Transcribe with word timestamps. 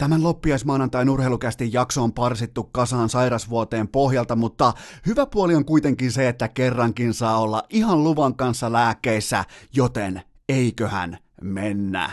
Tämän 0.00 0.22
loppiaismaanantain 0.22 1.10
urheilukästin 1.10 1.72
jakso 1.72 2.02
on 2.02 2.12
parsittu 2.12 2.64
kasaan 2.64 3.08
sairasvuoteen 3.08 3.88
pohjalta, 3.88 4.36
mutta 4.36 4.72
hyvä 5.06 5.26
puoli 5.26 5.54
on 5.54 5.64
kuitenkin 5.64 6.12
se, 6.12 6.28
että 6.28 6.48
kerrankin 6.48 7.14
saa 7.14 7.40
olla 7.40 7.62
ihan 7.70 8.04
luvan 8.04 8.36
kanssa 8.36 8.72
lääkkeissä, 8.72 9.44
joten 9.72 10.22
eiköhän 10.48 11.18
mennä. 11.42 12.10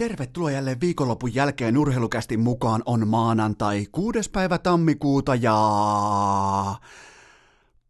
Tervetuloa 0.00 0.50
jälleen 0.50 0.80
viikonlopun 0.80 1.34
jälkeen 1.34 1.78
urheilukästin 1.78 2.40
mukaan 2.40 2.82
on 2.86 3.08
maanantai 3.08 3.86
6. 3.92 4.30
päivä 4.30 4.58
tammikuuta 4.58 5.34
ja 5.34 5.54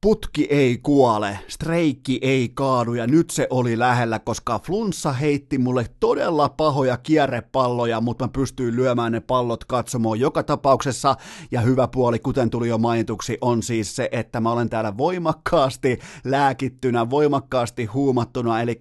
Putki 0.05 0.47
ei 0.51 0.79
kuole, 0.79 1.39
streikki 1.49 2.19
ei 2.23 2.49
kaadu 2.55 2.95
ja 2.95 3.07
nyt 3.07 3.31
se 3.31 3.47
oli 3.51 3.79
lähellä, 3.79 4.19
koska 4.19 4.59
flunssa 4.59 5.13
heitti 5.13 5.59
mulle 5.59 5.87
todella 6.01 6.49
pahoja 6.49 6.97
kierrepalloja, 6.97 8.01
mutta 8.01 8.25
mä 8.25 8.29
pystyin 8.29 8.77
lyömään 8.77 9.13
ne 9.13 9.21
pallot 9.21 9.65
katsomaan 9.65 10.21
joka 10.21 10.43
tapauksessa. 10.43 11.17
Ja 11.51 11.61
hyvä 11.61 11.89
puoli, 11.89 12.19
kuten 12.19 12.51
tuli 12.51 12.69
jo 12.69 12.79
mainituksi, 12.79 13.39
on 13.41 13.63
siis 13.63 13.97
se, 13.97 14.09
että 14.13 14.41
mä 14.41 14.53
olen 14.53 14.71
täällä 14.71 14.97
voimakkaasti 14.97 15.99
lääkittynä, 16.25 17.11
voimakkaasti 17.11 17.85
huumattuna. 17.85 18.61
Eli 18.61 18.81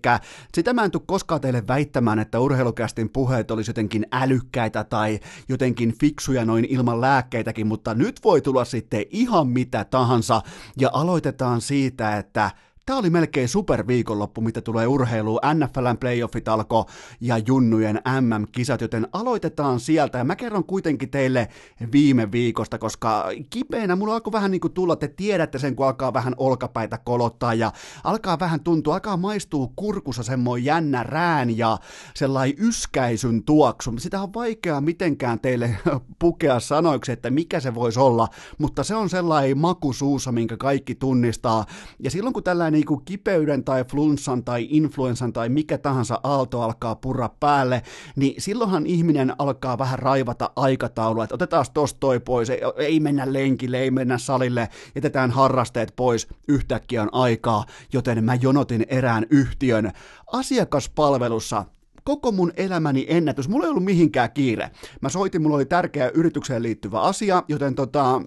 sitä 0.54 0.74
mä 0.74 0.84
en 0.84 0.92
tule 0.92 1.04
koskaan 1.06 1.42
teille 1.42 1.64
väittämään, 1.68 2.20
että 2.20 2.40
urheilukästin 2.40 3.10
puheet 3.10 3.52
olisi 3.52 3.70
jotenkin 3.70 4.06
älykkäitä 4.12 4.84
tai 4.84 5.20
jotenkin 5.50 5.94
fiksuja 6.00 6.46
noin 6.46 6.66
ilman 6.70 7.02
lääkkeitäkin, 7.02 7.68
mutta 7.68 7.94
nyt 7.94 8.20
voi 8.24 8.42
tulla 8.42 8.66
sitten 8.66 9.06
ihan 9.10 9.48
mitä 9.48 9.86
tahansa. 9.86 10.42
Ja 10.80 10.90
aloitetaan 11.10 11.62
siitä, 11.62 12.18
että 12.18 12.52
Tämä 12.90 13.00
oli 13.00 13.10
melkein 13.10 13.50
superviikonloppu, 13.50 14.42
mitä 14.42 14.62
tulee 14.62 14.88
urheiluun. 14.88 15.40
NFLn 15.54 15.98
playoffit 16.00 16.48
alkoi 16.48 16.86
ja 17.22 17.38
junnujen 17.38 18.02
MM-kisat, 18.22 18.82
joten 18.82 19.08
aloitetaan 19.14 19.80
sieltä. 19.80 20.18
Ja 20.18 20.24
mä 20.24 20.36
kerron 20.36 20.64
kuitenkin 20.64 21.10
teille 21.10 21.48
viime 21.92 22.32
viikosta, 22.32 22.78
koska 22.78 23.26
kipeänä 23.50 23.96
mulla 23.96 24.14
alkoi 24.14 24.34
vähän 24.34 24.52
niin 24.52 24.62
kuin 24.62 24.74
tulla, 24.74 24.96
te 24.96 25.08
tiedätte 25.08 25.60
sen, 25.60 25.76
kun 25.76 25.86
alkaa 25.86 26.14
vähän 26.14 26.34
olkapäitä 26.38 26.98
kolottaa 26.98 27.54
ja 27.54 27.72
alkaa 28.04 28.40
vähän 28.40 28.60
tuntua, 28.60 28.94
alkaa 28.94 29.18
maistuu 29.18 29.74
kurkussa 29.76 30.24
semmoinen 30.24 30.66
jännä 30.66 31.04
rään 31.04 31.58
ja 31.58 31.78
sellainen 32.16 32.56
yskäisyn 32.60 33.44
tuoksu. 33.44 33.94
Sitä 33.98 34.22
on 34.22 34.34
vaikea 34.34 34.82
mitenkään 34.82 35.40
teille 35.40 35.78
pukea 36.20 36.60
sanoiksi, 36.60 37.12
että 37.12 37.30
mikä 37.30 37.60
se 37.60 37.76
voisi 37.76 38.00
olla, 38.00 38.28
mutta 38.58 38.84
se 38.84 38.96
on 38.96 39.10
sellainen 39.10 39.58
maku 39.58 39.94
suussa, 39.94 40.32
minkä 40.32 40.58
kaikki 40.58 40.96
tunnistaa. 40.96 41.66
Ja 42.00 42.12
silloin 42.12 42.34
kun 42.34 42.44
tällainen 42.44 42.79
niin 42.80 42.88
kuin 42.88 43.06
kipeyden 43.06 43.64
tai 43.64 43.86
flunssan 43.86 44.44
tai 44.44 44.68
influenssan 44.70 45.34
tai 45.34 45.50
mikä 45.50 45.78
tahansa 45.78 46.20
aalto 46.24 46.62
alkaa 46.62 46.96
purra 46.96 47.30
päälle, 47.40 47.82
niin 48.16 48.42
silloinhan 48.42 48.86
ihminen 48.86 49.34
alkaa 49.40 49.78
vähän 49.78 50.00
raivata 50.00 50.52
aikataulua, 50.56 51.24
että 51.24 51.36
otetaan 51.36 51.66
tosta 51.74 52.00
toi 52.00 52.20
pois, 52.20 52.50
ei, 52.50 52.62
ei 52.78 53.00
mennä 53.00 53.34
lenkille, 53.34 53.80
ei 53.80 53.92
mennä 53.92 54.18
salille, 54.18 54.70
jätetään 54.96 55.32
harrasteet 55.32 55.94
pois, 55.96 56.28
yhtäkkiä 56.48 57.02
on 57.02 57.10
aikaa, 57.12 57.66
joten 57.94 58.24
mä 58.24 58.36
jonotin 58.36 58.86
erään 58.90 59.26
yhtiön 59.30 59.92
asiakaspalvelussa 60.32 61.66
koko 62.04 62.32
mun 62.32 62.52
elämäni 62.58 63.06
ennätys. 63.10 63.50
Mulla 63.50 63.66
ei 63.66 63.70
ollut 63.70 63.84
mihinkään 63.84 64.32
kiire. 64.32 64.72
Mä 65.02 65.10
soitin, 65.10 65.42
mulla 65.42 65.56
oli 65.56 65.66
tärkeä 65.66 66.12
yritykseen 66.14 66.64
liittyvä 66.64 67.02
asia, 67.02 67.44
joten 67.48 67.76
tota, 67.76 68.22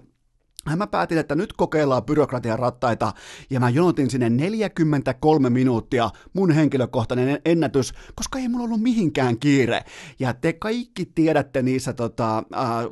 Mä 0.69 0.87
päätin, 0.87 1.17
että 1.17 1.35
nyt 1.35 1.53
kokeillaan 1.53 2.03
byrokratian 2.03 2.59
rattaita 2.59 3.13
ja 3.49 3.59
mä 3.59 3.69
jonotin 3.69 4.09
sinne 4.09 4.29
43 4.29 5.49
minuuttia 5.49 6.09
mun 6.33 6.51
henkilökohtainen 6.51 7.41
ennätys, 7.45 7.93
koska 8.15 8.39
ei 8.39 8.47
mulla 8.47 8.63
ollut 8.63 8.81
mihinkään 8.81 9.39
kiire. 9.39 9.83
Ja 10.19 10.33
te 10.33 10.53
kaikki 10.53 11.05
tiedätte 11.05 11.61
niissä, 11.61 11.93
tota, 11.93 12.37
äh, 12.37 12.43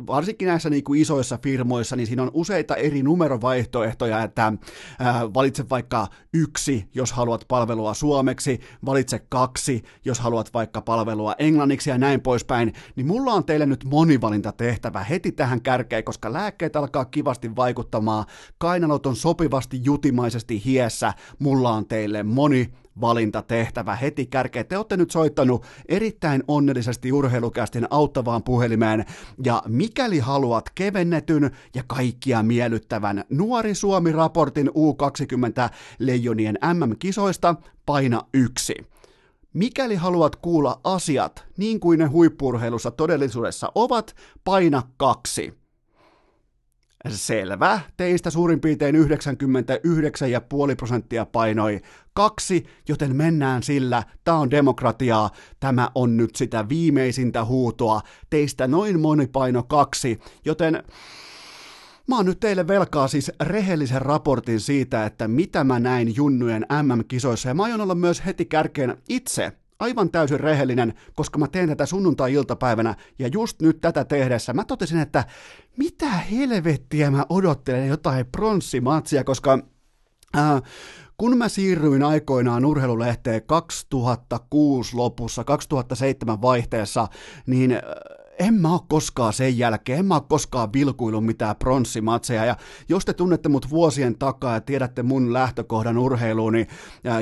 varsinkin 0.07 0.47
näissä 0.47 0.69
niin 0.69 0.83
kuin 0.83 1.01
isoissa 1.01 1.39
firmoissa, 1.43 1.95
niin 1.95 2.07
siinä 2.07 2.23
on 2.23 2.31
useita 2.33 2.75
eri 2.75 3.03
numerovaihtoehtoja, 3.03 4.23
että 4.23 4.47
äh, 4.47 5.21
valitse 5.33 5.69
vaikka 5.69 6.07
yksi, 6.33 6.85
jos 6.93 7.11
haluat 7.11 7.45
palvelua 7.47 7.93
suomeksi, 7.93 8.59
valitse 8.85 9.19
kaksi, 9.29 9.83
jos 10.05 10.19
haluat 10.19 10.53
vaikka 10.53 10.81
palvelua 10.81 11.35
englanniksi 11.39 11.89
ja 11.89 11.97
näin 11.97 12.21
poispäin. 12.21 12.73
Niin 12.95 13.07
mulla 13.07 13.33
on 13.33 13.45
teille 13.45 13.65
nyt 13.65 13.83
monivalintatehtävä 13.83 15.03
heti 15.03 15.31
tähän 15.31 15.61
kärkeen, 15.61 16.03
koska 16.03 16.33
lääkkeet 16.33 16.75
alkaa 16.75 17.05
kivasti 17.05 17.55
vaikuttamaan. 17.61 18.25
Kainalot 18.57 19.05
on 19.05 19.15
sopivasti 19.15 19.81
jutimaisesti 19.83 20.65
hiessä. 20.65 21.13
Mulla 21.39 21.71
on 21.71 21.85
teille 21.85 22.23
moni 22.23 22.73
valintatehtävä 23.01 23.95
heti 23.95 24.25
kärkeen. 24.25 24.67
Te 24.67 24.77
olette 24.77 24.97
nyt 24.97 25.11
soittanut 25.11 25.65
erittäin 25.87 26.43
onnellisesti 26.47 27.11
urheilukästin 27.11 27.87
auttavaan 27.89 28.43
puhelimeen, 28.43 29.05
ja 29.43 29.63
mikäli 29.67 30.19
haluat 30.19 30.69
kevennetyn 30.75 31.51
ja 31.75 31.83
kaikkia 31.87 32.43
miellyttävän 32.43 33.23
Nuori 33.29 33.75
Suomi-raportin 33.75 34.69
U20 34.69 35.73
Leijonien 35.99 36.57
MM-kisoista, 36.73 37.55
paina 37.85 38.21
yksi. 38.33 38.75
Mikäli 39.53 39.95
haluat 39.95 40.35
kuulla 40.35 40.79
asiat 40.83 41.45
niin 41.57 41.79
kuin 41.79 41.99
ne 41.99 42.05
huippurheilussa 42.05 42.91
todellisuudessa 42.91 43.71
ovat, 43.75 44.15
paina 44.43 44.83
kaksi. 44.97 45.60
Selvä. 47.09 47.79
Teistä 47.97 48.29
suurin 48.29 48.59
piirtein 48.59 48.95
99,5 48.95 50.75
prosenttia 50.77 51.25
painoi 51.25 51.81
kaksi, 52.13 52.65
joten 52.87 53.15
mennään 53.15 53.63
sillä. 53.63 54.03
Tämä 54.23 54.37
on 54.37 54.51
demokratiaa. 54.51 55.29
Tämä 55.59 55.89
on 55.95 56.17
nyt 56.17 56.35
sitä 56.35 56.69
viimeisintä 56.69 57.45
huutoa. 57.45 58.01
Teistä 58.29 58.67
noin 58.67 58.99
moni 58.99 59.27
paino 59.27 59.63
kaksi, 59.63 60.19
joten 60.45 60.83
Mä 62.07 62.15
oon 62.15 62.25
nyt 62.25 62.39
teille 62.39 62.67
velkaa 62.67 63.07
siis 63.07 63.31
rehellisen 63.41 64.01
raportin 64.01 64.59
siitä, 64.59 65.05
että 65.05 65.27
mitä 65.27 65.63
mä 65.63 65.79
näin 65.79 66.15
junnujen 66.15 66.65
MM-kisoissa, 66.83 67.49
ja 67.49 67.53
mä 67.53 67.63
aion 67.63 67.81
olla 67.81 67.95
myös 67.95 68.25
heti 68.25 68.45
kärkeen 68.45 68.97
itse 69.09 69.51
aivan 69.81 70.11
täysin 70.11 70.39
rehellinen, 70.39 70.93
koska 71.13 71.39
mä 71.39 71.47
teen 71.47 71.69
tätä 71.69 71.85
sunnuntai-iltapäivänä, 71.85 72.95
ja 73.19 73.27
just 73.27 73.61
nyt 73.61 73.81
tätä 73.81 74.05
tehdessä 74.05 74.53
mä 74.53 74.63
totesin, 74.63 74.99
että 74.99 75.23
mitä 75.77 76.09
helvettiä 76.09 77.11
mä 77.11 77.25
odottelen 77.29 77.87
jotain 77.87 78.25
pronssimatsia, 78.25 79.23
koska 79.23 79.59
äh, 80.37 80.61
kun 81.17 81.37
mä 81.37 81.49
siirryin 81.49 82.03
aikoinaan 82.03 82.65
urheilulehteen 82.65 83.43
2006 83.43 84.95
lopussa, 84.95 85.43
2007 85.43 86.41
vaihteessa, 86.41 87.07
niin 87.45 87.71
äh, 87.71 87.81
en 88.41 88.53
mä 88.53 88.71
oo 88.71 88.85
koskaan 88.87 89.33
sen 89.33 89.57
jälkeen, 89.57 89.99
en 89.99 90.05
mä 90.05 90.13
oo 90.15 90.21
koskaan 90.21 90.73
vilkuillut 90.73 91.25
mitään 91.25 91.55
pronssimatseja, 91.55 92.45
ja 92.45 92.55
jos 92.89 93.05
te 93.05 93.13
tunnette 93.13 93.49
mut 93.49 93.69
vuosien 93.69 94.17
takaa 94.17 94.53
ja 94.53 94.61
tiedätte 94.61 95.03
mun 95.03 95.33
lähtökohdan 95.33 95.97
urheiluun, 95.97 96.53
niin 96.53 96.67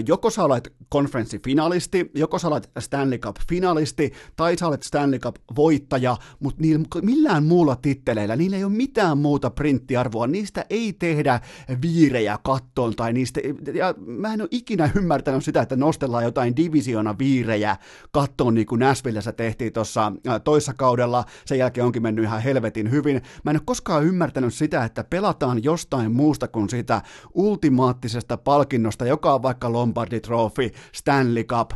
joko 0.07 0.29
sä 0.29 0.43
olet 0.43 0.73
konferenssifinalisti, 0.89 2.11
joko 2.15 2.39
sä 2.39 2.47
olet 2.47 2.69
Stanley 2.79 3.17
Cup-finalisti, 3.17 4.11
tai 4.35 4.57
sä 4.57 4.67
olet 4.67 4.83
Stanley 4.83 5.19
Cup-voittaja, 5.19 6.17
mutta 6.39 6.61
niillä, 6.61 6.85
millään 7.01 7.45
muulla 7.45 7.75
titteleillä, 7.75 8.35
niillä 8.35 8.57
ei 8.57 8.63
ole 8.63 8.71
mitään 8.71 9.17
muuta 9.17 9.49
printtiarvoa, 9.49 10.27
niistä 10.27 10.65
ei 10.69 10.93
tehdä 10.93 11.39
viirejä 11.81 12.39
kattoon, 12.43 12.95
tai 12.95 13.13
niistä, 13.13 13.41
ja 13.73 13.93
mä 13.97 14.33
en 14.33 14.41
ole 14.41 14.49
ikinä 14.51 14.91
ymmärtänyt 14.95 15.43
sitä, 15.43 15.61
että 15.61 15.75
nostellaan 15.75 16.23
jotain 16.23 16.55
divisiona 16.55 17.17
viirejä 17.17 17.77
kattoon, 18.11 18.53
niin 18.53 18.67
kuin 18.67 18.79
Nashvillessä 18.79 19.31
tehtiin 19.31 19.73
tuossa 19.73 20.11
toissa 20.43 20.73
kaudella, 20.73 21.08
kaudella, 21.09 21.25
sen 21.45 21.57
jälkeen 21.57 21.85
onkin 21.85 22.03
mennyt 22.03 22.25
ihan 22.25 22.41
helvetin 22.41 22.91
hyvin. 22.91 23.21
Mä 23.43 23.51
en 23.51 23.57
ole 23.57 23.63
koskaan 23.65 24.03
ymmärtänyt 24.03 24.53
sitä, 24.53 24.83
että 24.83 25.03
pelataan 25.03 25.63
jostain 25.63 26.11
muusta 26.11 26.47
kuin 26.47 26.69
sitä 26.69 27.01
ultimaattisesta 27.33 28.37
palkinnosta, 28.37 29.05
joka 29.05 29.33
on 29.33 29.41
vaikka 29.41 29.71
Lombardi 29.71 30.19
Trophy, 30.19 30.69
Stanley 30.91 31.43
Cup, 31.43 31.71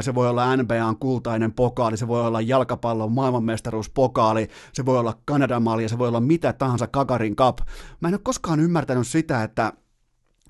se 0.00 0.14
voi 0.14 0.28
olla 0.28 0.56
NBAn 0.56 0.96
kultainen 0.96 1.52
pokaali, 1.52 1.96
se 1.96 2.08
voi 2.08 2.26
olla 2.26 2.40
jalkapallon 2.40 3.12
maailmanmestaruuspokaali, 3.12 4.48
se 4.72 4.86
voi 4.86 4.98
olla 4.98 5.14
Kanadan 5.24 5.62
malja, 5.62 5.88
se 5.88 5.98
voi 5.98 6.08
olla 6.08 6.20
mitä 6.20 6.52
tahansa 6.52 6.86
Kakarin 6.86 7.36
Cup. 7.36 7.58
Mä 8.00 8.08
en 8.08 8.14
ole 8.14 8.20
koskaan 8.24 8.60
ymmärtänyt 8.60 9.06
sitä, 9.06 9.42
että 9.42 9.72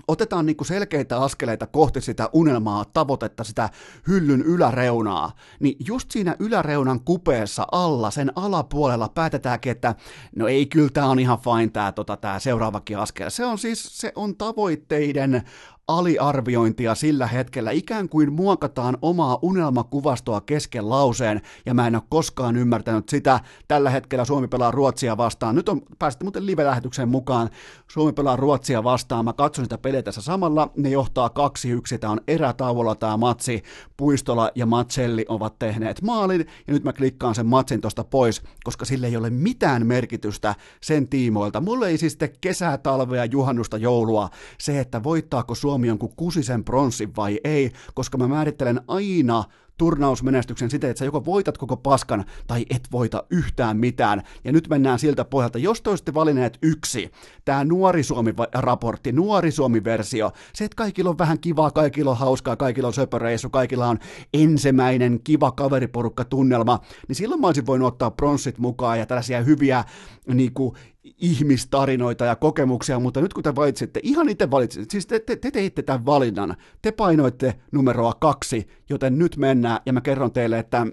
otetaan 0.09 0.47
niinku 0.47 0.65
selkeitä 0.65 1.19
askeleita 1.21 1.67
kohti 1.67 2.01
sitä 2.01 2.31
unelmaa, 2.33 2.85
tavoitetta, 2.85 3.45
sitä 3.45 3.69
hyllyn 4.09 4.43
yläreunaa, 4.43 5.33
niin 5.61 5.77
just 5.87 6.11
siinä 6.11 6.37
yläreunan 6.39 7.01
kupeessa 7.01 7.67
alla, 7.73 8.11
sen 8.11 8.33
alapuolella 8.37 9.09
päätetäänkin, 9.09 9.73
että 9.73 9.95
no 10.37 10.49
ei, 10.49 10.67
kyllä 10.67 10.91
tämä 10.93 11.07
on 11.07 11.19
ihan 11.19 11.39
fine 11.39 11.71
tämä 11.73 11.93
tota, 11.93 12.17
tää 12.17 12.39
seuraavakin 12.39 12.99
askel. 12.99 13.31
Se 13.31 13.45
on 13.45 13.59
siis, 13.59 14.01
se 14.01 14.13
on 14.17 14.37
tavoitteiden 14.37 15.43
aliarviointia 15.89 16.95
sillä 16.95 17.27
hetkellä, 17.27 17.71
ikään 17.71 18.09
kuin 18.09 18.33
muokataan 18.33 18.99
omaa 19.03 19.39
unelmakuvastoa 19.43 20.41
kesken 20.41 20.91
lauseen, 20.91 21.41
ja 21.67 21.75
mä 21.75 21.87
en 21.87 21.95
ole 21.95 22.03
koskaan 22.09 22.57
ymmärtänyt 22.57 23.09
sitä. 23.09 23.41
Tällä 23.69 23.91
hetkellä 23.91 24.25
Suomi 24.25 24.49
pelaa 24.49 24.71
Ruotsia 24.71 25.17
vastaan. 25.17 25.55
Nyt 25.55 25.69
on 25.69 25.83
päästy 25.99 26.25
muuten 26.25 26.47
live-lähetykseen 26.47 27.09
mukaan. 27.09 27.51
Suomi 27.89 28.13
pelaa 28.13 28.37
Ruotsia 28.37 28.85
vastaan. 28.85 29.25
Mä 29.25 29.33
katson 29.33 29.65
sitä 29.65 29.79
peliä 29.79 30.03
tässä 30.03 30.23
samalla. 30.23 30.71
Ne 30.77 30.89
johtaa 30.89 31.31
2-1. 31.95 31.99
Tämä 31.99 32.13
on 32.13 32.21
erätauolla 32.29 32.95
tämä 32.95 33.17
matsi. 33.17 33.63
Puistola 33.97 34.51
ja 34.55 34.67
Matselli 34.67 35.25
ovat 35.29 35.59
tehneet 35.59 36.03
maalin, 36.03 36.47
ja 36.67 36.73
nyt 36.73 36.85
mä 36.85 36.93
klikkaan 36.93 37.35
sen 37.35 37.47
matsin 37.47 37.81
tosta 37.81 38.05
pois, 38.05 38.43
koska 38.65 38.85
sille 38.85 39.07
ei 39.07 39.17
ole 39.17 39.31
mitään 39.31 39.87
merkitystä 39.87 40.55
sen 40.81 41.09
tiimoilta. 41.09 41.61
Mulle 41.61 41.89
ei 41.89 41.99
siis 41.99 42.19
kesää, 42.41 42.79
talvea, 42.79 43.25
juhannusta, 43.25 43.77
joulua 43.77 44.29
se, 44.59 44.81
että 44.81 45.03
voittaako 45.03 45.55
Suomi 45.55 45.76
jonkun 45.85 46.17
kusisen 46.17 46.65
pronssin 46.65 47.17
vai 47.17 47.41
ei, 47.45 47.73
koska 47.95 48.19
mä 48.19 48.29
määrittelen 48.29 48.81
aina 48.89 49.45
turnausmenestyksen 49.79 50.71
siten, 50.71 50.91
että 50.91 50.99
sä 50.99 51.05
joko 51.05 51.25
voitat 51.25 51.59
koko 51.59 51.77
paskan 51.77 52.25
tai 52.47 52.67
et 52.71 52.89
voita 52.93 53.25
yhtään 53.31 53.77
mitään. 53.77 54.23
Ja 54.45 54.53
nyt 54.53 54.69
mennään 54.69 54.99
siltä 54.99 55.25
pohjalta, 55.25 55.59
jos 55.59 55.83
te 55.83 55.91
olisitte 55.91 56.15
valinneet 56.15 56.59
yksi, 56.63 57.11
tämä 57.45 57.65
Nuori 57.65 58.03
Suomi-raportti, 58.03 59.13
Nuori 59.13 59.51
Suomi-versio, 59.51 60.33
se, 60.53 60.65
että 60.65 60.77
kaikilla 60.77 61.11
on 61.11 61.19
vähän 61.19 61.41
kivaa, 61.41 61.71
kaikilla 61.71 62.11
on 62.11 62.17
hauskaa, 62.17 62.57
kaikilla 62.57 62.87
on 62.87 62.95
söpöreissu, 62.95 63.51
kaikilla 63.51 63.87
on 63.87 63.99
ensimmäinen 64.35 65.21
kiva 65.25 65.53
kaveriporukka 65.53 66.25
tunnelma, 66.25 66.81
niin 67.09 67.17
silloin 67.17 67.41
mä 67.41 67.47
olisin 67.47 67.67
voinut 67.67 67.89
ottaa 67.89 68.11
pronssit 68.11 68.59
mukaan 68.59 68.99
ja 68.99 69.07
tällaisia 69.07 69.43
hyviä 69.43 69.85
niin 70.35 70.53
kuin, 70.55 70.77
ihmistarinoita 71.19 72.25
ja 72.25 72.37
kokemuksia, 72.37 73.01
mutta 73.01 73.21
nyt 73.21 73.35
kun 73.35 73.43
te 73.43 73.55
valitsitte, 73.55 74.01
ihan 74.03 74.29
itse 74.29 74.51
valitsitte, 74.51 74.93
siis 74.93 75.07
te, 75.07 75.19
te, 75.19 75.37
te 75.37 75.51
teitte 75.51 75.83
tämän 75.83 76.07
valinnan, 76.07 76.57
te 76.83 76.93
painoitte 76.93 77.55
numeroa 77.73 78.13
kaksi, 78.21 78.69
joten 78.91 79.19
nyt 79.19 79.37
mennään 79.37 79.81
ja 79.87 79.93
mä 79.93 80.01
kerron 80.01 80.33
teille, 80.33 80.59
että 80.59 80.87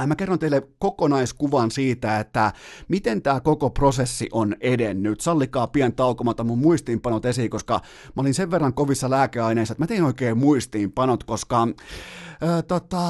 äh, 0.00 0.06
Mä 0.06 0.16
kerron 0.16 0.38
teille 0.38 0.62
kokonaiskuvan 0.78 1.70
siitä, 1.70 2.20
että 2.20 2.52
miten 2.88 3.22
tämä 3.22 3.40
koko 3.40 3.70
prosessi 3.70 4.28
on 4.32 4.56
edennyt. 4.60 5.20
Sallikaa 5.20 5.66
pien 5.66 5.92
taukomata 5.92 6.44
mun 6.44 6.58
muistiinpanot 6.58 7.24
esiin, 7.24 7.50
koska 7.50 7.80
mä 8.16 8.20
olin 8.20 8.34
sen 8.34 8.50
verran 8.50 8.74
kovissa 8.74 9.10
lääkeaineissa, 9.10 9.72
että 9.72 9.82
mä 9.82 9.86
tein 9.86 10.04
oikein 10.04 10.38
muistiinpanot, 10.38 11.24
koska 11.24 11.62
äh, 11.62 12.64
tota, 12.68 13.00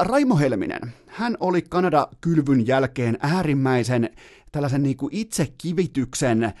Raimo 0.00 0.36
Helminen, 0.36 0.92
hän 1.06 1.36
oli 1.40 1.62
Kanada-kylvyn 1.62 2.66
jälkeen 2.66 3.18
äärimmäisen 3.20 4.10
tällaisen 4.52 4.82
niin 4.82 4.96
kuin 4.96 5.14
itsekivityksen 5.16 6.52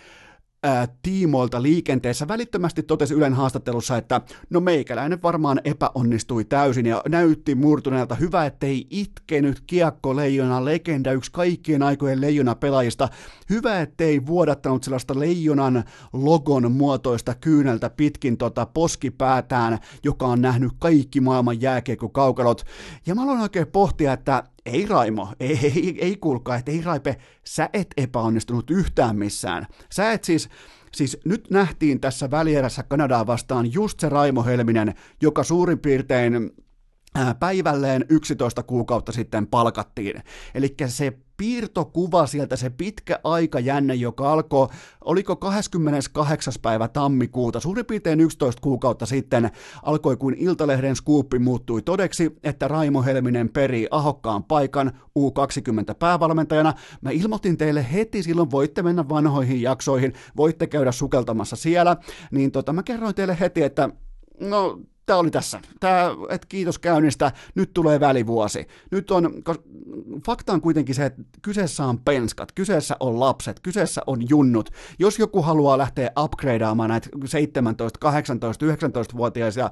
tiimoilta 1.02 1.62
liikenteessä 1.62 2.28
välittömästi 2.28 2.82
totesi 2.82 3.14
Ylen 3.14 3.34
haastattelussa, 3.34 3.96
että 3.96 4.20
no 4.50 4.60
meikäläinen 4.60 5.22
varmaan 5.22 5.60
epäonnistui 5.64 6.44
täysin 6.44 6.86
ja 6.86 7.02
näytti 7.08 7.54
murtuneelta. 7.54 8.14
Hyvä, 8.14 8.46
ettei 8.46 8.86
itkenyt 8.90 9.62
kiekko 9.66 10.16
leijona 10.16 10.64
legenda, 10.64 11.12
yksi 11.12 11.32
kaikkien 11.32 11.82
aikojen 11.82 12.20
leijona 12.20 12.54
pelaajista. 12.54 13.08
Hyvä, 13.50 13.80
ettei 13.80 14.26
vuodattanut 14.26 14.84
sellaista 14.84 15.18
leijonan 15.18 15.84
logon 16.12 16.72
muotoista 16.72 17.34
kyyneltä 17.34 17.90
pitkin 17.90 18.36
tota 18.36 18.66
poskipäätään, 18.66 19.78
joka 20.04 20.26
on 20.26 20.42
nähnyt 20.42 20.72
kaikki 20.78 21.20
maailman 21.20 21.60
jääkiekko-kaukalot. 21.60 22.64
Ja 23.06 23.14
mä 23.14 23.22
aloin 23.22 23.40
oikein 23.40 23.66
pohtia, 23.66 24.12
että 24.12 24.44
ei 24.66 24.86
Raimo, 24.86 25.28
ei, 25.40 25.58
ei, 25.62 25.98
ei 26.00 26.16
kuulkaa, 26.16 26.56
että 26.56 26.70
ei 26.70 26.82
Raipe, 26.82 27.16
sä 27.44 27.68
et 27.72 27.88
epäonnistunut 27.96 28.70
yhtään 28.70 29.18
missään. 29.18 29.66
Sä 29.92 30.12
et 30.12 30.24
siis, 30.24 30.48
siis 30.94 31.18
nyt 31.24 31.50
nähtiin 31.50 32.00
tässä 32.00 32.30
välierässä 32.30 32.82
Kanadaa 32.82 33.26
vastaan 33.26 33.72
just 33.72 34.00
se 34.00 34.08
Raimo 34.08 34.44
Helminen, 34.44 34.94
joka 35.22 35.44
suurin 35.44 35.78
piirtein 35.78 36.50
päivälleen 37.40 38.04
11 38.08 38.62
kuukautta 38.62 39.12
sitten 39.12 39.46
palkattiin. 39.46 40.22
Eli 40.54 40.74
se 40.86 41.12
piirtokuva 41.42 42.26
sieltä, 42.26 42.56
se 42.56 42.70
pitkä 42.70 43.20
aikajänne, 43.24 43.94
joka 43.94 44.32
alkoi, 44.32 44.68
oliko 45.04 45.36
28. 45.36 46.54
päivä 46.62 46.88
tammikuuta, 46.88 47.60
suurin 47.60 47.86
piirtein 47.86 48.20
11 48.20 48.62
kuukautta 48.62 49.06
sitten, 49.06 49.50
alkoi 49.82 50.16
kuin 50.16 50.34
Iltalehden 50.38 50.96
skuuppi 50.96 51.38
muuttui 51.38 51.82
todeksi, 51.82 52.38
että 52.44 52.68
Raimo 52.68 53.02
Helminen 53.02 53.48
peri 53.48 53.86
ahokkaan 53.90 54.44
paikan 54.44 54.92
U20 55.18 55.94
päävalmentajana. 55.98 56.74
Mä 57.00 57.10
ilmoitin 57.10 57.56
teille 57.56 57.86
heti 57.92 58.22
silloin, 58.22 58.50
voitte 58.50 58.82
mennä 58.82 59.08
vanhoihin 59.08 59.62
jaksoihin, 59.62 60.12
voitte 60.36 60.66
käydä 60.66 60.92
sukeltamassa 60.92 61.56
siellä, 61.56 61.96
niin 62.30 62.52
tota, 62.52 62.72
mä 62.72 62.82
kerroin 62.82 63.14
teille 63.14 63.36
heti, 63.40 63.62
että 63.62 63.90
no 64.40 64.80
tämä 65.06 65.18
oli 65.18 65.30
tässä. 65.30 65.60
Tämä, 65.80 66.10
että 66.28 66.46
kiitos 66.48 66.78
käynnistä, 66.78 67.32
nyt 67.54 67.70
tulee 67.74 68.00
välivuosi. 68.00 68.66
Nyt 68.90 69.10
on, 69.10 69.32
fakta 70.26 70.52
on 70.52 70.60
kuitenkin 70.60 70.94
se, 70.94 71.06
että 71.06 71.22
kyseessä 71.42 71.84
on 71.84 71.98
penskat, 71.98 72.52
kyseessä 72.52 72.96
on 73.00 73.20
lapset, 73.20 73.60
kyseessä 73.60 74.02
on 74.06 74.28
junnut. 74.28 74.70
Jos 74.98 75.18
joku 75.18 75.42
haluaa 75.42 75.78
lähteä 75.78 76.10
upgradeaamaan 76.18 76.90
näitä 76.90 77.08
17, 77.24 77.98
18, 77.98 78.66
19-vuotiaisia 78.66 79.70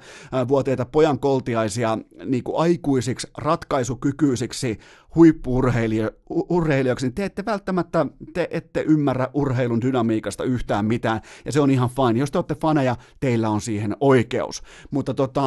vuotiaita 0.49 0.85
pojan 0.85 1.19
koltiaisia 1.19 1.99
niin 2.25 2.45
kuin 2.45 2.59
aikuisiksi, 2.59 3.29
ratkaisukykyisiksi 3.39 4.79
huippuurheilijoiksi, 5.15 7.07
niin 7.07 7.15
te 7.15 7.25
ette 7.25 7.45
välttämättä, 7.45 8.07
te 8.33 8.49
ette 8.51 8.85
ymmärrä 8.89 9.29
urheilun 9.35 9.81
dynamiikasta 9.81 10.45
yhtään 10.45 10.85
mitään, 10.85 11.21
ja 11.45 11.53
se 11.53 11.61
on 11.61 11.71
ihan 11.71 11.91
fine. 11.91 12.21
Jos 12.21 12.31
te 12.31 12.39
olette 12.39 12.55
faneja, 12.55 12.97
teillä 13.21 13.49
on 13.51 13.61
siihen 13.61 13.97
oikeus. 14.01 14.63
Mutta 14.91 15.15
tota, 15.21 15.47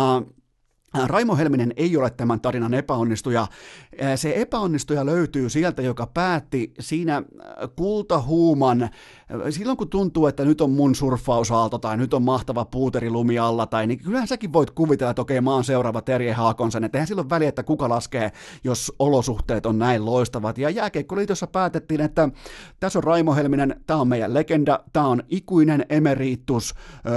Raimo 1.07 1.35
Helminen 1.35 1.73
ei 1.77 1.97
ole 1.97 2.09
tämän 2.09 2.41
tarinan 2.41 2.73
epäonnistuja. 2.73 3.47
Se 4.15 4.33
epäonnistuja 4.35 5.05
löytyy 5.05 5.49
sieltä, 5.49 5.81
joka 5.81 6.07
päätti 6.07 6.73
siinä 6.79 7.23
kultahuuman 7.75 8.89
silloin 9.49 9.77
kun 9.77 9.89
tuntuu, 9.89 10.27
että 10.27 10.45
nyt 10.45 10.61
on 10.61 10.71
mun 10.71 10.95
surffausaalto 10.95 11.77
tai 11.77 11.97
nyt 11.97 12.13
on 12.13 12.23
mahtava 12.23 12.65
puuteri 12.65 13.09
lumi 13.09 13.39
alla, 13.39 13.65
tai 13.65 13.87
niin 13.87 13.99
kyllähän 13.99 14.27
säkin 14.27 14.53
voit 14.53 14.71
kuvitella, 14.71 15.09
että 15.11 15.21
okei, 15.21 15.41
mä 15.41 15.53
oon 15.53 15.63
seuraava 15.63 16.01
Terje 16.01 16.33
Haakonsen, 16.33 16.83
että 16.83 16.97
eihän 16.97 17.07
silloin 17.07 17.29
väliä, 17.29 17.49
että 17.49 17.63
kuka 17.63 17.89
laskee, 17.89 18.31
jos 18.63 18.93
olosuhteet 18.99 19.65
on 19.65 19.79
näin 19.79 20.05
loistavat. 20.05 20.57
Ja 20.57 20.69
Jääkeikkoliitossa 20.69 21.47
päätettiin, 21.47 22.01
että 22.01 22.29
tässä 22.79 22.99
on 22.99 23.03
Raimo 23.03 23.35
Helminen, 23.35 23.75
tämä 23.87 24.01
on 24.01 24.07
meidän 24.07 24.33
legenda, 24.33 24.79
tämä 24.93 25.07
on 25.07 25.23
ikuinen 25.29 25.85
emeritus 25.89 26.73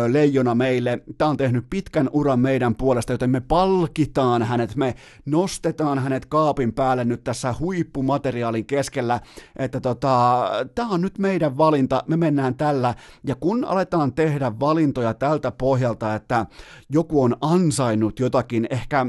leijona 0.09 0.55
meille, 0.55 1.03
tämä 1.19 1.31
on 1.31 1.37
tehnyt 1.37 1.67
pitkän 1.71 2.11
uran 2.13 2.41
meidän 2.41 2.75
puolesta, 2.75 3.13
joten 3.13 3.31
me 3.31 3.41
palkitaan 3.67 4.43
hänet, 4.43 4.77
me 4.77 4.95
nostetaan 5.25 5.99
hänet 5.99 6.27
kaapin 6.27 6.73
päälle 6.73 7.05
nyt 7.05 7.25
tässä 7.25 7.55
huippumateriaalin 7.61 8.67
keskellä, 8.67 9.21
että 9.57 9.81
tota, 9.81 10.47
tämä 10.75 10.89
on 10.89 11.01
nyt 11.01 11.19
meidän 11.19 11.59
valinta, 11.59 12.05
me 12.07 12.17
mennään 12.17 12.55
tällä, 12.55 12.95
ja 13.25 13.35
kun 13.35 13.65
aletaan 13.65 14.13
tehdä 14.13 14.53
valintoja 14.61 15.15
tältä 15.15 15.51
pohjalta, 15.51 16.15
että 16.15 16.47
joku 16.89 17.23
on 17.23 17.37
ansainnut 17.41 18.21
jotakin, 18.21 18.67
ehkä, 18.71 19.07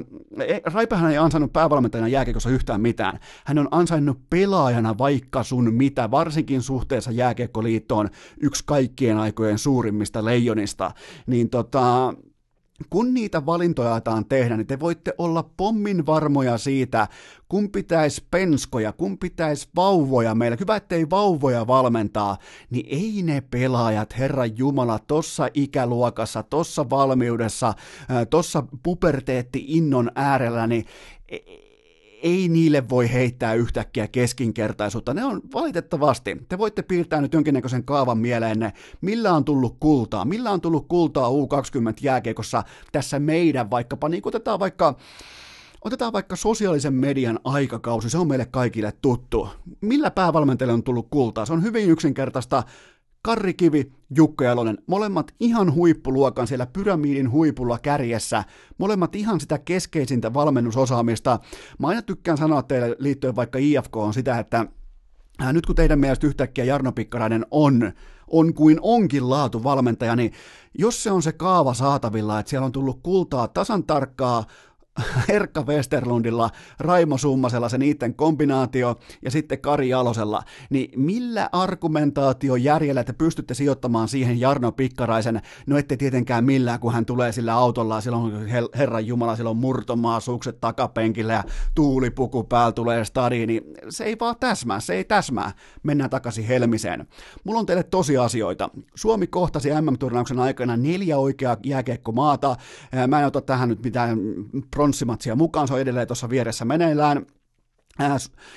e, 0.47 0.59
Raipehän 0.73 1.11
ei 1.11 1.17
ansainnut 1.17 1.53
päävalmentajana 1.53 2.07
jääkiekossa 2.07 2.49
yhtään 2.49 2.81
mitään, 2.81 3.19
hän 3.45 3.59
on 3.59 3.67
ansainnut 3.71 4.19
pelaajana 4.29 4.97
vaikka 4.97 5.43
sun 5.43 5.73
mitä, 5.73 6.11
varsinkin 6.11 6.61
suhteessa 6.61 7.11
jääkiekkoliittoon 7.11 8.09
yksi 8.41 8.63
kaikkien 8.65 9.17
aikojen 9.17 9.57
suurimmista 9.57 10.25
leijonista, 10.25 10.91
niin 11.27 11.49
tota, 11.49 12.13
kun 12.89 13.13
niitä 13.13 13.45
valintoja 13.45 13.91
aletaan 13.91 14.25
tehdä, 14.25 14.57
niin 14.57 14.67
te 14.67 14.79
voitte 14.79 15.13
olla 15.17 15.49
pommin 15.57 16.05
varmoja 16.05 16.57
siitä, 16.57 17.07
kun 17.49 17.71
pitäisi 17.71 18.23
penskoja, 18.31 18.91
kun 18.91 19.17
pitäisi 19.17 19.67
vauvoja 19.75 20.35
meillä. 20.35 20.57
Hyvä, 20.59 20.75
ettei 20.75 21.09
vauvoja 21.09 21.67
valmentaa, 21.67 22.37
niin 22.69 22.85
ei 22.89 23.21
ne 23.23 23.41
pelaajat, 23.41 24.17
Herran 24.17 24.57
Jumala, 24.57 24.99
tossa 24.99 25.49
ikäluokassa, 25.53 26.43
tossa 26.43 26.89
valmiudessa, 26.89 27.73
tossa 28.29 28.63
puberteetti-innon 28.83 30.11
äärellä, 30.15 30.67
niin 30.67 30.85
e- 31.29 31.66
ei 32.23 32.49
niille 32.49 32.89
voi 32.89 33.13
heittää 33.13 33.53
yhtäkkiä 33.53 34.07
keskinkertaisuutta. 34.07 35.13
Ne 35.13 35.25
on 35.25 35.41
valitettavasti. 35.53 36.37
Te 36.49 36.57
voitte 36.57 36.81
piirtää 36.81 37.21
nyt 37.21 37.33
jonkinnäköisen 37.33 37.83
kaavan 37.83 38.17
mieleenne, 38.17 38.73
millä 39.01 39.33
on 39.33 39.45
tullut 39.45 39.77
kultaa. 39.79 40.25
Millä 40.25 40.51
on 40.51 40.61
tullut 40.61 40.87
kultaa 40.87 41.29
U20 41.29 41.93
jääkiekossa 42.01 42.63
tässä 42.91 43.19
meidän 43.19 43.69
vaikkapa, 43.69 44.09
niin 44.09 44.21
otetaan 44.25 44.59
vaikka 44.59 44.95
Otetaan 45.81 46.13
vaikka 46.13 46.35
sosiaalisen 46.35 46.93
median 46.93 47.39
aikakausi, 47.43 48.09
se 48.09 48.17
on 48.17 48.27
meille 48.27 48.45
kaikille 48.45 48.93
tuttu. 49.01 49.49
Millä 49.81 50.11
päävalmentajalle 50.11 50.73
on 50.73 50.83
tullut 50.83 51.07
kultaa? 51.09 51.45
Se 51.45 51.53
on 51.53 51.63
hyvin 51.63 51.89
yksinkertaista. 51.89 52.63
Karri 53.27 53.53
Kivi, 53.53 53.91
Jukka 54.15 54.45
Jalonen, 54.45 54.77
molemmat 54.87 55.31
ihan 55.39 55.73
huippuluokan 55.73 56.47
siellä 56.47 56.65
pyramidin 56.65 57.31
huipulla 57.31 57.79
kärjessä, 57.79 58.43
molemmat 58.77 59.15
ihan 59.15 59.39
sitä 59.39 59.57
keskeisintä 59.57 60.33
valmennusosaamista. 60.33 61.39
Mä 61.79 61.87
aina 61.87 62.01
tykkään 62.01 62.37
sanoa 62.37 62.63
teille 62.63 62.95
liittyen 62.99 63.35
vaikka 63.35 63.59
IFK 63.59 63.97
on 63.97 64.13
sitä, 64.13 64.39
että 64.39 64.65
nyt 65.53 65.65
kun 65.65 65.75
teidän 65.75 65.99
mielestä 65.99 66.27
yhtäkkiä 66.27 66.63
Jarno 66.63 66.91
Pikkarainen 66.91 67.45
on 67.51 67.91
on 68.27 68.53
kuin 68.53 68.79
onkin 68.81 69.29
laatuvalmentaja, 69.29 70.15
niin 70.15 70.31
jos 70.77 71.03
se 71.03 71.11
on 71.11 71.21
se 71.23 71.31
kaava 71.31 71.73
saatavilla, 71.73 72.39
että 72.39 72.49
siellä 72.49 72.65
on 72.65 72.71
tullut 72.71 72.99
kultaa 73.03 73.47
tasan 73.47 73.83
tarkkaa 73.83 74.45
Erkka 75.29 75.61
Westerlundilla, 75.61 76.49
Raimo 76.79 77.17
Summasella 77.17 77.69
se 77.69 77.77
niiden 77.77 78.15
kombinaatio 78.15 78.95
ja 79.25 79.31
sitten 79.31 79.61
Kari 79.61 79.89
Jalosella, 79.89 80.43
niin 80.69 80.99
millä 80.99 81.49
argumentaatiojärjellä 81.51 83.03
te 83.03 83.13
pystytte 83.13 83.53
sijoittamaan 83.53 84.07
siihen 84.07 84.39
Jarno 84.39 84.71
Pikkaraisen, 84.71 85.41
no 85.67 85.77
ette 85.77 85.97
tietenkään 85.97 86.45
millään, 86.45 86.79
kun 86.79 86.93
hän 86.93 87.05
tulee 87.05 87.31
sillä 87.31 87.53
autolla, 87.53 88.01
silloin 88.01 88.47
Herran 88.77 89.07
Jumala, 89.07 89.35
silloin 89.35 89.57
murtomaa, 89.57 90.19
sukset 90.19 90.61
takapenkillä 90.61 91.33
ja 91.33 91.43
tuulipuku 91.75 92.43
päällä 92.43 92.71
tulee 92.71 93.05
stadiin, 93.05 93.47
niin 93.47 93.63
se 93.89 94.03
ei 94.03 94.17
vaan 94.19 94.35
täsmää, 94.39 94.79
se 94.79 94.93
ei 94.93 95.03
täsmää. 95.03 95.51
Mennään 95.83 96.09
takaisin 96.09 96.45
Helmiseen. 96.45 97.07
Mulla 97.43 97.59
on 97.59 97.65
teille 97.65 97.83
tosiasioita. 97.83 98.69
Suomi 98.95 99.27
kohtasi 99.27 99.69
MM-turnauksen 99.81 100.39
aikana 100.39 100.77
neljä 100.77 101.17
oikeaa 101.17 101.57
jääkiekkomaata. 101.65 102.55
Mä 103.07 103.19
en 103.19 103.27
ota 103.27 103.41
tähän 103.41 103.69
nyt 103.69 103.83
mitään 103.83 104.19
pronssimatsia 104.87 105.35
mukaan, 105.35 105.67
se 105.67 105.73
on 105.73 105.79
edelleen 105.79 106.07
tuossa 106.07 106.29
vieressä 106.29 106.65
meneillään. 106.65 107.25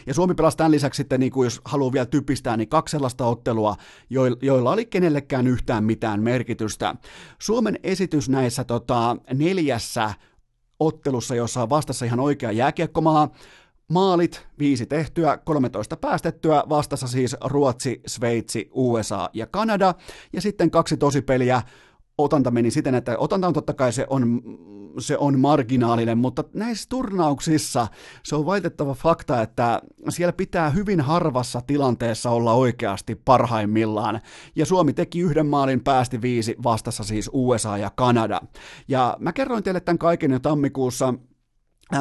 Ja 0.06 0.14
Suomi 0.14 0.34
pelasi 0.34 0.56
tämän 0.56 0.70
lisäksi 0.70 0.96
sitten, 0.96 1.20
niin 1.20 1.32
kuin 1.32 1.46
jos 1.46 1.60
haluaa 1.64 1.92
vielä 1.92 2.06
typistää, 2.06 2.56
niin 2.56 2.68
kaksi 2.68 2.90
sellaista 2.90 3.26
ottelua, 3.26 3.76
joilla 4.42 4.70
oli 4.72 4.86
kenellekään 4.86 5.46
yhtään 5.46 5.84
mitään 5.84 6.22
merkitystä. 6.22 6.94
Suomen 7.38 7.78
esitys 7.82 8.28
näissä 8.28 8.64
tota, 8.64 9.16
neljässä 9.34 10.14
ottelussa, 10.80 11.34
jossa 11.34 11.62
on 11.62 11.70
vastassa 11.70 12.04
ihan 12.04 12.20
oikea 12.20 12.52
jääkiekkomaa, 12.52 13.28
Maalit, 13.88 14.46
viisi 14.58 14.86
tehtyä, 14.86 15.38
13 15.44 15.96
päästettyä, 15.96 16.64
vastassa 16.68 17.08
siis 17.08 17.36
Ruotsi, 17.44 18.00
Sveitsi, 18.06 18.70
USA 18.72 19.30
ja 19.32 19.46
Kanada, 19.46 19.94
ja 20.32 20.40
sitten 20.40 20.70
kaksi 20.70 20.96
tosipeliä, 20.96 21.62
otanta 22.24 22.50
meni 22.50 22.70
siten, 22.70 22.94
että 22.94 23.18
otanta 23.18 23.46
on 23.46 23.52
totta 23.52 23.74
kai 23.74 23.92
se 23.92 24.06
on, 24.10 24.42
se 24.98 25.18
on 25.18 25.40
marginaalinen, 25.40 26.18
mutta 26.18 26.44
näissä 26.54 26.88
turnauksissa 26.88 27.86
se 28.22 28.36
on 28.36 28.46
valitettava 28.46 28.94
fakta, 28.94 29.42
että 29.42 29.82
siellä 30.08 30.32
pitää 30.32 30.70
hyvin 30.70 31.00
harvassa 31.00 31.60
tilanteessa 31.66 32.30
olla 32.30 32.52
oikeasti 32.52 33.14
parhaimmillaan. 33.14 34.20
Ja 34.56 34.66
Suomi 34.66 34.92
teki 34.92 35.20
yhden 35.20 35.46
maalin, 35.46 35.84
päästi 35.84 36.22
viisi, 36.22 36.56
vastassa 36.62 37.04
siis 37.04 37.30
USA 37.32 37.78
ja 37.78 37.90
Kanada. 37.90 38.40
Ja 38.88 39.16
mä 39.18 39.32
kerroin 39.32 39.62
teille 39.62 39.80
tämän 39.80 39.98
kaiken 39.98 40.30
jo 40.30 40.38
tammikuussa 40.38 41.14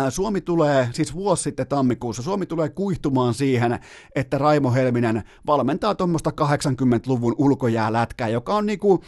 Suomi 0.10 0.42
tulee, 0.42 0.90
siis 0.92 1.14
vuosi 1.14 1.44
sitten 1.44 1.68
tammikuussa, 1.68 2.24
Suomi 2.24 2.46
tulee 2.46 2.70
kuihtumaan 2.70 3.34
siihen, 3.34 3.80
että 4.16 4.38
Raimo 4.38 4.74
Helminen 4.74 5.24
valmentaa 5.48 5.96
tuommoista 5.96 6.32
80-luvun 6.42 7.36
ulkojäälätkää, 7.38 8.28
joka 8.28 8.56
on 8.56 8.66
niinku, 8.66 9.04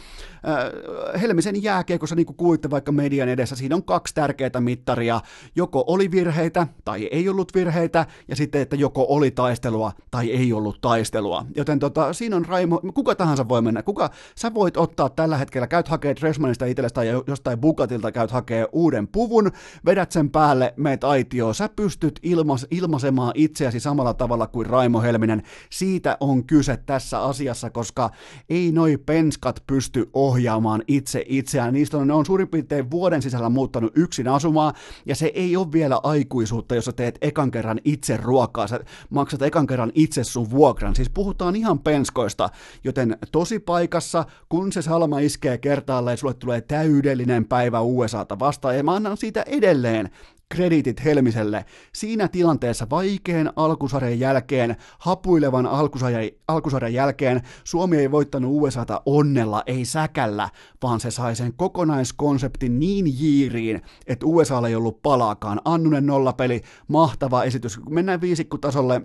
äh, 1.14 1.20
Helmisen 1.20 1.62
jääkiekossa, 1.62 2.16
niin 2.16 2.26
kuin 2.26 2.36
kuulitte 2.36 2.70
vaikka 2.70 2.92
median 2.92 3.28
edessä, 3.28 3.56
siinä 3.56 3.76
on 3.76 3.84
kaksi 3.84 4.14
tärkeää 4.14 4.60
mittaria, 4.60 5.20
joko 5.56 5.84
oli 5.86 6.10
virheitä 6.10 6.66
tai 6.84 7.08
ei 7.12 7.28
ollut 7.28 7.54
virheitä, 7.54 8.06
ja 8.28 8.36
sitten, 8.36 8.60
että 8.60 8.76
joko 8.76 9.06
oli 9.08 9.30
taistelua 9.30 9.92
tai 10.10 10.30
ei 10.30 10.52
ollut 10.52 10.80
taistelua. 10.80 11.46
Joten 11.56 11.78
tota, 11.78 12.12
siinä 12.12 12.36
on 12.36 12.44
Raimo, 12.44 12.80
kuka 12.94 13.14
tahansa 13.14 13.48
voi 13.48 13.62
mennä, 13.62 13.82
kuka, 13.82 14.10
sä 14.36 14.54
voit 14.54 14.76
ottaa 14.76 15.08
tällä 15.08 15.36
hetkellä, 15.36 15.66
käyt 15.66 15.88
hakee 15.88 16.16
Dressmanista 16.20 16.66
itsellesi 16.66 16.94
tai 16.94 17.06
jostain 17.26 17.58
Bukatilta 17.58 18.12
käyt 18.12 18.30
hakee 18.30 18.66
uuden 18.72 19.08
puvun, 19.08 19.50
vedät 19.86 20.12
sen 20.12 20.30
päälle, 20.30 20.71
meet 20.76 21.04
aitioon, 21.04 21.54
sä 21.54 21.68
pystyt 21.68 22.20
ilmas, 22.22 22.66
ilmaisemaan 22.70 23.32
itseäsi 23.34 23.80
samalla 23.80 24.14
tavalla 24.14 24.46
kuin 24.46 24.66
Raimo 24.66 25.00
Helminen. 25.00 25.42
Siitä 25.70 26.16
on 26.20 26.44
kyse 26.44 26.76
tässä 26.76 27.22
asiassa, 27.22 27.70
koska 27.70 28.10
ei 28.48 28.72
noi 28.72 28.96
penskat 29.06 29.62
pysty 29.66 30.10
ohjaamaan 30.12 30.82
itse 30.88 31.24
itseään. 31.28 31.74
Niistä 31.74 31.98
on, 31.98 32.06
ne 32.06 32.12
on 32.12 32.26
suurin 32.26 32.48
piirtein 32.48 32.90
vuoden 32.90 33.22
sisällä 33.22 33.48
muuttanut 33.48 33.92
yksin 33.96 34.28
asumaan, 34.28 34.74
ja 35.06 35.14
se 35.14 35.32
ei 35.34 35.56
ole 35.56 35.72
vielä 35.72 36.00
aikuisuutta, 36.02 36.74
jos 36.74 36.84
sä 36.84 36.92
teet 36.92 37.18
ekan 37.20 37.50
kerran 37.50 37.80
itse 37.84 38.16
ruokaa, 38.16 38.66
sä 38.66 38.80
maksat 39.10 39.42
ekan 39.42 39.66
kerran 39.66 39.92
itse 39.94 40.24
sun 40.24 40.50
vuokran. 40.50 40.94
Siis 40.94 41.10
puhutaan 41.10 41.56
ihan 41.56 41.78
penskoista, 41.78 42.48
joten 42.84 43.18
tosi 43.32 43.58
paikassa, 43.58 44.24
kun 44.48 44.72
se 44.72 44.82
salma 44.82 45.18
iskee 45.18 45.58
kertaalleen, 45.58 46.18
sulle 46.18 46.34
tulee 46.34 46.60
täydellinen 46.60 47.44
päivä 47.44 47.80
USAta 47.80 48.38
vastaan, 48.38 48.76
ja 48.76 48.82
mä 48.82 48.94
annan 48.94 49.16
siitä 49.16 49.42
edelleen 49.46 50.10
krediitit 50.52 51.04
Helmiselle. 51.04 51.64
Siinä 51.92 52.28
tilanteessa 52.28 52.86
vaikean 52.90 53.52
alkusarjan 53.56 54.18
jälkeen, 54.18 54.76
hapuilevan 54.98 55.66
alkusarjan, 55.66 56.30
alkusarjan 56.48 56.94
jälkeen, 56.94 57.42
Suomi 57.64 57.96
ei 57.96 58.10
voittanut 58.10 58.50
USAta 58.54 59.02
onnella, 59.06 59.62
ei 59.66 59.84
säkällä, 59.84 60.48
vaan 60.82 61.00
se 61.00 61.10
sai 61.10 61.36
sen 61.36 61.52
kokonaiskonseptin 61.56 62.78
niin 62.78 63.20
jiiriin, 63.20 63.82
että 64.06 64.26
USAlla 64.26 64.68
ei 64.68 64.74
ollut 64.74 65.02
palaakaan. 65.02 65.60
Annunen 65.64 66.06
nollapeli, 66.06 66.62
mahtava 66.88 67.44
esitys. 67.44 67.78
Kun 67.78 67.94
mennään 67.94 68.20
viisikkutasolle, 68.20 69.02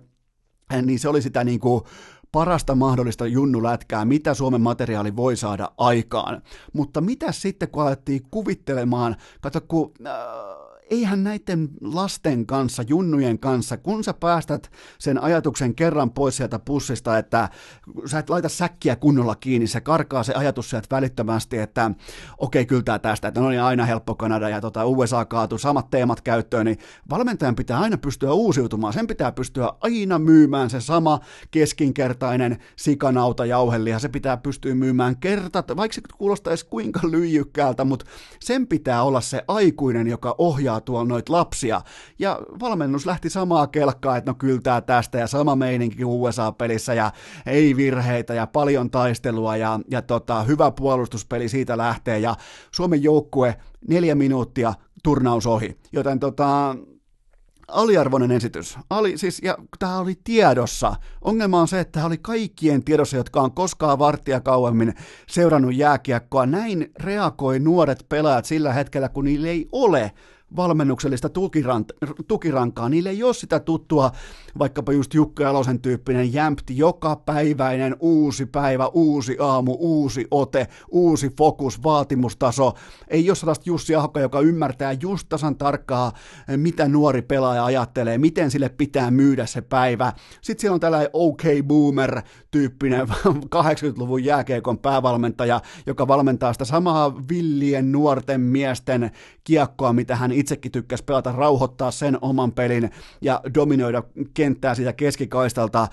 niin 0.82 1.00
se 1.00 1.10
oli 1.10 1.22
sitä 1.22 1.44
niin 1.44 1.60
kuin 1.60 1.82
parasta 2.32 2.76
mahdollista 2.76 3.28
junnulätkää, 3.28 4.06
mitä 4.06 4.34
Suomen 4.34 4.62
materiaali 4.62 5.16
voi 5.16 5.36
saada 5.36 5.72
aikaan. 5.78 6.42
Mutta 6.74 7.02
mitä 7.02 7.32
sitten, 7.32 7.70
kun 7.70 7.84
alettiin 7.84 8.22
kuvittelemaan, 8.32 9.16
kato 9.42 9.62
kun... 9.62 9.92
Äh, 10.08 10.67
eihän 10.90 11.24
näiden 11.24 11.70
lasten 11.82 12.46
kanssa, 12.46 12.84
junnujen 12.88 13.40
kanssa, 13.40 13.78
kun 13.78 14.04
sä 14.04 14.14
päästät 14.14 14.72
sen 15.00 15.24
ajatuksen 15.24 15.76
kerran 15.76 16.12
pois 16.12 16.38
sieltä 16.38 16.60
pussista, 16.60 17.18
että 17.18 17.50
sä 18.06 18.20
et 18.20 18.30
laita 18.30 18.50
säkkiä 18.50 18.96
kunnolla 18.96 19.36
kiinni, 19.36 19.68
se 19.68 19.82
karkaa 19.82 20.24
se 20.24 20.34
ajatus 20.34 20.70
sieltä 20.70 20.88
välittömästi, 20.92 21.58
että 21.58 21.92
okei, 22.38 22.62
okay, 22.62 22.66
kyllä 22.66 22.84
tää 22.84 23.00
tästä, 23.00 23.28
että 23.28 23.42
no 23.42 23.50
niin 23.50 23.62
aina 23.62 23.86
helppo 23.86 24.16
Kanada 24.16 24.50
ja 24.50 24.62
tota, 24.62 24.86
USA 24.86 25.26
kaatu, 25.26 25.58
samat 25.58 25.90
teemat 25.90 26.22
käyttöön, 26.22 26.66
niin 26.66 26.78
valmentajan 27.10 27.56
pitää 27.56 27.80
aina 27.80 27.98
pystyä 27.98 28.34
uusiutumaan, 28.34 28.94
sen 28.94 29.08
pitää 29.08 29.32
pystyä 29.32 29.72
aina 29.82 30.20
myymään 30.20 30.70
se 30.70 30.82
sama 30.82 31.20
keskinkertainen 31.52 32.58
sikanauta 32.76 33.46
jauheliha, 33.46 34.00
se 34.00 34.10
pitää 34.10 34.38
pystyä 34.38 34.76
myymään 34.76 35.18
kertat, 35.18 35.78
vaikka 35.78 35.96
se 35.96 36.02
kuulostaisi 36.18 36.66
kuinka 36.66 37.00
lyijykkäältä, 37.12 37.84
mutta 37.84 38.06
sen 38.40 38.68
pitää 38.68 39.04
olla 39.04 39.22
se 39.22 39.44
aikuinen, 39.48 40.08
joka 40.08 40.36
ohjaa 40.38 40.77
ohjaa 40.78 40.82
tuolla 40.82 41.08
noita 41.08 41.34
lapsia. 41.34 41.82
Ja 42.20 42.40
valmennus 42.60 43.06
lähti 43.06 43.30
samaa 43.30 43.68
kelkkaa, 43.68 44.18
että 44.18 44.32
no 44.32 44.36
kyltää 44.36 44.82
tästä 44.82 45.18
ja 45.18 45.28
sama 45.28 45.56
meininki 45.56 46.06
USA-pelissä 46.06 46.94
ja 46.94 47.12
ei 47.46 47.76
virheitä 47.76 48.34
ja 48.34 48.48
paljon 48.48 48.90
taistelua 48.90 49.58
ja, 49.58 49.80
ja 49.92 50.02
tota, 50.02 50.44
hyvä 50.44 50.72
puolustuspeli 50.72 51.50
siitä 51.50 51.78
lähtee 51.78 52.20
ja 52.20 52.36
Suomen 52.72 53.04
joukkue 53.04 53.58
neljä 53.88 54.16
minuuttia 54.16 54.74
turnaus 55.04 55.48
ohi. 55.48 55.78
Joten 55.92 56.20
tota, 56.20 56.76
aliarvoinen 57.68 58.32
esitys. 58.32 58.78
Ali, 58.90 59.18
siis, 59.18 59.42
ja 59.44 59.58
tämä 59.80 60.00
oli 60.00 60.16
tiedossa. 60.24 60.96
Ongelma 61.22 61.62
on 61.62 61.68
se, 61.68 61.80
että 61.80 61.92
tämä 61.92 62.06
oli 62.06 62.18
kaikkien 62.18 62.84
tiedossa, 62.84 63.18
jotka 63.18 63.42
on 63.42 63.52
koskaan 63.52 64.00
varttia 64.00 64.42
kauemmin 64.42 64.94
seurannut 65.28 65.76
jääkiekkoa. 65.76 66.46
Näin 66.46 66.92
reagoi 67.00 67.60
nuoret 67.60 68.06
pelaajat 68.10 68.46
sillä 68.46 68.74
hetkellä, 68.74 69.10
kun 69.10 69.26
niillä 69.26 69.48
ei 69.48 69.68
ole 69.72 70.12
valmennuksellista 70.56 71.30
tukirankaa. 72.28 72.90
Niille 72.90 73.10
ei 73.10 73.24
ole 73.24 73.34
sitä 73.34 73.60
tuttua, 73.60 74.12
vaikkapa 74.60 74.92
just 74.92 75.14
Jukka 75.14 75.44
Jalosen 75.44 75.82
tyyppinen 75.82 76.34
jämpti, 76.34 76.78
joka 76.78 77.16
päiväinen 77.16 77.96
uusi 78.00 78.46
päivä, 78.46 78.88
uusi 78.88 79.38
aamu, 79.40 79.76
uusi 79.80 80.28
ote, 80.32 80.68
uusi 80.90 81.30
fokus, 81.38 81.84
vaatimustaso. 81.84 82.74
Ei 83.08 83.30
ole 83.30 83.36
sellaista 83.36 83.64
Jussi 83.66 83.96
Ahokka, 83.96 84.20
joka 84.20 84.40
ymmärtää 84.40 84.92
just 84.92 85.30
tasan 85.30 85.56
tarkkaa, 85.56 86.12
mitä 86.58 86.88
nuori 86.88 87.22
pelaaja 87.22 87.66
ajattelee, 87.66 88.18
miten 88.18 88.52
sille 88.52 88.70
pitää 88.70 89.12
myydä 89.12 89.46
se 89.46 89.62
päivä. 89.62 90.14
Sitten 90.42 90.62
siellä 90.62 90.74
on 90.74 90.80
tällainen 90.80 91.10
OK 91.14 91.42
Boomer-tyyppinen 91.68 93.08
80-luvun 93.56 94.24
jääkeekon 94.32 94.80
päävalmentaja, 94.80 95.62
joka 95.86 96.08
valmentaa 96.08 96.54
sitä 96.54 96.66
samaa 96.66 97.28
villien 97.30 97.92
nuorten 97.92 98.42
miesten 98.42 99.12
kiekkoa, 99.44 99.94
mitä 99.94 100.16
hän 100.16 100.32
itsekin 100.40 100.72
tykkäsi 100.72 101.04
pelata, 101.04 101.32
rauhoittaa 101.32 101.92
sen 101.92 102.18
oman 102.22 102.52
pelin 102.52 102.92
ja 103.22 103.42
dominoida 103.56 104.04
kenttää 104.34 104.76
siitä 104.76 104.94
keskikaistalta 104.94 105.88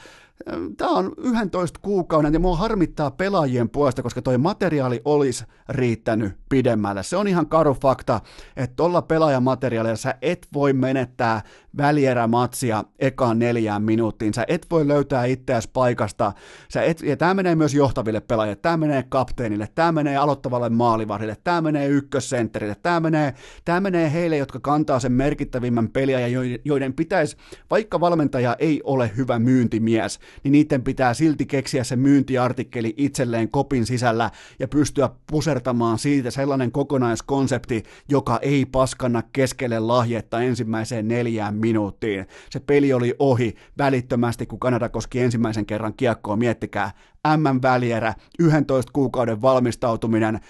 Tämä 0.77 0.91
on 0.91 1.13
11 1.17 1.81
kuukauden 1.83 2.33
ja 2.35 2.41
mua 2.41 2.57
harmittaa 2.57 3.11
pelaajien 3.11 3.71
puolesta, 3.71 4.03
koska 4.03 4.23
toi 4.23 4.39
materiaali 4.39 5.01
olisi 5.05 5.45
riittänyt 5.69 6.33
pidemmälle. 6.49 7.03
Se 7.03 7.17
on 7.17 7.29
ihan 7.29 7.47
karu 7.47 7.75
fakta, 7.75 8.21
että 8.57 8.77
tuolla 8.77 9.03
pelaajamateriaalilla 9.03 9.97
sä 9.97 10.15
et 10.23 10.49
voi 10.55 10.73
menettää 10.73 11.43
välierämatsia 11.77 12.85
ekaan 12.99 13.39
neljään 13.39 13.83
minuuttiin. 13.83 14.35
Sä 14.35 14.45
et 14.49 14.67
voi 14.71 14.89
löytää 14.89 15.25
itseäsi 15.25 15.71
paikasta. 15.73 16.33
Sä 16.69 16.83
et, 16.83 17.01
ja 17.03 17.17
tämä 17.17 17.35
menee 17.35 17.55
myös 17.55 17.75
johtaville 17.75 18.21
pelaajille. 18.21 18.57
Tämä 18.57 18.77
menee 18.77 19.05
kapteenille, 19.09 19.69
tämä 19.75 19.93
menee 19.93 20.17
aloittavalle 20.17 20.69
maalivarille, 20.69 21.37
tämä 21.45 21.61
menee 21.61 21.89
ykkössentterille, 21.89 22.77
tämä 22.83 23.01
menee, 23.01 23.35
tämä 23.65 23.81
menee 23.81 24.13
heille, 24.13 24.37
jotka 24.37 24.61
kantaa 24.61 25.01
sen 25.01 25.13
merkittävimmän 25.13 25.89
peliä 25.89 26.29
ja 26.29 26.41
joiden 26.65 26.93
pitäisi, 26.93 27.37
vaikka 27.71 28.01
valmentaja 28.01 28.57
ei 28.59 28.81
ole 28.85 29.11
hyvä 29.17 29.39
myyntimies, 29.39 30.19
niin 30.43 30.53
niiden 30.53 30.83
pitää 30.83 31.15
silti 31.15 31.47
keksiä 31.47 31.85
se 31.85 31.97
myyntiartikkeli 31.97 32.95
itselleen 32.97 33.51
kopin 33.51 33.87
sisällä 33.87 34.31
ja 34.59 34.69
pystyä 34.69 35.11
pusertamaan 35.31 35.99
siitä 35.99 36.31
sellainen 36.31 36.73
kokonaiskonsepti, 36.73 37.83
joka 38.09 38.39
ei 38.43 38.67
paskanna 38.67 39.23
keskelle 39.33 39.79
lahjetta 39.79 40.41
ensimmäiseen 40.41 41.09
neljään 41.09 41.55
minuuttiin. 41.55 42.27
Se 42.51 42.61
peli 42.61 42.93
oli 42.93 43.15
ohi 43.19 43.55
välittömästi, 43.79 44.47
kun 44.47 44.61
Kanada 44.61 44.89
koski 44.89 45.21
ensimmäisen 45.21 45.67
kerran 45.67 45.95
kiekkoa. 45.95 46.37
Miettikää, 46.37 46.91
M-välierä, 47.37 48.15
11 48.39 48.93
kuukauden 48.93 49.43
valmistautuminen, 49.43 50.41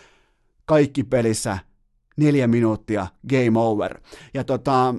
kaikki 0.65 1.05
pelissä, 1.05 1.59
neljä 2.17 2.47
minuuttia, 2.47 3.07
game 3.31 3.59
over. 3.59 4.01
Ja 4.35 4.45
tota, 4.45 4.95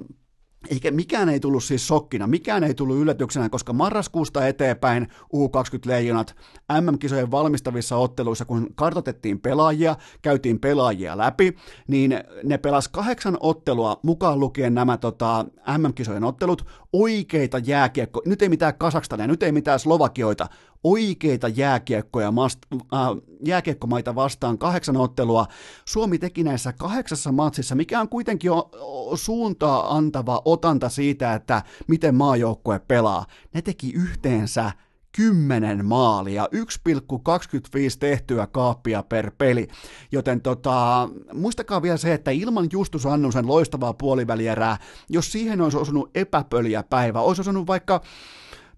eikä 0.70 0.90
mikään 0.90 1.28
ei 1.28 1.40
tullut 1.40 1.64
siis 1.64 1.88
sokkina, 1.88 2.26
mikään 2.26 2.64
ei 2.64 2.74
tullut 2.74 2.96
yllätyksenä, 2.96 3.48
koska 3.48 3.72
marraskuusta 3.72 4.46
eteenpäin 4.46 5.08
U20-leijonat 5.34 6.36
MM-kisojen 6.80 7.30
valmistavissa 7.30 7.96
otteluissa, 7.96 8.44
kun 8.44 8.66
kartotettiin 8.74 9.40
pelaajia, 9.40 9.96
käytiin 10.22 10.60
pelaajia 10.60 11.18
läpi, 11.18 11.56
niin 11.86 12.20
ne 12.44 12.58
pelas 12.58 12.88
kahdeksan 12.88 13.36
ottelua, 13.40 14.00
mukaan 14.02 14.40
lukien 14.40 14.74
nämä 14.74 14.96
tota, 14.96 15.44
MM-kisojen 15.78 16.24
ottelut, 16.24 16.66
oikeita 16.92 17.58
jääkiekko, 17.58 18.22
nyt 18.26 18.42
ei 18.42 18.48
mitään 18.48 18.78
Kasakstania, 18.78 19.26
nyt 19.26 19.42
ei 19.42 19.52
mitään 19.52 19.78
Slovakioita, 19.78 20.48
oikeita 20.86 21.48
jääkiekkoja, 21.48 22.30
mast, 22.30 22.58
äh, 22.74 23.00
jääkiekkomaita 23.44 24.14
vastaan 24.14 24.58
kahdeksan 24.58 24.96
ottelua. 24.96 25.46
Suomi 25.84 26.18
teki 26.18 26.44
näissä 26.44 26.72
kahdeksassa 26.72 27.32
matsissa, 27.32 27.74
mikä 27.74 28.00
on 28.00 28.08
kuitenkin 28.08 28.48
jo 28.48 28.70
suuntaa 29.14 29.96
antava 29.96 30.42
otanta 30.44 30.88
siitä, 30.88 31.34
että 31.34 31.62
miten 31.86 32.14
maajoukkue 32.14 32.80
pelaa. 32.88 33.26
Ne 33.54 33.62
teki 33.62 33.92
yhteensä 33.92 34.72
10 35.16 35.86
maalia, 35.86 36.48
1,25 36.52 36.58
tehtyä 37.98 38.46
kaappia 38.46 39.02
per 39.02 39.30
peli. 39.38 39.68
Joten 40.12 40.40
tota, 40.40 41.08
muistakaa 41.32 41.82
vielä 41.82 41.96
se, 41.96 42.14
että 42.14 42.30
ilman 42.30 42.68
Justus 42.72 43.06
Annusen 43.06 43.46
loistavaa 43.46 43.94
puolivälierää, 43.94 44.76
jos 45.08 45.32
siihen 45.32 45.60
olisi 45.60 45.78
osunut 45.78 46.10
epäpöliä 46.14 46.82
päivä, 46.82 47.20
olisi 47.20 47.40
osunut 47.40 47.66
vaikka 47.66 48.00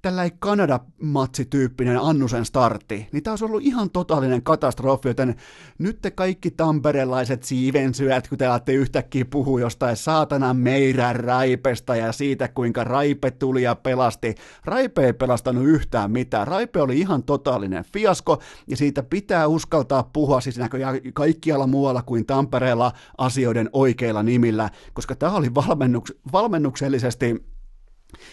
tällainen 0.03 0.39
Kanada-matsityyppinen 0.39 1.99
Annusen 2.03 2.45
startti, 2.45 3.09
niin 3.13 3.23
tämä 3.23 3.33
olisi 3.33 3.45
ollut 3.45 3.63
ihan 3.63 3.91
totaalinen 3.91 4.43
katastrofi, 4.43 5.09
joten 5.09 5.35
nyt 5.79 5.99
te 6.03 6.11
kaikki 6.11 6.51
tamperelaiset 6.51 7.43
siivensyöt, 7.43 8.29
kun 8.29 8.39
te 8.39 8.47
alatte 8.47 8.73
yhtäkkiä 8.73 9.25
puhua 9.25 9.61
jostain 9.61 9.97
saatana 9.97 10.55
meidän 10.55 11.17
Raipesta 11.17 11.97
ja 11.97 12.13
siitä, 12.13 12.49
kuinka 12.49 12.85
Raipe 12.85 13.31
tuli 13.31 13.63
ja 13.63 13.75
pelasti. 13.75 14.35
Raipe 14.65 15.07
ei 15.07 15.13
pelastanut 15.13 15.65
yhtään 15.65 16.11
mitään. 16.11 16.49
Raipe 16.49 16.81
oli 16.81 16.99
ihan 17.01 17.23
totaalinen 17.23 17.85
fiasko, 17.93 18.43
ja 18.67 18.77
siitä 18.77 19.03
pitää 19.03 19.47
uskaltaa 19.47 20.11
puhua 20.13 20.41
siis 20.41 20.59
näköjään 20.59 20.99
kaikkialla 21.15 21.67
muualla 21.67 22.03
kuin 22.03 22.27
Tampereella 22.27 22.93
asioiden 23.19 23.71
oikeilla 23.73 24.23
nimillä, 24.23 24.71
koska 24.93 25.15
tämä 25.15 25.33
oli 25.33 25.49
valmennuks- 25.49 26.19
valmennuksellisesti 26.33 27.58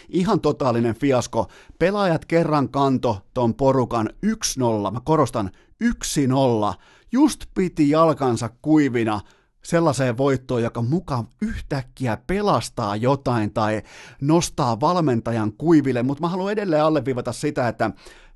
Ihan 0.08 0.40
totaalinen 0.40 0.94
fiasko. 0.94 1.46
Pelaajat 1.78 2.24
kerran 2.24 2.68
kanto 2.68 3.18
ton 3.34 3.54
porukan 3.54 4.10
1-0, 4.26 4.90
mä 4.92 5.00
korostan 5.04 5.50
1-0, 5.84 6.74
just 7.12 7.44
piti 7.54 7.90
jalkansa 7.90 8.50
kuivina 8.62 9.20
sellaiseen 9.64 10.18
voittoon, 10.18 10.62
joka 10.62 10.82
mukaan 10.82 11.28
yhtäkkiä 11.42 12.18
pelastaa 12.26 12.96
jotain 12.96 13.52
tai 13.52 13.82
nostaa 14.20 14.80
valmentajan 14.80 15.52
kuiville, 15.52 16.02
mutta 16.02 16.20
mä 16.20 16.28
haluan 16.28 16.52
edelleen 16.52 16.84
alleviivata 16.84 17.32
sitä, 17.32 17.68
että 17.68 17.90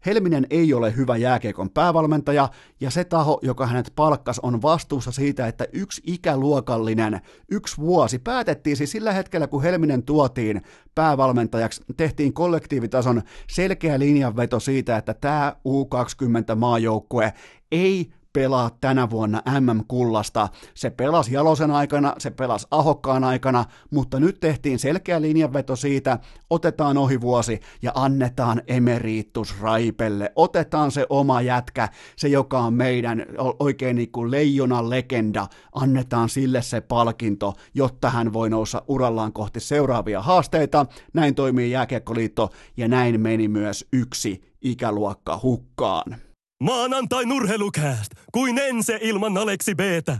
Helminen 0.06 0.46
ei 0.50 0.74
ole 0.74 0.96
hyvä 0.96 1.16
jääkiekon 1.16 1.70
päävalmentaja, 1.70 2.48
ja 2.80 2.90
se 2.90 3.04
taho, 3.04 3.38
joka 3.42 3.66
hänet 3.66 3.92
palkkas, 3.96 4.38
on 4.38 4.62
vastuussa 4.62 5.12
siitä, 5.12 5.46
että 5.46 5.66
yksi 5.72 6.02
ikäluokallinen, 6.06 7.20
yksi 7.50 7.76
vuosi, 7.76 8.18
päätettiin 8.18 8.76
siis 8.76 8.90
sillä 8.90 9.12
hetkellä, 9.12 9.46
kun 9.46 9.62
Helminen 9.62 10.02
tuotiin 10.02 10.62
päävalmentajaksi, 10.94 11.82
tehtiin 11.96 12.32
kollektiivitason 12.32 13.22
selkeä 13.50 13.98
linjanveto 13.98 14.60
siitä, 14.60 14.96
että 14.96 15.14
tämä 15.14 15.56
U20-maajoukkue 15.68 17.32
ei 17.72 18.10
pelaa 18.32 18.70
tänä 18.80 19.10
vuonna 19.10 19.42
MM-kullasta. 19.60 20.48
Se 20.74 20.90
pelasi 20.90 21.34
Jalosen 21.34 21.70
aikana, 21.70 22.14
se 22.18 22.30
pelasi 22.30 22.66
Ahokkaan 22.70 23.24
aikana, 23.24 23.64
mutta 23.90 24.20
nyt 24.20 24.40
tehtiin 24.40 24.78
selkeä 24.78 25.20
linjanveto 25.20 25.76
siitä, 25.76 26.18
otetaan 26.50 26.98
ohi 26.98 27.20
vuosi 27.20 27.60
ja 27.82 27.92
annetaan 27.94 28.62
emeriittus 28.66 29.60
Raipelle. 29.60 30.32
Otetaan 30.36 30.90
se 30.90 31.06
oma 31.08 31.40
jätkä, 31.40 31.88
se 32.16 32.28
joka 32.28 32.58
on 32.58 32.74
meidän 32.74 33.26
oikein 33.58 33.96
niin 33.96 34.12
kuin 34.12 34.30
leijonan 34.30 34.90
legenda, 34.90 35.46
annetaan 35.74 36.28
sille 36.28 36.62
se 36.62 36.80
palkinto, 36.80 37.54
jotta 37.74 38.10
hän 38.10 38.32
voi 38.32 38.50
nousta 38.50 38.82
urallaan 38.88 39.32
kohti 39.32 39.60
seuraavia 39.60 40.22
haasteita. 40.22 40.86
Näin 41.14 41.34
toimii 41.34 41.70
Jääkiekkoliitto 41.70 42.50
ja 42.76 42.88
näin 42.88 43.20
meni 43.20 43.48
myös 43.48 43.88
yksi 43.92 44.42
ikäluokka 44.60 45.40
hukkaan. 45.42 46.29
Maanantai 46.62 47.26
nurhelukääst, 47.26 48.12
kuin 48.32 48.58
ense 48.58 48.98
ilman 49.00 49.36
Aleksi 49.36 49.74
Beetä. 49.74 50.18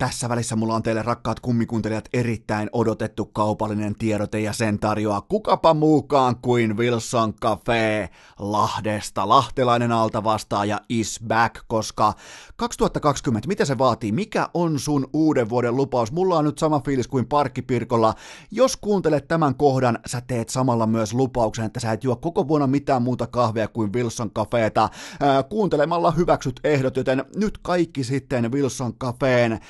Tässä 0.00 0.28
välissä 0.28 0.56
mulla 0.56 0.74
on 0.74 0.82
teille 0.82 1.02
rakkaat 1.02 1.40
kummikuuntelijat 1.40 2.08
erittäin 2.12 2.70
odotettu 2.72 3.24
kaupallinen 3.24 3.94
tiedote 3.94 4.40
ja 4.40 4.52
sen 4.52 4.78
tarjoaa 4.78 5.20
kukapa 5.20 5.74
muukaan 5.74 6.36
kuin 6.36 6.76
Wilson 6.76 7.34
Cafe 7.34 8.10
Lahdesta. 8.38 9.28
Lahtelainen 9.28 9.92
alta 9.92 10.24
vastaaja 10.24 10.80
is 10.88 11.20
back, 11.28 11.54
koska 11.66 12.12
2020, 12.56 13.48
mitä 13.48 13.64
se 13.64 13.78
vaatii? 13.78 14.12
Mikä 14.12 14.48
on 14.54 14.78
sun 14.78 15.08
uuden 15.12 15.48
vuoden 15.48 15.76
lupaus? 15.76 16.12
Mulla 16.12 16.38
on 16.38 16.44
nyt 16.44 16.58
sama 16.58 16.80
fiilis 16.80 17.08
kuin 17.08 17.26
Parkkipirkolla. 17.26 18.14
Jos 18.50 18.76
kuuntelet 18.76 19.28
tämän 19.28 19.54
kohdan, 19.54 19.98
sä 20.06 20.20
teet 20.26 20.48
samalla 20.48 20.86
myös 20.86 21.14
lupauksen, 21.14 21.64
että 21.64 21.80
sä 21.80 21.92
et 21.92 22.04
juo 22.04 22.16
koko 22.16 22.48
vuonna 22.48 22.66
mitään 22.66 23.02
muuta 23.02 23.26
kahvia 23.26 23.68
kuin 23.68 23.92
Wilson 23.92 24.30
Cafeeta. 24.30 24.88
Kuuntelemalla 25.48 26.10
hyväksyt 26.10 26.60
ehdot, 26.64 26.96
joten 26.96 27.24
nyt 27.36 27.58
kaikki 27.58 28.04
sitten 28.04 28.52
Wilson 28.52 28.94
Cafeen 28.94 29.60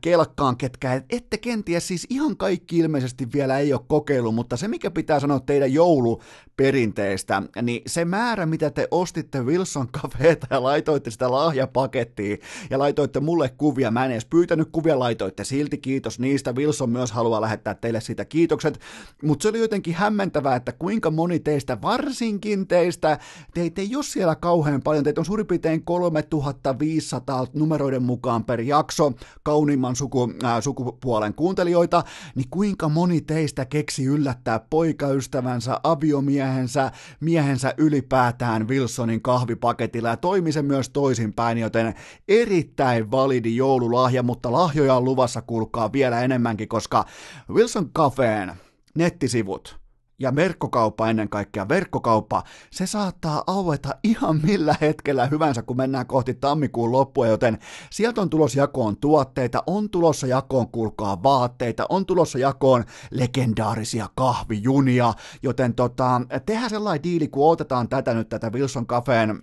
kelkkaan, 0.00 0.56
ketkä. 0.56 1.02
Ette 1.10 1.38
kenties 1.38 1.88
siis 1.88 2.06
ihan 2.10 2.36
kaikki 2.36 2.78
ilmeisesti 2.78 3.28
vielä 3.32 3.58
ei 3.58 3.72
ole 3.72 3.80
kokeillut, 3.88 4.34
mutta 4.34 4.56
se 4.56 4.68
mikä 4.68 4.90
pitää 4.90 5.20
sanoa 5.20 5.40
teidän 5.40 5.72
jouluperinteistä, 5.72 7.42
niin 7.62 7.82
se 7.86 8.04
määrä 8.04 8.46
mitä 8.46 8.70
te 8.70 8.88
ostitte 8.90 9.42
Wilson 9.42 9.88
Cafeeta 9.88 10.46
ja 10.50 10.62
laitoitte 10.62 11.10
sitä 11.10 11.30
lahjapakettiin 11.30 12.38
ja 12.70 12.78
laitoitte 12.78 13.20
mulle 13.20 13.48
kuvia, 13.48 13.90
mä 13.90 14.04
en 14.04 14.10
edes 14.10 14.24
pyytänyt 14.24 14.68
kuvia, 14.72 14.98
laitoitte 14.98 15.44
silti. 15.44 15.78
Kiitos 15.78 16.18
niistä, 16.18 16.52
Wilson 16.52 16.90
myös 16.90 17.12
haluaa 17.12 17.40
lähettää 17.40 17.74
teille 17.74 18.00
siitä 18.00 18.24
kiitokset, 18.24 18.80
mutta 19.22 19.42
se 19.42 19.48
oli 19.48 19.58
jotenkin 19.58 19.94
hämmentävää, 19.94 20.56
että 20.56 20.72
kuinka 20.72 21.10
moni 21.10 21.40
teistä, 21.40 21.82
varsinkin 21.82 22.68
teistä, 22.68 23.18
teitä 23.54 23.80
ei 23.80 23.96
ole 23.96 24.04
siellä 24.04 24.34
kauhean 24.34 24.82
paljon, 24.82 25.04
teitä 25.04 25.20
on 25.20 25.24
suurin 25.24 25.46
piirtein 25.46 25.84
3500 25.84 27.46
numeroiden 27.54 28.02
mukaan 28.02 28.44
per 28.44 28.60
jakso, 28.60 29.12
kauniimman 29.58 29.96
suku, 29.96 30.32
äh, 30.44 30.62
sukupuolen 30.62 31.34
kuuntelijoita, 31.34 32.02
niin 32.34 32.46
kuinka 32.50 32.88
moni 32.88 33.20
teistä 33.20 33.64
keksi 33.64 34.04
yllättää 34.04 34.60
poikaystävänsä, 34.70 35.80
aviomiehensä, 35.82 36.92
miehensä 37.20 37.74
ylipäätään 37.78 38.68
Wilsonin 38.68 39.22
kahvipaketilla 39.22 40.08
ja 40.08 40.16
toimi 40.16 40.52
se 40.52 40.62
myös 40.62 40.90
toisinpäin, 40.90 41.58
joten 41.58 41.94
erittäin 42.28 43.10
validi 43.10 43.56
joululahja, 43.56 44.22
mutta 44.22 44.52
lahjoja 44.52 44.94
on 44.94 45.04
luvassa 45.04 45.42
kuulkaa 45.42 45.92
vielä 45.92 46.22
enemmänkin, 46.22 46.68
koska 46.68 47.04
Wilson 47.50 47.90
Cafeen 47.90 48.52
nettisivut 48.94 49.78
ja 50.18 50.36
verkkokauppa 50.36 51.10
ennen 51.10 51.28
kaikkea, 51.28 51.68
verkkokauppa, 51.68 52.42
se 52.70 52.86
saattaa 52.86 53.44
aueta 53.46 53.88
ihan 54.04 54.40
millä 54.42 54.74
hetkellä 54.80 55.26
hyvänsä, 55.26 55.62
kun 55.62 55.76
mennään 55.76 56.06
kohti 56.06 56.34
tammikuun 56.34 56.92
loppua, 56.92 57.26
joten 57.26 57.58
sieltä 57.90 58.20
on 58.20 58.30
tulossa 58.30 58.58
jakoon 58.58 58.96
tuotteita, 58.96 59.62
on 59.66 59.90
tulossa 59.90 60.26
jakoon 60.26 60.68
kulkaa 60.68 61.22
vaatteita, 61.22 61.86
on 61.88 62.06
tulossa 62.06 62.38
jakoon 62.38 62.84
legendaarisia 63.10 64.08
kahvijunia, 64.14 65.14
joten 65.42 65.74
tota, 65.74 66.20
tehdään 66.46 66.70
sellainen 66.70 67.02
diili, 67.02 67.28
kun 67.28 67.50
otetaan 67.50 67.88
tätä 67.88 68.14
nyt 68.14 68.28
tätä 68.28 68.50
Wilson 68.50 68.86
Cafeen 68.86 69.40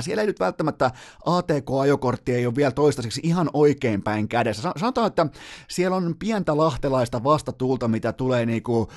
siellä 0.00 0.20
ei 0.20 0.26
nyt 0.26 0.40
välttämättä 0.40 0.90
ATK-ajokortti 1.26 2.34
ei 2.34 2.46
ole 2.46 2.56
vielä 2.56 2.70
toistaiseksi 2.70 3.20
ihan 3.24 3.50
oikein 3.52 4.02
päin 4.02 4.28
kädessä. 4.28 4.72
Sanotaan, 4.76 5.06
että 5.06 5.26
siellä 5.68 5.96
on 5.96 6.14
pientä 6.18 6.56
lahtelaista 6.56 7.24
vastatuulta, 7.24 7.88
mitä 7.88 8.12
tulee 8.12 8.46
niinku, 8.46 8.88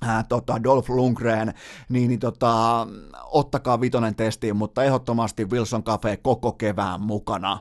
Ää, 0.03 0.25
tota, 0.29 0.63
Dolph 0.65 0.91
Lundgren, 0.91 1.55
niin, 1.89 2.09
niin 2.09 2.21
tota, 2.21 2.87
ottakaa 3.25 3.81
vitonen 3.81 4.15
testiin, 4.15 4.57
mutta 4.57 4.85
ehdottomasti 4.85 5.45
Wilson 5.51 5.85
Cafe 5.85 6.17
koko 6.17 6.53
kevään 6.53 7.01
mukana. 7.01 7.59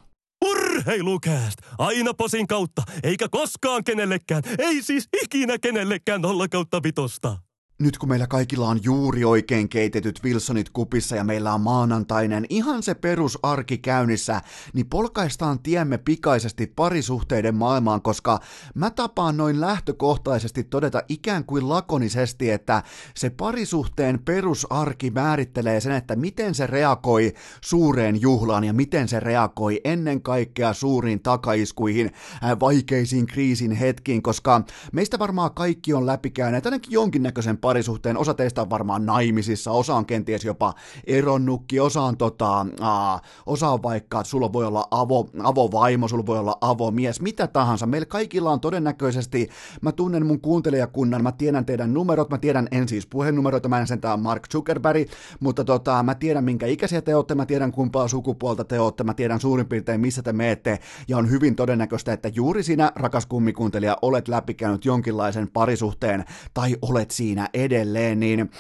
Urheilukääst! 0.76 1.58
Aina 1.78 2.14
posin 2.14 2.48
kautta, 2.48 2.82
eikä 3.04 3.28
koskaan 3.32 3.84
kenellekään, 3.84 4.44
ei 4.58 4.82
siis 4.82 5.08
ikinä 5.24 5.58
kenellekään 5.58 6.22
nolla 6.22 6.48
kautta 6.48 6.84
vitosta. 6.84 7.38
Nyt 7.80 7.98
kun 7.98 8.10
meillä 8.10 8.28
kaikilla 8.28 8.68
on 8.68 8.80
juuri 8.84 9.26
oikein 9.26 9.70
keitetyt 9.70 10.20
Wilsonit 10.24 10.70
kupissa 10.70 11.16
ja 11.16 11.24
meillä 11.24 11.54
on 11.54 11.62
maanantainen 11.62 12.46
ihan 12.50 12.84
se 12.84 12.94
perusarki 12.94 13.78
käynnissä, 13.78 14.42
niin 14.74 14.86
polkaistaan 14.86 15.60
tiemme 15.60 15.98
pikaisesti 15.98 16.74
parisuhteiden 16.76 17.56
maailmaan, 17.56 18.02
koska 18.02 18.40
mä 18.76 18.90
tapaan 18.90 19.38
noin 19.38 19.62
lähtökohtaisesti 19.62 20.64
todeta 20.64 21.04
ikään 21.10 21.46
kuin 21.46 21.70
lakonisesti, 21.70 22.52
että 22.52 22.84
se 23.16 23.30
parisuhteen 23.30 24.20
perusarki 24.20 25.12
määrittelee 25.12 25.80
sen, 25.80 25.92
että 25.92 26.16
miten 26.16 26.56
se 26.56 26.68
reagoi 26.68 27.34
suureen 27.62 28.22
juhlaan 28.22 28.64
ja 28.64 28.74
miten 28.74 29.08
se 29.08 29.20
reagoi 29.20 29.82
ennen 29.84 30.22
kaikkea 30.22 30.74
suuriin 30.74 31.20
takaiskuihin, 31.20 32.12
äh, 32.44 32.60
vaikeisiin 32.60 33.28
kriisin 33.28 33.72
hetkiin, 33.72 34.22
koska 34.22 34.62
meistä 34.92 35.20
varmaan 35.20 35.54
kaikki 35.54 35.94
on 35.94 36.06
läpikäyneet 36.06 36.66
ainakin 36.66 36.92
jonkinnäköisen 36.92 37.58
parisuhteen, 37.66 38.18
osa 38.18 38.34
teistä 38.34 38.62
on 38.62 38.70
varmaan 38.70 39.06
naimisissa, 39.06 39.72
osa 39.72 39.96
on 39.96 40.06
kenties 40.06 40.46
jopa 40.46 40.74
eronnukki, 41.08 41.80
osa 41.80 42.02
on, 42.02 42.18
tota, 42.18 42.66
aa, 42.80 43.22
osa 43.46 43.70
on 43.70 43.84
vaikka, 43.84 44.20
että 44.20 44.30
sulla 44.30 44.54
voi 44.54 44.66
olla 44.66 44.88
avo, 44.92 45.30
avovaimo, 45.44 46.08
sulla 46.08 46.26
voi 46.26 46.40
olla 46.40 46.58
avomies, 46.62 47.22
mitä 47.22 47.48
tahansa. 47.48 47.86
Meillä 47.86 48.06
kaikilla 48.06 48.52
on 48.52 48.60
todennäköisesti, 48.60 49.50
mä 49.82 49.92
tunnen 49.92 50.26
mun 50.26 50.42
kuuntelijakunnan, 50.42 51.24
mä 51.24 51.32
tiedän 51.32 51.66
teidän 51.66 51.94
numerot, 51.94 52.30
mä 52.30 52.38
tiedän 52.38 52.68
en 52.72 52.88
siis 52.88 53.08
puhenumeroita, 53.08 53.70
mä 53.70 53.80
en 53.80 53.88
sentään 53.88 54.20
Mark 54.20 54.48
Zuckerberg, 54.52 55.08
mutta 55.40 55.64
tota, 55.64 56.04
mä 56.04 56.16
tiedän 56.16 56.44
minkä 56.44 56.66
ikäisiä 56.66 57.02
te 57.02 57.16
olette, 57.16 57.36
mä 57.36 57.46
tiedän 57.46 57.72
kumpaa 57.72 58.08
sukupuolta 58.08 58.64
te 58.64 58.80
olette, 58.80 59.04
mä 59.04 59.14
tiedän 59.14 59.40
suurin 59.40 59.68
piirtein 59.68 60.02
missä 60.02 60.22
te 60.24 60.34
meette, 60.34 60.80
ja 61.08 61.18
on 61.18 61.30
hyvin 61.30 61.56
todennäköistä, 61.56 62.14
että 62.14 62.28
juuri 62.28 62.64
sinä, 62.64 62.92
rakas 62.96 63.26
kummikuuntelija, 63.26 63.98
olet 64.02 64.28
läpikäynyt 64.28 64.86
jonkinlaisen 64.86 65.48
parisuhteen, 65.48 66.26
tai 66.54 66.76
olet 66.82 67.12
siinä 67.12 67.50
edelleen, 67.56 68.20
niin 68.20 68.52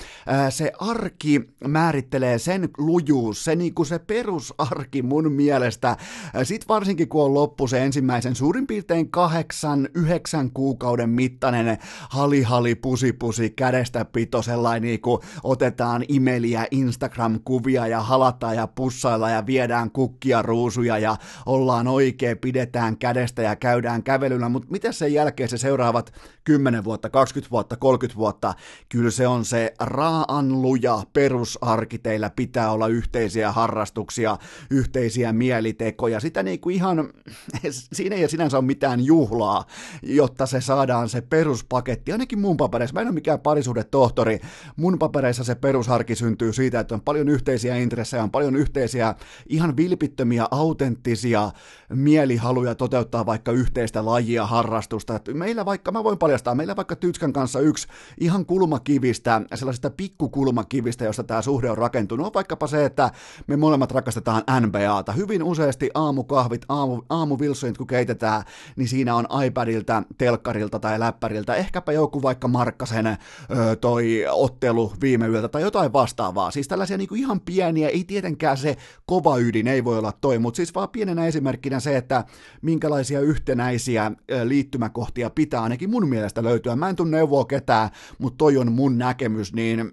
se 0.49 0.71
arki 0.79 1.41
määrittelee 1.67 2.39
sen 2.39 2.69
lujuus, 2.77 3.43
se, 3.43 3.55
niin 3.55 3.73
kuin 3.73 3.85
se 3.85 3.99
perusarki 3.99 5.01
mun 5.01 5.31
mielestä. 5.31 5.97
Sitten 6.43 6.67
varsinkin 6.67 7.09
kun 7.09 7.23
on 7.23 7.33
loppu 7.33 7.67
se 7.67 7.83
ensimmäisen 7.83 8.35
suurin 8.35 8.67
piirtein 8.67 9.11
kahdeksan, 9.11 9.89
yhdeksän 9.93 10.51
kuukauden 10.51 11.09
mittainen 11.09 11.77
hali 12.09 12.41
hali 12.41 12.75
pusi 12.75 13.13
pusi 13.13 13.49
kädestä 13.49 14.05
pito 14.05 14.41
sellainen 14.41 14.81
niin 14.81 15.01
kuin 15.01 15.21
otetaan 15.43 16.05
imeliä 16.07 16.67
Instagram-kuvia 16.71 17.87
ja 17.87 18.01
halataan 18.01 18.55
ja 18.55 18.67
pussailla 18.67 19.29
ja 19.29 19.45
viedään 19.45 19.91
kukkia 19.91 20.41
ruusuja 20.41 20.97
ja 20.97 21.17
ollaan 21.45 21.87
oikein, 21.87 22.37
pidetään 22.37 22.97
kädestä 22.97 23.41
ja 23.41 23.55
käydään 23.55 24.03
kävelyllä, 24.03 24.49
mutta 24.49 24.67
mitä 24.71 24.91
sen 24.91 25.13
jälkeen 25.13 25.49
se 25.49 25.57
seuraavat 25.57 26.13
10 26.43 26.83
vuotta, 26.83 27.09
20 27.09 27.51
vuotta, 27.51 27.75
30 27.77 28.19
vuotta, 28.19 28.53
kyllä 28.89 29.11
se 29.11 29.27
on 29.27 29.45
se 29.45 29.73
raan 29.79 30.61
luja. 30.61 31.03
Perusarki, 31.13 31.97
teillä 31.97 32.29
pitää 32.29 32.71
olla 32.71 32.87
yhteisiä 32.87 33.51
harrastuksia, 33.51 34.37
yhteisiä 34.69 35.33
mielitekoja, 35.33 36.19
sitä 36.19 36.43
niin 36.43 36.59
kuin 36.59 36.75
ihan, 36.75 37.09
siinä 37.93 38.15
ei 38.15 38.29
sinänsä 38.29 38.57
ole 38.57 38.65
mitään 38.65 39.05
juhlaa, 39.05 39.65
jotta 40.03 40.45
se 40.45 40.61
saadaan 40.61 41.09
se 41.09 41.21
peruspaketti, 41.21 42.11
ainakin 42.11 42.39
mun 42.39 42.57
papereissa, 42.57 42.93
mä 42.93 43.01
en 43.01 43.07
ole 43.07 43.13
mikään 43.13 43.39
parisuhdetohtori, 43.39 44.39
mun 44.75 44.99
papereissa 44.99 45.43
se 45.43 45.55
perusarki 45.55 46.15
syntyy 46.15 46.53
siitä, 46.53 46.79
että 46.79 46.95
on 46.95 47.01
paljon 47.01 47.29
yhteisiä 47.29 47.75
intressejä, 47.75 48.23
on 48.23 48.31
paljon 48.31 48.55
yhteisiä 48.55 49.15
ihan 49.47 49.77
vilpittömiä, 49.77 50.47
autenttisia 50.51 51.51
mielihaluja 51.89 52.75
toteuttaa 52.75 53.25
vaikka 53.25 53.51
yhteistä 53.51 54.05
lajia, 54.05 54.45
harrastusta, 54.45 55.19
meillä 55.33 55.65
vaikka, 55.65 55.91
mä 55.91 56.03
voin 56.03 56.17
paljastaa, 56.17 56.55
meillä 56.55 56.75
vaikka 56.75 56.95
Tytskän 56.95 57.33
kanssa 57.33 57.59
yksi 57.59 57.87
ihan 58.19 58.45
kulmakivistä, 58.75 59.41
sellaisista 59.55 59.89
pikkukulmakivistä, 59.89 61.05
josta 61.05 61.23
tämä 61.23 61.41
suhde 61.41 61.71
on 61.71 61.77
rakentunut, 61.77 62.25
on 62.25 62.33
vaikkapa 62.33 62.67
se, 62.67 62.85
että 62.85 63.11
me 63.47 63.55
molemmat 63.55 63.91
rakastetaan 63.91 64.43
NBAta. 64.61 65.11
Hyvin 65.11 65.43
useasti 65.43 65.89
aamukahvit, 65.93 66.65
aamu, 66.69 67.01
aamu 67.09 67.37
Wilsonit, 67.37 67.77
kun 67.77 67.87
keitetään, 67.87 68.43
niin 68.75 68.87
siinä 68.87 69.15
on 69.15 69.27
iPadilta, 69.45 70.03
telkkarilta 70.17 70.79
tai 70.79 70.99
läppäriltä, 70.99 71.55
ehkäpä 71.55 71.91
joku 71.91 72.21
vaikka 72.21 72.47
Markkasen 72.47 73.07
öö, 73.07 73.75
toi 73.75 74.25
ottelu 74.31 74.93
viime 75.01 75.27
yöltä 75.27 75.47
tai 75.47 75.61
jotain 75.61 75.93
vastaavaa. 75.93 76.51
Siis 76.51 76.67
tällaisia 76.67 76.97
niin 76.97 77.09
kuin 77.09 77.21
ihan 77.21 77.41
pieniä, 77.41 77.89
ei 77.89 78.03
tietenkään 78.03 78.57
se 78.57 78.75
kova 79.05 79.37
ydin, 79.37 79.67
ei 79.67 79.83
voi 79.83 79.97
olla 79.97 80.13
toi, 80.21 80.39
mutta 80.39 80.55
siis 80.55 80.75
vaan 80.75 80.89
pienenä 80.89 81.25
esimerkkinä 81.25 81.79
se, 81.79 81.97
että 81.97 82.23
minkälaisia 82.61 83.19
yhtenäisiä 83.19 84.11
liittymäkohtia 84.43 85.29
pitää 85.29 85.61
ainakin 85.63 85.89
mun 85.89 86.09
mielestä 86.09 86.43
löytyä. 86.43 86.75
Mä 86.75 86.89
en 86.89 86.95
tunne 86.95 87.17
neuvoa 87.17 87.45
ketään, 87.45 87.89
mutta 88.17 88.37
toi 88.37 88.57
on 88.57 88.64
mun 88.71 88.97
näkemys, 88.97 89.53
niin 89.53 89.91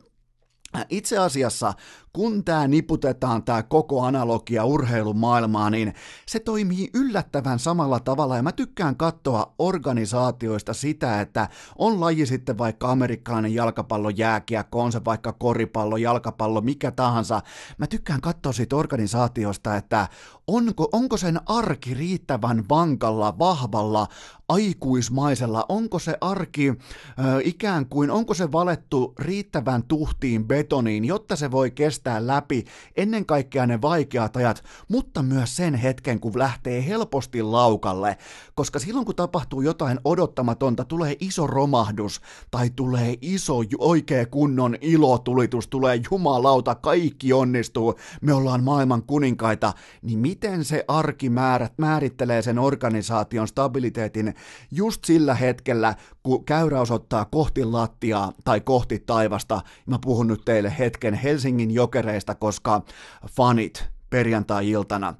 itse 0.88 1.18
asiassa 1.18 1.74
kun 2.12 2.44
tämä 2.44 2.68
niputetaan 2.68 3.42
tämä 3.42 3.62
koko 3.62 4.02
analogia 4.02 4.64
urheilumaailmaan, 4.64 5.72
niin 5.72 5.94
se 6.26 6.40
toimii 6.40 6.90
yllättävän 6.94 7.58
samalla 7.58 8.00
tavalla 8.00 8.36
ja 8.36 8.42
mä 8.42 8.52
tykkään 8.52 8.96
katsoa 8.96 9.54
organisaatioista 9.58 10.74
sitä, 10.74 11.20
että 11.20 11.48
on 11.78 12.00
laji 12.00 12.26
sitten 12.26 12.58
vaikka 12.58 12.90
amerikkalainen 12.90 13.54
jalkapallo, 13.54 14.10
jääkiekko, 14.10 14.82
on 14.82 14.92
se 14.92 15.04
vaikka 15.04 15.32
koripallo, 15.32 15.96
jalkapallo, 15.96 16.60
mikä 16.60 16.90
tahansa. 16.90 17.40
Mä 17.78 17.86
tykkään 17.86 18.20
katsoa 18.20 18.52
siitä 18.52 18.76
organisaatiosta, 18.76 19.76
että 19.76 20.08
onko, 20.46 20.88
onko 20.92 21.16
sen 21.16 21.40
arki 21.46 21.94
riittävän 21.94 22.64
vankalla, 22.68 23.38
vahvalla, 23.38 24.06
aikuismaisella, 24.48 25.66
onko 25.68 25.98
se 25.98 26.16
arki 26.20 26.68
ö, 26.68 26.74
ikään 27.44 27.86
kuin, 27.86 28.10
onko 28.10 28.34
se 28.34 28.52
valettu 28.52 29.14
riittävän 29.18 29.82
tuhtiin 29.82 30.44
betoniin, 30.44 31.04
jotta 31.04 31.36
se 31.36 31.50
voi 31.50 31.70
kestää 31.70 32.01
läpi 32.18 32.64
ennen 32.96 33.26
kaikkea 33.26 33.66
ne 33.66 33.80
vaikeat 33.82 34.36
ajat, 34.36 34.64
mutta 34.88 35.22
myös 35.22 35.56
sen 35.56 35.74
hetken, 35.74 36.20
kun 36.20 36.38
lähtee 36.38 36.86
helposti 36.86 37.42
laukalle, 37.42 38.18
koska 38.54 38.78
silloin 38.78 39.06
kun 39.06 39.16
tapahtuu 39.16 39.60
jotain 39.60 40.00
odottamatonta, 40.04 40.84
tulee 40.84 41.16
iso 41.20 41.46
romahdus 41.46 42.20
tai 42.50 42.70
tulee 42.70 43.14
iso 43.20 43.56
oikea 43.78 44.26
kunnon 44.26 44.76
ilotulitus, 44.80 45.68
tulee 45.68 46.00
jumalauta, 46.10 46.74
kaikki 46.74 47.32
onnistuu, 47.32 47.94
me 48.20 48.32
ollaan 48.32 48.64
maailman 48.64 49.02
kuninkaita, 49.02 49.72
niin 50.02 50.18
miten 50.18 50.64
se 50.64 50.84
arki 50.88 51.30
määrät, 51.30 51.72
määrittelee 51.78 52.42
sen 52.42 52.58
organisaation 52.58 53.48
stabiliteetin 53.48 54.34
just 54.70 55.04
sillä 55.04 55.34
hetkellä, 55.34 55.94
kun 56.22 56.44
käyrä 56.44 56.80
osoittaa 56.80 57.24
kohti 57.24 57.64
lattiaa 57.64 58.32
tai 58.44 58.60
kohti 58.60 58.98
taivasta. 58.98 59.60
Mä 59.86 59.98
puhun 59.98 60.26
nyt 60.26 60.42
teille 60.44 60.74
hetken 60.78 61.14
Helsingin 61.14 61.70
jokereista, 61.70 62.34
koska 62.34 62.82
fanit, 63.30 63.84
perjantai-iltana. 64.10 65.14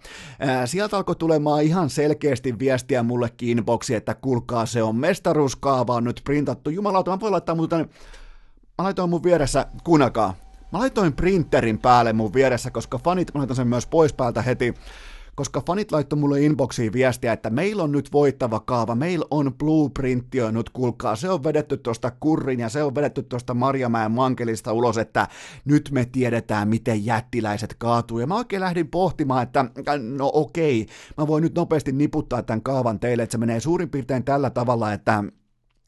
sieltä 0.65 0.97
alkoi 0.97 1.17
tulemaan 1.17 1.63
ihan 1.63 1.91
selkeästi 1.91 2.59
viestiä 2.59 3.03
mullekin 3.03 3.59
inboxi, 3.59 3.95
että 3.95 4.15
kuulkaa 4.15 4.67
se 4.67 4.83
on 4.83 4.97
mestaruuskaava 4.97 5.95
on 5.95 6.05
nyt 6.05 6.21
printattu. 6.25 6.71
Jumalauta, 6.71 7.11
mä 7.11 7.21
voin 7.21 7.33
laittaa 7.33 7.55
muuta, 7.55 7.77
mä 7.77 7.87
laitoin 8.79 9.11
mun 9.11 9.23
vieressä, 9.23 9.67
kuunnelkaa, 9.85 10.35
mä 10.73 10.79
laitoin 10.79 11.13
printerin 11.13 11.79
päälle 11.79 12.13
mun 12.13 12.35
vieressä, 12.35 12.71
koska 12.71 12.99
fanit, 12.99 13.35
mä 13.35 13.39
laitan 13.39 13.57
sen 13.57 13.69
myös 13.69 13.87
pois 13.87 14.13
päältä 14.13 14.43
heti, 14.43 14.75
koska 15.35 15.63
fanit 15.67 15.93
laittoi 15.93 16.19
mulle 16.19 16.41
inboxiin 16.41 16.93
viestiä, 16.93 17.33
että 17.33 17.51
meillä 17.51 17.83
on 17.83 17.93
nyt 17.93 18.13
voittava 18.13 18.61
kaava, 18.61 18.95
meillä 18.95 19.27
on 19.31 19.55
blueprintti 19.59 20.39
jo 20.39 20.51
nyt, 20.51 20.71
kuulkaa, 20.71 21.17
se 21.17 21.31
on 21.31 21.45
vedetty 21.45 21.77
tuosta 21.77 22.11
kurrin 22.11 22.61
ja 22.61 22.69
se 22.69 22.83
on 22.83 22.95
vedetty 22.95 23.23
tuosta 23.23 23.55
Marjamäen 23.55 24.13
mankelista 24.13 24.73
ulos, 24.73 24.99
että 24.99 25.29
nyt 25.65 25.91
me 25.93 26.05
tiedetään, 26.05 26.69
miten 26.69 27.07
jättiläiset 27.07 27.75
kaatuu. 27.79 28.19
Ja 28.19 28.27
mä 28.27 28.37
oikein 28.37 28.63
lähdin 28.63 28.89
pohtimaan, 28.89 29.43
että 29.43 29.65
no 30.17 30.31
okei, 30.33 30.87
mä 31.17 31.27
voin 31.27 31.43
nyt 31.43 31.55
nopeasti 31.55 31.93
niputtaa 31.93 32.43
tämän 32.43 32.63
kaavan 32.63 33.01
teille, 33.01 33.23
että 33.23 33.33
se 33.33 33.39
menee 33.39 33.61
suurin 33.61 33.91
piirtein 33.91 34.25
tällä 34.25 34.51
tavalla, 34.51 34.93
että 34.93 35.25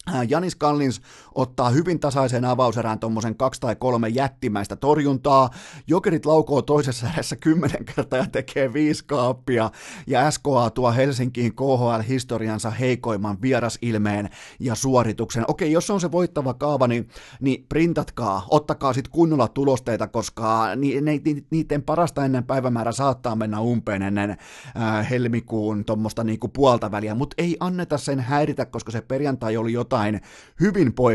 Äh, 0.09 0.27
Janis 0.29 0.57
Kallins 0.57 1.01
ottaa 1.35 1.71
hyvin 1.71 2.01
tasaisen 2.01 2.45
avauserään 2.45 2.99
tuommoisen 2.99 3.37
kaksi 3.37 3.61
tai 3.61 3.77
kolme 3.77 4.09
jättimäistä 4.09 4.77
torjuntaa. 4.77 5.51
Jokerit 5.87 6.27
laukoo 6.27 6.63
toisessa 6.63 7.07
edessä 7.15 7.37
kymmenen 7.37 7.85
kertaa 7.85 8.19
ja 8.19 8.27
tekee 8.33 8.73
viisi 8.73 9.05
kaappia. 9.07 9.71
Ja 10.07 10.31
SKA 10.31 10.71
tuo 10.71 10.93
Helsinkiin 10.93 11.55
KHL-historiansa 11.55 12.71
heikoimman 12.71 13.43
vierasilmeen 13.43 14.31
ja 14.61 14.75
suorituksen. 14.75 15.45
Okei, 15.49 15.73
jos 15.73 15.91
on 15.91 16.01
se 16.01 16.13
voittava 16.13 16.55
kaava, 16.55 16.87
niin, 16.87 17.09
niin 17.41 17.67
printatkaa, 17.69 18.47
ottakaa 18.51 18.93
sitten 18.93 19.13
kunnolla 19.13 19.49
tulosteita, 19.49 20.07
koska 20.07 20.77
ni, 20.77 21.01
ni, 21.01 21.23
ni, 21.25 21.45
niiden 21.51 21.83
parasta 21.83 22.25
ennen 22.25 22.45
päivämäärä 22.45 22.93
saattaa 22.93 23.37
mennä 23.37 23.61
umpeen 23.61 24.03
ennen 24.03 24.31
äh, 24.31 25.11
helmikuun 25.11 25.85
tuommoista 25.85 26.25
niinku 26.25 26.49
puolta 26.49 26.91
väliä, 26.91 27.15
mutta 27.15 27.35
ei 27.39 27.57
anneta 27.61 27.99
sen 27.99 28.21
häiritä, 28.21 28.67
koska 28.67 28.93
se 28.93 29.01
perjantai 29.01 29.57
oli 29.57 29.73
jotain 29.73 29.95
jotain 29.95 30.21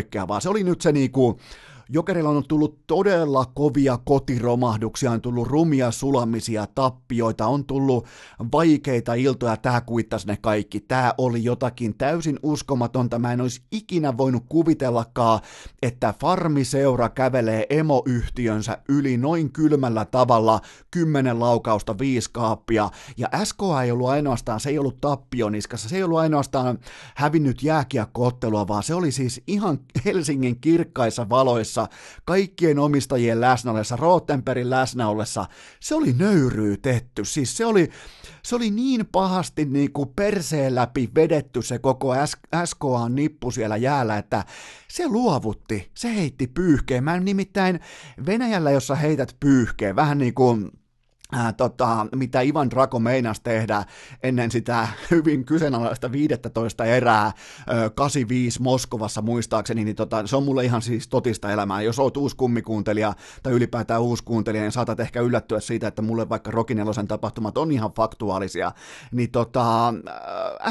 hyvin 0.09 0.27
poikkeavaa. 0.27 0.39
Se 0.39 0.49
oli 0.49 0.63
nyt 0.63 0.81
se 0.81 0.91
niinku, 0.91 1.39
Jokerilla 1.91 2.29
on 2.29 2.43
tullut 2.47 2.87
todella 2.87 3.45
kovia 3.45 3.99
kotiromahduksia, 4.05 5.11
on 5.11 5.21
tullut 5.21 5.47
rumia 5.47 5.91
sulamisia, 5.91 6.67
tappioita, 6.75 7.47
on 7.47 7.65
tullut 7.65 8.05
vaikeita 8.51 9.13
iltoja, 9.13 9.57
tämä 9.57 9.81
kuittasi 9.81 10.27
ne 10.27 10.37
kaikki. 10.41 10.79
Tämä 10.79 11.13
oli 11.17 11.43
jotakin 11.43 11.97
täysin 11.97 12.39
uskomatonta, 12.43 13.19
mä 13.19 13.33
en 13.33 13.41
olisi 13.41 13.61
ikinä 13.71 14.17
voinut 14.17 14.43
kuvitellakaan, 14.49 15.39
että 15.81 16.13
farmiseura 16.19 17.09
kävelee 17.09 17.65
emoyhtiönsä 17.69 18.77
yli 18.89 19.17
noin 19.17 19.51
kylmällä 19.51 20.05
tavalla, 20.05 20.61
kymmenen 20.91 21.39
laukausta, 21.39 21.99
viisi 21.99 22.29
kaappia, 22.33 22.89
ja 23.17 23.29
SK 23.43 23.59
ei 23.83 23.91
ollut 23.91 24.09
ainoastaan, 24.09 24.59
se 24.59 24.69
ei 24.69 24.79
ollut 24.79 25.01
tappioniskassa, 25.01 25.89
se 25.89 25.95
ei 25.95 26.03
ollut 26.03 26.19
ainoastaan 26.19 26.79
hävinnyt 27.15 27.63
jääkiekkoottelua, 27.63 28.67
vaan 28.67 28.83
se 28.83 28.93
oli 28.93 29.11
siis 29.11 29.41
ihan 29.47 29.79
Helsingin 30.05 30.59
kirkkaissa 30.59 31.29
valoissa 31.29 31.78
ollessa, 31.79 32.21
kaikkien 32.25 32.79
omistajien 32.79 33.41
läsnä 33.41 33.71
ollessa, 33.71 33.95
Rottenbergin 33.95 34.69
läsnä 34.69 35.09
ollessa, 35.09 35.45
se 35.79 35.95
oli 35.95 36.13
nöyryytetty. 36.13 37.25
Siis 37.25 37.57
se 37.57 37.65
oli, 37.65 37.89
se 38.43 38.55
oli 38.55 38.71
niin 38.71 39.05
pahasti 39.11 39.65
niin 39.65 39.93
kuin 39.93 40.09
perseen 40.15 40.75
läpi 40.75 41.09
vedetty 41.15 41.61
se 41.61 41.79
koko 41.79 42.13
SKA-nippu 42.65 43.51
siellä 43.51 43.77
jäällä, 43.77 44.17
että 44.17 44.45
se 44.87 45.07
luovutti, 45.07 45.91
se 45.93 46.15
heitti 46.15 46.47
pyyhkeen. 46.47 47.03
Mä 47.03 47.19
nimittäin 47.19 47.79
Venäjällä, 48.25 48.71
jossa 48.71 48.95
heität 48.95 49.35
pyyhkeen, 49.39 49.95
vähän 49.95 50.17
niin 50.17 50.33
kuin 50.33 50.71
Ää, 51.31 51.53
tota, 51.53 52.07
mitä 52.15 52.41
Ivan 52.41 52.69
Draco 52.69 52.99
meinasi 52.99 53.41
tehdä 53.43 53.85
ennen 54.23 54.51
sitä 54.51 54.87
hyvin 55.11 55.45
kyseenalaista 55.45 56.11
15 56.11 56.85
erää 56.85 57.31
ö, 57.69 57.89
85 57.89 58.61
Moskovassa 58.61 59.21
muistaakseni, 59.21 59.83
niin 59.83 59.95
tota, 59.95 60.27
se 60.27 60.35
on 60.35 60.43
mulle 60.43 60.65
ihan 60.65 60.81
siis 60.81 61.07
totista 61.07 61.51
elämää. 61.51 61.81
Jos 61.81 61.99
oot 61.99 62.17
uusi 62.17 62.35
kummikuuntelija 62.35 63.13
tai 63.43 63.53
ylipäätään 63.53 64.01
uusi 64.01 64.23
kuuntelija, 64.23 64.61
niin 64.61 64.71
saatat 64.71 64.99
ehkä 64.99 65.21
yllättyä 65.21 65.59
siitä, 65.59 65.87
että 65.87 66.01
mulle 66.01 66.29
vaikka 66.29 66.51
Rokinelosen 66.51 67.07
tapahtumat 67.07 67.57
on 67.57 67.71
ihan 67.71 67.91
faktuaalisia. 67.91 68.71
Niin 69.11 69.31
tota, 69.31 69.93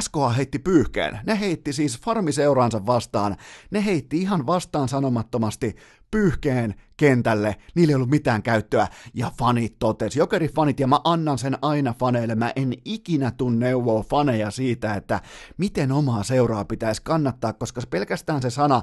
SKA 0.01 0.29
heitti 0.29 0.59
pyyhkeen. 0.59 1.21
Ne 1.27 1.41
heitti 1.41 1.73
siis 1.73 2.01
farmiseuraansa 2.01 2.87
vastaan. 2.87 3.37
Ne 3.71 3.85
heitti 3.85 4.19
ihan 4.19 4.47
vastaan 4.47 4.89
sanomattomasti 4.89 5.77
pyyhkeen 6.11 6.75
kentälle, 6.97 7.57
niillä 7.75 7.91
ei 7.91 7.95
ollut 7.95 8.11
mitään 8.11 8.43
käyttöä, 8.43 8.89
ja 9.15 9.33
fanit 9.39 9.79
totesi, 9.79 10.19
fanit, 10.55 10.81
ja 10.81 10.87
mä 10.87 11.01
annan 11.05 11.39
sen 11.39 11.59
aina 11.63 11.95
faneille, 11.99 12.35
mä 12.35 12.53
en 12.57 12.73
ikinä 12.85 13.31
tun 13.31 13.59
neuvoa 13.59 14.03
faneja 14.03 14.51
siitä, 14.51 14.95
että 14.95 15.21
miten 15.59 15.93
omaa 15.93 16.23
seuraa 16.23 16.65
pitäisi 16.65 17.03
kannattaa, 17.03 17.53
koska 17.53 17.81
pelkästään 17.91 18.43
se 18.43 18.51
sana 18.51 18.83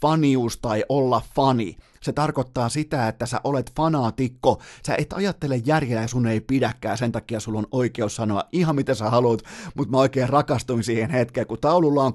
fanius 0.00 0.58
tai 0.58 0.84
olla 0.88 1.22
fani, 1.34 1.76
se 2.06 2.12
tarkoittaa 2.12 2.68
sitä, 2.68 3.08
että 3.08 3.26
sä 3.26 3.40
olet 3.44 3.72
fanaatikko, 3.76 4.62
sä 4.86 4.94
et 4.98 5.12
ajattele 5.12 5.56
järjellä 5.56 6.02
ja 6.02 6.08
sun 6.08 6.26
ei 6.26 6.40
pidäkään, 6.40 6.98
sen 6.98 7.12
takia 7.12 7.40
sulla 7.40 7.58
on 7.58 7.66
oikeus 7.70 8.16
sanoa 8.16 8.42
ihan 8.52 8.76
mitä 8.76 8.94
sä 8.94 9.10
haluat, 9.10 9.42
mutta 9.74 9.90
mä 9.90 9.98
oikein 9.98 10.28
rakastuin 10.28 10.84
siihen 10.84 11.10
hetkeen, 11.10 11.46
kun 11.46 11.58
taululla 11.60 12.04
on 12.04 12.12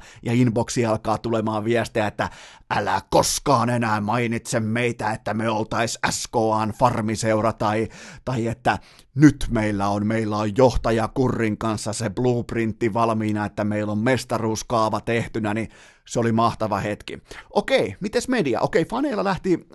6-0 0.00 0.02
ja 0.22 0.32
inboxi 0.32 0.86
alkaa 0.86 1.18
tulemaan 1.18 1.64
viestejä, 1.64 2.06
että 2.06 2.30
älä 2.70 3.00
koskaan 3.10 3.70
enää 3.70 4.00
mainitse 4.00 4.60
meitä, 4.60 5.10
että 5.10 5.34
me 5.34 5.48
oltais 5.48 5.98
SKAn 6.10 6.72
farmiseura 6.78 7.52
tai, 7.52 7.88
tai 8.24 8.46
että 8.46 8.78
nyt 9.14 9.46
meillä 9.50 9.88
on, 9.88 10.06
meillä 10.06 10.36
on 10.36 10.56
johtaja 10.56 11.08
Kurrin 11.08 11.58
kanssa 11.58 11.92
se 11.92 12.10
blueprintti 12.10 12.94
valmiina, 12.94 13.44
että 13.44 13.64
meillä 13.64 13.92
on 13.92 13.98
mestaruuskaava 13.98 15.00
tehtynä, 15.00 15.54
niin 15.54 15.68
se 16.08 16.20
oli 16.20 16.32
mahtava 16.32 16.80
hetki. 16.80 17.18
Okei, 17.50 17.96
mites 18.00 18.28
media? 18.28 18.60
Okei, 18.60 18.84
faneilla 19.14 19.30
lähti 19.30 19.66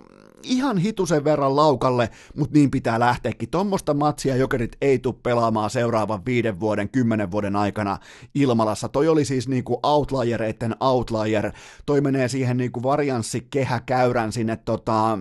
ihan 0.42 0.78
hitusen 0.78 1.24
verran 1.24 1.56
laukalle, 1.56 2.10
mutta 2.36 2.58
niin 2.58 2.70
pitää 2.70 3.00
lähteäkin. 3.00 3.50
Tuommoista 3.50 3.94
matsia 3.94 4.36
jokerit 4.36 4.76
ei 4.80 4.98
tule 4.98 5.14
pelaamaan 5.22 5.70
seuraavan 5.70 6.24
viiden 6.26 6.60
vuoden, 6.60 6.88
kymmenen 6.88 7.30
vuoden 7.30 7.56
aikana 7.56 7.98
Ilmalassa. 8.34 8.88
Toi 8.88 9.08
oli 9.08 9.24
siis 9.24 9.48
niinku 9.48 9.80
outliereiden 9.82 10.76
outlier. 10.80 11.52
Toi 11.86 12.00
menee 12.00 12.28
siihen 12.28 12.56
niinku 12.56 12.82
varianssikehäkäyrän 12.82 14.32
sinne 14.32 14.56
tota, 14.56 15.18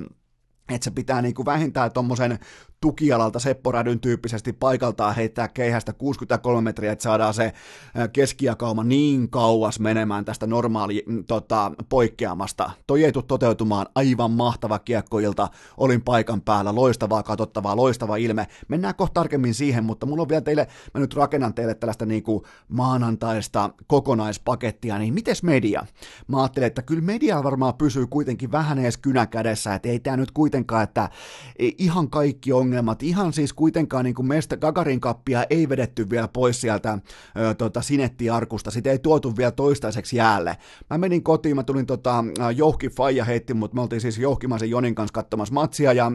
että 0.69 0.85
se 0.85 0.91
pitää 0.91 1.21
niinku 1.21 1.45
vähintään 1.45 1.91
tuommoisen 1.91 2.39
tukialalta 2.81 3.39
Seppo 3.39 3.71
Rädyn 3.71 3.99
tyyppisesti 3.99 4.53
paikaltaan 4.53 5.15
heittää 5.15 5.47
keihästä 5.47 5.93
63 5.93 6.61
metriä, 6.61 6.91
että 6.91 7.03
saadaan 7.03 7.33
se 7.33 7.53
keskiakauma 8.13 8.83
niin 8.83 9.29
kauas 9.29 9.79
menemään 9.79 10.25
tästä 10.25 10.47
normaali 10.47 11.03
mm, 11.07 11.25
tota, 11.25 11.71
poikkeamasta. 11.89 12.71
Toi 12.87 13.03
ei 13.03 13.11
tule 13.11 13.23
toteutumaan 13.27 13.87
aivan 13.95 14.31
mahtava 14.31 14.79
kiekkoilta, 14.79 15.47
olin 15.77 16.01
paikan 16.01 16.41
päällä, 16.41 16.75
loistavaa 16.75 17.23
katsottavaa, 17.23 17.75
loistava 17.75 18.15
ilme. 18.15 18.47
Mennään 18.67 18.95
kohta 18.95 19.13
tarkemmin 19.13 19.53
siihen, 19.53 19.85
mutta 19.85 20.05
mulla 20.05 20.21
on 20.21 20.29
vielä 20.29 20.41
teille, 20.41 20.67
mä 20.93 21.01
nyt 21.01 21.13
rakennan 21.13 21.53
teille 21.53 21.75
tällaista 21.75 22.05
niin 22.05 22.23
kuin 22.23 22.43
maanantaista 22.67 23.69
kokonaispakettia, 23.87 24.99
niin 24.99 25.13
mites 25.13 25.43
media? 25.43 25.85
Mä 26.27 26.41
ajattelin, 26.41 26.67
että 26.67 26.81
kyllä 26.81 27.01
media 27.01 27.43
varmaan 27.43 27.73
pysyy 27.73 28.07
kuitenkin 28.07 28.51
vähän 28.51 28.79
edes 28.79 28.97
kynäkädessä, 28.97 29.75
että 29.75 29.89
ei 29.89 29.99
tämä 29.99 30.17
nyt 30.17 30.31
kuitenkaan, 30.31 30.83
että 30.83 31.09
ihan 31.59 32.09
kaikki 32.09 32.53
ongelmat, 32.69 33.03
ihan 33.03 33.33
siis 33.33 33.53
kuitenkaan 33.53 34.05
niin 34.05 34.15
kuin 34.15 34.27
meistä 34.27 34.57
Gagarin 34.57 34.99
kappia 34.99 35.45
ei 35.49 35.69
vedetty 35.69 36.09
vielä 36.09 36.27
pois 36.27 36.61
sieltä 36.61 36.99
ö, 37.37 37.53
tota, 37.53 37.81
sinettiarkusta, 37.81 38.71
sitä 38.71 38.91
ei 38.91 38.99
tuotu 38.99 39.37
vielä 39.37 39.51
toistaiseksi 39.51 40.17
jäälle. 40.17 40.57
Mä 40.89 40.97
menin 40.97 41.23
kotiin, 41.23 41.55
mä 41.55 41.63
tulin 41.63 41.85
tota, 41.85 42.23
Jouhki 42.55 42.89
Faija 42.89 43.25
heitti, 43.25 43.53
mutta 43.53 43.75
me 43.75 43.81
oltiin 43.81 44.01
siis 44.01 44.17
Jouhkimaisen 44.17 44.69
Jonin 44.69 44.95
kanssa 44.95 45.13
katsomassa 45.13 45.53
matsia 45.53 45.93
ja, 45.93 46.11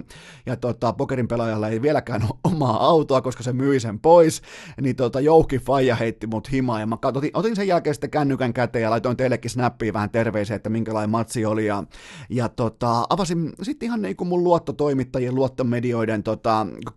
ja 0.46 0.56
tota, 0.56 0.92
pokerin 0.92 1.28
pelaajalla 1.28 1.68
ei 1.68 1.82
vieläkään 1.82 2.22
ole 2.22 2.38
omaa 2.54 2.86
autoa, 2.86 3.22
koska 3.22 3.42
se 3.42 3.52
myi 3.52 3.80
sen 3.80 3.98
pois, 3.98 4.42
niin 4.80 4.96
tota, 4.96 5.20
Jouhki 5.20 5.58
Faija 5.58 5.96
heitti 5.96 6.26
mut 6.26 6.52
himaa 6.52 6.80
ja 6.80 6.86
mä 6.86 6.96
katsotin, 6.96 7.30
otin 7.34 7.56
sen 7.56 7.68
jälkeen 7.68 7.94
sitten 7.94 8.10
kännykän 8.10 8.52
käteen 8.52 8.82
ja 8.82 8.90
laitoin 8.90 9.16
teillekin 9.16 9.50
snappia 9.50 9.92
vähän 9.92 10.10
terveisiä, 10.10 10.56
että 10.56 10.70
minkälainen 10.70 11.10
matsi 11.10 11.46
oli 11.46 11.66
ja, 11.66 11.84
ja 12.30 12.48
tota, 12.48 13.04
avasin 13.10 13.52
sitten 13.62 13.86
ihan 13.86 14.02
niin 14.02 14.16
kuin 14.16 14.28
mun 14.28 14.44
luottotoimittajien, 14.44 15.34
luottomedioiden 15.34 16.22
tota, 16.22 16.43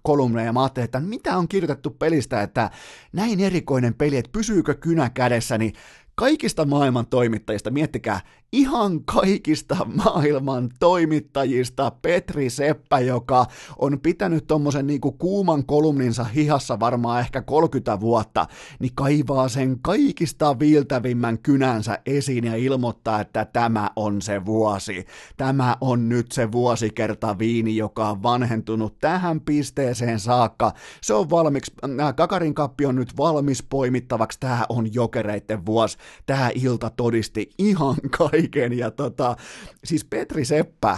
kolumneja 0.02 0.46
ja 0.46 0.54
mä 0.54 0.64
ajattelin, 0.64 0.86
että 0.86 1.00
mitä 1.00 1.38
on 1.38 1.48
kirjoitettu 1.48 1.90
pelistä, 1.90 2.42
että 2.42 2.70
näin 3.14 3.40
erikoinen 3.40 3.94
peli, 3.94 4.18
että 4.18 4.32
pysyykö 4.32 4.74
kynä 4.74 5.10
kädessä, 5.10 5.58
niin 5.58 5.74
kaikista 6.16 6.66
maailman 6.66 7.08
toimittajista, 7.08 7.72
miettikää, 7.72 8.22
ihan 8.52 9.04
kaikista 9.04 9.78
maailman 9.86 10.70
toimittajista 10.80 11.92
Petri 12.02 12.50
Seppä, 12.50 13.00
joka 13.00 13.46
on 13.78 14.00
pitänyt 14.00 14.48
tuommoisen 14.48 14.88
niinku 14.88 15.12
kuuman 15.12 15.66
kolumninsa 15.66 16.24
hihassa 16.24 16.80
varmaan 16.80 17.20
ehkä 17.20 17.42
30 17.42 18.00
vuotta, 18.00 18.48
niin 18.80 18.92
kaivaa 18.96 19.50
sen 19.50 19.78
kaikista 19.82 20.60
viiltävimmän 20.60 21.40
kynänsä 21.40 22.00
esiin 22.06 22.44
ja 22.44 22.56
ilmoittaa, 22.56 23.22
että 23.22 23.46
tämä 23.46 23.90
on 23.96 24.22
se 24.22 24.46
vuosi. 24.46 25.06
Tämä 25.38 25.78
on 25.82 26.10
nyt 26.10 26.32
se 26.32 26.52
vuosikerta 26.52 27.40
viini, 27.40 27.76
joka 27.76 28.10
on 28.10 28.24
vanhentunut 28.24 29.00
tähän 29.00 29.42
pisteeseen 29.42 30.20
saakka. 30.20 30.72
Se 31.02 31.14
on 31.14 31.30
valmiiksi, 31.30 31.74
Kakarin 32.16 32.54
kappi 32.54 32.86
on 32.86 32.96
nyt 32.96 33.18
valmis 33.18 33.64
poimittavaksi, 33.64 34.40
tämä 34.40 34.66
on 34.70 34.94
jokereiden 34.94 35.66
vuosi. 35.66 35.98
Tämä 36.26 36.52
ilta 36.56 36.90
todisti 36.90 37.50
ihan 37.58 37.96
kaikki 38.18 38.37
kaiken. 38.42 38.78
Ja 38.78 38.92
tota, 38.92 39.36
siis 39.84 40.06
Petri 40.06 40.46
Seppä, 40.46 40.98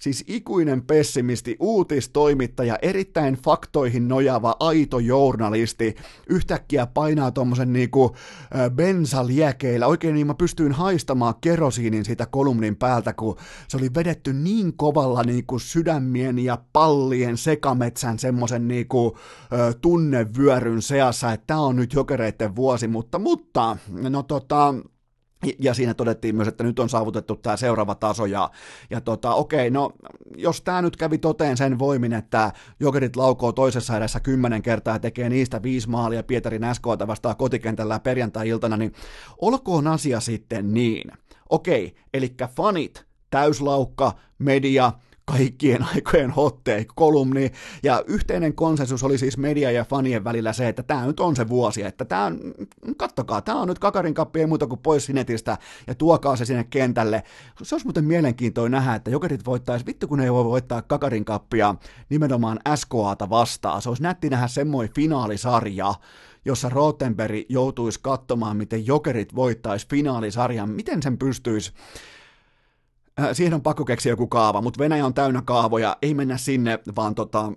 siis 0.00 0.24
ikuinen 0.26 0.82
pessimisti, 0.82 1.56
uutistoimittaja, 1.60 2.78
erittäin 2.82 3.34
faktoihin 3.34 4.08
nojava 4.08 4.56
aito 4.60 4.98
journalisti, 4.98 5.94
yhtäkkiä 6.28 6.86
painaa 6.86 7.30
tuommoisen 7.30 7.72
niinku 7.72 8.16
bensaliekeillä. 8.74 9.86
Oikein 9.86 10.14
niin 10.14 10.26
mä 10.26 10.34
pystyin 10.34 10.72
haistamaan 10.72 11.34
kerosiinin 11.40 12.04
siitä 12.04 12.26
kolumnin 12.26 12.76
päältä, 12.76 13.12
kun 13.12 13.36
se 13.68 13.76
oli 13.76 13.90
vedetty 13.94 14.32
niin 14.32 14.76
kovalla 14.76 15.22
niinku 15.22 15.58
sydämien 15.58 16.38
ja 16.38 16.58
pallien 16.72 17.36
sekametsän 17.36 18.18
semmoisen 18.18 18.68
niinku, 18.68 19.18
tunnevyöryn 19.80 20.82
seassa, 20.82 21.32
että 21.32 21.46
tämä 21.46 21.60
on 21.60 21.76
nyt 21.76 21.92
jokereiden 21.92 22.56
vuosi, 22.56 22.88
mutta, 22.88 23.18
mutta, 23.18 23.76
no 23.88 24.22
tota, 24.22 24.74
ja 25.58 25.74
siinä 25.74 25.94
todettiin 25.94 26.36
myös, 26.36 26.48
että 26.48 26.64
nyt 26.64 26.78
on 26.78 26.88
saavutettu 26.88 27.36
tämä 27.36 27.56
seuraava 27.56 27.94
taso, 27.94 28.26
ja, 28.26 28.50
ja 28.90 29.00
tota, 29.00 29.34
okei, 29.34 29.70
no 29.70 29.90
jos 30.36 30.62
tämä 30.62 30.82
nyt 30.82 30.96
kävi 30.96 31.18
toteen 31.18 31.56
sen 31.56 31.78
voimin, 31.78 32.12
että 32.12 32.52
Jokerit 32.80 33.16
laukoo 33.16 33.52
toisessa 33.52 33.96
edessä 33.96 34.20
kymmenen 34.20 34.62
kertaa 34.62 34.94
ja 34.94 34.98
tekee 34.98 35.28
niistä 35.28 35.62
viisi 35.62 35.88
maalia 35.88 36.22
Pietarin 36.22 36.62
SKta 36.74 37.06
vastaan 37.06 37.36
kotikentällä 37.36 37.98
perjantai-iltana, 37.98 38.76
niin 38.76 38.92
olkoon 39.38 39.86
asia 39.86 40.20
sitten 40.20 40.74
niin. 40.74 41.12
Okei, 41.48 41.94
eli 42.14 42.34
fanit, 42.56 43.04
täyslaukka, 43.30 44.12
media, 44.38 44.92
kaikkien 45.28 45.82
aikojen 45.94 46.30
hotteja 46.30 46.84
kolumni, 46.94 47.52
ja 47.82 48.04
yhteinen 48.06 48.54
konsensus 48.54 49.04
oli 49.04 49.18
siis 49.18 49.38
media 49.38 49.70
ja 49.70 49.84
fanien 49.84 50.24
välillä 50.24 50.52
se, 50.52 50.68
että 50.68 50.82
tämä 50.82 51.06
nyt 51.06 51.20
on 51.20 51.36
se 51.36 51.48
vuosi, 51.48 51.82
että 51.82 52.04
tämä 52.04 52.24
on, 52.24 52.40
kattokaa, 52.96 53.42
tämä 53.42 53.60
on 53.60 53.68
nyt 53.68 53.78
Kakarin 53.78 54.14
kappi, 54.14 54.40
ei 54.40 54.46
muuta 54.46 54.66
kuin 54.66 54.80
pois 54.80 55.06
sinetistä, 55.06 55.58
ja 55.86 55.94
tuokaa 55.94 56.36
se 56.36 56.44
sinne 56.44 56.64
kentälle. 56.64 57.22
Se 57.62 57.74
olisi 57.74 57.86
muuten 57.86 58.04
mielenkiintoinen 58.04 58.78
nähdä, 58.78 58.94
että 58.94 59.10
jokerit 59.10 59.46
voittaisi, 59.46 59.86
vittu 59.86 60.08
kun 60.08 60.20
ei 60.20 60.32
voi 60.32 60.44
voittaa 60.44 60.82
Kakarin 60.82 61.24
kappia 61.24 61.74
nimenomaan 62.10 62.60
SKAta 62.74 63.30
vastaan, 63.30 63.82
se 63.82 63.88
olisi 63.88 64.02
nätti 64.02 64.30
nähdä 64.30 64.48
semmoinen 64.48 64.94
finaalisarja, 64.94 65.94
jossa 66.44 66.68
Rotenberg 66.68 67.36
joutuisi 67.48 68.00
katsomaan, 68.02 68.56
miten 68.56 68.86
jokerit 68.86 69.34
voittaisi 69.34 69.86
finaalisarjan, 69.90 70.70
miten 70.70 71.02
sen 71.02 71.18
pystyisi 71.18 71.72
siihen 73.32 73.54
on 73.54 73.62
pakko 73.62 73.84
keksiä 73.84 74.12
joku 74.12 74.26
kaava, 74.26 74.60
mutta 74.60 74.78
Venäjä 74.78 75.06
on 75.06 75.14
täynnä 75.14 75.42
kaavoja, 75.42 75.96
ei 76.02 76.14
mennä 76.14 76.36
sinne, 76.36 76.78
vaan 76.96 77.14
tota, 77.14 77.52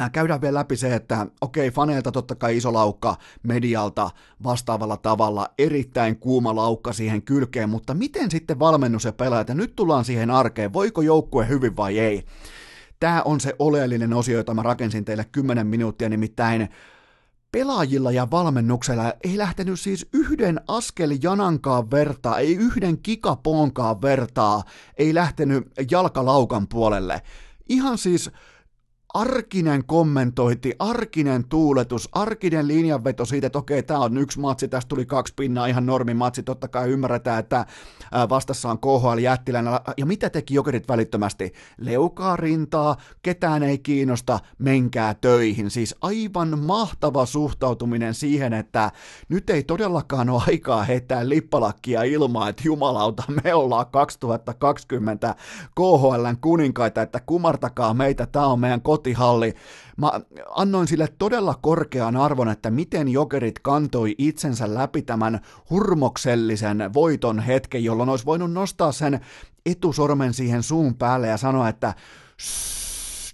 äh, 0.00 0.12
käydään 0.12 0.40
vielä 0.40 0.58
läpi 0.58 0.76
se, 0.76 0.94
että 0.94 1.26
okei, 1.40 1.70
faneilta 1.70 2.12
totta 2.12 2.34
kai 2.34 2.56
iso 2.56 2.72
laukka 2.72 3.16
medialta 3.42 4.10
vastaavalla 4.44 4.96
tavalla, 4.96 5.48
erittäin 5.58 6.16
kuuma 6.16 6.56
laukka 6.56 6.92
siihen 6.92 7.22
kylkeen, 7.22 7.68
mutta 7.68 7.94
miten 7.94 8.30
sitten 8.30 8.58
valmennus 8.58 9.04
ja 9.04 9.12
pelaajat, 9.12 9.48
ja 9.48 9.54
nyt 9.54 9.76
tullaan 9.76 10.04
siihen 10.04 10.30
arkeen, 10.30 10.72
voiko 10.72 11.02
joukkue 11.02 11.48
hyvin 11.48 11.76
vai 11.76 11.98
ei? 11.98 12.24
Tämä 13.00 13.22
on 13.22 13.40
se 13.40 13.54
oleellinen 13.58 14.12
osio, 14.12 14.36
jota 14.36 14.54
mä 14.54 14.62
rakensin 14.62 15.04
teille 15.04 15.24
10 15.32 15.66
minuuttia, 15.66 16.08
nimittäin 16.08 16.68
pelaajilla 17.54 18.12
ja 18.12 18.30
valmennuksella 18.30 19.12
ei 19.24 19.38
lähtenyt 19.38 19.80
siis 19.80 20.06
yhden 20.12 20.60
askel 20.68 21.16
janankaan 21.22 21.90
vertaa, 21.90 22.38
ei 22.38 22.54
yhden 22.56 22.98
kikapoonkaan 22.98 24.02
vertaa, 24.02 24.62
ei 24.96 25.14
lähtenyt 25.14 25.68
jalkalaukan 25.90 26.68
puolelle. 26.68 27.22
Ihan 27.68 27.98
siis 27.98 28.30
arkinen 29.14 29.84
kommentointi, 29.84 30.72
arkinen 30.78 31.44
tuuletus, 31.48 32.08
arkinen 32.12 32.68
linjanveto 32.68 33.24
siitä, 33.24 33.46
että 33.46 33.58
okei, 33.58 33.82
tämä 33.82 34.00
on 34.00 34.18
yksi 34.18 34.40
matsi, 34.40 34.68
tästä 34.68 34.88
tuli 34.88 35.06
kaksi 35.06 35.34
pinnaa, 35.36 35.66
ihan 35.66 35.86
normimatsi, 35.86 36.42
totta 36.42 36.68
kai 36.68 36.90
ymmärretään, 36.90 37.38
että 37.38 37.66
vastassa 38.28 38.70
on 38.70 38.78
KHL 38.78 39.18
jättilänä, 39.18 39.80
ja 39.96 40.06
mitä 40.06 40.30
teki 40.30 40.54
Jokerit 40.54 40.88
välittömästi? 40.88 41.52
Leukaa 41.78 42.36
rintaa, 42.36 42.96
ketään 43.22 43.62
ei 43.62 43.78
kiinnosta, 43.78 44.40
menkää 44.58 45.14
töihin. 45.14 45.70
Siis 45.70 45.94
aivan 46.00 46.58
mahtava 46.58 47.26
suhtautuminen 47.26 48.14
siihen, 48.14 48.52
että 48.52 48.90
nyt 49.28 49.50
ei 49.50 49.62
todellakaan 49.62 50.30
ole 50.30 50.42
aikaa 50.48 50.82
heittää 50.82 51.28
lippalakkia 51.28 52.02
ilmaa, 52.02 52.48
että 52.48 52.62
jumalauta, 52.64 53.22
me 53.44 53.54
ollaan 53.54 53.86
2020 53.86 55.34
KHLn 55.74 56.36
kuninkaita, 56.40 57.02
että 57.02 57.20
kumartakaa 57.26 57.94
meitä, 57.94 58.26
tämä 58.26 58.46
on 58.46 58.60
meidän 58.60 58.82
koti 58.82 59.03
kotihalli. 59.04 59.54
Mä 59.96 60.12
annoin 60.50 60.88
sille 60.88 61.08
todella 61.18 61.54
korkean 61.62 62.16
arvon, 62.16 62.48
että 62.48 62.70
miten 62.70 63.08
jokerit 63.08 63.58
kantoi 63.58 64.14
itsensä 64.18 64.74
läpi 64.74 65.02
tämän 65.02 65.40
hurmoksellisen 65.70 66.94
voiton 66.94 67.38
hetken, 67.38 67.84
jolloin 67.84 68.08
olisi 68.08 68.24
voinut 68.24 68.52
nostaa 68.52 68.92
sen 68.92 69.20
etusormen 69.66 70.34
siihen 70.34 70.62
suun 70.62 70.94
päälle 70.94 71.28
ja 71.28 71.36
sanoa, 71.36 71.68
että 71.68 71.94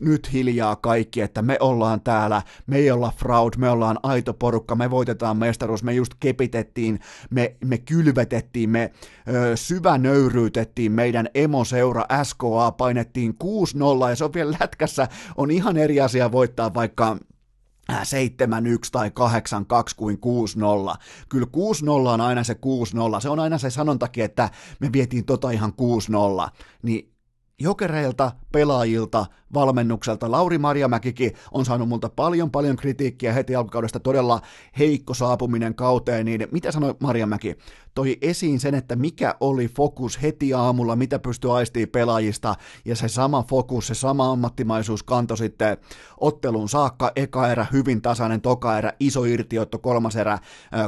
nyt 0.01 0.33
hiljaa 0.33 0.77
kaikki, 0.77 1.21
että 1.21 1.43
me 1.43 1.57
ollaan 1.61 2.01
täällä, 2.01 2.43
me 2.67 2.77
ei 2.77 2.91
olla 2.91 3.13
fraud, 3.17 3.53
me 3.59 3.71
ollaan 3.71 3.99
aito 4.03 4.35
porukka, 4.35 4.75
me 4.75 4.91
voitetaan 4.91 5.37
mestaruus, 5.37 5.83
me 5.83 5.93
just 5.93 6.15
kepitettiin, 6.21 7.01
me, 7.31 7.57
me 7.65 7.79
kylvetettiin, 7.79 8.71
me 8.71 8.93
ö, 9.29 9.57
syvänöyryytettiin 9.57 10.93
meidän 10.93 11.29
emoseura 11.35 12.05
SKA, 12.23 12.71
painettiin 12.71 13.37
6-0 14.07 14.09
ja 14.09 14.17
se 14.17 14.25
on 14.25 14.35
vielä 14.35 14.57
lätkässä, 14.61 15.09
on 15.37 15.51
ihan 15.51 15.77
eri 15.77 16.01
asia 16.01 16.33
voittaa 16.33 16.75
vaikka 16.75 17.17
7-1 17.93 17.95
tai 18.93 19.09
8-2 19.09 19.13
kuin 19.97 20.19
6-0. 20.95 20.97
Kyllä 21.29 21.47
6-0 21.87 21.89
on 21.89 22.21
aina 22.21 22.45
se 22.45 22.57
6-0. 23.17 23.21
Se 23.21 23.29
on 23.29 23.39
aina 23.39 23.59
se 23.59 23.71
sanontakin, 23.71 24.25
että 24.25 24.51
me 24.81 24.93
vietiin 24.93 25.25
tota 25.25 25.51
ihan 25.51 25.73
6-0. 26.49 26.51
Niin 26.83 27.13
jokereilta, 27.61 28.33
pelaajilta, 28.53 29.27
valmennukselta. 29.55 30.31
Lauri 30.31 30.59
Marjamäkikin 30.59 31.33
on 31.53 31.65
saanut 31.65 31.89
multa 31.89 32.09
paljon 32.09 32.51
paljon 32.51 32.77
kritiikkiä 32.77 33.33
heti 33.33 33.57
alkukaudesta, 33.57 34.01
todella 34.01 34.41
heikko 34.79 35.15
saapuminen 35.15 35.75
kauteen, 35.75 36.27
niin 36.27 36.49
mitä 36.53 36.73
sanoi 36.73 36.95
Marjamäki? 37.01 37.57
Toi 37.95 38.19
esiin 38.23 38.61
sen, 38.61 38.75
että 38.75 38.97
mikä 38.97 39.35
oli 39.41 39.69
fokus 39.69 40.23
heti 40.23 40.55
aamulla, 40.55 40.97
mitä 40.97 41.19
pystyi 41.19 41.51
aistii 41.51 41.87
pelaajista, 41.87 42.55
ja 42.85 42.97
se 42.97 43.09
sama 43.09 43.43
fokus, 43.43 43.87
se 43.87 43.95
sama 43.95 44.33
ammattimaisuus 44.33 45.03
kantoi 45.03 45.37
sitten 45.37 45.77
ottelun 46.21 46.69
saakka, 46.69 47.13
eka 47.17 47.49
erä 47.49 47.67
hyvin 47.73 48.03
tasainen, 48.03 48.41
toka 48.41 48.79
erä, 48.79 48.93
iso 49.01 49.25
irtiotto, 49.25 49.79
kolmas 49.79 50.17
erä, 50.17 50.39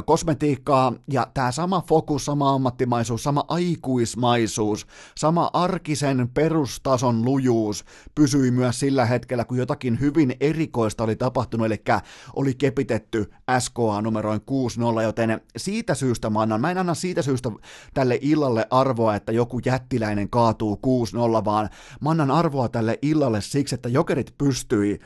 kosmetiikkaa, 0.05 0.93
ja 1.11 1.27
tämä 1.33 1.51
sama 1.51 1.83
fokus, 1.87 2.25
sama 2.25 2.53
ammattimaisuus, 2.53 3.23
sama 3.23 3.43
aikuismaisuus, 3.47 4.87
sama 5.17 5.49
arkisen 5.53 6.29
perustason 6.33 7.25
lujuus 7.25 7.85
pysyi 8.15 8.51
myös 8.53 8.79
sillä 8.79 9.05
hetkellä, 9.05 9.45
kun 9.45 9.57
jotakin 9.57 9.99
hyvin 9.99 10.35
erikoista 10.39 11.03
oli 11.03 11.15
tapahtunut, 11.15 11.65
eli 11.65 11.81
oli 12.35 12.53
kepitetty 12.55 13.31
SKA 13.59 14.01
numeroin 14.01 14.41
6-0, 14.99 15.01
joten 15.01 15.41
siitä 15.57 15.95
syystä 15.95 16.29
mä 16.29 16.41
annan, 16.41 16.61
mä 16.61 16.71
en 16.71 16.77
anna 16.77 16.93
siitä 16.93 17.21
syystä 17.21 17.51
tälle 17.93 18.19
illalle 18.21 18.67
arvoa, 18.69 19.15
että 19.15 19.31
joku 19.31 19.59
jättiläinen 19.65 20.29
kaatuu 20.29 20.79
6-0, 21.41 21.45
vaan 21.45 21.69
mä 22.01 22.09
annan 22.09 22.31
arvoa 22.31 22.69
tälle 22.69 22.99
illalle 23.01 23.41
siksi, 23.41 23.75
että 23.75 23.89
jokerit 23.89 24.33
pystyi 24.37 24.99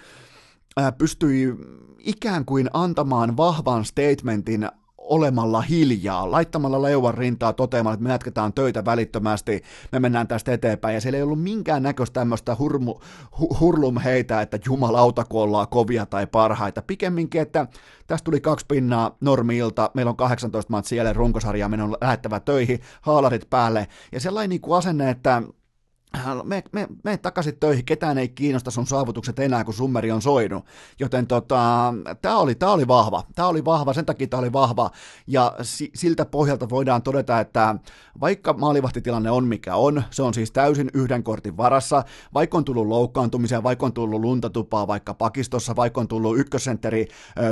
pystyi 0.98 1.56
ikään 2.00 2.46
kuin 2.46 2.70
antamaan 2.74 3.38
vahvan 3.38 3.86
statementin 3.86 4.70
olemalla 5.10 5.62
hiljaa, 5.62 6.32
laittamalla 6.32 6.82
leuvan 6.82 7.14
rintaa 7.14 7.54
toteamalla, 7.54 7.94
että 7.94 8.04
me 8.04 8.12
jatketaan 8.12 8.54
töitä 8.54 8.86
välittömästi, 8.86 9.64
me 9.92 10.00
mennään 10.00 10.28
tästä 10.28 10.54
eteenpäin, 10.54 10.94
ja 10.96 11.02
siellä 11.02 11.18
ei 11.18 11.24
ollut 11.24 11.44
minkään 11.44 11.84
näköistä 11.84 12.20
tämmöistä 12.20 12.56
hurmu, 12.60 12.96
hu, 13.40 13.58
hurlum 13.60 13.98
heitä, 13.98 14.42
että 14.42 14.60
jumalauta, 14.66 15.26
kun 15.26 15.42
ollaan 15.42 15.68
kovia 15.68 16.06
tai 16.06 16.28
parhaita. 16.28 16.82
Pikemminkin, 16.82 17.42
että 17.42 17.68
tästä 18.08 18.26
tuli 18.26 18.42
kaksi 18.42 18.66
pinnaa 18.70 19.16
normiilta, 19.22 19.92
meillä 19.94 20.10
on 20.10 20.18
18 20.18 20.72
matsia 20.72 20.98
siellä 20.98 21.14
runkosarjaa, 21.14 21.70
meidän 21.70 21.86
on 21.86 21.98
lähettävä 22.02 22.40
töihin, 22.40 22.80
haalarit 23.02 23.50
päälle, 23.50 23.88
ja 24.12 24.20
sellainen 24.20 24.50
niin 24.50 24.62
kuin 24.62 24.78
asenne, 24.78 25.10
että 25.10 25.42
me, 26.44 26.64
me, 26.72 26.88
me 27.04 27.18
takaisin 27.18 27.58
töihin, 27.60 27.86
ketään 27.86 28.18
ei 28.18 28.30
kiinnosta 28.30 28.72
sun 28.72 28.88
saavutukset 28.88 29.40
enää, 29.40 29.64
kun 29.64 29.74
summeri 29.74 30.12
on 30.12 30.22
soinut. 30.22 30.66
Joten 31.00 31.28
tota, 31.28 31.94
tämä 32.22 32.38
oli, 32.38 32.56
tää 32.56 32.72
oli 32.72 32.88
vahva. 32.88 33.24
Tämä 33.36 33.48
oli 33.48 33.66
vahva, 33.66 33.94
sen 33.94 34.06
takia 34.06 34.28
tämä 34.28 34.40
oli 34.42 34.54
vahva. 34.54 34.92
Ja 35.28 35.56
si, 35.62 35.92
siltä 35.96 36.26
pohjalta 36.26 36.70
voidaan 36.70 37.02
todeta, 37.02 37.40
että 37.40 37.76
vaikka 38.22 38.54
maalivahtitilanne 38.54 39.32
on 39.32 39.48
mikä 39.48 39.76
on, 39.76 40.04
se 40.12 40.24
on 40.24 40.34
siis 40.34 40.52
täysin 40.52 40.90
yhden 40.94 41.24
kortin 41.24 41.58
varassa, 41.58 42.04
vaikka 42.34 42.58
on 42.58 42.66
tullut 42.66 42.88
loukkaantumisia, 42.88 43.64
vaikka 43.64 43.86
on 43.86 43.94
tullut 43.94 44.22
luntatupaa 44.22 44.88
vaikka 44.88 45.14
pakistossa, 45.14 45.76
vaikka 45.76 46.02
on 46.02 46.08
tullut 46.08 46.40
ykkössentteri 46.40 47.08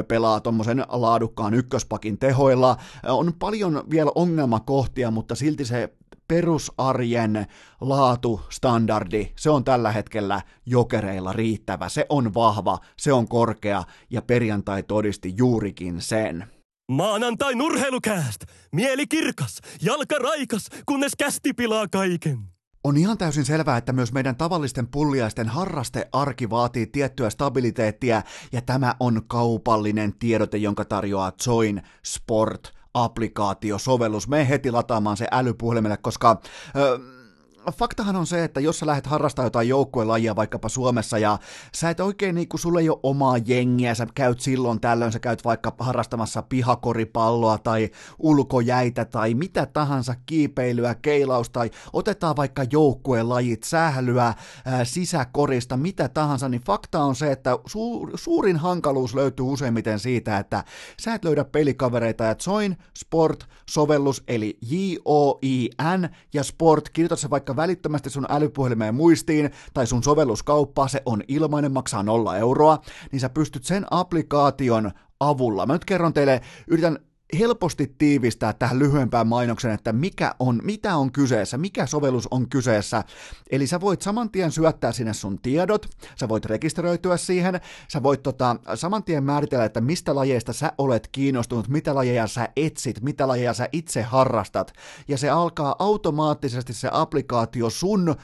pelaa 0.07 0.39
tuommoisen 0.39 0.85
laadukkaan 0.89 1.53
ykköspakin 1.53 2.17
tehoilla, 2.17 2.77
on 3.07 3.33
paljon 3.39 3.83
vielä 3.89 4.11
ongelmakohtia, 4.15 5.11
mutta 5.11 5.35
silti 5.35 5.65
se 5.65 5.89
perusarjen 6.27 7.45
laatustandardi, 7.81 9.31
se 9.35 9.49
on 9.49 9.63
tällä 9.63 9.91
hetkellä 9.91 10.41
jokereilla 10.65 11.33
riittävä, 11.33 11.89
se 11.89 12.05
on 12.09 12.33
vahva, 12.33 12.79
se 12.97 13.13
on 13.13 13.27
korkea 13.27 13.83
ja 14.09 14.21
perjantai 14.21 14.83
todisti 14.83 15.33
juurikin 15.37 16.01
sen. 16.01 16.47
Maanantai 16.91 17.55
nurheilukääst! 17.55 18.43
Mieli 18.71 19.07
kirkas, 19.07 19.61
jalka 19.81 20.15
raikas, 20.15 20.69
kunnes 20.85 21.11
kästi 21.17 21.53
pilaa 21.53 21.87
kaiken. 21.87 22.37
On 22.83 22.97
ihan 22.97 23.17
täysin 23.17 23.45
selvää, 23.45 23.77
että 23.77 23.93
myös 23.93 24.13
meidän 24.13 24.35
tavallisten 24.35 24.87
pulliaisten 24.87 25.49
harrastearki 25.49 26.49
vaatii 26.49 26.87
tiettyä 26.87 27.29
stabiliteettia, 27.29 28.21
ja 28.51 28.61
tämä 28.61 28.95
on 28.99 29.21
kaupallinen 29.27 30.13
tiedote, 30.19 30.57
jonka 30.57 30.85
tarjoaa 30.85 31.31
Join 31.47 31.81
Sport 32.05 32.73
applikaatio, 32.95 33.77
sovellus. 33.77 34.27
Me 34.27 34.49
heti 34.49 34.71
lataamaan 34.71 35.17
se 35.17 35.27
älypuhelimelle, 35.31 35.97
koska... 35.97 36.41
Öö, 36.75 36.97
faktahan 37.71 38.15
on 38.15 38.27
se, 38.27 38.43
että 38.43 38.59
jos 38.59 38.79
sä 38.79 38.85
lähdet 38.85 39.07
harrastamaan 39.07 39.45
jotain 39.45 39.69
joukkuelajia 39.69 40.35
vaikkapa 40.35 40.69
Suomessa 40.69 41.17
ja 41.17 41.39
sä 41.75 41.89
et 41.89 41.99
oikein 41.99 42.35
niin 42.35 42.47
kuin 42.47 42.59
sulle 42.59 42.81
ei 42.81 42.89
ole 42.89 42.99
omaa 43.03 43.37
jengiä, 43.37 43.95
sä 43.95 44.07
käyt 44.15 44.39
silloin 44.39 44.81
tällöin, 44.81 45.11
sä 45.11 45.19
käyt 45.19 45.45
vaikka 45.45 45.75
harrastamassa 45.79 46.41
pihakoripalloa 46.41 47.57
tai 47.57 47.89
ulkojäitä 48.19 49.05
tai 49.05 49.33
mitä 49.33 49.65
tahansa, 49.65 50.15
kiipeilyä, 50.25 50.95
keilaus 50.95 51.49
tai 51.49 51.71
otetaan 51.93 52.35
vaikka 52.35 52.63
joukkuelajit, 52.71 53.63
sählyä, 53.63 54.33
sisäkorista, 54.83 55.77
mitä 55.77 56.09
tahansa, 56.09 56.49
niin 56.49 56.61
fakta 56.61 57.03
on 57.03 57.15
se, 57.15 57.31
että 57.31 57.53
su- 57.53 58.11
suurin 58.15 58.57
hankaluus 58.57 59.15
löytyy 59.15 59.45
useimmiten 59.45 59.99
siitä, 59.99 60.37
että 60.37 60.63
sä 61.01 61.13
et 61.13 61.25
löydä 61.25 61.43
pelikavereita 61.43 62.23
ja 62.23 62.35
Join 62.47 62.77
Sport-sovellus 62.97 64.23
eli 64.27 64.57
J-O-I-N 64.61 66.09
ja 66.33 66.43
Sport, 66.43 66.89
kirjoita 66.89 67.15
se 67.15 67.29
vaikka 67.29 67.54
välittömästi 67.55 68.09
sun 68.09 68.25
älypuhelimeen 68.29 68.95
muistiin 68.95 69.49
tai 69.73 69.87
sun 69.87 70.03
sovelluskauppa, 70.03 70.87
se 70.87 71.01
on 71.05 71.23
ilmainen, 71.27 71.71
maksaa 71.71 72.03
nolla 72.03 72.37
euroa, 72.37 72.79
niin 73.11 73.19
sä 73.19 73.29
pystyt 73.29 73.63
sen 73.63 73.85
applikaation 73.91 74.91
avulla. 75.19 75.65
Mä 75.65 75.73
nyt 75.73 75.85
kerron 75.85 76.13
teille, 76.13 76.41
yritän 76.67 76.99
helposti 77.39 77.95
tiivistää 77.97 78.53
tähän 78.53 78.79
lyhyempään 78.79 79.27
mainoksen, 79.27 79.71
että 79.71 79.93
mikä 79.93 80.35
on, 80.39 80.61
mitä 80.63 80.97
on 80.97 81.11
kyseessä, 81.11 81.57
mikä 81.57 81.85
sovellus 81.85 82.27
on 82.31 82.49
kyseessä. 82.49 83.03
Eli 83.51 83.67
sä 83.67 83.81
voit 83.81 84.01
saman 84.01 84.29
tien 84.29 84.51
syöttää 84.51 84.91
sinne 84.91 85.13
sun 85.13 85.39
tiedot, 85.41 85.85
sä 86.19 86.29
voit 86.29 86.45
rekisteröityä 86.45 87.17
siihen, 87.17 87.61
sä 87.87 88.03
voit 88.03 88.23
tota, 88.23 88.55
saman 88.75 89.03
tien 89.03 89.23
määritellä, 89.23 89.65
että 89.65 89.81
mistä 89.81 90.15
lajeista 90.15 90.53
sä 90.53 90.71
olet 90.77 91.09
kiinnostunut, 91.11 91.67
mitä 91.67 91.95
lajeja 91.95 92.27
sä 92.27 92.49
etsit, 92.55 93.01
mitä 93.01 93.27
lajeja 93.27 93.53
sä 93.53 93.69
itse 93.71 94.01
harrastat, 94.01 94.73
ja 95.07 95.17
se 95.17 95.29
alkaa 95.29 95.75
automaattisesti 95.79 96.73
se 96.73 96.89
applikaatio 96.91 97.69
sun 97.69 98.15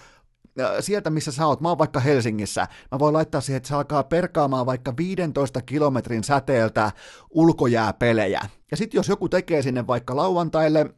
sieltä, 0.79 1.09
missä 1.09 1.31
sä 1.31 1.47
oot, 1.47 1.61
mä 1.61 1.69
oon 1.69 1.77
vaikka 1.77 1.99
Helsingissä, 1.99 2.67
mä 2.91 2.99
voin 2.99 3.13
laittaa 3.13 3.41
siihen, 3.41 3.57
että 3.57 3.69
se 3.69 3.75
alkaa 3.75 4.03
perkaamaan 4.03 4.65
vaikka 4.65 4.93
15 4.97 5.61
kilometrin 5.61 6.23
säteeltä 6.23 6.91
ulkojääpelejä. 7.29 8.41
Ja 8.71 8.77
sitten 8.77 8.99
jos 8.99 9.07
joku 9.07 9.29
tekee 9.29 9.61
sinne 9.61 9.87
vaikka 9.87 10.15
lauantaille 10.15 10.95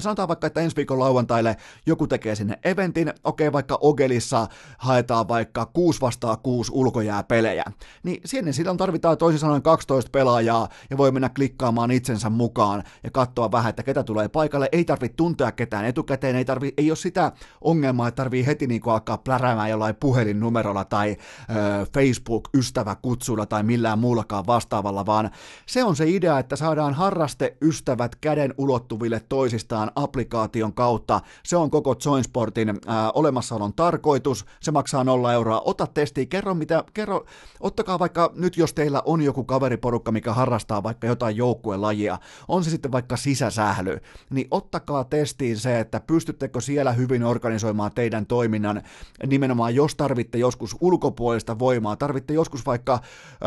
sanotaan 0.00 0.28
vaikka, 0.28 0.46
että 0.46 0.60
ensi 0.60 0.76
viikon 0.76 0.98
lauantaille 0.98 1.56
joku 1.86 2.06
tekee 2.06 2.34
sinne 2.34 2.58
eventin, 2.64 3.12
okei 3.24 3.52
vaikka 3.52 3.78
Ogelissa 3.80 4.46
haetaan 4.78 5.28
vaikka 5.28 5.66
6 5.66 6.00
vastaa 6.00 6.36
6 6.36 6.72
ulkojääpelejä, 6.74 7.64
niin 8.02 8.20
sinne 8.24 8.52
silloin 8.52 8.76
tarvitaan 8.76 9.18
toisin 9.18 9.38
sanoen 9.38 9.62
12 9.62 10.10
pelaajaa 10.12 10.68
ja 10.90 10.96
voi 10.96 11.12
mennä 11.12 11.28
klikkaamaan 11.28 11.90
itsensä 11.90 12.30
mukaan 12.30 12.82
ja 13.04 13.10
katsoa 13.10 13.52
vähän, 13.52 13.70
että 13.70 13.82
ketä 13.82 14.02
tulee 14.02 14.28
paikalle, 14.28 14.68
ei 14.72 14.84
tarvitse 14.84 15.16
tuntea 15.16 15.52
ketään 15.52 15.84
etukäteen, 15.84 16.36
ei, 16.36 16.44
tarvi, 16.44 16.72
ei 16.76 16.90
ole 16.90 16.96
sitä 16.96 17.32
ongelmaa, 17.60 18.08
että 18.08 18.16
tarvii 18.16 18.46
heti 18.46 18.66
niin 18.66 18.80
kuin 18.80 18.92
alkaa 18.94 19.18
pläräämään 19.18 19.70
jollain 19.70 19.96
puhelinnumerolla 20.00 20.84
tai 20.84 21.10
ö, 21.10 21.86
Facebook-ystäväkutsulla 21.94 23.46
tai 23.46 23.62
millään 23.62 23.98
muullakaan 23.98 24.46
vastaavalla, 24.46 25.06
vaan 25.06 25.30
se 25.66 25.84
on 25.84 25.96
se 25.96 26.08
idea, 26.08 26.38
että 26.38 26.56
saadaan 26.56 26.94
harrasteystävät 26.94 28.16
käden 28.16 28.54
ulottuville 28.58 29.20
toisista 29.28 29.69
pelkästään 29.70 29.90
applikaation 29.94 30.74
kautta. 30.74 31.20
Se 31.44 31.56
on 31.56 31.70
koko 31.70 31.94
Joinsportin 32.04 32.68
ää, 32.86 33.10
olemassaolon 33.12 33.72
tarkoitus. 33.72 34.44
Se 34.60 34.70
maksaa 34.70 35.04
nolla 35.04 35.32
euroa. 35.32 35.62
Ota 35.64 35.86
testi, 35.86 36.26
kerro 36.26 36.54
mitä, 36.54 36.84
kerro, 36.94 37.24
ottakaa 37.60 37.98
vaikka 37.98 38.32
nyt 38.34 38.56
jos 38.56 38.74
teillä 38.74 39.02
on 39.04 39.22
joku 39.22 39.44
kaveriporukka, 39.44 40.12
mikä 40.12 40.32
harrastaa 40.32 40.82
vaikka 40.82 41.06
jotain 41.06 41.36
joukkuelajia, 41.36 42.18
on 42.48 42.64
se 42.64 42.70
sitten 42.70 42.92
vaikka 42.92 43.16
sisäsähly, 43.16 43.98
niin 44.30 44.48
ottakaa 44.50 45.04
testiin 45.04 45.58
se, 45.58 45.80
että 45.80 46.00
pystyttekö 46.00 46.60
siellä 46.60 46.92
hyvin 46.92 47.24
organisoimaan 47.24 47.92
teidän 47.94 48.26
toiminnan, 48.26 48.82
nimenomaan 49.26 49.74
jos 49.74 49.94
tarvitte 49.94 50.38
joskus 50.38 50.76
ulkopuolista 50.80 51.58
voimaa, 51.58 51.96
tarvitte 51.96 52.34
joskus 52.34 52.66
vaikka 52.66 52.98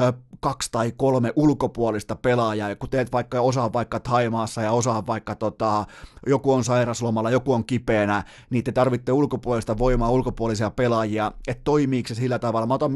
ö, 0.02 0.14
kaksi 0.40 0.72
tai 0.72 0.94
kolme 0.98 1.34
ulkopuolista 1.36 2.16
pelaajaa, 2.16 2.76
kun 2.76 2.90
teet 2.90 3.12
vaikka 3.12 3.42
osaa 3.42 3.74
vaikka 3.74 4.00
Taimaassa 4.00 4.62
ja 4.62 4.72
osaa 4.72 5.06
vaikka 5.08 5.36
tota, 5.36 5.86
joku 6.28 6.54
on 6.54 6.64
sairaslomalla, 6.64 7.30
joku 7.30 7.54
on 7.54 7.66
kipeänä, 7.66 8.24
niin 8.50 8.64
te 8.64 8.72
tarvitte 8.72 9.12
ulkopuolista 9.12 9.78
voimaa, 9.78 10.10
ulkopuolisia 10.10 10.70
pelaajia, 10.70 11.32
että 11.48 11.62
toimiiko 11.64 12.08
se 12.08 12.16
sillä 12.16 12.40
tavalla. 12.40 12.68
Mä 12.68 12.74
otan 12.74 12.92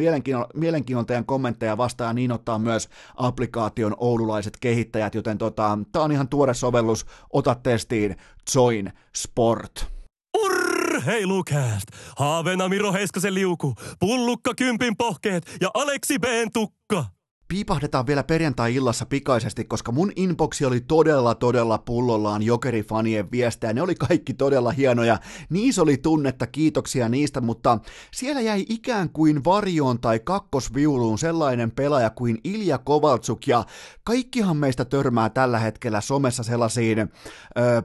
mielenkiinnolla, 0.54 1.06
teidän 1.08 1.26
kommentteja 1.26 1.78
vastaan 1.78 2.10
ja 2.10 2.14
niin 2.14 2.32
ottaa 2.32 2.60
myös 2.60 2.90
applikaation 3.16 3.96
oululaiset 3.98 4.58
kehittäjät, 4.60 5.16
joten 5.16 5.38
tota, 5.38 5.80
tää 5.92 6.02
on 6.02 6.12
ihan 6.12 6.30
tuore 6.30 6.54
sovellus, 6.54 7.06
ota 7.34 7.56
testiin 7.56 8.16
Join 8.56 8.94
Sport. 9.16 9.88
Urheilukääst! 10.38 11.88
Haaveena 12.18 12.70
Miro 12.70 12.94
Heiskasen 12.94 13.34
liuku, 13.34 13.76
Pullukka 14.00 14.54
Kympin 14.56 14.98
pohkeet 14.98 15.58
ja 15.62 15.72
Aleksi 15.74 16.20
B 16.20 16.24
tukka. 16.54 17.17
Piipahdetaan 17.48 18.08
vielä 18.08 18.24
perjantai-illassa 18.24 19.06
pikaisesti, 19.06 19.66
koska 19.66 19.92
mun 19.92 20.12
inboxi 20.16 20.66
oli 20.66 20.82
todella, 20.82 21.36
todella 21.36 21.78
pullollaan 21.78 22.44
jokerifanien 22.44 23.32
viestejä. 23.32 23.74
Ne 23.74 23.82
oli 23.82 23.96
kaikki 23.96 24.34
todella 24.34 24.72
hienoja. 24.72 25.20
Niissä 25.50 25.82
oli 25.82 25.98
tunnetta, 25.98 26.48
kiitoksia 26.48 27.10
niistä, 27.10 27.42
mutta 27.42 27.80
siellä 28.14 28.42
jäi 28.42 28.66
ikään 28.70 29.10
kuin 29.10 29.44
varjoon 29.44 30.00
tai 30.00 30.20
kakkosviuluun 30.20 31.18
sellainen 31.18 31.72
pelaaja 31.72 32.10
kuin 32.10 32.38
Ilja 32.44 32.78
Kovaltsuk, 32.78 33.48
ja 33.48 33.64
kaikkihan 34.04 34.58
meistä 34.58 34.86
törmää 34.86 35.30
tällä 35.30 35.60
hetkellä 35.60 36.02
somessa 36.02 36.44
sellaisiin 36.44 36.98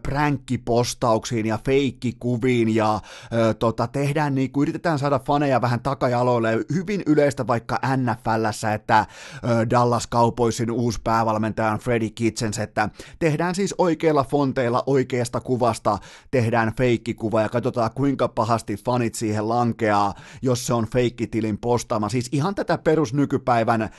pränkkipostauksiin 0.03 1.47
ja 1.47 1.59
feikkikuviin, 1.65 2.75
ja 2.75 3.01
ö, 3.33 3.55
tota, 3.55 3.87
tehdään 3.87 4.35
niin 4.35 4.53
kuin 4.53 4.63
yritetään 4.63 4.99
saada 4.99 5.19
faneja 5.19 5.61
vähän 5.61 5.81
takajaloille. 5.81 6.59
Hyvin 6.75 7.03
yleistä 7.07 7.47
vaikka 7.47 7.79
NFLssä, 7.97 8.75
että 8.75 9.07
ö, 9.45 9.52
Dallas 9.71 10.09
Cowboysin 10.09 10.71
uusi 10.71 11.01
päävalmentaja 11.05 11.79
Freddy 11.79 12.11
Kitchens, 12.11 12.59
että 12.59 12.89
tehdään 13.19 13.55
siis 13.55 13.75
oikeilla 13.79 14.25
fonteilla 14.25 14.83
oikeasta 14.87 15.41
kuvasta, 15.41 15.99
tehdään 16.31 16.73
feikkikuva 16.77 17.43
ja 17.43 17.49
katsotaan 17.49 17.91
kuinka 17.95 18.29
pahasti 18.29 18.77
fanit 18.77 19.15
siihen 19.15 19.49
lankeaa, 19.49 20.15
jos 20.43 20.67
se 20.67 20.75
on 20.75 20.87
feikkitilin 20.87 21.59
postaama. 21.59 22.09
Siis 22.09 22.29
ihan 22.33 22.55
tätä 22.55 22.79
perusnykypäivän 22.79 23.91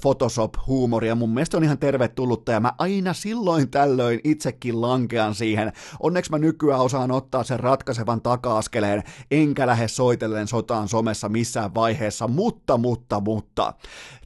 Photoshop-huumoria 0.00 1.14
mun 1.14 1.34
mielestä 1.34 1.56
on 1.56 1.64
ihan 1.64 1.78
tervetullutta 1.78 2.52
ja 2.52 2.60
mä 2.60 2.72
aina 2.78 3.14
silloin 3.14 3.70
tällöin 3.70 4.20
itsekin 4.24 4.80
lankean 4.80 5.34
siihen. 5.34 5.72
Onneksi 6.00 6.30
mä 6.30 6.38
nykyään 6.38 6.80
osaan 6.80 7.10
ottaa 7.10 7.44
sen 7.44 7.60
ratkaisevan 7.60 8.20
taka-askeleen, 8.20 9.02
enkä 9.30 9.66
lähde 9.66 9.88
soitellen 9.88 10.48
sotaan 10.48 10.88
somessa 10.88 11.28
missään 11.28 11.74
vaiheessa, 11.74 12.28
mutta, 12.28 12.76
mutta, 12.76 13.20
mutta 13.20 13.74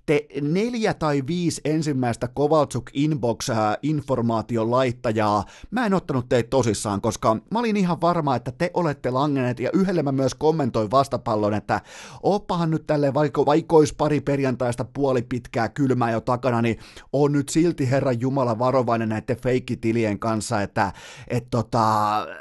te 0.06 0.26
neljä 0.40 0.94
tai 0.94 1.22
viisi 1.26 1.60
ensimmäistä 1.64 2.28
Kovaltsuk 2.28 2.90
inbox 2.92 3.48
informaation 3.82 4.70
laittajaa, 4.70 5.44
mä 5.70 5.86
en 5.86 5.94
ottanut 5.94 6.28
teitä 6.28 6.50
tosissaan, 6.50 7.00
koska 7.00 7.34
mä 7.50 7.58
olin 7.58 7.76
ihan 7.76 8.00
varma, 8.00 8.36
että 8.36 8.52
te 8.52 8.70
olette 8.74 9.10
langeneet 9.10 9.60
ja 9.60 9.70
yhdelle 9.72 10.02
mä 10.02 10.12
myös 10.12 10.34
kommentoin 10.34 10.90
vastapallon, 10.90 11.54
että 11.54 11.80
oppahan 12.22 12.70
nyt 12.70 12.86
tälle 12.86 13.14
vaikka, 13.14 13.44
olisi 13.72 13.94
pari 13.94 14.20
perjantaista 14.20 14.84
puoli 14.84 15.22
pitkää 15.22 15.68
kylmää 15.68 16.10
jo 16.10 16.20
takana, 16.20 16.62
niin 16.62 16.78
on 17.12 17.32
nyt 17.32 17.48
silti 17.48 17.90
Herran 17.90 18.20
Jumala 18.20 18.58
varovainen 18.58 19.08
näiden 19.08 19.36
feikkitilien 19.36 20.18
kanssa, 20.18 20.62
että 20.62 20.92
et 21.28 21.46
tota, 21.50 21.82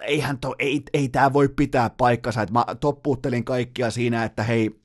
eihän 0.01 0.37
to, 0.37 0.55
ei, 0.59 0.83
ei 0.93 1.09
tämä 1.09 1.33
voi 1.33 1.49
pitää 1.49 1.89
paikkansa, 1.89 2.41
että 2.41 2.53
mä 2.53 2.65
toppuuttelin 2.79 3.43
kaikkia 3.43 3.91
siinä, 3.91 4.23
että 4.23 4.43
hei, 4.43 4.82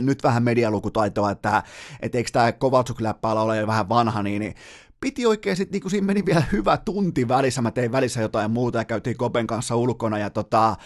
nyt 0.00 0.22
vähän 0.22 0.42
medialukutaitoa, 0.42 1.30
että, 1.30 1.62
että 2.00 2.18
eikö 2.18 2.30
tämä 2.32 2.52
Kovaltsuk-läppä 2.52 3.28
ole 3.28 3.66
vähän 3.66 3.88
vanha, 3.88 4.22
niin, 4.22 4.40
niin 4.40 4.54
piti 5.00 5.26
oikein 5.26 5.56
sitten, 5.56 5.72
niin 5.72 5.82
kuin 5.82 5.90
siinä 5.90 6.06
meni 6.06 6.26
vielä 6.26 6.42
hyvä 6.52 6.76
tunti 6.76 7.28
välissä, 7.28 7.62
mä 7.62 7.70
tein 7.70 7.92
välissä 7.92 8.20
jotain 8.20 8.50
muuta 8.50 8.78
ja 8.78 8.84
käytiin 8.84 9.16
Kopen 9.16 9.46
kanssa 9.46 9.76
ulkona 9.76 10.18
ja 10.18 10.30
tota, 10.30 10.76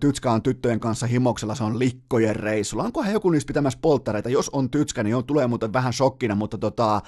Tytskä 0.00 0.32
on 0.32 0.42
tyttöjen 0.42 0.80
kanssa 0.80 1.06
himoksella, 1.06 1.54
se 1.54 1.64
on 1.64 1.78
likkojen 1.78 2.36
reissulla. 2.36 2.84
Onkohan 2.84 3.12
joku 3.12 3.30
niistä 3.30 3.48
pitämässä 3.48 3.78
polttareita? 3.82 4.28
Jos 4.28 4.48
on 4.48 4.70
Tytskä, 4.70 5.02
niin 5.02 5.16
on, 5.16 5.24
tulee 5.24 5.46
muuten 5.46 5.72
vähän 5.72 5.92
shokkina, 5.92 6.34
mutta 6.34 6.58
tota, 6.58 7.00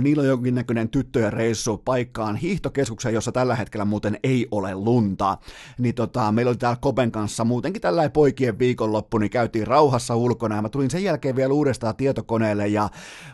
niillä 0.00 0.20
on 0.20 0.28
jonkinnäköinen 0.28 0.88
tyttöjen 0.88 1.32
reissu 1.32 1.78
paikkaan 1.78 2.36
hiihtokeskukseen, 2.36 3.14
jossa 3.14 3.32
tällä 3.32 3.56
hetkellä 3.56 3.84
muuten 3.84 4.18
ei 4.22 4.46
ole 4.50 4.74
lunta. 4.74 5.38
Niin 5.78 5.94
tota, 5.94 6.32
meillä 6.32 6.50
oli 6.50 6.56
täällä 6.56 6.78
Kopen 6.80 7.12
kanssa 7.12 7.44
muutenkin 7.44 7.82
tällä 7.82 8.10
poikien 8.10 8.58
viikonloppu, 8.58 9.18
niin 9.18 9.30
käytiin 9.30 9.66
rauhassa 9.66 10.16
ulkona 10.16 10.56
ja 10.56 10.62
mä 10.62 10.68
tulin 10.68 10.90
sen 10.90 11.04
jälkeen 11.04 11.36
vielä 11.36 11.54
uudestaan 11.54 11.96
tietokoneelle 11.96 12.68
ja 12.68 12.88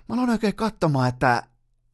mä 0.08 0.14
aloin 0.14 0.30
oikein 0.30 0.56
katsomaan, 0.56 1.08
että 1.08 1.42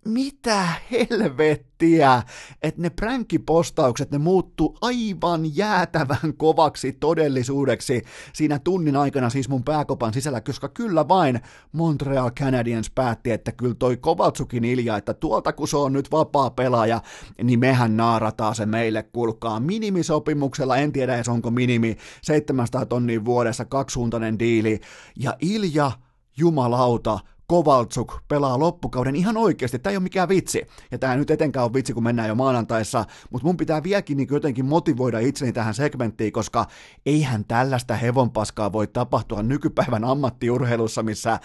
mitä 0.09 0.68
helvettiä, 0.90 2.22
että 2.62 2.82
ne 2.82 2.90
pränkkipostaukset, 2.90 4.11
ne 4.11 4.18
muuttu 4.18 4.76
aivan 4.80 5.56
jäätävän 5.56 6.34
kovaksi 6.36 6.92
todellisuudeksi 6.92 8.02
siinä 8.32 8.59
tunnin 8.59 8.96
aikana 8.96 9.30
siis 9.30 9.48
mun 9.48 9.64
pääkopan 9.64 10.12
sisällä, 10.12 10.40
koska 10.40 10.68
kyllä 10.68 11.09
vain 11.09 11.40
Montreal 11.72 12.30
Canadiens 12.30 12.90
päätti, 12.90 13.30
että 13.30 13.52
kyllä 13.52 13.74
toi 13.74 13.96
Kovaltsukin 13.96 14.64
Ilja, 14.64 14.96
että 14.96 15.14
tuolta 15.14 15.52
kun 15.52 15.68
se 15.68 15.76
on 15.76 15.92
nyt 15.92 16.11
vapaa 16.11 16.50
pelaaja, 16.50 17.02
niin 17.42 17.61
mehän 17.61 17.96
naarataan 17.96 18.54
se 18.54 18.66
meille, 18.66 19.02
kulkaa 19.02 19.61
minimisopimuksella, 19.61 20.76
en 20.76 20.92
tiedä 20.92 21.14
edes 21.14 21.28
onko 21.28 21.50
minimi, 21.50 21.96
700 22.22 22.86
tonnia 22.86 23.24
vuodessa, 23.24 23.64
kaksisuuntainen 23.64 24.38
diili, 24.38 24.80
ja 25.16 25.36
Ilja, 25.40 25.92
jumalauta, 26.36 27.18
Kovaltsuk 27.49 28.18
pelaa 28.28 28.59
loppukauden 28.59 29.16
ihan 29.16 29.36
oikeasti, 29.36 29.78
tämä 29.78 29.90
ei 29.90 29.96
ole 29.96 30.03
mikään 30.03 30.28
vitsi, 30.28 30.66
ja 30.90 30.99
tämä 30.99 31.16
nyt 31.16 31.30
etenkään 31.30 31.64
on 31.64 31.74
vitsi, 31.74 31.92
kun 31.92 32.03
mennään 32.03 32.28
jo 32.28 32.34
maanantaissa, 32.34 33.05
mutta 33.30 33.46
mun 33.46 33.57
pitää 33.57 33.82
vieläkin 33.82 34.16
niin 34.16 34.28
jotenkin 34.30 34.64
motivoida 34.64 35.18
itseni 35.18 35.53
tähän 35.53 35.74
segmenttiin, 35.74 36.32
koska 36.32 36.66
eihän 37.07 37.44
tällaista 37.44 37.94
hevonpaskaa 37.94 38.72
voi 38.72 38.86
tapahtua 38.86 39.42
nykypäivän 39.42 40.05
ammattiurheilussa, 40.05 41.03
missä 41.03 41.40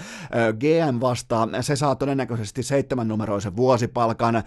GM 0.59 0.99
vastaa, 1.01 1.47
se 1.61 1.75
saa 1.75 1.95
todennäköisesti 1.95 2.63
seitsemän 2.63 3.07
numeroisen 3.07 3.55
vuosipalkan, 3.55 4.43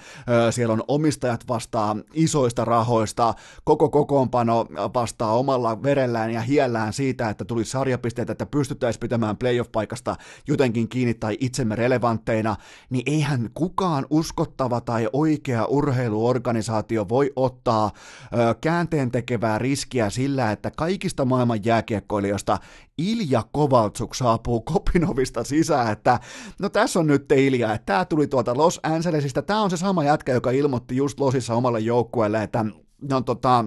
siellä 0.50 0.72
on 0.72 0.84
omistajat 0.88 1.48
vastaa 1.48 1.96
isoista 2.12 2.64
rahoista, 2.64 3.34
koko 3.64 3.88
kokoonpano 3.88 4.66
vastaa 4.94 5.36
omalla 5.36 5.82
verellään 5.82 6.30
ja 6.30 6.40
hiellään 6.40 6.92
siitä, 6.92 7.30
että 7.30 7.44
tulisi 7.44 7.70
sarjapisteitä, 7.70 8.32
että 8.32 8.46
pystyttäisiin 8.46 9.00
pitämään 9.00 9.36
playoff-paikasta 9.36 10.16
jotenkin 10.48 10.88
kiinni 10.88 11.14
tai 11.14 11.36
itsemme 11.46 11.76
relevantteina, 11.76 12.56
niin 12.90 13.02
eihän 13.06 13.50
kukaan 13.54 14.06
uskottava 14.10 14.80
tai 14.80 15.08
oikea 15.12 15.64
urheiluorganisaatio 15.64 17.08
voi 17.08 17.32
ottaa 17.36 17.90
ö, 18.32 18.54
käänteen 18.60 19.10
tekevää 19.10 19.58
riskiä 19.58 20.10
sillä, 20.10 20.52
että 20.52 20.70
kaikista 20.70 21.24
maailman 21.24 21.64
jääkiekkoilijoista 21.64 22.58
Ilja 22.98 23.42
Kovaltsuk 23.52 24.14
saapuu 24.14 24.60
Kopinovista 24.60 25.44
sisään, 25.44 25.92
että 25.92 26.20
no 26.60 26.68
tässä 26.68 27.00
on 27.00 27.06
nyt 27.06 27.32
Ilja, 27.32 27.74
että 27.74 27.86
tämä 27.86 28.04
tuli 28.04 28.26
tuolta 28.26 28.56
Los 28.56 28.80
Angelesista, 28.82 29.42
tämä 29.42 29.62
on 29.62 29.70
se 29.70 29.76
sama 29.76 30.04
jätkä, 30.04 30.32
joka 30.32 30.50
ilmoitti 30.50 30.96
just 30.96 31.20
Losissa 31.20 31.54
omalle 31.54 31.80
joukkueelle, 31.80 32.42
että 32.42 32.64
no 33.10 33.20
tota, 33.20 33.64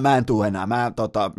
Mä 0.00 0.16
en 0.16 0.24
tuu 0.24 0.42
enää, 0.42 0.66
mä 0.66 0.92
tota, 0.96 1.30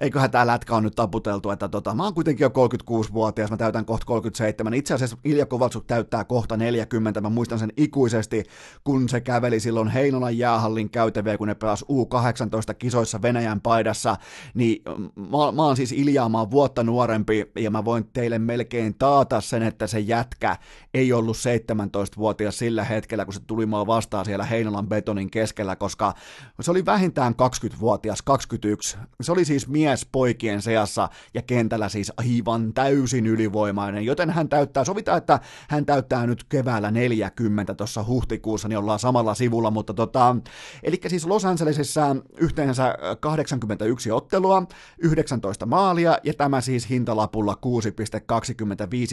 eiköhän 0.00 0.30
tää 0.30 0.46
lätkä 0.46 0.76
on 0.76 0.82
nyt 0.82 0.94
taputeltu, 0.94 1.50
että 1.50 1.68
tota, 1.68 1.94
mä 1.94 2.04
oon 2.04 2.14
kuitenkin 2.14 2.44
jo 2.44 2.48
36-vuotias, 2.48 3.50
mä 3.50 3.56
täytän 3.56 3.84
kohta 3.84 4.06
37. 4.06 4.74
Itse 4.74 4.94
asiassa 4.94 5.16
Ilja 5.24 5.46
Kovaltsuk 5.46 5.84
täyttää 5.86 6.24
kohta 6.24 6.56
40, 6.56 7.20
mä 7.20 7.28
muistan 7.28 7.58
sen 7.58 7.72
ikuisesti, 7.76 8.44
kun 8.84 9.08
se 9.08 9.20
käveli 9.20 9.60
silloin 9.60 9.88
Heinolan 9.88 10.38
jäähallin 10.38 10.90
käytäviä, 10.90 11.38
kun 11.38 11.48
ne 11.48 11.54
pelasi 11.54 11.84
U18 11.84 12.74
kisoissa 12.78 13.22
Venäjän 13.22 13.60
paidassa, 13.60 14.16
niin 14.54 14.82
mä, 15.16 15.52
mä 15.54 15.62
oon 15.62 15.76
siis 15.76 15.92
Iljaa, 15.92 16.28
mä 16.28 16.38
oon 16.38 16.50
vuotta 16.50 16.82
nuorempi, 16.82 17.50
ja 17.58 17.70
mä 17.70 17.84
voin 17.84 18.10
teille 18.12 18.38
melkein 18.38 18.94
taata 18.98 19.40
sen, 19.40 19.62
että 19.62 19.86
se 19.86 20.00
jätkä 20.00 20.56
ei 20.94 21.12
ollut 21.12 21.36
17-vuotias 21.36 22.58
sillä 22.58 22.84
hetkellä, 22.84 23.24
kun 23.24 23.34
se 23.34 23.40
tuli 23.46 23.66
mua 23.66 23.86
vastaan 23.86 24.24
siellä 24.24 24.44
Heinolan 24.44 24.88
betonin 24.88 25.30
keskellä, 25.30 25.76
koska 25.76 26.14
se 26.60 26.70
oli 26.70 26.86
vähintään 26.86 27.29
20-vuotias, 27.34 28.22
21. 28.22 28.98
Se 29.20 29.32
oli 29.32 29.44
siis 29.44 29.68
mies, 29.68 30.06
poikien 30.12 30.62
seassa 30.62 31.08
ja 31.34 31.42
kentällä 31.42 31.88
siis 31.88 32.12
aivan 32.16 32.72
täysin 32.72 33.26
ylivoimainen, 33.26 34.04
joten 34.04 34.30
hän 34.30 34.48
täyttää, 34.48 34.84
sovitaan, 34.84 35.18
että 35.18 35.40
hän 35.68 35.86
täyttää 35.86 36.26
nyt 36.26 36.44
keväällä 36.44 36.90
40 36.90 37.74
tuossa 37.74 38.04
huhtikuussa, 38.04 38.68
niin 38.68 38.78
ollaan 38.78 38.98
samalla 38.98 39.34
sivulla, 39.34 39.70
mutta 39.70 39.94
tota, 39.94 40.36
eli 40.82 41.00
siis 41.06 41.26
Los 41.26 41.44
Angelesissa 41.44 42.16
yhteensä 42.36 42.94
81 43.20 44.10
ottelua, 44.10 44.62
19 44.98 45.66
maalia, 45.66 46.18
ja 46.24 46.34
tämä 46.34 46.60
siis 46.60 46.90
hintalapulla 46.90 47.56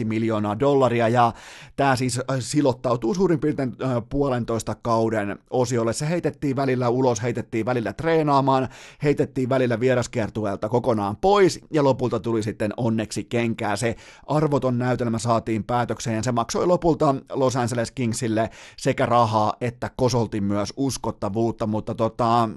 6,25 0.00 0.04
miljoonaa 0.04 0.60
dollaria, 0.60 1.08
ja 1.08 1.32
tämä 1.76 1.96
siis 1.96 2.18
äh, 2.18 2.36
silottautuu 2.38 3.14
suurin 3.14 3.40
piirtein 3.40 3.76
äh, 3.82 4.02
puolentoista 4.08 4.74
kauden 4.74 5.38
osiolle. 5.50 5.92
Se 5.92 6.08
heitettiin 6.08 6.56
välillä 6.56 6.88
ulos, 6.88 7.22
heitettiin 7.22 7.66
välillä 7.66 7.92
treenaamaan, 8.08 8.68
heitettiin 9.02 9.48
välillä 9.48 9.80
vieraskiertueelta 9.80 10.68
kokonaan 10.68 11.16
pois, 11.16 11.60
ja 11.70 11.84
lopulta 11.84 12.20
tuli 12.20 12.42
sitten 12.42 12.72
onneksi 12.76 13.24
kenkää. 13.24 13.76
Se 13.76 13.96
arvoton 14.26 14.78
näytelmä 14.78 15.18
saatiin 15.18 15.64
päätökseen, 15.64 16.16
ja 16.16 16.22
se 16.22 16.32
maksoi 16.32 16.66
lopulta 16.66 17.14
Los 17.32 17.56
Angeles 17.56 17.90
Kingsille 17.90 18.50
sekä 18.76 19.06
rahaa 19.06 19.52
että 19.60 19.90
kosolti 19.96 20.40
myös 20.40 20.72
uskottavuutta, 20.76 21.66
mutta 21.66 21.94
tota, 21.94 22.48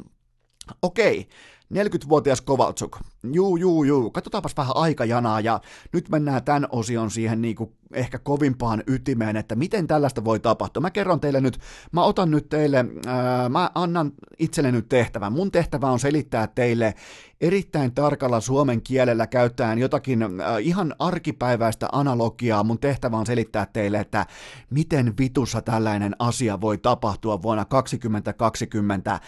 okei, 0.82 1.28
40-vuotias 1.72 2.41
Kovaltsuk. 2.41 2.99
Juu, 3.24 3.57
juu, 3.57 3.84
juu. 3.84 4.11
Katsotaanpas 4.11 4.57
vähän 4.57 4.76
aikajanaa 4.76 5.39
ja 5.39 5.61
nyt 5.93 6.09
mennään 6.09 6.43
tämän 6.43 6.67
osion 6.72 7.11
siihen 7.11 7.41
niin 7.41 7.55
kuin 7.55 7.74
ehkä 7.93 8.19
kovimpaan 8.19 8.84
ytimeen, 8.88 9.38
että 9.38 9.55
miten 9.55 9.88
tällaista 9.88 10.24
voi 10.24 10.39
tapahtua. 10.39 10.82
Mä 10.82 10.91
kerron 10.91 11.19
teille 11.19 11.41
nyt, 11.41 11.59
mä 11.91 12.03
otan 12.03 12.32
nyt 12.32 12.49
teille, 12.49 12.86
ää, 13.05 13.49
mä 13.49 13.72
annan 13.76 14.11
itselle 14.39 14.72
nyt 14.72 14.89
tehtävän. 14.89 15.34
Mun 15.34 15.51
tehtävä 15.51 15.91
on 15.91 15.99
selittää 15.99 16.47
teille 16.47 16.93
erittäin 17.41 17.91
tarkalla 17.95 18.41
suomen 18.41 18.82
kielellä 18.82 19.28
käyttäen 19.28 19.80
jotakin 19.80 20.22
ää, 20.24 20.57
ihan 20.57 20.95
arkipäiväistä 20.99 21.89
analogiaa. 21.91 22.63
Mun 22.63 22.80
tehtävä 22.80 23.17
on 23.17 23.26
selittää 23.26 23.65
teille, 23.74 23.99
että 23.99 24.26
miten 24.69 25.13
vitussa 25.19 25.61
tällainen 25.61 26.15
asia 26.19 26.61
voi 26.61 26.78
tapahtua 26.78 27.41
vuonna 27.41 27.65
2020 27.65 29.19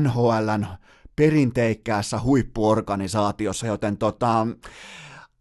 NHLn 0.00 0.66
perinteikkäässä 1.16 2.20
huippuorganisaatiossa, 2.20 3.66
joten 3.66 3.96
tota, 3.96 4.46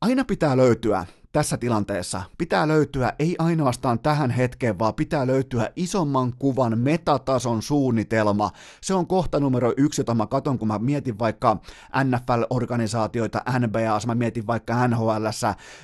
aina 0.02 0.26
pitää 0.26 0.58
löytyä 0.58 1.06
tässä 1.34 1.58
tilanteessa 1.58 2.22
pitää 2.38 2.68
löytyä 2.68 3.14
ei 3.20 3.36
ainoastaan 3.40 4.00
tähän 4.00 4.32
hetkeen, 4.32 4.80
vaan 4.80 4.94
pitää 4.94 5.28
löytyä 5.28 5.70
isomman 5.76 6.34
kuvan 6.40 6.80
metatason 6.80 7.62
suunnitelma. 7.62 8.52
Se 8.82 8.94
on 8.94 9.08
kohta 9.08 9.40
numero 9.40 9.74
yksi, 9.78 10.02
jota 10.02 10.14
mä 10.14 10.28
katon, 10.28 10.60
kun 10.60 10.68
mä 10.68 10.80
mietin 10.80 11.20
vaikka 11.20 11.58
NFL-organisaatioita, 12.04 13.60
NBA, 13.60 14.00
mä 14.08 14.16
mietin 14.16 14.48
vaikka 14.48 14.88
NHL, 14.88 15.26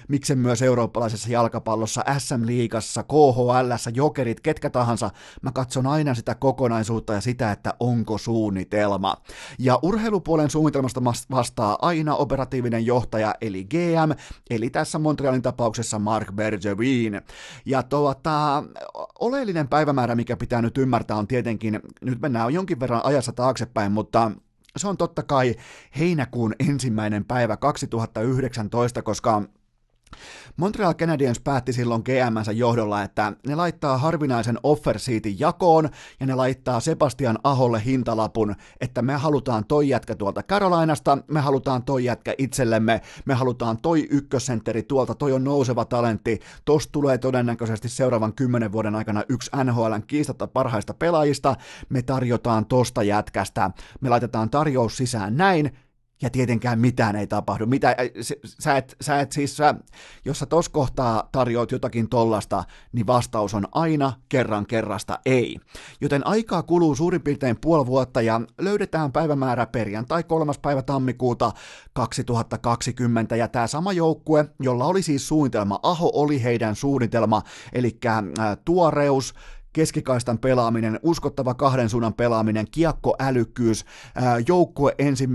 miksen 0.08 0.38
myös 0.38 0.62
eurooppalaisessa 0.62 1.30
jalkapallossa, 1.30 2.04
SM-liigassa, 2.18 3.04
KHL, 3.04 3.89
jokerit, 3.93 4.39
ketkä 4.39 4.70
tahansa. 4.70 5.10
Mä 5.41 5.52
katson 5.52 5.88
aina 5.88 6.14
sitä 6.14 6.36
kokonaisuutta 6.36 7.14
ja 7.14 7.22
sitä, 7.22 7.52
että 7.52 7.74
onko 7.80 8.18
suunnitelma. 8.18 9.16
Ja 9.60 9.80
urheilupuolen 9.82 10.50
suunnitelmasta 10.50 11.02
vastaa 11.32 11.78
aina 11.82 12.16
operatiivinen 12.16 12.86
johtaja, 12.86 13.36
eli 13.41 13.64
GM, 13.64 14.12
eli 14.50 14.70
tässä 14.70 15.00
Montrealin 15.00 15.39
Montrealin 15.40 15.42
tapauksessa 15.42 16.00
Mark 16.00 16.32
Bergevin. 16.34 17.22
Ja 17.66 17.84
tuota, 17.84 18.64
oleellinen 19.20 19.68
päivämäärä, 19.68 20.16
mikä 20.16 20.38
pitää 20.38 20.62
nyt 20.62 20.78
ymmärtää, 20.78 21.18
on 21.18 21.28
tietenkin, 21.28 21.80
nyt 22.02 22.22
mennään 22.22 22.54
jonkin 22.54 22.80
verran 22.80 23.06
ajassa 23.06 23.32
taaksepäin, 23.32 23.92
mutta 23.92 24.32
se 24.78 24.88
on 24.88 24.98
totta 24.98 25.24
kai 25.24 25.56
heinäkuun 26.00 26.54
ensimmäinen 26.60 27.26
päivä 27.26 27.58
2019, 27.58 29.02
koska 29.02 29.44
Montreal 30.57 30.93
Canadiens 30.93 31.39
päätti 31.39 31.74
silloin 31.74 32.01
GMnsä 32.05 32.51
johdolla, 32.51 33.03
että 33.03 33.34
ne 33.47 33.55
laittaa 33.55 33.97
harvinaisen 33.97 34.57
offersiitin 34.64 35.39
jakoon 35.39 35.89
ja 36.20 36.26
ne 36.26 36.36
laittaa 36.36 36.80
Sebastian 36.80 37.39
Aholle 37.43 37.82
hintalapun, 37.86 38.55
että 38.82 39.01
me 39.01 39.14
halutaan 39.14 39.66
toi 39.66 39.89
jätkä 39.89 40.16
tuolta 40.16 40.43
Carolinasta, 40.43 41.18
me 41.28 41.39
halutaan 41.39 41.84
toi 41.84 42.05
jätkä 42.05 42.34
itsellemme, 42.38 43.01
me 43.26 43.34
halutaan 43.34 43.78
toi 43.82 44.07
ykkössentteri 44.10 44.84
tuolta, 44.84 45.16
toi 45.16 45.34
on 45.34 45.43
nouseva 45.43 45.86
talentti, 45.86 46.39
tosta 46.66 46.91
tulee 46.91 47.18
todennäköisesti 47.18 47.89
seuraavan 47.89 48.34
kymmenen 48.34 48.72
vuoden 48.72 48.95
aikana 48.95 49.24
yksi 49.30 49.51
NHLn 49.64 50.03
kiistatta 50.07 50.47
parhaista 50.47 50.93
pelaajista, 50.93 51.55
me 51.89 52.01
tarjotaan 52.01 52.66
tosta 52.66 53.03
jätkästä, 53.03 53.72
me 54.01 54.10
laitetaan 54.10 54.49
tarjous 54.49 54.97
sisään 54.97 55.38
näin, 55.38 55.72
ja 56.22 56.30
tietenkään 56.30 56.80
mitään 56.80 57.15
ei 57.15 57.28
tapahdu. 57.28 57.65
Mitä, 57.65 57.95
sä 58.45 58.78
et, 58.78 58.95
sä 59.01 59.20
et 59.20 59.32
siis, 59.32 59.57
sä, 59.57 59.76
jos 60.26 60.39
sä 60.39 60.45
tos 60.45 60.70
kohtaa 60.70 61.30
tarjoat 61.32 61.72
jotakin 61.72 62.09
tollasta, 62.09 62.63
niin 62.91 63.07
vastaus 63.07 63.53
on 63.53 63.67
aina 63.72 64.13
kerran 64.30 64.65
kerrasta 64.65 65.20
ei. 65.26 65.59
Joten 66.01 66.28
aikaa 66.28 66.63
kuluu 66.63 66.95
suurin 66.95 67.22
piirtein 67.22 67.57
puoli 67.61 67.86
vuotta 67.86 68.22
ja 68.22 68.41
löydetään 68.61 69.11
päivämäärä 69.11 69.65
perjantai 69.65 70.24
3. 70.24 70.53
päivä 70.61 70.82
tammikuuta 70.82 71.51
2020 71.93 73.36
ja 73.36 73.47
tämä 73.47 73.67
sama 73.67 73.91
joukkue, 73.91 74.45
jolla 74.59 74.86
oli 74.86 75.01
siis 75.01 75.28
suunnitelma, 75.28 75.80
Aho 75.84 76.11
oli 76.13 76.43
heidän 76.43 76.76
suunnitelma, 76.76 77.41
eli 77.74 77.99
tuoreus, 78.65 79.34
keskikaistan 79.74 80.38
pelaaminen, 80.38 80.99
uskottava 81.03 81.53
kahden 81.53 81.89
suunnan 81.89 82.13
pelaaminen, 82.13 82.65
kiekkoälykkyys, 82.72 83.86
joukkue 84.47 84.95
ensin 84.99 85.30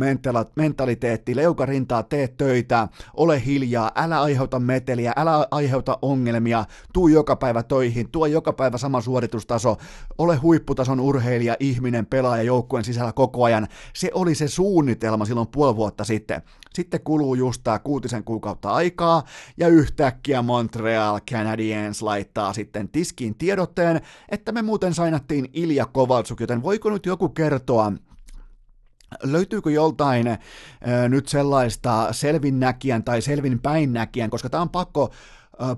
mentaliteetti, 0.56 1.36
leukarintaa, 1.36 2.02
tee 2.02 2.28
töitä, 2.28 2.88
ole 3.16 3.44
hiljaa, 3.46 3.90
älä 3.94 4.20
aiheuta 4.20 4.58
meteliä, 4.58 5.12
älä 5.16 5.46
aiheuta 5.50 5.98
ongelmia, 6.02 6.64
tuu 6.92 7.08
joka 7.08 7.36
päivä 7.36 7.62
töihin, 7.62 8.10
tuo 8.10 8.26
joka 8.26 8.52
päivä 8.52 8.78
sama 8.78 9.00
suoritustaso, 9.00 9.76
ole 10.18 10.36
huipputason 10.36 11.00
urheilija, 11.00 11.56
ihminen, 11.60 12.06
pelaaja 12.06 12.42
joukkueen 12.42 12.84
sisällä 12.84 13.12
koko 13.12 13.44
ajan. 13.44 13.68
Se 13.94 14.10
oli 14.14 14.34
se 14.34 14.48
suunnitelma 14.48 15.24
silloin 15.24 15.48
puoli 15.48 15.76
vuotta 15.76 16.04
sitten. 16.04 16.42
Sitten 16.74 17.00
kuluu 17.04 17.34
just 17.34 17.60
tämä 17.64 17.78
kuutisen 17.78 18.24
kuukautta 18.24 18.70
aikaa, 18.70 19.22
ja 19.56 19.68
yhtäkkiä 19.68 20.42
Montreal 20.42 21.20
Canadiens 21.30 22.02
laittaa 22.02 22.52
sitten 22.52 22.88
tiskiin 22.88 23.34
tiedotteen, 23.34 24.00
että 24.28 24.52
me 24.52 24.62
muuten 24.62 24.94
sainattiin 24.94 25.48
Ilja 25.52 25.86
Kovaltsuk, 25.86 26.40
joten 26.40 26.62
voiko 26.62 26.90
nyt 26.90 27.06
joku 27.06 27.28
kertoa, 27.28 27.92
löytyykö 29.22 29.70
joltain 29.70 30.26
äh, 30.28 30.38
nyt 31.08 31.28
sellaista 31.28 32.08
selvinnäkijän 32.12 33.04
tai 33.04 33.22
selvin 33.22 33.58
päinnäkijän, 33.58 34.30
koska 34.30 34.50
tämä 34.50 34.62
on 34.62 34.70
pakko 34.70 35.14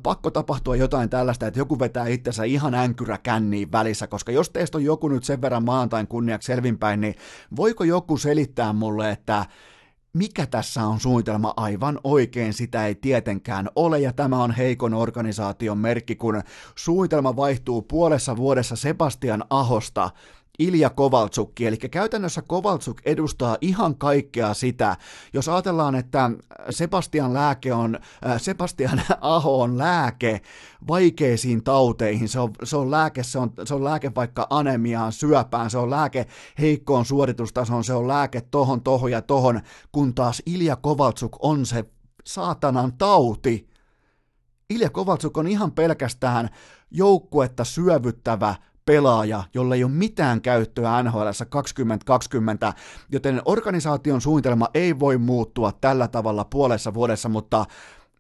pakko 0.03 0.31
tapahtua 0.31 0.77
jotain 0.77 1.11
tällaista, 1.11 1.47
että 1.47 1.61
joku 1.61 1.79
vetää 1.79 2.07
itsensä 2.07 2.45
ihan 2.45 2.75
änkyrä 2.75 3.19
känniin 3.19 3.73
välissä, 3.73 4.07
koska 4.07 4.33
jos 4.33 4.51
teistä 4.51 4.79
on 4.79 4.85
joku 4.85 5.09
nyt 5.09 5.25
sen 5.25 5.43
verran 5.43 5.65
maantain 5.65 6.07
kunniaksi 6.07 6.47
selvinpäin, 6.47 7.01
niin 7.01 7.15
voiko 7.57 7.85
joku 7.85 8.17
selittää 8.17 8.73
mulle, 8.73 9.11
että 9.11 9.47
mikä 10.17 10.47
tässä 10.47 10.87
on 10.87 11.01
suunnitelma? 11.01 11.55
Aivan 11.57 12.01
oikein, 12.05 12.53
sitä 12.53 12.87
ei 12.87 12.95
tietenkään 12.95 13.69
ole, 13.77 13.99
ja 13.99 14.13
tämä 14.13 14.43
on 14.43 14.51
heikon 14.51 14.95
organisaation 14.95 15.79
merkki, 15.79 16.17
kun 16.17 16.43
suunnitelma 16.75 17.37
vaihtuu 17.37 17.83
puolessa 17.83 18.37
vuodessa 18.37 18.77
Sebastian 18.77 19.45
Ahosta 19.51 20.11
Ilja 20.59 20.91
Kovaltsukki, 20.91 21.67
eli 21.67 21.77
käytännössä 21.77 22.43
Kovaltsuk 22.43 23.01
edustaa 23.05 23.57
ihan 23.61 23.97
kaikkea 23.99 24.55
sitä. 24.55 24.97
Jos 25.33 25.49
ajatellaan, 25.49 25.95
että 25.95 26.31
Sebastian 26.71 27.35
lääke 27.35 27.73
on, 27.73 27.99
äh, 28.27 28.41
Sebastian 28.41 29.03
Aho 29.21 29.61
on 29.61 29.79
lääke 29.79 30.41
vaikeisiin 30.89 31.65
tauteihin, 31.65 32.29
se 32.29 32.41
on, 32.41 32.51
se 32.65 32.77
on, 32.77 32.91
lääke, 32.91 33.23
se 33.23 33.39
on, 33.39 33.53
se 33.65 33.75
on 33.75 33.85
lääke 33.85 34.13
vaikka 34.15 34.47
anemiaan, 34.51 35.13
syöpään, 35.13 35.71
se 35.71 35.79
on 35.79 35.91
lääke 35.91 36.27
heikkoon 36.59 37.05
suoritustasoon, 37.05 37.85
se 37.85 37.93
on 37.93 38.09
lääke 38.09 38.41
tohon, 38.41 38.83
tohon 38.83 39.11
ja 39.11 39.23
tohon, 39.23 39.61
kun 39.93 40.15
taas 40.15 40.43
Ilja 40.47 40.77
Kovaltsuk 40.77 41.37
on 41.41 41.67
se 41.67 41.85
saatanan 42.27 42.93
tauti. 42.99 43.69
Ilja 44.71 44.91
Kovaltsuk 44.91 45.37
on 45.37 45.47
ihan 45.47 45.73
pelkästään 45.73 46.49
joukkuetta 46.91 47.65
syövyttävä 47.65 48.55
pelaaja, 48.87 49.43
jolle 49.55 49.75
ei 49.75 49.85
ole 49.85 49.93
mitään 49.93 50.41
käyttöä 50.41 51.03
NHL 51.03 51.29
2020, 51.49 52.73
joten 53.13 53.43
organisaation 53.45 54.21
suunnitelma 54.21 54.69
ei 54.75 54.99
voi 54.99 55.19
muuttua 55.19 55.73
tällä 55.73 56.09
tavalla 56.09 56.45
puolessa 56.45 56.95
vuodessa, 56.95 57.29
mutta 57.29 57.65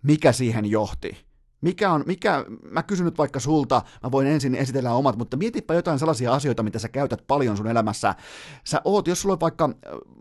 mikä 0.03 0.33
siihen 0.33 0.67
johti? 0.67 1.27
Mikä 1.61 1.93
on, 1.93 2.05
mikä, 2.07 2.45
mä 2.71 2.83
kysyn 2.83 3.05
nyt 3.05 3.19
vaikka 3.19 3.41
sulta, 3.41 3.83
mä 4.03 4.11
voin 4.11 4.27
ensin 4.27 4.55
esitellä 4.55 4.93
omat, 4.93 5.17
mutta 5.17 5.37
mietipä 5.37 5.75
jotain 5.75 5.99
sellaisia 5.99 6.33
asioita, 6.33 6.62
mitä 6.62 6.79
sä 6.79 6.89
käytät 6.89 7.25
paljon 7.27 7.57
sun 7.57 7.67
elämässä. 7.67 8.14
Sä 8.64 8.81
oot, 8.85 9.09
jos 9.09 9.23
sulla 9.23 9.33
on 9.33 9.41
vaikka, 9.41 9.71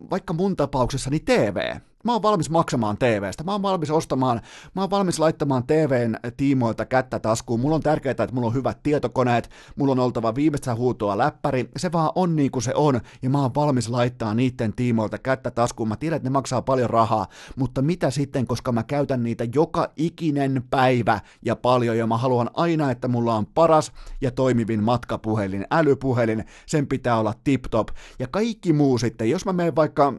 vaikka 0.10 0.34
mun 0.34 0.56
tapauksessa, 0.56 1.10
niin 1.10 1.26
TV. 1.26 1.76
Mä 2.06 2.12
oon 2.12 2.22
valmis 2.22 2.50
maksamaan 2.50 2.98
TVstä, 2.98 3.44
mä 3.44 3.52
oon 3.52 3.62
valmis 3.62 3.92
ostamaan, 3.92 4.42
mä 4.76 4.82
oon 4.82 4.90
valmis 4.90 5.20
laittamaan 5.20 5.68
TVn 5.68 6.16
tiimoilta 6.38 6.86
kättä 6.86 7.20
taskuun. 7.20 7.60
Mulla 7.60 7.76
on 7.76 7.82
tärkeää, 7.82 8.12
että 8.12 8.32
mulla 8.32 8.48
on 8.48 8.54
hyvät 8.54 8.84
tietokoneet, 8.84 9.50
mulla 9.76 9.92
on 9.92 10.00
oltava 10.00 10.36
viimeistä 10.36 10.76
huutoa 10.76 11.18
läppäri, 11.18 11.70
se 11.78 11.92
vaan 11.92 12.12
on 12.16 12.36
niin 12.36 12.52
kuin 12.52 12.64
se 12.64 12.74
on, 12.76 13.02
ja 13.22 13.30
mä 13.30 13.42
oon 13.42 13.56
valmis 13.56 13.90
laittaa 13.90 14.34
niiden 14.34 14.74
tiimoilta 14.74 15.18
kättä 15.18 15.52
taskuun. 15.52 15.90
Mä 15.90 15.96
tiedän, 15.96 16.18
että 16.18 16.30
ne 16.30 16.34
maksaa 16.34 16.62
paljon 16.62 16.90
rahaa, 16.90 17.28
mutta 17.56 17.82
mitä 17.82 18.12
sitten, 18.12 18.48
koska 18.48 18.72
mä 18.72 18.84
käytän 18.84 19.24
niitä 19.24 19.48
joka 19.56 19.92
ikinen 19.96 20.64
päivä 20.70 21.20
ja 21.46 21.56
paljon, 21.56 21.98
ja 21.98 22.08
mä 22.08 22.18
haluan 22.18 22.50
aina, 22.54 22.92
että 22.92 23.08
mulla 23.08 23.36
on 23.36 23.46
paras 23.46 23.92
ja 24.22 24.32
toimivin 24.32 24.84
matkapuhelin, 24.84 25.66
älypuhelin, 25.72 26.46
sen 26.66 26.88
pitää 26.88 27.20
olla 27.20 27.34
tip-top, 27.44 27.88
ja 28.20 28.28
kaikki 28.28 28.74
muu 28.74 28.98
sitten, 28.98 29.30
jos 29.30 29.46
mä 29.46 29.54
menen 29.54 29.76
vaikka 29.76 30.14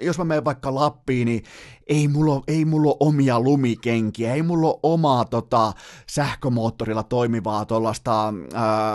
jos 0.00 0.18
mä 0.18 0.24
menen 0.24 0.44
vaikka 0.44 0.74
Lappiin, 0.74 1.26
niin 1.26 1.42
ei 1.86 2.08
mulla, 2.08 2.42
ei 2.48 2.64
mulla 2.64 2.96
omia 3.00 3.40
lumikenkiä, 3.40 4.34
ei 4.34 4.42
mulla 4.42 4.78
omaa 4.82 5.24
tota, 5.24 5.72
sähkömoottorilla 6.08 7.02
toimivaa 7.02 7.64
tuollaista 7.64 8.34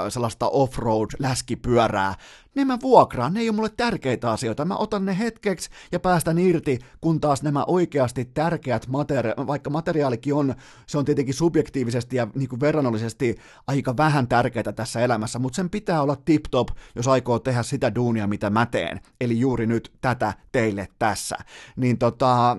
sellaista 0.10 0.48
off-road 0.48 1.08
läskipyörää. 1.20 2.16
ne 2.56 2.66
mä 2.66 2.78
vuokraan, 2.82 3.34
ne 3.34 3.40
ei 3.40 3.50
ole 3.50 3.56
mulle 3.56 3.70
tärkeitä 3.78 4.32
asioita. 4.32 4.66
Mä 4.66 4.76
otan 4.76 5.06
ne 5.06 5.20
hetkeksi 5.20 5.70
ja 5.92 6.00
päästän 6.00 6.40
irti, 6.40 6.80
kun 7.02 7.20
taas 7.20 7.44
nämä 7.44 7.64
oikeasti 7.68 8.26
tärkeät 8.26 8.88
materiaalit, 8.88 9.48
vaikka 9.48 9.70
materiaalikin 9.70 10.34
on, 10.34 10.56
se 10.88 10.98
on 10.98 11.06
tietenkin 11.06 11.34
subjektiivisesti 11.34 12.16
ja 12.16 12.28
niin 12.36 12.50
kuin 12.50 12.60
verrannollisesti 12.60 13.36
aika 13.68 13.98
vähän 13.98 14.28
tärkeää 14.28 14.74
tässä 14.76 15.00
elämässä, 15.00 15.40
mutta 15.40 15.56
sen 15.56 15.70
pitää 15.70 16.02
olla 16.02 16.16
tip-top, 16.16 16.68
jos 16.96 17.08
aikoo 17.08 17.40
tehdä 17.40 17.64
sitä 17.64 17.96
duunia, 17.96 18.28
mitä 18.28 18.50
mä 18.50 18.66
teen. 18.66 19.00
Eli 19.22 19.40
juuri 19.40 19.66
nyt 19.66 19.92
tätä 20.02 20.34
teille 20.52 20.88
tässä. 21.00 21.38
Niin 21.76 21.98
tota, 21.98 22.58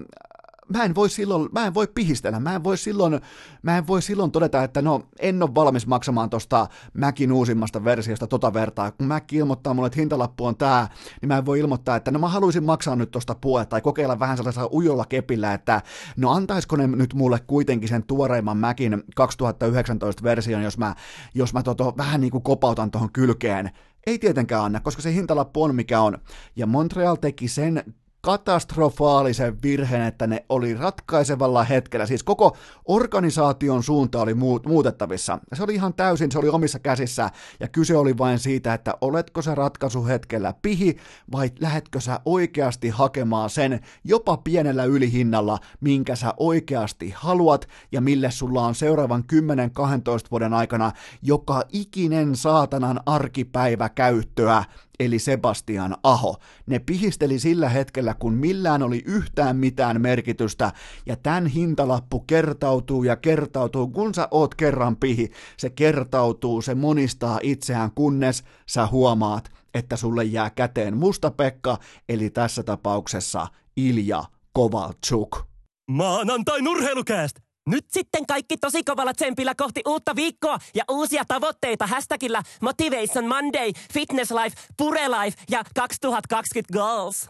mä 0.72 0.84
en 0.84 0.94
voi 0.94 1.10
silloin, 1.10 1.48
mä 1.52 1.66
en 1.66 1.74
voi 1.74 1.86
pihistellä, 1.86 2.40
mä 2.40 2.54
en 2.54 2.64
voi 2.64 2.78
silloin, 2.78 3.20
mä 3.62 3.78
en 3.78 3.86
voi 3.86 4.02
silloin 4.02 4.30
todeta, 4.30 4.62
että 4.64 4.82
no 4.82 5.02
en 5.18 5.42
ole 5.42 5.54
valmis 5.54 5.86
maksamaan 5.86 6.30
tosta 6.30 6.68
Mäkin 6.94 7.32
uusimmasta 7.32 7.84
versiosta 7.84 8.26
tota 8.26 8.54
vertaa. 8.54 8.90
Kun 8.90 9.06
Mäki 9.06 9.36
ilmoittaa 9.36 9.74
mulle, 9.74 9.86
että 9.86 10.00
hintalappu 10.00 10.46
on 10.46 10.56
tää, 10.56 10.88
niin 11.20 11.28
mä 11.28 11.38
en 11.38 11.46
voi 11.46 11.58
ilmoittaa, 11.58 11.96
että 11.96 12.10
no 12.10 12.18
mä 12.18 12.28
haluaisin 12.28 12.64
maksaa 12.64 12.96
nyt 12.96 13.10
tosta 13.10 13.34
puolet 13.34 13.68
tai 13.68 13.80
kokeilla 13.80 14.18
vähän 14.18 14.36
sellaisella 14.36 14.70
ujolla 14.72 15.04
kepillä, 15.04 15.54
että 15.54 15.82
no 16.16 16.30
antaisiko 16.30 16.76
ne 16.76 16.86
nyt 16.86 17.14
mulle 17.14 17.40
kuitenkin 17.46 17.88
sen 17.88 18.02
tuoreimman 18.02 18.56
Mäkin 18.56 19.02
2019 19.16 20.22
version, 20.22 20.62
jos 20.62 20.78
mä, 20.78 20.94
jos 21.34 21.54
mä 21.54 21.62
toto, 21.62 21.94
vähän 21.96 22.20
niin 22.20 22.30
kuin 22.30 22.42
kopautan 22.42 22.90
tuohon 22.90 23.12
kylkeen. 23.12 23.70
Ei 24.06 24.18
tietenkään 24.18 24.64
anna, 24.64 24.80
koska 24.80 25.02
se 25.02 25.14
hintalappu 25.14 25.62
on 25.62 25.74
mikä 25.74 26.00
on. 26.00 26.18
Ja 26.56 26.66
Montreal 26.66 27.16
teki 27.16 27.48
sen 27.48 27.94
katastrofaalisen 28.22 29.62
virheen, 29.62 30.02
että 30.02 30.26
ne 30.26 30.44
oli 30.48 30.74
ratkaisevalla 30.74 31.64
hetkellä, 31.64 32.06
siis 32.06 32.22
koko 32.22 32.56
organisaation 32.84 33.82
suunta 33.82 34.22
oli 34.22 34.34
muutettavissa. 34.66 35.38
Se 35.54 35.62
oli 35.62 35.74
ihan 35.74 35.94
täysin, 35.94 36.32
se 36.32 36.38
oli 36.38 36.48
omissa 36.48 36.78
käsissä, 36.78 37.30
ja 37.60 37.68
kyse 37.68 37.96
oli 37.96 38.18
vain 38.18 38.38
siitä, 38.38 38.74
että 38.74 38.94
oletko 39.00 39.42
se 39.42 39.54
ratkaisuhetkellä 39.54 40.54
pihi, 40.62 40.96
vai 41.32 41.50
lähetkö 41.60 42.00
sä 42.00 42.20
oikeasti 42.24 42.88
hakemaan 42.88 43.50
sen 43.50 43.80
jopa 44.04 44.36
pienellä 44.36 44.84
ylihinnalla, 44.84 45.58
minkä 45.80 46.16
sä 46.16 46.34
oikeasti 46.36 47.12
haluat, 47.16 47.68
ja 47.92 48.00
mille 48.00 48.30
sulla 48.30 48.66
on 48.66 48.74
seuraavan 48.74 49.24
10-12 49.32 49.36
vuoden 50.30 50.54
aikana 50.54 50.92
joka 51.22 51.62
ikinen 51.72 52.36
saatanan 52.36 53.00
arkipäivä 53.06 53.88
käyttöä, 53.88 54.64
eli 55.00 55.18
Sebastian 55.18 55.96
Aho. 56.02 56.36
Ne 56.66 56.78
pihisteli 56.78 57.38
sillä 57.38 57.68
hetkellä, 57.68 58.14
kun 58.14 58.34
millään 58.34 58.82
oli 58.82 59.02
yhtään 59.06 59.56
mitään 59.56 60.00
merkitystä, 60.00 60.72
ja 61.06 61.16
tämän 61.16 61.46
hintalappu 61.46 62.20
kertautuu 62.20 63.04
ja 63.04 63.16
kertautuu, 63.16 63.88
kun 63.88 64.14
sä 64.14 64.28
oot 64.30 64.54
kerran 64.54 64.96
pihi, 64.96 65.30
se 65.56 65.70
kertautuu, 65.70 66.62
se 66.62 66.74
monistaa 66.74 67.38
itseään, 67.42 67.90
kunnes 67.94 68.44
sä 68.66 68.86
huomaat, 68.86 69.52
että 69.74 69.96
sulle 69.96 70.24
jää 70.24 70.50
käteen 70.50 70.96
musta 70.96 71.30
Pekka, 71.30 71.78
eli 72.08 72.30
tässä 72.30 72.62
tapauksessa 72.62 73.46
Ilja 73.76 74.24
Kovalchuk. 74.52 75.38
Maanantai 75.90 76.62
nurheilukääst! 76.62 77.51
Nyt 77.66 77.86
sitten 77.90 78.26
kaikki 78.26 78.56
tosi 78.56 78.82
kovalla 78.84 79.14
tsempillä 79.14 79.54
kohti 79.54 79.82
uutta 79.88 80.16
viikkoa 80.16 80.58
ja 80.74 80.84
uusia 80.90 81.24
tavoitteita 81.28 81.86
hashtagillä 81.86 82.42
Motivation 82.60 83.26
Monday, 83.26 83.72
Fitness 83.92 84.30
Life, 84.30 84.56
Pure 84.76 85.08
Life 85.08 85.42
ja 85.50 85.64
2020 85.74 86.72
Goals. 86.72 87.28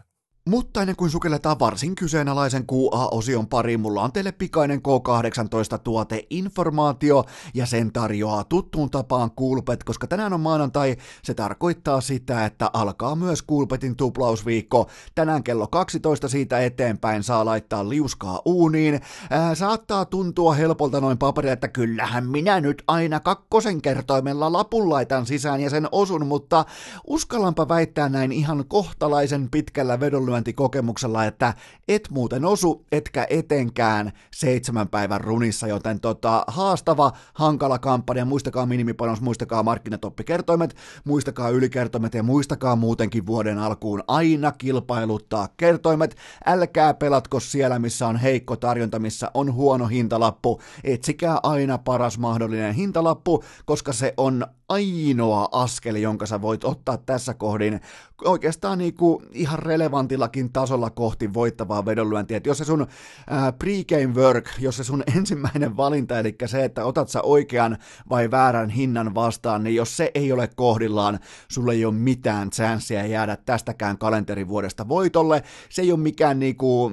Mutta 0.49 0.81
ennen 0.81 0.95
kuin 0.95 1.09
sukelletaan 1.09 1.59
varsin 1.59 1.95
kyseenalaisen 1.95 2.65
QA-osion 2.71 3.47
pariin, 3.47 3.79
mulla 3.79 4.01
on 4.01 4.11
teille 4.11 4.31
pikainen 4.31 4.79
K18-tuote 4.79 6.27
informaatio 6.29 7.23
ja 7.53 7.65
sen 7.65 7.91
tarjoaa 7.91 8.43
tuttuun 8.43 8.89
tapaan 8.89 9.31
Kulpet, 9.31 9.83
koska 9.83 10.07
tänään 10.07 10.33
on 10.33 10.39
maanantai, 10.39 10.97
se 11.23 11.33
tarkoittaa 11.33 12.01
sitä, 12.01 12.45
että 12.45 12.69
alkaa 12.73 13.15
myös 13.15 13.41
Kulpetin 13.41 13.95
tuplausviikko. 13.95 14.89
Tänään 15.15 15.43
kello 15.43 15.67
12 15.67 16.27
siitä 16.27 16.59
eteenpäin 16.59 17.23
saa 17.23 17.45
laittaa 17.45 17.89
liuskaa 17.89 18.41
uuniin. 18.45 19.01
Ää, 19.29 19.55
saattaa 19.55 20.05
tuntua 20.05 20.53
helpolta 20.53 21.01
noin 21.01 21.17
paperilla, 21.17 21.53
että 21.53 21.67
kyllähän 21.67 22.29
minä 22.29 22.61
nyt 22.61 22.83
aina 22.87 23.19
kakkosen 23.19 23.81
kertoimella 23.81 24.53
lapun 24.53 24.89
laitan 24.89 25.25
sisään 25.25 25.61
ja 25.61 25.69
sen 25.69 25.87
osun, 25.91 26.27
mutta 26.27 26.65
uskallanpa 27.07 27.67
väittää 27.67 28.09
näin 28.09 28.31
ihan 28.31 28.65
kohtalaisen 28.67 29.49
pitkällä 29.49 29.99
vedolla 29.99 30.32
kokemuksella, 30.55 31.25
että 31.25 31.53
et 31.87 32.09
muuten 32.11 32.45
osu, 32.45 32.85
etkä 32.91 33.27
etenkään 33.29 34.11
seitsemän 34.35 34.87
päivän 34.87 35.21
runissa, 35.21 35.67
joten 35.67 35.99
tota, 35.99 36.43
haastava, 36.47 37.11
hankala 37.33 37.79
kampanja, 37.79 38.25
muistakaa 38.25 38.65
minimipanos, 38.65 39.21
muistakaa 39.21 39.63
markkinatoppikertoimet, 39.63 40.75
muistakaa 41.03 41.49
ylikertoimet 41.49 42.13
ja 42.13 42.23
muistakaa 42.23 42.75
muutenkin 42.75 43.25
vuoden 43.25 43.57
alkuun 43.57 44.03
aina 44.07 44.51
kilpailuttaa 44.51 45.47
kertoimet, 45.57 46.15
älkää 46.45 46.93
pelatko 46.93 47.39
siellä, 47.39 47.79
missä 47.79 48.07
on 48.07 48.17
heikko 48.17 48.55
tarjonta, 48.55 48.99
missä 48.99 49.31
on 49.33 49.53
huono 49.53 49.87
hintalappu, 49.87 50.61
etsikää 50.83 51.39
aina 51.43 51.77
paras 51.77 52.17
mahdollinen 52.17 52.73
hintalappu, 52.73 53.43
koska 53.65 53.93
se 53.93 54.13
on 54.17 54.45
ainoa 54.69 55.49
askel, 55.51 55.95
jonka 55.95 56.25
sä 56.25 56.41
voit 56.41 56.63
ottaa 56.63 56.97
tässä 56.97 57.33
kohdin 57.33 57.81
oikeastaan 58.25 58.77
niinku 58.77 59.23
ihan 59.31 59.59
relevantillakin 59.59 60.53
tasolla 60.53 60.89
kohti 60.89 61.33
voittavaa 61.33 61.85
vedonlyöntiä. 61.85 62.41
Jos 62.45 62.57
se 62.57 62.65
sun 62.65 62.87
ää, 63.29 63.51
pregame 63.51 64.13
work, 64.15 64.49
jos 64.59 64.77
se 64.77 64.83
sun 64.83 65.03
ensimmäinen 65.17 65.77
valinta, 65.77 66.19
eli 66.19 66.35
se, 66.45 66.63
että 66.63 66.85
otat 66.85 67.09
sä 67.09 67.21
oikean 67.21 67.77
vai 68.09 68.31
väärän 68.31 68.69
hinnan 68.69 69.15
vastaan, 69.15 69.63
niin 69.63 69.75
jos 69.75 69.97
se 69.97 70.11
ei 70.15 70.31
ole 70.31 70.49
kohdillaan, 70.55 71.19
sulle 71.47 71.73
ei 71.73 71.85
ole 71.85 71.93
mitään 71.93 72.49
chanssiä 72.49 73.05
jäädä 73.05 73.37
tästäkään 73.45 73.97
kalenterivuodesta 73.97 74.87
voitolle. 74.87 75.43
Se 75.69 75.81
ei 75.81 75.91
ole 75.91 75.99
mikään 75.99 76.39
niinku, 76.39 76.91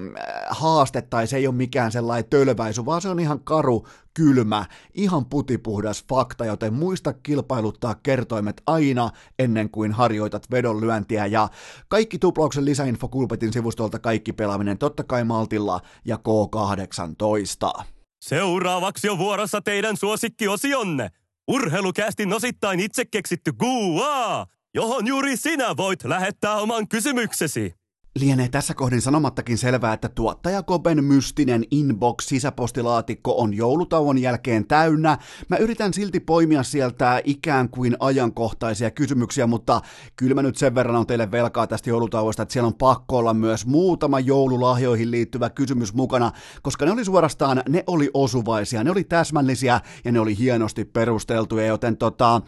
haaste 0.51 1.03
tai 1.03 1.27
se 1.27 1.37
ei 1.37 1.47
ole 1.47 1.55
mikään 1.55 1.93
sellainen 1.93 2.31
tölväisy, 2.31 2.85
vaan 2.85 3.03
se 3.03 3.09
on 3.09 3.21
ihan 3.21 3.41
karu 3.41 3.87
kylmä, 4.15 4.65
ihan 4.95 5.27
putipuhdas 5.27 6.05
fakta, 6.09 6.45
joten 6.45 6.75
muista 6.75 7.13
kilpailuttaa 7.13 7.95
kertoimet 7.95 8.63
aina 8.67 9.11
ennen 9.39 9.71
kuin 9.71 9.93
harjoitat 9.93 10.51
vedonlyöntiä 10.51 11.27
ja 11.27 11.49
kaikki 11.89 12.19
tuplauksen 12.19 12.65
lisäinfo 12.65 13.09
Kulpetin 13.09 13.53
sivustolta 13.53 13.99
kaikki 13.99 14.33
pelaaminen 14.33 14.79
totta 14.79 15.05
kai 15.05 15.25
Maltilla 15.25 15.81
ja 16.05 16.17
K18. 16.17 17.85
Seuraavaksi 18.21 19.09
on 19.09 19.19
vuorossa 19.19 19.61
teidän 19.61 19.97
suosikkiosionne. 19.97 21.11
Urheilukästin 21.49 22.33
osittain 22.33 22.81
itse 22.81 23.05
keksitty 23.05 23.53
GUA, 23.53 24.47
johon 24.75 25.07
juuri 25.07 25.37
sinä 25.37 25.77
voit 25.77 26.05
lähettää 26.05 26.57
oman 26.57 26.89
kysymyksesi. 26.89 27.80
Lienee 28.19 28.49
tässä 28.49 28.75
kohdin 28.75 29.01
sanomattakin 29.01 29.59
selvää, 29.59 29.93
että 29.93 30.09
tuottaja 30.09 30.63
Koben 30.63 31.05
mystinen 31.05 31.65
inbox-sisäpostilaatikko 31.71 33.39
on 33.39 33.55
joulutauon 33.55 34.19
jälkeen 34.19 34.67
täynnä. 34.67 35.19
Mä 35.49 35.57
yritän 35.57 35.95
silti 35.95 36.21
poimia 36.21 36.63
sieltä 36.63 37.21
ikään 37.25 37.69
kuin 37.69 37.97
ajankohtaisia 38.01 38.91
kysymyksiä, 38.91 39.47
mutta 39.47 39.81
kyllä 40.17 40.35
mä 40.35 40.43
nyt 40.43 40.57
sen 40.57 40.75
verran 40.75 40.97
on 40.97 41.07
teille 41.07 41.31
velkaa 41.31 41.67
tästä 41.67 41.91
joulutauosta, 41.91 42.43
että 42.43 42.53
siellä 42.53 42.67
on 42.67 42.75
pakko 42.75 43.19
olla 43.19 43.35
myös 43.35 43.67
muutama 43.67 44.21
joululahjoihin 44.21 45.11
liittyvä 45.11 45.51
kysymys 45.51 45.95
mukana, 45.95 46.33
koska 46.63 46.85
ne 46.85 46.93
oli 46.93 47.05
suorastaan, 47.05 47.63
ne 47.69 47.85
oli 47.87 48.11
osuvaisia, 48.15 48.85
ne 48.85 48.91
oli 48.91 49.05
täsmällisiä 49.05 49.81
ja 50.05 50.13
ne 50.13 50.21
oli 50.21 50.39
hienosti 50.39 50.85
perusteltuja, 50.85 51.67
joten 51.67 51.97
tota, 51.97 52.41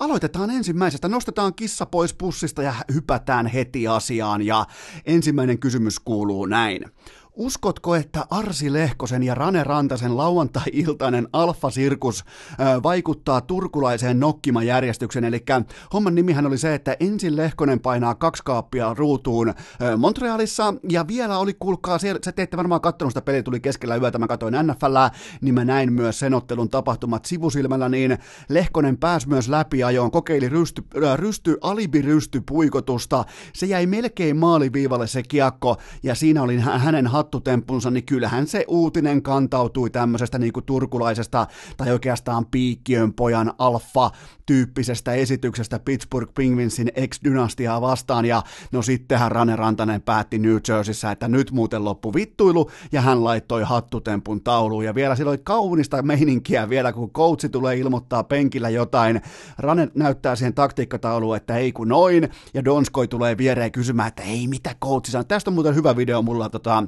aloitetaan 0.00 0.50
ensimmäisestä, 0.50 1.08
nostetaan 1.08 1.54
kissa 1.54 1.86
pois 1.86 2.14
pussista 2.14 2.62
ja 2.62 2.74
hypätään 2.94 3.46
heti 3.46 3.88
asiaan 3.88 4.42
ja 4.42 4.66
Ensimmäinen 5.10 5.58
kysymys 5.58 6.00
kuuluu 6.00 6.46
näin. 6.46 6.84
Uskotko, 7.34 7.94
että 7.94 8.26
Arsi 8.30 8.72
Lehkosen 8.72 9.22
ja 9.22 9.34
Rane 9.34 9.64
Rantasen 9.64 10.16
lauantai-iltainen 10.16 11.28
Alfa-sirkus 11.32 12.24
vaikuttaa 12.82 13.40
turkulaiseen 13.40 14.20
nokkimajärjestykseen? 14.20 15.24
Eli 15.24 15.44
homman 15.92 16.14
nimihän 16.14 16.46
oli 16.46 16.58
se, 16.58 16.74
että 16.74 16.96
ensin 17.00 17.36
Lehkonen 17.36 17.80
painaa 17.80 18.14
kaksi 18.14 18.42
kaappia 18.44 18.94
ruutuun 18.94 19.54
Montrealissa, 19.96 20.74
ja 20.88 21.06
vielä 21.08 21.38
oli, 21.38 21.54
kuulkaa, 21.54 21.98
te 22.34 22.42
ette 22.42 22.56
varmaan 22.56 22.80
katsonut 22.80 23.10
sitä 23.10 23.22
peliä, 23.22 23.42
tuli 23.42 23.60
keskellä 23.60 23.96
yötä, 23.96 24.18
mä 24.18 24.26
katsoin 24.26 24.54
NFL, 24.62 24.96
niin 25.40 25.54
mä 25.54 25.64
näin 25.64 25.92
myös 25.92 26.18
sen 26.18 26.34
ottelun 26.34 26.70
tapahtumat 26.70 27.24
sivusilmällä, 27.24 27.88
niin 27.88 28.18
Lehkonen 28.48 28.96
pääsi 28.96 29.28
myös 29.28 29.48
läpi 29.48 29.84
ajoon, 29.84 30.10
kokeili 30.10 30.48
rysty, 30.48 30.84
rysty 31.16 31.58
alibirysty 31.60 32.42
puikotusta, 32.48 33.24
se 33.52 33.66
jäi 33.66 33.86
melkein 33.86 34.36
maaliviivalle 34.36 35.06
se 35.06 35.22
kiekko, 35.22 35.76
ja 36.02 36.14
siinä 36.14 36.42
oli 36.42 36.58
hänen 36.58 37.06
hattutemppunsa, 37.20 37.90
niin 37.90 38.06
kyllähän 38.06 38.46
se 38.46 38.64
uutinen 38.68 39.22
kantautui 39.22 39.90
tämmöisestä 39.90 40.38
niin 40.38 40.52
kuin 40.52 40.64
turkulaisesta 40.64 41.46
tai 41.76 41.92
oikeastaan 41.92 42.46
piikkiön 42.46 43.12
pojan 43.12 43.52
alfa-tyyppisestä 43.58 45.12
esityksestä 45.12 45.78
Pittsburgh 45.78 46.34
Penguinsin 46.34 46.92
ex-dynastiaa 46.94 47.80
vastaan, 47.80 48.24
ja 48.24 48.42
no 48.72 48.82
sittenhän 48.82 49.32
Rane 49.32 49.56
Rantanen 49.56 50.02
päätti 50.02 50.38
New 50.38 50.56
Jerseyssä, 50.68 51.10
että 51.10 51.28
nyt 51.28 51.50
muuten 51.50 51.84
loppu 51.84 52.14
vittuilu, 52.14 52.70
ja 52.92 53.00
hän 53.00 53.24
laittoi 53.24 53.62
hattutempun 53.62 54.42
tauluun, 54.42 54.84
ja 54.84 54.94
vielä 54.94 55.16
silloin 55.16 55.44
kaunista 55.44 56.02
meininkiä 56.02 56.68
vielä, 56.68 56.92
kun 56.92 57.10
coachi 57.10 57.48
tulee 57.48 57.76
ilmoittaa 57.76 58.24
penkillä 58.24 58.68
jotain, 58.68 59.20
Rane 59.58 59.88
näyttää 59.94 60.36
siihen 60.36 60.54
taktiikkatauluun, 60.54 61.36
että 61.36 61.56
ei 61.56 61.72
kun 61.72 61.88
noin, 61.88 62.28
ja 62.54 62.64
Donskoi 62.64 63.08
tulee 63.08 63.38
viereen 63.38 63.72
kysymään, 63.72 64.08
että 64.08 64.22
ei 64.22 64.46
mitä 64.46 64.74
coachi 64.82 65.10
sanoo. 65.10 65.24
Tästä 65.24 65.50
on 65.50 65.54
muuten 65.54 65.74
hyvä 65.74 65.96
video 65.96 66.22
mulla, 66.22 66.48
tota, 66.48 66.84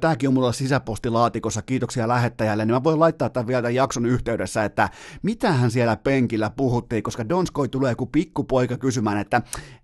tämäkin 0.00 0.28
on 0.28 0.34
mulla 0.34 0.52
sisäpostilaatikossa, 0.52 1.62
kiitoksia 1.62 2.08
lähettäjälle, 2.08 2.64
niin 2.64 2.74
mä 2.74 2.84
voin 2.84 3.00
laittaa 3.00 3.28
tämän 3.28 3.46
vielä 3.46 3.62
tämän 3.62 3.74
jakson 3.74 4.06
yhteydessä, 4.06 4.64
että 4.64 4.88
mitähän 5.22 5.70
siellä 5.70 5.96
penkillä 5.96 6.50
puhuttiin, 6.50 7.02
koska 7.02 7.28
Donskoi 7.28 7.68
tulee 7.68 7.92
joku 7.92 8.06
pikkupoika 8.06 8.78
kysymään, 8.78 9.18
että 9.18 9.42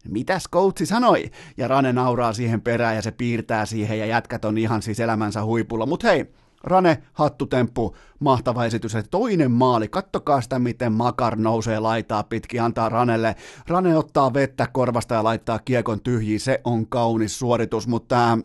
mitäs 0.09 0.45
coachi 0.53 0.87
sanoi, 0.87 1.31
ja 1.57 1.69
Rane 1.69 1.93
nauraa 1.93 2.33
siihen 2.33 2.61
perään 2.61 2.97
ja 2.97 3.03
se 3.03 3.11
piirtää 3.11 3.67
siihen, 3.67 3.99
ja 3.99 4.07
jätkät 4.07 4.45
on 4.45 4.59
ihan 4.59 4.83
siis 4.83 5.01
elämänsä 5.01 5.45
huipulla, 5.45 5.87
mutta 5.87 6.09
hei, 6.09 6.33
Rane, 6.65 7.03
hattutemppu, 7.13 7.97
mahtava 8.19 8.65
esitys. 8.65 8.95
Ja 8.95 9.03
toinen 9.03 9.51
maali, 9.51 9.89
kattokaa 9.89 10.41
sitä, 10.41 10.59
miten 10.59 10.93
Makar 10.93 11.37
nousee 11.37 11.81
laitaa 11.81 12.23
pitkin, 12.23 12.63
antaa 12.63 12.89
Ranelle. 12.89 13.37
Rane 13.69 13.97
ottaa 13.97 14.35
vettä 14.35 14.67
korvasta 14.73 15.15
ja 15.15 15.25
laittaa 15.25 15.59
kiekon 15.59 16.01
tyhjiin, 16.01 16.41
se 16.41 16.61
on 16.65 16.87
kaunis 16.87 17.39
suoritus, 17.39 17.87
mutta 17.87 18.33
äh, 18.33 18.39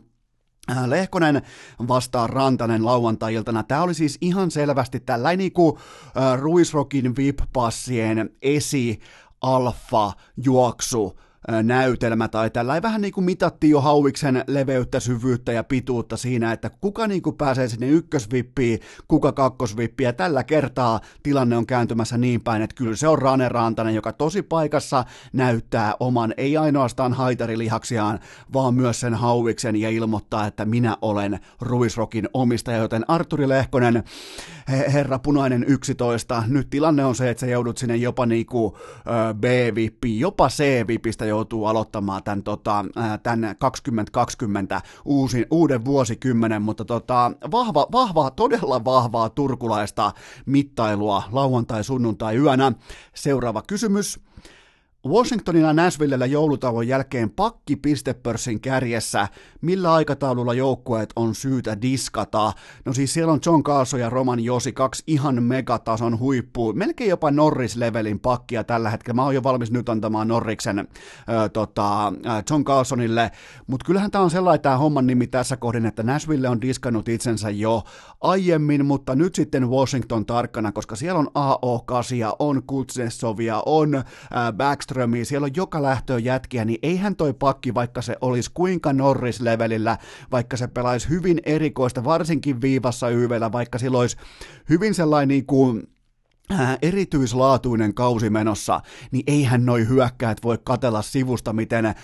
Lehkonen 0.85 1.41
vastaa 1.87 2.27
Rantanen 2.27 2.85
lauantai-iltana. 2.85 3.63
Tämä 3.63 3.81
oli 3.81 3.93
siis 3.93 4.17
ihan 4.21 4.51
selvästi 4.51 4.99
tällainen 4.99 5.37
niin 5.37 5.53
kuin 5.53 5.77
äh, 5.77 6.39
Ruisrokin 6.39 7.15
VIP-passien 7.15 8.29
esi 8.41 8.99
alfa 9.41 10.11
juoksu 10.37 11.19
näytelmä 11.63 12.27
tai 12.27 12.49
tällä 12.49 12.81
vähän 12.81 13.01
niin 13.01 13.13
kuin 13.13 13.25
mitattiin 13.25 13.71
jo 13.71 13.81
hauiksen 13.81 14.43
leveyttä, 14.47 14.99
syvyyttä 14.99 15.51
ja 15.51 15.63
pituutta 15.63 16.17
siinä, 16.17 16.51
että 16.51 16.69
kuka 16.69 17.07
niin 17.07 17.21
kuin 17.21 17.35
pääsee 17.35 17.67
sinne 17.67 17.87
ykkösvippiin, 17.87 18.79
kuka 19.07 19.31
kakkosvippiin. 19.31 20.05
Ja 20.05 20.13
tällä 20.13 20.43
kertaa 20.43 20.99
tilanne 21.23 21.57
on 21.57 21.65
kääntymässä 21.65 22.17
niin 22.17 22.43
päin, 22.43 22.61
että 22.61 22.75
kyllä 22.75 22.95
se 22.95 23.07
on 23.07 23.19
Rane 23.19 23.49
Rantanen, 23.49 23.95
joka 23.95 24.13
tosi 24.13 24.41
paikassa 24.41 25.05
näyttää 25.33 25.93
oman 25.99 26.33
ei 26.37 26.57
ainoastaan 26.57 27.13
haitarilihaksiaan, 27.13 28.19
vaan 28.53 28.73
myös 28.73 28.99
sen 28.99 29.13
hauiksen 29.13 29.75
ja 29.75 29.89
ilmoittaa, 29.89 30.47
että 30.47 30.65
minä 30.65 30.97
olen 31.01 31.39
Ruisrokin 31.61 32.29
omistaja, 32.33 32.77
joten 32.77 33.05
Arturi 33.07 33.49
Lehkonen, 33.49 34.03
herra 34.93 35.19
punainen 35.19 35.65
11, 35.67 36.43
nyt 36.47 36.69
tilanne 36.69 37.05
on 37.05 37.15
se, 37.15 37.29
että 37.29 37.41
sä 37.41 37.47
joudut 37.47 37.77
sinne 37.77 37.95
jopa 37.95 38.25
niinku 38.25 38.77
B-vippiin, 39.39 40.19
jopa 40.19 40.49
C-vipistä 40.49 41.25
joutuu 41.35 41.65
aloittamaan 41.65 42.23
tämän, 42.23 42.43
tota, 42.43 42.85
tämän 43.23 43.55
2020 43.59 44.81
uusin, 45.05 45.45
uuden 45.51 45.85
vuosikymmenen, 45.85 46.61
mutta 46.61 46.85
tota, 46.85 47.31
vahva, 47.51 47.87
vahvaa, 47.91 48.31
todella 48.31 48.85
vahvaa 48.85 49.29
turkulaista 49.29 50.11
mittailua 50.45 51.23
lauantai-sunnuntai 51.31 52.37
yönä. 52.37 52.71
Seuraava 53.13 53.61
kysymys. 53.61 54.19
Washingtonilla 55.07 55.73
Nashvillellä 55.73 56.25
joulutauon 56.25 56.87
jälkeen 56.87 57.29
pakki 57.29 57.75
pistepörssin 57.75 58.61
kärjessä. 58.61 59.27
Millä 59.61 59.93
aikataululla 59.93 60.53
joukkueet 60.53 61.09
on 61.15 61.35
syytä 61.35 61.81
diskata? 61.81 62.53
No 62.85 62.93
siis 62.93 63.13
siellä 63.13 63.33
on 63.33 63.39
John 63.45 63.63
Carlson 63.63 63.99
ja 63.99 64.09
Roman 64.09 64.39
Josi, 64.39 64.71
kaksi 64.71 65.03
ihan 65.07 65.43
megatason 65.43 66.19
huippua, 66.19 66.73
melkein 66.73 67.09
jopa 67.09 67.31
Norris-levelin 67.31 68.19
pakkia 68.19 68.63
tällä 68.63 68.89
hetkellä. 68.89 69.15
Mä 69.15 69.23
oon 69.23 69.35
jo 69.35 69.43
valmis 69.43 69.71
nyt 69.71 69.89
antamaan 69.89 70.27
Norriksen 70.27 70.79
äh, 70.79 70.85
tota, 71.53 72.07
äh, 72.07 72.43
John 72.49 72.63
Carlsonille, 72.63 73.31
mutta 73.67 73.85
kyllähän 73.85 74.11
tämä 74.11 74.23
on 74.23 74.29
sellainen 74.29 74.61
tämä 74.61 74.77
homman 74.77 75.07
nimi 75.07 75.27
tässä 75.27 75.57
kohdin, 75.57 75.85
että 75.85 76.03
Nashville 76.03 76.49
on 76.49 76.61
diskannut 76.61 77.09
itsensä 77.09 77.49
jo 77.49 77.83
aiemmin, 78.21 78.85
mutta 78.85 79.15
nyt 79.15 79.35
sitten 79.35 79.69
Washington 79.69 80.25
tarkkana, 80.25 80.71
koska 80.71 80.95
siellä 80.95 81.19
on 81.19 81.27
AO8, 81.27 82.35
on 82.39 82.63
Kutsnesovia, 82.63 83.63
on 83.65 83.95
äh, 83.95 84.03
Backstrom, 84.57 84.94
Lundströmiä, 84.95 85.25
siellä 85.25 85.45
on 85.45 85.55
joka 85.55 85.81
lähtöön 85.81 86.23
jätkiä, 86.23 86.65
niin 86.65 86.79
eihän 86.83 87.15
toi 87.15 87.33
pakki, 87.33 87.73
vaikka 87.73 88.01
se 88.01 88.15
olisi 88.21 88.51
kuinka 88.53 88.93
Norris-levelillä, 88.93 89.97
vaikka 90.31 90.57
se 90.57 90.67
pelaisi 90.67 91.09
hyvin 91.09 91.41
erikoista, 91.45 92.03
varsinkin 92.03 92.61
viivassa 92.61 93.09
YVllä, 93.09 93.51
vaikka 93.51 93.77
sillä 93.77 93.97
olisi 93.97 94.17
hyvin 94.69 94.93
sellainen 94.93 95.27
niin 95.27 95.45
kuin 95.45 95.87
Äh, 96.51 96.77
erityislaatuinen 96.81 97.93
kausi 97.93 98.29
menossa, 98.29 98.81
niin 99.11 99.23
eihän 99.27 99.65
noi 99.65 99.87
hyökkäät 99.87 100.43
voi 100.43 100.57
katella 100.63 101.01
sivusta, 101.01 101.53
miten 101.53 101.85
äh, 101.85 101.95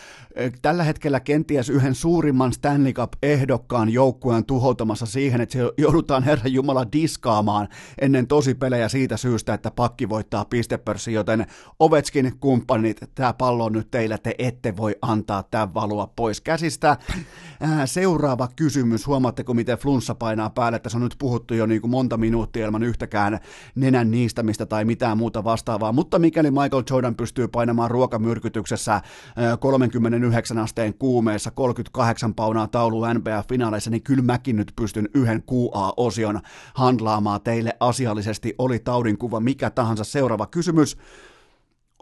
tällä 0.61 0.83
hetkellä 0.83 1.19
kenties 1.19 1.69
yhden 1.69 1.95
suurimman 1.95 2.53
Stanley 2.53 2.93
Cup-ehdokkaan 2.93 3.89
joukkueen 3.89 4.45
tuhoutumassa 4.45 5.05
siihen, 5.05 5.41
että 5.41 5.53
se 5.53 5.59
joudutaan 5.77 6.23
Herran 6.23 6.53
Jumala 6.53 6.91
diskaamaan 6.91 7.67
ennen 8.01 8.27
tosipelejä 8.27 8.89
siitä 8.89 9.17
syystä, 9.17 9.53
että 9.53 9.71
pakki 9.71 10.09
voittaa 10.09 10.45
pistepörssi, 10.45 11.13
joten 11.13 11.45
Ovetskin 11.79 12.33
kumppanit, 12.39 12.97
tämä 13.15 13.33
pallo 13.33 13.65
on 13.65 13.73
nyt 13.73 13.91
teillä, 13.91 14.17
te 14.17 14.35
ette 14.37 14.77
voi 14.77 14.95
antaa 15.01 15.43
tämän 15.43 15.73
valua 15.73 16.07
pois 16.15 16.41
käsistä. 16.41 16.89
Äh, 17.63 17.81
seuraava 17.85 18.49
kysymys, 18.55 19.07
huomaatteko 19.07 19.53
miten 19.53 19.77
flunssa 19.77 20.15
painaa 20.15 20.49
päälle, 20.49 20.79
tässä 20.79 20.97
on 20.97 21.03
nyt 21.03 21.15
puhuttu 21.19 21.53
jo 21.53 21.65
niin 21.65 21.81
kuin 21.81 21.91
monta 21.91 22.17
minuuttia 22.17 22.65
ilman 22.65 22.83
yhtäkään 22.83 23.39
nenän 23.75 24.11
niin 24.11 24.30
niistämistä 24.31 24.65
tai 24.65 24.85
mitään 24.85 25.17
muuta 25.17 25.43
vastaavaa, 25.43 25.91
mutta 25.91 26.19
mikäli 26.19 26.51
Michael 26.51 26.83
Jordan 26.89 27.15
pystyy 27.15 27.47
painamaan 27.47 27.91
ruokamyrkytyksessä 27.91 29.01
39 29.59 30.57
asteen 30.57 30.93
kuumeessa 30.93 31.51
38 31.51 32.33
paunaa 32.33 32.67
taulu 32.67 33.01
NBA-finaaleissa, 33.01 33.89
niin 33.89 34.03
kyllä 34.03 34.23
mäkin 34.23 34.55
nyt 34.55 34.73
pystyn 34.75 35.09
yhden 35.13 35.43
QA-osion 35.51 36.39
handlaamaan 36.73 37.41
teille 37.41 37.73
asiallisesti, 37.79 38.55
oli 38.57 38.79
taudinkuva 38.79 39.39
mikä 39.39 39.69
tahansa 39.69 40.03
seuraava 40.03 40.47
kysymys. 40.47 40.97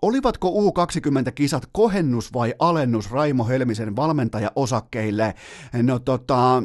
Olivatko 0.02 0.50
U20-kisat 0.50 1.64
kohennus 1.72 2.34
vai 2.34 2.54
alennus 2.60 3.12
Raimo 3.12 3.48
Helmisen 3.48 3.96
valmentajaosakkeille? 3.96 5.36
No 5.84 6.00
tota, 6.00 6.64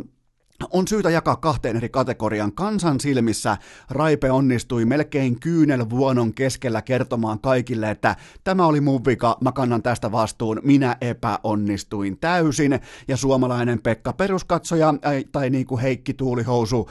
on 0.73 0.89
syytä 0.89 1.11
jakaa 1.11 1.37
kahteen 1.37 1.77
eri 1.77 1.89
kategorian. 1.89 2.53
Kansan 2.53 3.01
silmissä 3.01 3.57
Raipe 3.91 4.31
onnistui 4.31 4.85
melkein 4.85 5.41
kyynel 5.41 5.91
vuonon 5.91 6.35
keskellä 6.35 6.83
kertomaan 6.83 7.41
kaikille, 7.41 7.91
että 7.91 8.17
tämä 8.45 8.67
oli 8.67 8.81
mun 8.81 9.05
vika, 9.05 9.37
mä 9.41 9.53
kannan 9.53 9.83
tästä 9.83 10.13
vastuun, 10.13 10.61
minä 10.63 10.97
epäonnistuin 11.01 12.19
täysin. 12.19 12.81
Ja 13.09 13.17
suomalainen 13.17 13.83
Pekka 13.83 14.13
peruskatsoja, 14.13 14.95
tai 15.33 15.51
niin 15.51 15.67
kuin 15.67 15.81
Heikki 15.81 16.15
Tuulihousu 16.15 16.91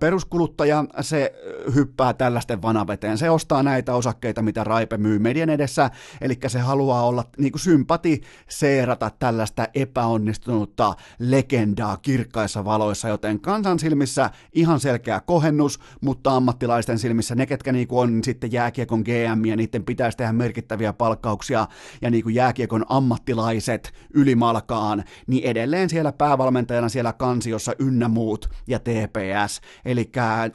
peruskuluttaja, 0.00 0.84
se 1.00 1.32
hyppää 1.74 2.12
tällaisten 2.12 2.62
vanaveteen. 2.62 3.18
Se 3.18 3.30
ostaa 3.30 3.62
näitä 3.62 3.94
osakkeita, 3.94 4.42
mitä 4.42 4.64
Raipe 4.64 4.96
myy 4.96 5.18
median 5.18 5.50
edessä, 5.50 5.90
eli 6.20 6.38
se 6.46 6.58
haluaa 6.58 7.06
olla 7.06 7.24
niin 7.38 7.52
kuin 7.52 7.60
sympati 7.60 8.22
seerata 8.48 9.10
tällaista 9.18 9.68
epäonnistunutta 9.74 10.94
legendaa 11.18 11.96
kirkkaissa 11.96 12.64
valoissa 12.64 13.07
joten 13.08 13.40
kansan 13.40 13.78
silmissä 13.78 14.30
ihan 14.52 14.80
selkeä 14.80 15.20
kohennus, 15.20 15.80
mutta 16.00 16.36
ammattilaisten 16.36 16.98
silmissä 16.98 17.34
ne, 17.34 17.46
ketkä 17.46 17.72
niinku 17.72 17.98
on 17.98 18.24
sitten 18.24 18.52
jääkiekon 18.52 19.00
GM 19.00 19.44
ja 19.44 19.56
niiden 19.56 19.84
pitäisi 19.84 20.16
tehdä 20.16 20.32
merkittäviä 20.32 20.92
palkkauksia 20.92 21.66
ja 22.02 22.10
niinku 22.10 22.28
jääkiekon 22.28 22.84
ammattilaiset 22.88 23.92
ylimalkaan, 24.14 25.04
niin 25.26 25.44
edelleen 25.44 25.90
siellä 25.90 26.12
päävalmentajana 26.12 26.88
siellä 26.88 27.12
kansiossa 27.12 27.72
ynnä 27.78 28.08
muut 28.08 28.48
ja 28.66 28.78
TPS. 28.78 29.60
Eli 29.84 30.10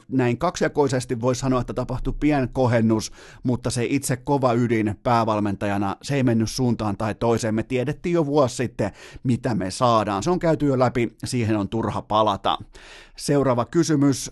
näin 0.08 0.38
kaksijakoisesti 0.38 1.20
voisi 1.20 1.40
sanoa, 1.40 1.60
että 1.60 1.74
tapahtui 1.74 2.14
pien 2.20 2.48
kohennus, 2.48 3.12
mutta 3.42 3.70
se 3.70 3.84
itse 3.84 4.16
kova 4.16 4.52
ydin 4.52 4.98
päävalmentajana, 5.02 5.96
se 6.02 6.14
ei 6.14 6.22
mennyt 6.22 6.50
suuntaan 6.50 6.96
tai 6.96 7.14
toiseen. 7.14 7.54
Me 7.54 7.62
tiedettiin 7.62 8.12
jo 8.12 8.26
vuosi 8.26 8.56
sitten, 8.56 8.90
mitä 9.22 9.54
me 9.54 9.70
saadaan. 9.70 10.22
Se 10.22 10.30
on 10.30 10.38
käyty 10.38 10.66
jo 10.66 10.78
läpi, 10.78 11.16
siihen 11.24 11.56
on 11.56 11.68
turha 11.68 12.02
palata. 12.02 12.33
Seuraava 13.16 13.64
kysymys. 13.64 14.30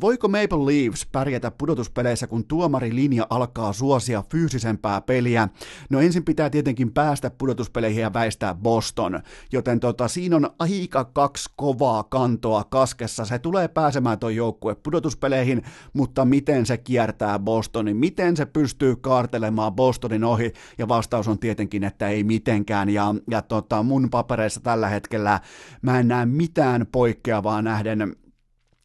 Voiko 0.00 0.28
Maple 0.28 0.66
Leafs 0.66 1.06
pärjätä 1.12 1.50
pudotuspeleissä, 1.50 2.26
kun 2.26 2.44
tuomarilinja 2.44 3.26
alkaa 3.30 3.72
suosia 3.72 4.24
fyysisempää 4.30 5.00
peliä? 5.00 5.48
No 5.90 6.00
ensin 6.00 6.24
pitää 6.24 6.50
tietenkin 6.50 6.92
päästä 6.92 7.30
pudotuspeleihin 7.30 8.02
ja 8.02 8.12
väistää 8.12 8.54
Boston, 8.54 9.20
joten 9.52 9.80
tota, 9.80 10.08
siinä 10.08 10.36
on 10.36 10.50
aika 10.58 11.04
kaksi 11.04 11.50
kovaa 11.56 12.02
kantoa 12.02 12.64
kaskessa. 12.64 13.24
Se 13.24 13.38
tulee 13.38 13.68
pääsemään 13.68 14.18
tuon 14.18 14.34
joukkue 14.34 14.74
pudotuspeleihin, 14.74 15.62
mutta 15.92 16.24
miten 16.24 16.66
se 16.66 16.76
kiertää 16.76 17.38
Bostonin? 17.38 17.96
Miten 17.96 18.36
se 18.36 18.46
pystyy 18.46 18.96
kaartelemaan 18.96 19.72
Bostonin 19.72 20.24
ohi? 20.24 20.52
Ja 20.78 20.88
vastaus 20.88 21.28
on 21.28 21.38
tietenkin, 21.38 21.84
että 21.84 22.08
ei 22.08 22.24
mitenkään. 22.24 22.88
Ja, 22.88 23.14
ja 23.30 23.42
tota, 23.42 23.82
mun 23.82 24.10
papereissa 24.10 24.60
tällä 24.60 24.88
hetkellä 24.88 25.40
mä 25.82 25.98
en 25.98 26.08
näe 26.08 26.26
mitään 26.26 26.86
poikkeavaa 26.92 27.62
nähden 27.62 28.16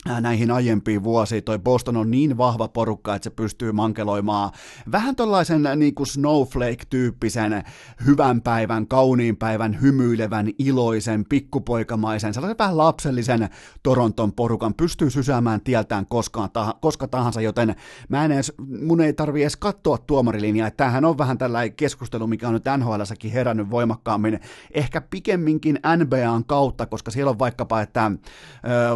näihin 0.05 0.51
aiempiin 0.51 1.03
vuosiin. 1.03 1.43
Toi 1.43 1.59
Boston 1.59 1.97
on 1.97 2.11
niin 2.11 2.37
vahva 2.37 2.67
porukka, 2.67 3.15
että 3.15 3.23
se 3.23 3.29
pystyy 3.29 3.71
mankeloimaan 3.71 4.51
vähän 4.91 5.15
tollaisen 5.15 5.67
niin 5.75 5.95
kuin 5.95 6.07
snowflake-tyyppisen 6.07 7.63
hyvän 8.05 8.41
päivän, 8.41 8.87
kauniin 8.87 9.37
päivän, 9.37 9.81
hymyilevän, 9.81 10.49
iloisen, 10.59 11.25
pikkupoikamaisen, 11.29 12.33
sellaisen 12.33 12.57
vähän 12.57 12.77
lapsellisen 12.77 13.49
Toronton 13.83 14.33
porukan 14.33 14.73
pystyy 14.73 15.09
sysäämään 15.09 15.61
tieltään 15.61 16.05
koskaan, 16.05 16.49
tah- 16.49 16.77
koska 16.81 17.07
tahansa, 17.07 17.41
joten 17.41 17.75
mä 18.09 18.25
en 18.25 18.31
edes, 18.31 18.53
mun 18.81 19.01
ei 19.01 19.13
tarvi 19.13 19.41
edes 19.41 19.57
katsoa 19.57 19.97
tuomarilinjaa, 19.97 20.71
tämähän 20.71 21.05
on 21.05 21.17
vähän 21.17 21.37
tällainen 21.37 21.75
keskustelu, 21.75 22.27
mikä 22.27 22.47
on 22.47 22.53
nyt 22.53 22.63
NHLssäkin 22.77 23.31
herännyt 23.31 23.69
voimakkaammin, 23.71 24.39
ehkä 24.71 25.01
pikemminkin 25.01 25.79
NBAn 25.97 26.45
kautta, 26.45 26.85
koska 26.85 27.11
siellä 27.11 27.29
on 27.29 27.39
vaikkapa, 27.39 27.81
että 27.81 28.11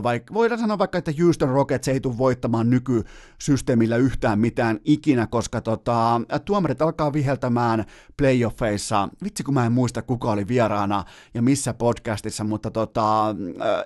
vaikka, 0.03 0.33
voidaan 0.33 0.59
sanoa 0.59 0.77
vaikka 0.77 0.96
vaikka, 0.97 1.11
että 1.11 1.23
Houston 1.23 1.49
Rockets 1.49 1.87
ei 1.87 1.99
tule 1.99 2.17
voittamaan 2.17 2.69
nykysysteemillä 2.69 3.97
yhtään 3.97 4.39
mitään 4.39 4.79
ikinä, 4.85 5.27
koska 5.27 5.61
tota, 5.61 6.21
tuomarit 6.45 6.81
alkaa 6.81 7.13
viheltämään 7.13 7.85
playoffeissa. 8.17 9.09
Vitsi, 9.23 9.43
kun 9.43 9.53
mä 9.53 9.65
en 9.65 9.71
muista, 9.71 10.01
kuka 10.01 10.31
oli 10.31 10.47
vieraana 10.47 11.03
ja 11.33 11.41
missä 11.41 11.73
podcastissa, 11.73 12.43
mutta 12.43 12.71
tota, 12.71 13.35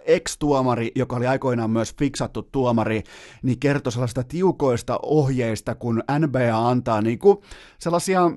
ex-tuomari, 0.05 0.91
joka 0.95 1.15
oli 1.15 1.27
aikoinaan 1.27 1.69
myös 1.69 1.95
fiksattu 1.95 2.43
tuomari, 2.43 3.03
niin 3.43 3.59
kertoi 3.59 3.91
sellaista 3.91 4.23
tiukoista 4.23 4.99
ohjeista, 5.03 5.75
kun 5.75 6.03
NBA 6.19 6.69
antaa 6.69 7.01
niin 7.01 7.19
sellaisia 7.79 8.31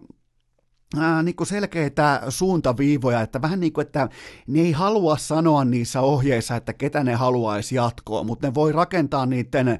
niin 1.22 1.36
kuin 1.36 1.46
selkeitä 1.46 2.22
suuntaviivoja, 2.28 3.20
että 3.20 3.42
vähän 3.42 3.60
niin 3.60 3.72
kuin, 3.72 3.86
että 3.86 4.08
ne 4.46 4.60
ei 4.60 4.72
halua 4.72 5.16
sanoa 5.16 5.64
niissä 5.64 6.00
ohjeissa, 6.00 6.56
että 6.56 6.72
ketä 6.72 7.04
ne 7.04 7.14
haluaisi 7.14 7.74
jatkoa, 7.74 8.24
mutta 8.24 8.46
ne 8.46 8.54
voi 8.54 8.72
rakentaa 8.72 9.26
niiden 9.26 9.68
ä, 9.68 9.78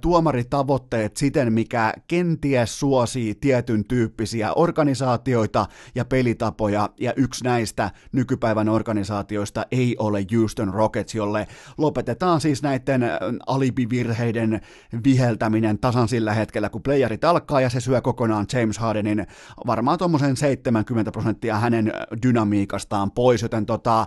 tuomaritavoitteet 0.00 1.16
siten, 1.16 1.52
mikä 1.52 1.92
kenties 2.08 2.78
suosii 2.80 3.34
tietyn 3.34 3.84
tyyppisiä 3.84 4.52
organisaatioita 4.52 5.66
ja 5.94 6.04
pelitapoja, 6.04 6.88
ja 7.00 7.12
yksi 7.16 7.44
näistä 7.44 7.90
nykypäivän 8.12 8.68
organisaatioista 8.68 9.66
ei 9.70 9.96
ole 9.98 10.26
Houston 10.36 10.74
Rockets, 10.74 11.14
jolle 11.14 11.46
lopetetaan 11.78 12.40
siis 12.40 12.62
näiden 12.62 13.02
alibivirheiden 13.46 14.60
viheltäminen 15.04 15.78
tasan 15.78 16.08
sillä 16.08 16.34
hetkellä, 16.34 16.68
kun 16.68 16.82
playerit 16.82 17.24
alkaa, 17.24 17.60
ja 17.60 17.70
se 17.70 17.80
syö 17.80 18.00
kokonaan 18.00 18.46
James 18.52 18.78
Hardenin 18.78 19.26
varmaan 19.66 19.98
tuommoisen 19.98 20.35
70 20.36 21.12
prosenttia 21.12 21.58
hänen 21.58 21.92
dynamiikastaan 22.22 23.10
pois, 23.10 23.42
joten 23.42 23.66
tota, 23.66 24.06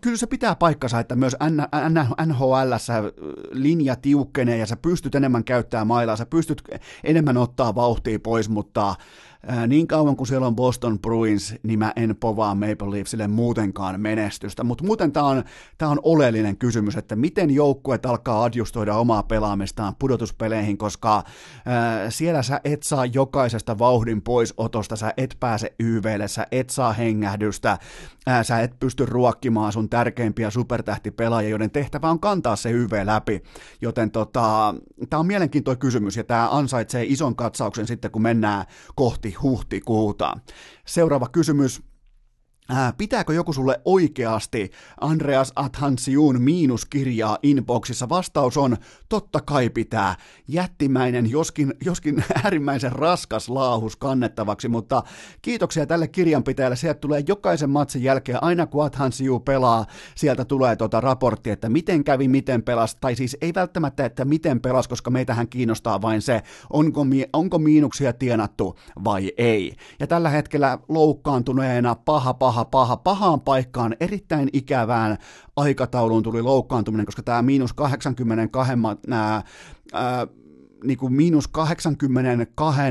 kyllä 0.00 0.16
se 0.16 0.26
pitää 0.26 0.54
paikkansa, 0.54 1.00
että 1.00 1.16
myös 1.16 1.36
NHL 2.26 2.72
linja 3.50 3.96
tiukkenee 3.96 4.56
ja 4.56 4.66
sä 4.66 4.76
pystyt 4.76 5.14
enemmän 5.14 5.44
käyttämään 5.44 5.86
mailaa, 5.86 6.16
sä 6.16 6.26
pystyt 6.26 6.62
enemmän 7.04 7.36
ottaa 7.36 7.74
vauhtia 7.74 8.18
pois, 8.18 8.48
mutta 8.48 8.94
niin 9.66 9.86
kauan 9.86 10.16
kuin 10.16 10.26
siellä 10.26 10.46
on 10.46 10.56
Boston 10.56 10.98
Bruins, 10.98 11.54
niin 11.62 11.78
mä 11.78 11.92
en 11.96 12.16
povaa 12.20 12.54
Maple 12.54 12.90
Leafsille 12.90 13.28
muutenkaan 13.28 14.00
menestystä. 14.00 14.64
Mutta 14.64 14.84
muuten 14.84 15.12
tämä 15.12 15.26
on, 15.26 15.44
tää 15.78 15.88
on 15.88 16.00
oleellinen 16.02 16.56
kysymys, 16.56 16.96
että 16.96 17.16
miten 17.16 17.50
joukkueet 17.50 18.06
alkaa 18.06 18.44
adjustoida 18.44 18.94
omaa 18.94 19.22
pelaamistaan 19.22 19.94
pudotuspeleihin, 19.98 20.78
koska 20.78 21.16
äh, 21.16 21.24
siellä 22.08 22.42
sä 22.42 22.60
et 22.64 22.82
saa 22.82 23.06
jokaisesta 23.06 23.78
vauhdin 23.78 24.22
poisotosta, 24.22 24.96
sä 24.96 25.12
et 25.16 25.36
pääse 25.40 25.74
YVlle, 25.80 26.28
sä 26.28 26.46
et 26.52 26.70
saa 26.70 26.92
hengähdystä, 26.92 27.78
äh, 28.28 28.44
sä 28.44 28.60
et 28.60 28.80
pysty 28.80 29.06
ruokkimaan 29.06 29.72
sun 29.72 29.88
tärkeimpiä 29.88 30.50
supertähtipelaajia, 30.50 31.50
joiden 31.50 31.70
tehtävä 31.70 32.10
on 32.10 32.20
kantaa 32.20 32.56
se 32.56 32.70
YV 32.70 33.02
läpi. 33.04 33.42
Joten 33.80 34.10
tota, 34.10 34.74
tämä 35.10 35.20
on 35.20 35.26
mielenkiintoinen 35.26 35.78
kysymys 35.78 36.16
ja 36.16 36.24
tämä 36.24 36.48
ansaitsee 36.50 37.04
ison 37.04 37.36
katsauksen 37.36 37.86
sitten, 37.86 38.10
kun 38.10 38.22
mennään 38.22 38.64
kohti 38.94 39.33
huhtikuuta. 39.34 40.36
Seuraava 40.86 41.28
kysymys. 41.28 41.82
Ää, 42.68 42.92
pitääkö 42.98 43.34
joku 43.34 43.52
sulle 43.52 43.80
oikeasti 43.84 44.70
Andreas 45.00 45.52
Athansiun 45.56 46.42
miinuskirjaa 46.42 47.38
inboxissa? 47.42 48.08
Vastaus 48.08 48.56
on, 48.56 48.76
totta 49.08 49.40
kai 49.40 49.70
pitää. 49.70 50.14
Jättimäinen, 50.48 51.30
joskin, 51.30 51.74
joskin 51.84 52.24
äärimmäisen 52.44 52.92
raskas 52.92 53.48
laahus 53.48 53.96
kannettavaksi, 53.96 54.68
mutta 54.68 55.02
kiitoksia 55.42 55.86
tälle 55.86 56.08
kirjanpitäjälle. 56.08 56.76
Sieltä 56.76 57.00
tulee 57.00 57.22
jokaisen 57.28 57.70
matsin 57.70 58.02
jälkeen, 58.02 58.42
aina 58.42 58.66
kun 58.66 58.84
Athansiu 58.84 59.40
pelaa, 59.40 59.86
sieltä 60.14 60.44
tulee 60.44 60.76
tuota 60.76 61.00
raportti, 61.00 61.50
että 61.50 61.68
miten 61.68 62.04
kävi, 62.04 62.28
miten 62.28 62.62
pelas, 62.62 62.96
tai 62.96 63.16
siis 63.16 63.36
ei 63.40 63.54
välttämättä, 63.54 64.04
että 64.04 64.24
miten 64.24 64.60
pelas, 64.60 64.88
koska 64.88 65.10
meitähän 65.10 65.48
kiinnostaa 65.48 66.02
vain 66.02 66.22
se, 66.22 66.42
onko, 66.70 67.06
onko 67.32 67.58
miinuksia 67.58 68.12
tienattu 68.12 68.78
vai 69.04 69.32
ei. 69.38 69.72
Ja 70.00 70.06
tällä 70.06 70.28
hetkellä 70.28 70.78
loukkaantuneena 70.88 71.94
paha 71.94 72.34
paha 72.34 72.53
paha, 72.54 72.64
paha, 72.64 72.96
pahaan 72.96 73.40
paikkaan, 73.40 73.96
erittäin 74.00 74.48
ikävään 74.52 75.18
aikatauluun 75.56 76.22
tuli 76.22 76.42
loukkaantuminen, 76.42 77.06
koska 77.06 77.22
tämä 77.22 77.42
miinus 77.42 77.72
82, 77.72 78.72
nämä, 79.06 79.42
ää, 79.92 80.26
niin 80.84 80.98
kuin 80.98 81.12
miinus 81.12 81.48
82 81.48 82.82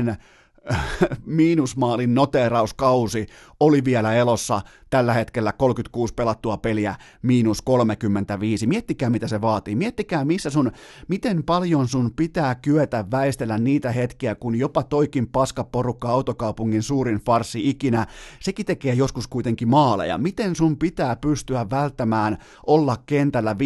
miinusmaalin 1.26 2.14
noteerauskausi 2.14 3.26
oli 3.64 3.84
vielä 3.84 4.14
elossa 4.14 4.60
tällä 4.90 5.14
hetkellä 5.14 5.52
36 5.52 6.14
pelattua 6.14 6.56
peliä, 6.56 6.94
miinus 7.22 7.62
35. 7.62 8.66
Miettikää, 8.66 9.10
mitä 9.10 9.28
se 9.28 9.40
vaatii. 9.40 9.76
Miettikää, 9.76 10.24
missä 10.24 10.50
sun, 10.50 10.72
miten 11.08 11.44
paljon 11.44 11.88
sun 11.88 12.10
pitää 12.16 12.54
kyetä 12.54 13.04
väistellä 13.10 13.58
niitä 13.58 13.92
hetkiä, 13.92 14.34
kun 14.34 14.58
jopa 14.58 14.82
toikin 14.82 15.28
paskaporukka 15.28 16.08
autokaupungin 16.08 16.82
suurin 16.82 17.20
farsi 17.26 17.68
ikinä, 17.70 18.06
sekin 18.40 18.66
tekee 18.66 18.94
joskus 18.94 19.26
kuitenkin 19.26 19.68
maaleja. 19.68 20.18
Miten 20.18 20.56
sun 20.56 20.76
pitää 20.76 21.16
pystyä 21.16 21.70
välttämään 21.70 22.38
olla 22.66 22.96
kentällä 23.06 23.52
5-5 23.52 23.56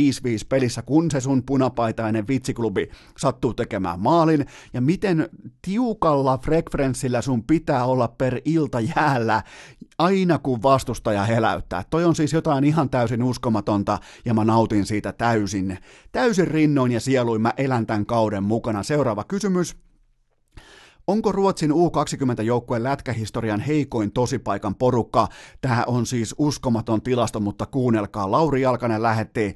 pelissä, 0.49 0.83
kun 0.83 1.11
se 1.11 1.21
sun 1.21 1.43
punapaitainen 1.43 2.29
vitsiklubi 2.29 2.91
sattuu 3.19 3.55
tekemään 3.55 4.01
maalin, 4.01 4.47
ja 4.73 4.81
miten 4.81 5.29
tiukalla 5.63 6.39
frekvenssillä 6.39 7.23
sun 7.23 7.45
pitää 7.45 7.85
olla 7.85 8.09
per 8.09 8.41
ilta 8.45 8.81
jäällä, 8.81 9.43
aina 9.99 10.39
kun 10.39 10.63
vastustaja 10.63 11.25
heläyttää. 11.25 11.85
Toi 11.91 12.05
on 12.05 12.15
siis 12.15 12.33
jotain 12.33 12.65
ihan 12.65 12.91
täysin 12.91 13.23
uskomatonta 13.23 13.99
ja 14.25 14.35
mä 14.35 14.45
nautin 14.45 14.87
siitä 14.87 15.13
täysin. 15.13 15.79
Täysin 16.13 16.49
rinnoin 16.49 16.93
ja 16.93 17.01
sieluin 17.01 17.43
mä 17.43 17.53
elän 17.57 17.87
tämän 17.87 18.07
kauden 18.07 18.43
mukana. 18.43 18.83
Seuraava 18.83 19.25
kysymys. 19.25 19.77
Onko 21.09 21.33
Ruotsin 21.33 21.71
U20-joukkueen 21.71 22.83
lätkähistorian 22.83 23.61
heikoin 23.61 24.13
tosipaikan 24.13 24.75
porukka? 24.75 25.29
Tämä 25.61 25.85
on 25.87 26.07
siis 26.07 26.35
uskomaton 26.39 27.03
tilasto, 27.03 27.41
mutta 27.41 27.67
kuunnelkaa. 27.67 28.31
Lauri 28.31 28.63
Jalkanen 28.63 29.03
lähetti 29.03 29.45
äh, 29.45 29.55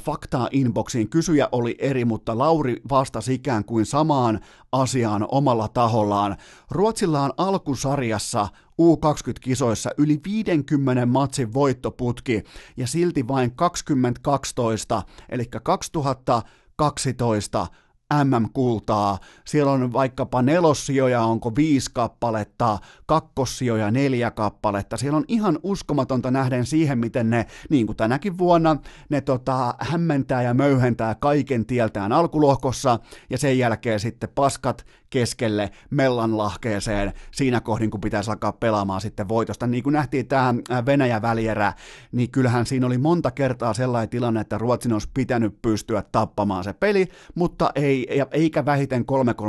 faktaa 0.00 0.48
inboxiin. 0.50 1.08
Kysyjä 1.08 1.48
oli 1.52 1.76
eri, 1.78 2.04
mutta 2.04 2.38
Lauri 2.38 2.76
vastasi 2.90 3.34
ikään 3.34 3.64
kuin 3.64 3.86
samaan 3.86 4.40
asiaan 4.72 5.26
omalla 5.28 5.68
tahollaan. 5.68 6.36
Ruotsilla 6.70 7.22
on 7.22 7.32
alkusarjassa 7.36 8.48
U20-kisoissa 8.82 9.90
yli 9.98 10.20
50 10.24 11.06
matsin 11.06 11.54
voittoputki 11.54 12.42
ja 12.76 12.86
silti 12.86 13.28
vain 13.28 13.56
2012, 13.56 15.02
eli 15.28 15.44
2012 15.62 17.66
MM-kultaa. 18.14 19.18
Siellä 19.44 19.72
on 19.72 19.92
vaikkapa 19.92 20.42
nelossijoja, 20.42 21.22
onko 21.22 21.56
viisi 21.56 21.90
kappaletta, 21.94 22.78
kakkossijoja 23.06 23.90
neljä 23.90 24.30
kappaletta. 24.30 24.96
Siellä 24.96 25.16
on 25.16 25.24
ihan 25.28 25.58
uskomatonta 25.62 26.30
nähden 26.30 26.66
siihen, 26.66 26.98
miten 26.98 27.30
ne, 27.30 27.46
niin 27.70 27.86
kuin 27.86 27.96
tänäkin 27.96 28.38
vuonna, 28.38 28.76
ne 29.08 29.20
tota, 29.20 29.74
hämmentää 29.78 30.42
ja 30.42 30.54
möyhentää 30.54 31.14
kaiken 31.14 31.66
tieltään 31.66 32.12
alkulohkossa 32.12 32.98
ja 33.30 33.38
sen 33.38 33.58
jälkeen 33.58 34.00
sitten 34.00 34.28
paskat 34.34 34.86
keskelle 35.10 35.70
mellanlahkeeseen 35.90 37.12
siinä 37.30 37.60
kohdin, 37.60 37.90
kun 37.90 38.00
pitäisi 38.00 38.30
alkaa 38.30 38.52
pelaamaan 38.52 39.00
sitten 39.00 39.28
voitosta. 39.28 39.66
Niin 39.66 39.82
kuin 39.82 39.92
nähtiin 39.92 40.26
tämä 40.26 40.54
Venäjä-välierä, 40.86 41.72
niin 42.12 42.30
kyllähän 42.30 42.66
siinä 42.66 42.86
oli 42.86 42.98
monta 42.98 43.30
kertaa 43.30 43.74
sellainen 43.74 44.08
tilanne, 44.08 44.40
että 44.40 44.58
Ruotsin 44.58 44.92
olisi 44.92 45.08
pitänyt 45.14 45.62
pystyä 45.62 46.02
tappamaan 46.12 46.64
se 46.64 46.72
peli, 46.72 47.06
mutta 47.34 47.70
ei, 47.74 48.22
eikä 48.30 48.64
vähiten 48.64 49.04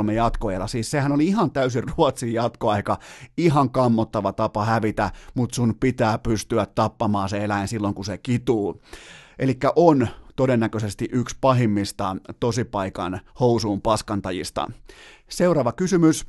3-3 0.08 0.12
jatkoajalla. 0.12 0.66
Siis 0.66 0.90
sehän 0.90 1.12
oli 1.12 1.26
ihan 1.26 1.50
täysin 1.50 1.84
Ruotsin 1.96 2.32
jatkoaika, 2.32 2.98
ihan 3.36 3.70
kammottava 3.70 4.32
tapa 4.32 4.64
hävitä, 4.64 5.10
mutta 5.34 5.54
sun 5.54 5.74
pitää 5.80 6.18
pystyä 6.18 6.66
tappamaan 6.66 7.28
se 7.28 7.44
eläin 7.44 7.68
silloin, 7.68 7.94
kun 7.94 8.04
se 8.04 8.18
kituu. 8.18 8.82
Eli 9.38 9.58
on 9.76 10.08
todennäköisesti 10.36 11.08
yksi 11.12 11.36
pahimmista 11.40 12.16
tosipaikan 12.40 13.20
housuun 13.40 13.82
paskantajista. 13.82 14.70
Seuraava 15.28 15.72
kysymys. 15.72 16.24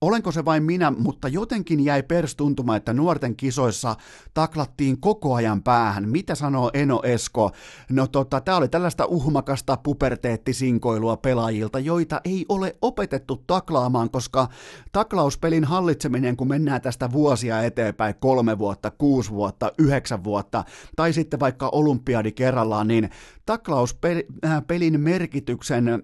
Olenko 0.00 0.32
se 0.32 0.44
vain 0.44 0.62
minä, 0.62 0.90
mutta 0.90 1.28
jotenkin 1.28 1.84
jäi 1.84 2.02
perstuntuma, 2.02 2.76
että 2.76 2.92
nuorten 2.92 3.36
kisoissa 3.36 3.96
taklattiin 4.34 5.00
koko 5.00 5.34
ajan 5.34 5.62
päähän. 5.62 6.08
Mitä 6.08 6.34
sanoo 6.34 6.70
Eno 6.74 7.00
Esko? 7.02 7.50
No 7.90 8.06
tota, 8.06 8.40
tää 8.40 8.56
oli 8.56 8.68
tällaista 8.68 9.04
uhmakasta 9.06 9.76
puberteettisinkoilua 9.76 11.16
pelaajilta, 11.16 11.78
joita 11.78 12.20
ei 12.24 12.46
ole 12.48 12.76
opetettu 12.82 13.44
taklaamaan, 13.46 14.10
koska 14.10 14.48
taklauspelin 14.92 15.64
hallitseminen, 15.64 16.36
kun 16.36 16.48
mennään 16.48 16.80
tästä 16.80 17.12
vuosia 17.12 17.62
eteenpäin, 17.62 18.14
kolme 18.14 18.58
vuotta, 18.58 18.90
kuusi 18.90 19.30
vuotta, 19.30 19.72
yhdeksän 19.78 20.24
vuotta, 20.24 20.64
tai 20.96 21.12
sitten 21.12 21.40
vaikka 21.40 21.68
olympiadi 21.68 22.32
kerrallaan, 22.32 22.88
niin 22.88 23.10
taklauspelin 23.46 24.94
äh, 24.94 25.00
merkityksen, 25.00 25.88
äh, 25.88 26.00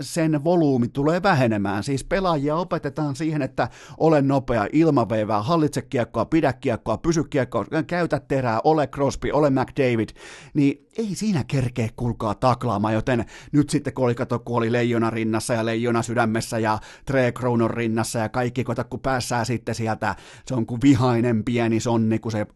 sen 0.00 0.44
volyymi 0.44 0.88
tulee 0.88 1.22
vähenemään. 1.22 1.82
Siis 1.82 2.04
pelaajia 2.04 2.56
opetetaan 2.56 3.16
siihen, 3.16 3.33
että 3.42 3.68
ole 3.98 4.22
nopea, 4.22 4.66
ilmaveivää, 4.72 5.42
hallitse 5.42 5.82
kiekkoa, 5.82 6.24
pidä 6.24 6.52
kiekkoa, 6.52 6.98
pysy 6.98 7.24
kiekkoa, 7.24 7.64
käytä 7.86 8.20
terää, 8.20 8.60
ole 8.64 8.86
Crosby, 8.86 9.30
ole 9.30 9.50
McDavid, 9.50 10.08
niin 10.54 10.86
ei 10.98 11.14
siinä 11.14 11.44
kerkeä 11.48 11.88
kulkaa 11.96 12.34
taklaamaan, 12.34 12.94
joten 12.94 13.24
nyt 13.52 13.70
sitten 13.70 13.92
kun 13.92 14.04
oli, 14.04 14.14
kato, 14.14 14.38
kun 14.38 14.56
oli 14.56 14.72
leijona 14.72 15.10
rinnassa 15.10 15.54
ja 15.54 15.64
leijona 15.64 16.02
sydämessä 16.02 16.58
ja 16.58 16.78
Tre 17.06 17.32
Kronon 17.32 17.70
rinnassa 17.70 18.18
ja 18.18 18.28
kaikki, 18.28 18.64
kun 18.64 19.00
päässää 19.00 19.44
sitten 19.44 19.74
sieltä, 19.74 20.16
se 20.46 20.54
on 20.54 20.66
kuin 20.66 20.80
vihainen 20.82 21.44
pieni 21.44 21.80
sonni, 21.80 22.18
kun 22.18 22.32
se 22.32 22.46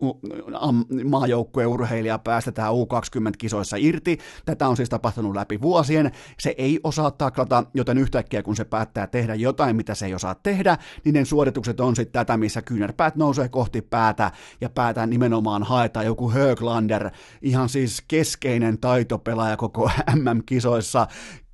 maajoukkueurheilija 1.04 2.18
päästetään 2.18 2.72
U20-kisoissa 2.72 3.76
irti. 3.78 4.18
Tätä 4.44 4.68
on 4.68 4.76
siis 4.76 4.88
tapahtunut 4.88 5.34
läpi 5.34 5.60
vuosien. 5.60 6.12
Se 6.38 6.54
ei 6.58 6.80
osaa 6.84 7.10
taklata, 7.10 7.64
joten 7.74 7.98
yhtäkkiä 7.98 8.42
kun 8.42 8.56
se 8.56 8.64
päättää 8.64 9.06
tehdä 9.06 9.34
jotain, 9.34 9.76
mitä 9.76 9.94
se 9.94 10.06
ei 10.06 10.14
osaa 10.14 10.34
tehdä, 10.34 10.67
niin 11.04 11.14
ne 11.14 11.24
suoritukset 11.24 11.80
on 11.80 11.96
sitten 11.96 12.12
tätä, 12.12 12.36
missä 12.36 12.62
kyynärpäät 12.62 13.16
nousee 13.16 13.48
kohti 13.48 13.82
päätä 13.82 14.30
ja 14.60 14.68
päätä 14.68 15.06
nimenomaan 15.06 15.62
haetaan 15.62 16.06
joku 16.06 16.30
Höglander, 16.30 17.10
ihan 17.42 17.68
siis 17.68 18.04
kes 18.08 18.28
keskeinen 18.28 18.78
taitopelaaja 18.78 19.56
koko 19.56 19.90
MM-kisoissa, 20.22 21.06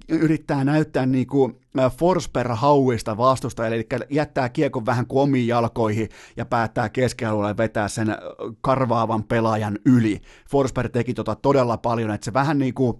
yrittää 0.08 0.64
näyttää 0.64 1.06
niin 1.06 1.26
kuin 1.26 1.60
Forsberg 1.96 2.50
hauista 2.54 3.16
vastusta, 3.16 3.66
eli 3.66 3.86
jättää 4.10 4.48
kiekon 4.48 4.86
vähän 4.86 5.06
kuin 5.06 5.22
omiin 5.22 5.46
jalkoihin 5.46 6.08
ja 6.36 6.44
päättää 6.44 6.88
keskialueelle 6.88 7.56
vetää 7.56 7.88
sen 7.88 8.16
karvaavan 8.60 9.24
pelaajan 9.24 9.78
yli. 9.86 10.20
Forsberg 10.50 10.92
teki 10.92 11.14
tota 11.14 11.34
todella 11.34 11.76
paljon, 11.76 12.10
että 12.10 12.24
se 12.24 12.32
vähän 12.32 12.58
niin 12.58 12.74
kuin 12.74 12.98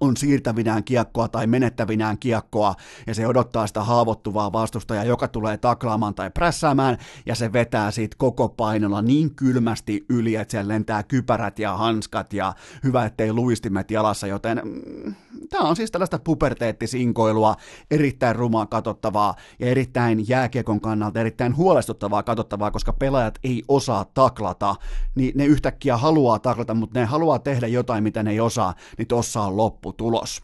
on 0.00 0.16
siirtävinään 0.16 0.84
kiekkoa 0.84 1.28
tai 1.28 1.46
menettävinään 1.46 2.18
kiekkoa, 2.18 2.74
ja 3.06 3.14
se 3.14 3.26
odottaa 3.26 3.66
sitä 3.66 3.82
haavoittuvaa 3.82 4.52
vastustajaa, 4.52 5.04
joka 5.04 5.28
tulee 5.28 5.56
taklaamaan 5.56 6.14
tai 6.14 6.30
prässäämään, 6.30 6.98
ja 7.26 7.34
se 7.34 7.52
vetää 7.52 7.90
siitä 7.90 8.16
koko 8.18 8.48
painolla 8.48 9.02
niin 9.02 9.34
kylmästi 9.34 10.04
yli, 10.08 10.34
että 10.34 10.50
siellä 10.52 10.68
lentää 10.68 11.02
kypärät 11.02 11.58
ja 11.58 11.76
hanskat, 11.76 12.32
ja 12.32 12.54
hyvä, 12.84 13.04
ettei 13.04 13.32
luistimet 13.32 13.90
jalassa, 13.90 14.26
joten 14.26 14.60
mm, 14.64 15.14
tämä 15.50 15.68
on 15.68 15.76
siis 15.76 15.90
tällaista 15.90 16.18
puberteettisinkoilua, 16.18 17.56
erittäin 17.90 18.36
rumaa 18.36 18.66
katsottavaa, 18.66 19.34
ja 19.58 19.66
erittäin 19.66 20.28
jääkiekon 20.28 20.80
kannalta 20.80 21.20
erittäin 21.20 21.56
huolestuttavaa 21.56 22.22
katsottavaa, 22.22 22.70
koska 22.70 22.92
pelaajat 22.92 23.38
ei 23.44 23.62
osaa 23.68 24.04
taklata, 24.04 24.74
niin 25.14 25.32
ne 25.36 25.46
yhtäkkiä 25.46 25.96
haluaa 25.96 26.38
taklata, 26.38 26.74
mutta 26.74 27.00
ne 27.00 27.06
haluaa 27.06 27.38
tehdä 27.38 27.66
jotain, 27.66 28.02
mitä 28.02 28.22
ne 28.22 28.30
ei 28.30 28.40
osaa, 28.40 28.74
niin 28.98 29.08
tossa 29.08 29.42
on 29.42 29.56
loppu 29.56 29.75
lopputulos. 29.76 30.42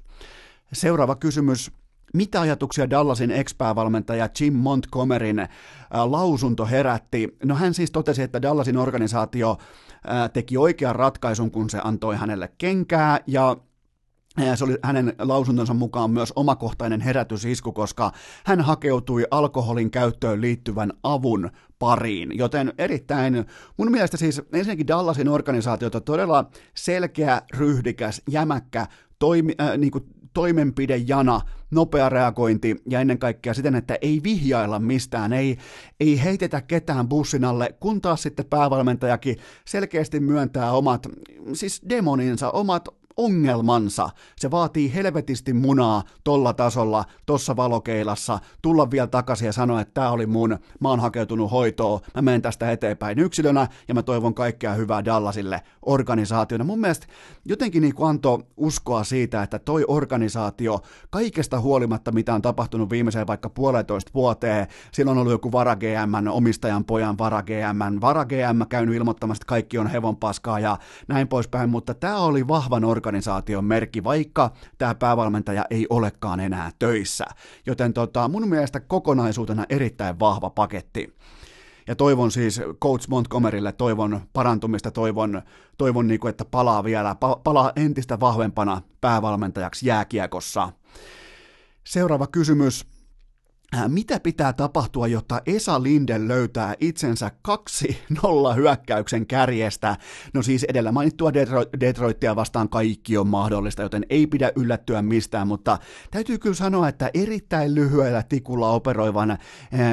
Seuraava 0.72 1.14
kysymys. 1.14 1.70
Mitä 2.14 2.40
ajatuksia 2.40 2.90
Dallasin 2.90 3.30
ex-päävalmentaja 3.30 4.28
Jim 4.40 4.54
Montgomeryn 4.54 5.38
äh, 5.38 5.48
lausunto 5.90 6.66
herätti? 6.66 7.36
No 7.44 7.54
hän 7.54 7.74
siis 7.74 7.90
totesi, 7.90 8.22
että 8.22 8.42
Dallasin 8.42 8.76
organisaatio 8.76 9.50
äh, 9.50 10.30
teki 10.32 10.56
oikean 10.56 10.96
ratkaisun, 10.96 11.50
kun 11.50 11.70
se 11.70 11.80
antoi 11.84 12.16
hänelle 12.16 12.52
kenkää, 12.58 13.20
ja 13.26 13.56
se 14.54 14.64
oli 14.64 14.78
hänen 14.82 15.12
lausuntonsa 15.18 15.74
mukaan 15.74 16.10
myös 16.10 16.32
omakohtainen 16.36 17.00
herätysisku, 17.00 17.72
koska 17.72 18.12
hän 18.44 18.60
hakeutui 18.60 19.26
alkoholin 19.30 19.90
käyttöön 19.90 20.40
liittyvän 20.40 20.92
avun 21.02 21.50
pariin, 21.78 22.38
joten 22.38 22.72
erittäin, 22.78 23.44
mun 23.76 23.90
mielestä 23.90 24.16
siis 24.16 24.42
ensinnäkin 24.52 24.88
Dallasin 24.88 25.28
organisaatiota 25.28 26.00
todella 26.00 26.50
selkeä, 26.74 27.42
ryhdikäs, 27.56 28.22
jämäkkä, 28.30 28.86
toimi, 29.18 29.54
äh, 29.60 29.78
niin 29.78 29.90
kuin 29.90 30.04
toimenpidejana, 30.34 31.40
nopea 31.70 32.08
reagointi 32.08 32.76
ja 32.88 33.00
ennen 33.00 33.18
kaikkea 33.18 33.54
siten, 33.54 33.74
että 33.74 33.98
ei 34.00 34.20
vihjailla 34.24 34.78
mistään, 34.78 35.32
ei, 35.32 35.58
ei 36.00 36.22
heitetä 36.24 36.62
ketään 36.62 37.08
bussin 37.08 37.44
alle, 37.44 37.74
kun 37.80 38.00
taas 38.00 38.22
sitten 38.22 38.46
päävalmentajakin 38.46 39.36
selkeästi 39.64 40.20
myöntää 40.20 40.72
omat, 40.72 41.06
siis 41.52 41.82
demoninsa, 41.88 42.50
omat 42.50 42.88
ongelmansa. 43.16 44.08
Se 44.36 44.50
vaatii 44.50 44.94
helvetisti 44.94 45.52
munaa 45.52 46.02
tolla 46.24 46.52
tasolla, 46.52 47.04
tossa 47.26 47.56
valokeilassa, 47.56 48.38
tulla 48.62 48.90
vielä 48.90 49.06
takaisin 49.06 49.46
ja 49.46 49.52
sanoa, 49.52 49.80
että 49.80 49.94
tämä 49.94 50.10
oli 50.10 50.26
mun, 50.26 50.58
mä 50.80 50.88
oon 50.88 51.00
hakeutunut 51.00 51.50
hoitoon, 51.50 52.00
mä 52.14 52.22
menen 52.22 52.42
tästä 52.42 52.70
eteenpäin 52.70 53.18
yksilönä 53.18 53.68
ja 53.88 53.94
mä 53.94 54.02
toivon 54.02 54.34
kaikkea 54.34 54.74
hyvää 54.74 55.04
Dallasille 55.04 55.62
organisaationa. 55.82 56.64
Mun 56.64 56.80
mielestä 56.80 57.06
jotenkin 57.44 57.82
niin 57.82 57.94
antoi 58.00 58.38
uskoa 58.56 59.04
siitä, 59.04 59.42
että 59.42 59.58
toi 59.58 59.84
organisaatio, 59.88 60.80
kaikesta 61.10 61.60
huolimatta 61.60 62.12
mitä 62.12 62.34
on 62.34 62.42
tapahtunut 62.42 62.90
viimeiseen 62.90 63.26
vaikka 63.26 63.50
puolitoista 63.50 64.10
vuoteen, 64.14 64.66
silloin 64.92 65.18
on 65.18 65.20
ollut 65.20 65.32
joku 65.32 65.52
vara 65.52 65.76
GM, 65.76 66.28
omistajan 66.30 66.84
pojan 66.84 67.18
vara 67.18 67.42
GM, 67.42 68.00
vara 68.00 68.24
GM 68.24 68.62
käynyt 68.68 68.94
ilmoittamassa, 68.94 69.42
että 69.42 69.48
kaikki 69.48 69.78
on 69.78 69.86
hevon 69.86 70.16
paskaa 70.16 70.60
ja 70.60 70.78
näin 71.08 71.28
poispäin, 71.28 71.70
mutta 71.70 71.94
tämä 71.94 72.18
oli 72.18 72.48
vahvan 72.48 72.84
organisaation 72.84 73.01
organisaation 73.02 73.64
merkki, 73.64 74.04
vaikka 74.04 74.50
tämä 74.78 74.94
päävalmentaja 74.94 75.64
ei 75.70 75.86
olekaan 75.90 76.40
enää 76.40 76.70
töissä. 76.78 77.24
Joten 77.66 77.92
tota, 77.92 78.28
mun 78.28 78.48
mielestä 78.48 78.80
kokonaisuutena 78.80 79.66
erittäin 79.68 80.18
vahva 80.18 80.50
paketti. 80.50 81.14
Ja 81.86 81.96
toivon 81.96 82.30
siis 82.30 82.60
Coach 82.82 83.08
Montgomerylle, 83.08 83.72
toivon 83.72 84.20
parantumista, 84.32 84.90
toivon, 84.90 85.42
toivon 85.78 86.06
niin 86.06 86.20
kuin, 86.20 86.30
että 86.30 86.44
palaa 86.44 86.84
vielä, 86.84 87.16
palaa 87.44 87.72
entistä 87.76 88.20
vahvempana 88.20 88.82
päävalmentajaksi 89.00 89.86
jääkiekossa. 89.86 90.72
Seuraava 91.84 92.26
kysymys. 92.26 92.91
Äh, 93.74 93.88
mitä 93.88 94.20
pitää 94.20 94.52
tapahtua, 94.52 95.06
jotta 95.06 95.42
Esa 95.46 95.82
Linden 95.82 96.28
löytää 96.28 96.74
itsensä 96.80 97.30
2-0 97.48 97.52
hyökkäyksen 98.56 99.26
kärjestä? 99.26 99.96
No 100.34 100.42
siis 100.42 100.64
edellä 100.64 100.92
mainittua 100.92 101.32
Detroit, 101.32 101.68
Detroitia 101.80 102.36
vastaan 102.36 102.68
kaikki 102.68 103.18
on 103.18 103.26
mahdollista, 103.26 103.82
joten 103.82 104.06
ei 104.10 104.26
pidä 104.26 104.52
yllättyä 104.56 105.02
mistään, 105.02 105.48
mutta 105.48 105.78
täytyy 106.10 106.38
kyllä 106.38 106.54
sanoa, 106.54 106.88
että 106.88 107.10
erittäin 107.14 107.74
lyhyellä 107.74 108.22
tikulla 108.22 108.70
operoivan 108.70 109.30
äh, 109.30 109.38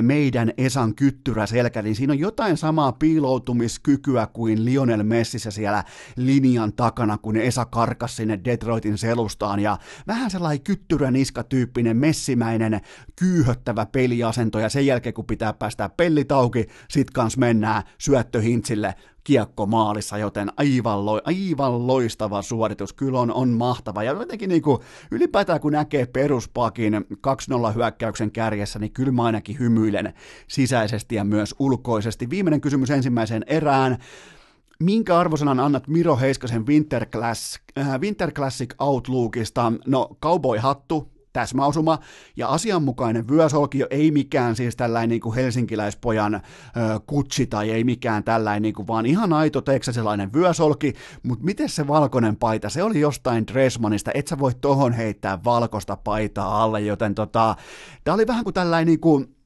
meidän 0.02 0.52
Esan 0.58 0.96
kyttyrä 0.96 1.46
selkä, 1.46 1.82
niin 1.82 1.96
siinä 1.96 2.14
on 2.14 2.20
jotain 2.20 2.58
samaa 2.58 2.92
piiloutumiskykyä 2.92 4.28
kuin 4.28 4.66
Lionel 4.66 5.04
Messissä 5.04 5.52
siellä 5.52 5.84
linjan 6.16 6.74
takana, 6.74 7.18
kun 7.18 7.38
Esa 7.38 7.66
karkas 7.66 8.16
sinne 8.16 8.40
Detroitin 8.46 8.98
selustaan, 8.98 9.60
ja 9.60 9.78
vähän 10.08 10.32
sellainen 10.32 10.64
kyttyrän 10.64 11.16
iskatyyppinen 11.16 11.98
messimäinen 11.98 12.82
kyyhöttä 13.16 13.69
yllättävä 13.70 13.86
peliasento 13.92 14.60
ja 14.60 14.70
sen 14.70 14.86
jälkeen 14.86 15.14
kun 15.14 15.26
pitää 15.26 15.54
päästä 15.54 15.90
pellit 15.98 16.32
auki, 16.32 16.66
sit 16.90 17.12
kans 17.12 17.38
mennään 17.38 17.84
syöttöhintsille 17.98 18.96
kiekko 19.24 19.66
maalissa, 19.66 20.18
joten 20.18 20.52
aivan, 20.58 21.06
lo, 21.06 21.22
aivan 21.24 21.88
loistava 21.88 22.42
suoritus, 22.42 22.94
kyllä 22.94 23.20
on, 23.20 23.34
on 23.34 23.50
mahtava. 23.50 24.04
Ja 24.04 24.12
jotenkin 24.12 24.50
niin 24.50 24.62
kuin, 24.62 24.80
ylipäätään 25.12 25.60
kun 25.60 25.74
näkee 25.74 26.06
peruspakin 26.06 26.94
2-0 26.94 27.74
hyökkäyksen 27.76 28.32
kärjessä, 28.32 28.80
niin 28.80 28.92
kyllä 28.92 29.12
mä 29.12 29.24
ainakin 29.24 29.60
hymyilen 29.60 30.14
sisäisesti 30.48 31.16
ja 31.16 31.24
myös 31.24 31.56
ulkoisesti. 31.60 32.30
Viimeinen 32.30 32.62
kysymys 32.62 32.90
ensimmäiseen 32.90 33.44
erään. 33.48 33.98
Minkä 34.80 35.18
arvosanan 35.18 35.60
annat 35.60 35.88
Miro 35.88 36.18
Heiskasen 36.18 36.68
Winter, 36.68 37.06
Class, 37.06 37.60
äh, 37.78 38.00
Winter 38.00 38.32
Classic 38.32 38.74
Outlookista? 38.80 39.74
No, 39.88 40.10
cowboy-hattu, 40.26 41.19
täsmäosuma 41.34 42.00
ja 42.36 42.48
asianmukainen 42.48 43.28
vyösolki, 43.28 43.86
ei 43.90 44.12
mikään 44.12 44.56
siis 44.56 44.76
tällainen 44.76 45.10
niin 45.10 45.22
kuin 45.22 45.36
helsinkiläispojan 45.36 46.36
ö, 46.36 46.40
kutsi 47.08 47.48
tai 47.48 47.72
ei 47.72 47.84
mikään 47.84 48.24
tällainen, 48.24 48.62
niin 48.62 48.74
kuin, 48.74 48.88
vaan 48.88 49.06
ihan 49.06 49.34
aito 49.34 49.62
teksasilainen 49.62 50.34
vyösolki, 50.34 50.94
mutta 51.24 51.46
miten 51.46 51.70
se 51.70 51.88
valkoinen 51.88 52.36
paita, 52.36 52.70
se 52.70 52.84
oli 52.84 53.00
jostain 53.00 53.48
Dressmanista, 53.48 54.12
et 54.14 54.28
sä 54.28 54.40
voi 54.40 54.52
tohon 54.62 54.94
heittää 54.94 55.44
valkoista 55.44 55.96
paitaa 55.96 56.64
alle, 56.64 56.82
joten 56.82 57.16
tota, 57.16 57.56
tämä 58.04 58.16
oli 58.16 58.28
vähän 58.28 58.44
kuin 58.44 58.54
tällainen 58.54 58.88
niin 58.88 59.00
kuin, 59.00 59.39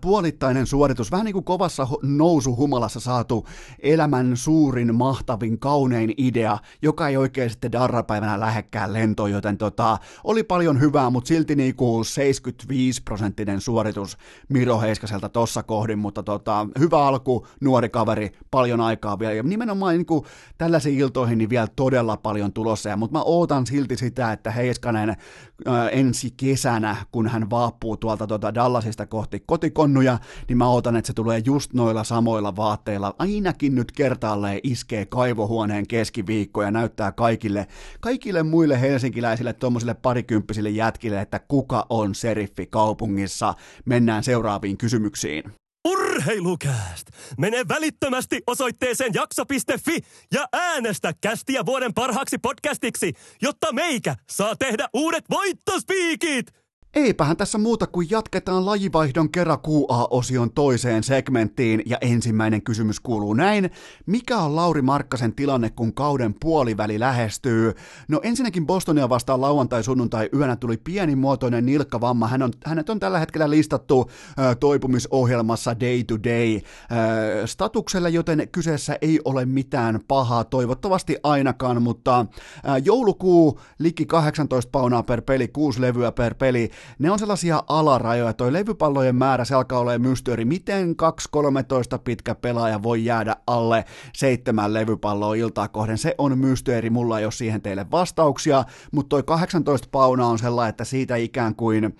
puolittainen 0.00 0.66
suoritus, 0.66 1.12
vähän 1.12 1.24
niin 1.24 1.32
kuin 1.32 1.44
kovassa 1.44 1.88
nousuhumalassa 2.02 3.00
saatu 3.00 3.46
elämän 3.80 4.36
suurin, 4.36 4.94
mahtavin, 4.94 5.58
kaunein 5.58 6.14
idea, 6.16 6.58
joka 6.82 7.08
ei 7.08 7.16
oikein 7.16 7.50
sitten 7.50 7.72
darrapäivänä 7.72 8.40
lähekkään 8.40 8.92
lentoon, 8.92 9.30
joten 9.30 9.58
tota, 9.58 9.98
oli 10.24 10.42
paljon 10.42 10.80
hyvää, 10.80 11.10
mutta 11.10 11.28
silti 11.28 11.56
niin 11.56 11.76
kuin 11.76 12.04
75 12.04 13.02
prosenttinen 13.02 13.60
suoritus 13.60 14.18
Miro 14.48 14.80
Heiskaselta 14.80 15.28
tossa 15.28 15.62
kohdin, 15.62 15.98
mutta 15.98 16.22
tota, 16.22 16.66
hyvä 16.78 17.06
alku, 17.06 17.46
nuori 17.60 17.88
kaveri, 17.88 18.32
paljon 18.50 18.80
aikaa 18.80 19.18
vielä, 19.18 19.34
ja 19.34 19.42
nimenomaan 19.42 19.94
niin 19.94 20.06
kuin 20.06 20.24
tällaisiin 20.58 20.98
iltoihin 20.98 21.38
niin 21.38 21.50
vielä 21.50 21.68
todella 21.76 22.16
paljon 22.16 22.52
tulossa, 22.52 22.96
mutta 22.96 23.18
mä 23.18 23.22
ootan 23.22 23.66
silti 23.66 23.96
sitä, 23.96 24.32
että 24.32 24.50
Heiskanen 24.50 25.16
ää, 25.66 25.88
ensi 25.88 26.34
kesänä, 26.36 26.96
kun 27.12 27.28
hän 27.28 27.50
vaapuu 27.50 27.96
tuolta 27.96 28.26
tota 28.26 28.54
Dallasista 28.54 29.06
kohti 29.06 29.67
kotikonnuja, 29.70 30.18
niin 30.48 30.58
mä 30.58 30.68
ootan, 30.68 30.96
että 30.96 31.06
se 31.06 31.12
tulee 31.12 31.42
just 31.44 31.72
noilla 31.72 32.04
samoilla 32.04 32.56
vaatteilla, 32.56 33.14
ainakin 33.18 33.74
nyt 33.74 33.92
kertaalleen 33.92 34.60
iskee 34.62 35.06
kaivohuoneen 35.06 35.86
keskiviikko 35.86 36.62
ja 36.62 36.70
näyttää 36.70 37.12
kaikille, 37.12 37.66
kaikille 38.00 38.42
muille 38.42 38.80
helsinkiläisille 38.80 39.52
tuommoisille 39.52 39.94
parikymppisille 39.94 40.70
jätkille, 40.70 41.20
että 41.20 41.38
kuka 41.38 41.86
on 41.90 42.14
seriffi 42.14 42.66
kaupungissa. 42.66 43.54
Mennään 43.84 44.24
seuraaviin 44.24 44.78
kysymyksiin. 44.78 45.44
Urheilukääst! 45.88 47.06
Mene 47.38 47.64
välittömästi 47.68 48.42
osoitteeseen 48.46 49.14
jakso.fi 49.14 50.00
ja 50.34 50.48
äänestä 50.52 51.12
kästiä 51.20 51.66
vuoden 51.66 51.94
parhaaksi 51.94 52.38
podcastiksi, 52.38 53.12
jotta 53.42 53.72
meikä 53.72 54.14
saa 54.30 54.56
tehdä 54.56 54.88
uudet 54.94 55.24
voittospiikit! 55.30 56.67
Eipähän 56.94 57.36
tässä 57.36 57.58
muuta 57.58 57.86
kuin 57.86 58.10
jatketaan 58.10 58.66
lajivaihdon 58.66 59.30
kerran 59.30 59.58
QA-osion 59.58 60.50
toiseen 60.54 61.02
segmenttiin 61.02 61.82
ja 61.86 61.98
ensimmäinen 62.00 62.62
kysymys 62.62 63.00
kuuluu 63.00 63.34
näin. 63.34 63.70
Mikä 64.06 64.38
on 64.38 64.56
Lauri 64.56 64.82
Markkasen 64.82 65.34
tilanne, 65.34 65.70
kun 65.70 65.94
kauden 65.94 66.34
puoliväli 66.40 67.00
lähestyy? 67.00 67.74
No 68.08 68.20
ensinnäkin 68.22 68.66
Bostonia 68.66 69.08
vastaan 69.08 69.40
lauantai-sunnuntai 69.40 70.28
yönä 70.34 70.56
tuli 70.56 70.76
pienimuotoinen 70.76 71.66
nilkkavamma. 71.66 72.28
Hän 72.28 72.42
on, 72.42 72.52
hänet 72.64 72.90
on 72.90 73.00
tällä 73.00 73.18
hetkellä 73.18 73.50
listattu 73.50 74.10
äh, 74.38 74.56
toipumisohjelmassa 74.56 75.80
Day 75.80 76.04
to 76.04 76.14
Day 76.24 76.56
äh, 76.56 76.62
statukselle, 77.46 78.10
joten 78.10 78.48
kyseessä 78.52 78.98
ei 79.02 79.20
ole 79.24 79.44
mitään 79.44 80.00
pahaa, 80.08 80.44
toivottavasti 80.44 81.16
ainakaan, 81.22 81.82
mutta 81.82 82.20
äh, 82.20 82.26
joulukuu 82.84 83.60
liki 83.78 84.06
18 84.06 84.70
paunaa 84.70 85.02
per 85.02 85.22
peli, 85.22 85.48
6 85.48 85.80
levyä 85.80 86.12
per 86.12 86.34
peli, 86.34 86.70
ne 86.98 87.10
on 87.10 87.18
sellaisia 87.18 87.62
alarajoja. 87.68 88.32
Toi 88.32 88.52
levypallojen 88.52 89.16
määrä, 89.16 89.44
se 89.44 89.54
alkaa 89.54 89.78
olla 89.78 89.98
mysteeri. 89.98 90.44
Miten 90.44 90.96
2-13 91.96 91.98
pitkä 92.04 92.34
pelaaja 92.34 92.82
voi 92.82 93.04
jäädä 93.04 93.36
alle 93.46 93.84
seitsemän 94.14 94.74
levypalloa 94.74 95.34
iltaa 95.34 95.68
kohden? 95.68 95.98
Se 95.98 96.14
on 96.18 96.38
mysteeri, 96.38 96.90
mulla 96.90 97.18
ei 97.18 97.24
ole 97.24 97.32
siihen 97.32 97.62
teille 97.62 97.86
vastauksia, 97.90 98.64
mutta 98.92 99.08
toi 99.08 99.22
18 99.22 99.88
pauna 99.92 100.26
on 100.26 100.38
sellainen, 100.38 100.70
että 100.70 100.84
siitä 100.84 101.16
ikään 101.16 101.54
kuin 101.54 101.96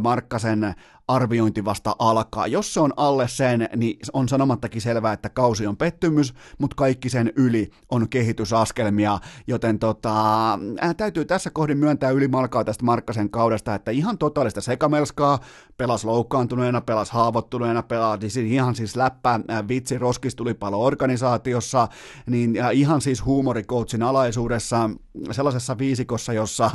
Markkasen 0.00 0.74
arviointi 1.08 1.64
vasta 1.64 1.96
alkaa. 1.98 2.46
Jos 2.46 2.74
se 2.74 2.80
on 2.80 2.92
alle 2.96 3.28
sen, 3.28 3.68
niin 3.76 3.98
on 4.12 4.28
sanomattakin 4.28 4.80
selvää, 4.80 5.12
että 5.12 5.28
kausi 5.28 5.66
on 5.66 5.76
pettymys, 5.76 6.34
mutta 6.58 6.74
kaikki 6.74 7.08
sen 7.08 7.32
yli 7.36 7.70
on 7.90 8.08
kehitysaskelmia, 8.08 9.18
joten 9.46 9.78
tota, 9.78 10.52
äh, 10.84 10.96
täytyy 10.96 11.24
tässä 11.24 11.50
kohdin 11.50 11.78
myöntää 11.78 12.10
ylimalkaa 12.10 12.64
tästä 12.64 12.84
Markkasen 12.84 13.30
kaudesta, 13.30 13.74
että 13.74 13.90
ihan 13.90 14.18
totaalista 14.18 14.60
sekamelskaa, 14.60 15.38
pelas 15.76 16.04
loukkaantuneena, 16.04 16.80
pelas 16.80 17.10
haavoittuneena, 17.10 17.82
pelaa 17.82 18.18
ihan 18.46 18.74
siis 18.74 18.96
läppä 18.96 19.40
äh, 19.50 19.68
vitsi 19.68 19.98
roskistulipalo 19.98 20.84
organisaatiossa, 20.84 21.88
niin 22.26 22.54
ja 22.54 22.70
ihan 22.70 23.00
siis 23.00 23.24
huumorikoutsin 23.24 24.02
alaisuudessa 24.02 24.90
sellaisessa 25.30 25.78
viisikossa, 25.78 26.32
jossa 26.32 26.70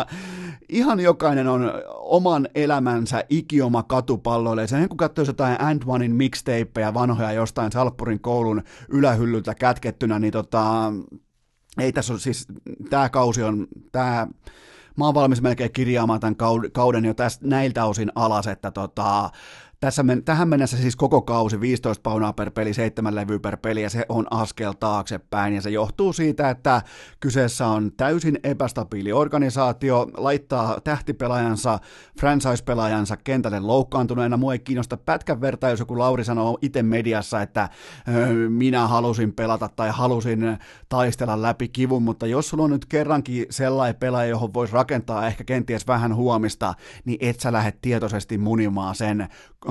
ihan 0.70 1.00
jokainen 1.00 1.48
on 1.48 1.72
oman 1.90 2.48
elämänsä 2.56 3.24
ikioma 3.30 3.84
katupalloille. 4.20 4.68
Sen 4.68 4.90
kun 4.90 4.98
katsoisi 4.98 5.30
jotain 5.30 5.62
And 5.62 5.84
Onein 5.86 6.16
mixtapeja 6.16 6.94
vanhoja 6.94 7.32
jostain 7.32 7.72
Salppurin 7.72 8.20
koulun 8.20 8.64
ylähyllyltä 8.90 9.56
kätkettynä, 9.56 10.20
niin 10.20 10.34
tota, 10.34 10.94
ei 11.78 11.94
tässä 11.94 12.14
ole 12.14 12.20
siis, 12.20 12.48
tämä 12.90 13.10
kausi 13.10 13.44
on, 13.44 13.68
tämä 13.92 14.28
mä 14.98 15.06
oon 15.06 15.14
valmis 15.14 15.42
melkein 15.42 15.72
kirjaamaan 15.72 16.20
tämän 16.20 16.36
kauden 16.72 17.06
jo 17.06 17.14
tästä, 17.14 17.48
näiltä 17.48 17.86
osin 17.86 18.12
alas, 18.16 18.48
että 18.48 18.72
tota, 18.72 19.30
tässä 19.80 20.04
men, 20.04 20.24
tähän 20.24 20.48
mennessä 20.48 20.78
siis 20.78 20.96
koko 20.96 21.22
kausi 21.22 21.62
15 21.62 22.02
paunaa 22.02 22.34
per 22.34 22.52
peli, 22.52 22.74
7 22.74 23.16
levyä 23.16 23.40
per 23.40 23.58
peli 23.58 23.82
ja 23.82 23.90
se 23.90 24.06
on 24.10 24.28
askel 24.32 24.74
taaksepäin 24.74 25.54
ja 25.54 25.62
se 25.62 25.70
johtuu 25.70 26.14
siitä, 26.14 26.50
että 26.50 26.82
kyseessä 27.20 27.68
on 27.68 27.92
täysin 27.98 28.40
epästabiili 28.44 29.12
organisaatio, 29.12 30.08
laittaa 30.18 30.80
tähtipelaajansa, 30.84 31.80
franchise-pelaajansa 32.20 33.18
kentälle 33.18 33.60
loukkaantuneena. 33.60 34.38
Mua 34.38 34.54
ei 34.54 34.60
kiinnosta 34.60 34.98
pätkän 34.98 35.42
verta, 35.42 35.70
jos 35.70 35.80
joku 35.80 36.00
Lauri 36.00 36.24
sanoo 36.24 36.58
itse 36.62 36.84
mediassa, 36.84 37.42
että 37.42 37.70
minä 38.50 38.88
halusin 38.88 39.34
pelata 39.34 39.70
tai 39.76 39.90
halusin 39.90 40.58
taistella 40.90 41.42
läpi 41.42 41.68
kivun, 41.68 42.04
mutta 42.04 42.28
jos 42.28 42.50
sulla 42.50 42.64
on 42.64 42.70
nyt 42.70 42.86
kerrankin 42.86 43.46
sellainen 43.50 44.00
pelaaja, 44.00 44.30
johon 44.30 44.54
voisi 44.54 44.74
rakentaa 44.74 45.28
ehkä 45.28 45.44
kenties 45.44 45.88
vähän 45.88 46.16
huomista, 46.16 46.74
niin 47.06 47.18
et 47.22 47.40
sä 47.40 47.52
lähde 47.52 47.74
tietoisesti 47.82 48.38
munimaan 48.38 48.96
sen 48.96 49.28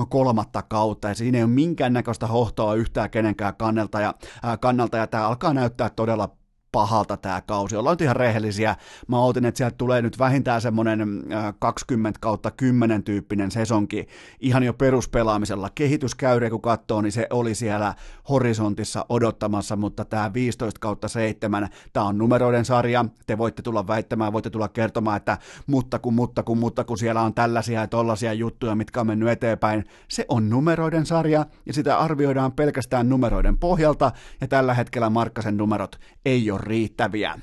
kolmatta 0.07 0.61
kautta, 0.61 1.07
ja 1.07 1.15
siinä 1.15 1.37
ei 1.37 1.43
ole 1.43 1.51
minkäännäköistä 1.51 2.27
hohtoa 2.27 2.75
yhtään 2.75 3.09
kenenkään 3.09 3.55
kannalta, 3.55 4.01
ja, 4.01 4.13
kannalta, 4.59 4.97
ja 4.97 5.07
tämä 5.07 5.27
alkaa 5.27 5.53
näyttää 5.53 5.89
todella 5.89 6.38
pahalta 6.71 7.17
tämä 7.17 7.41
kausi. 7.41 7.75
Ollaan 7.75 7.93
nyt 7.93 8.01
ihan 8.01 8.15
rehellisiä. 8.15 8.75
Mä 9.07 9.19
ootin, 9.19 9.45
että 9.45 9.57
sieltä 9.57 9.75
tulee 9.77 10.01
nyt 10.01 10.19
vähintään 10.19 10.61
semmoinen 10.61 11.23
20 11.59 12.19
kautta 12.21 12.51
10 12.51 13.03
tyyppinen 13.03 13.51
sesonki 13.51 14.07
ihan 14.39 14.63
jo 14.63 14.73
peruspelaamisella. 14.73 15.69
Kehityskäyriä 15.75 16.49
kun 16.49 16.61
katsoo, 16.61 17.01
niin 17.01 17.11
se 17.11 17.27
oli 17.29 17.55
siellä 17.55 17.93
horisontissa 18.29 19.05
odottamassa, 19.09 19.75
mutta 19.75 20.05
tämä 20.05 20.33
15 20.33 20.79
kautta 20.79 21.07
7, 21.07 21.69
tämä 21.93 22.05
on 22.05 22.17
numeroiden 22.17 22.65
sarja. 22.65 23.05
Te 23.27 23.37
voitte 23.37 23.61
tulla 23.61 23.87
väittämään, 23.87 24.33
voitte 24.33 24.49
tulla 24.49 24.67
kertomaan, 24.67 25.17
että 25.17 25.37
mutta 25.67 25.99
kun, 25.99 26.13
mutta 26.13 26.43
kun, 26.43 26.57
mutta 26.57 26.83
kun 26.83 26.97
siellä 26.97 27.21
on 27.21 27.33
tällaisia 27.33 27.81
ja 27.81 27.87
tollaisia 27.87 28.33
juttuja, 28.33 28.75
mitkä 28.75 29.01
on 29.01 29.07
mennyt 29.07 29.29
eteenpäin. 29.29 29.85
Se 30.07 30.25
on 30.27 30.49
numeroiden 30.49 31.05
sarja 31.05 31.45
ja 31.65 31.73
sitä 31.73 31.97
arvioidaan 31.97 32.51
pelkästään 32.51 33.09
numeroiden 33.09 33.57
pohjalta 33.57 34.11
ja 34.41 34.47
tällä 34.47 34.73
hetkellä 34.73 35.09
Markkasen 35.09 35.57
numerot 35.57 35.99
ei 36.25 36.51
ole 36.51 36.58
riittäviä. 36.59 37.39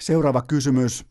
Seuraava 0.00 0.42
kysymys. 0.42 1.06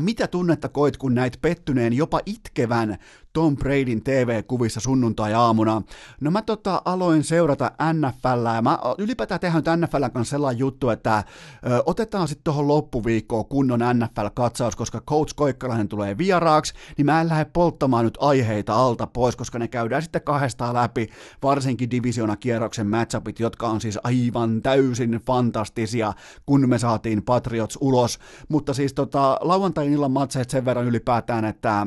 Mitä 0.00 0.26
tunnetta 0.26 0.68
koit, 0.68 0.96
kun 0.96 1.14
näit 1.14 1.38
pettyneen, 1.42 1.92
jopa 1.92 2.20
itkevän 2.26 2.98
Tom 3.36 3.56
Bradyn 3.56 4.02
TV-kuvissa 4.02 4.80
sunnuntai-aamuna. 4.80 5.82
No 6.20 6.30
mä 6.30 6.42
tota 6.42 6.82
aloin 6.84 7.24
seurata 7.24 7.72
NFL, 7.92 8.54
ja 8.54 8.62
mä 8.62 8.78
ylipäätään 8.98 9.40
tehdään 9.40 9.80
nyt 9.80 9.88
NFLn 9.90 10.10
kanssa 10.10 10.30
sellainen 10.30 10.58
juttu, 10.58 10.88
että 10.90 11.18
ö, 11.18 11.82
otetaan 11.86 12.28
sitten 12.28 12.44
tuohon 12.44 12.68
loppuviikkoon 12.68 13.46
kunnon 13.46 13.80
NFL-katsaus, 13.80 14.76
koska 14.76 15.00
Coach 15.00 15.34
Koikkalainen 15.36 15.88
tulee 15.88 16.18
vieraaksi, 16.18 16.74
niin 16.96 17.06
mä 17.06 17.20
en 17.20 17.28
lähde 17.28 17.44
polttamaan 17.44 18.04
nyt 18.04 18.18
aiheita 18.20 18.74
alta 18.74 19.06
pois, 19.06 19.36
koska 19.36 19.58
ne 19.58 19.68
käydään 19.68 20.02
sitten 20.02 20.22
kahdestaan 20.22 20.74
läpi, 20.74 21.08
varsinkin 21.42 21.90
divisiona-kierroksen 21.90 22.86
matchupit, 22.86 23.40
jotka 23.40 23.68
on 23.68 23.80
siis 23.80 23.98
aivan 24.04 24.62
täysin 24.62 25.20
fantastisia, 25.26 26.12
kun 26.46 26.68
me 26.68 26.78
saatiin 26.78 27.22
Patriots 27.22 27.78
ulos, 27.80 28.18
mutta 28.48 28.74
siis 28.74 28.94
tota, 28.94 29.38
lauantain 29.40 29.92
illan 29.92 30.12
matseet 30.12 30.50
sen 30.50 30.64
verran 30.64 30.86
ylipäätään, 30.86 31.44
että 31.44 31.86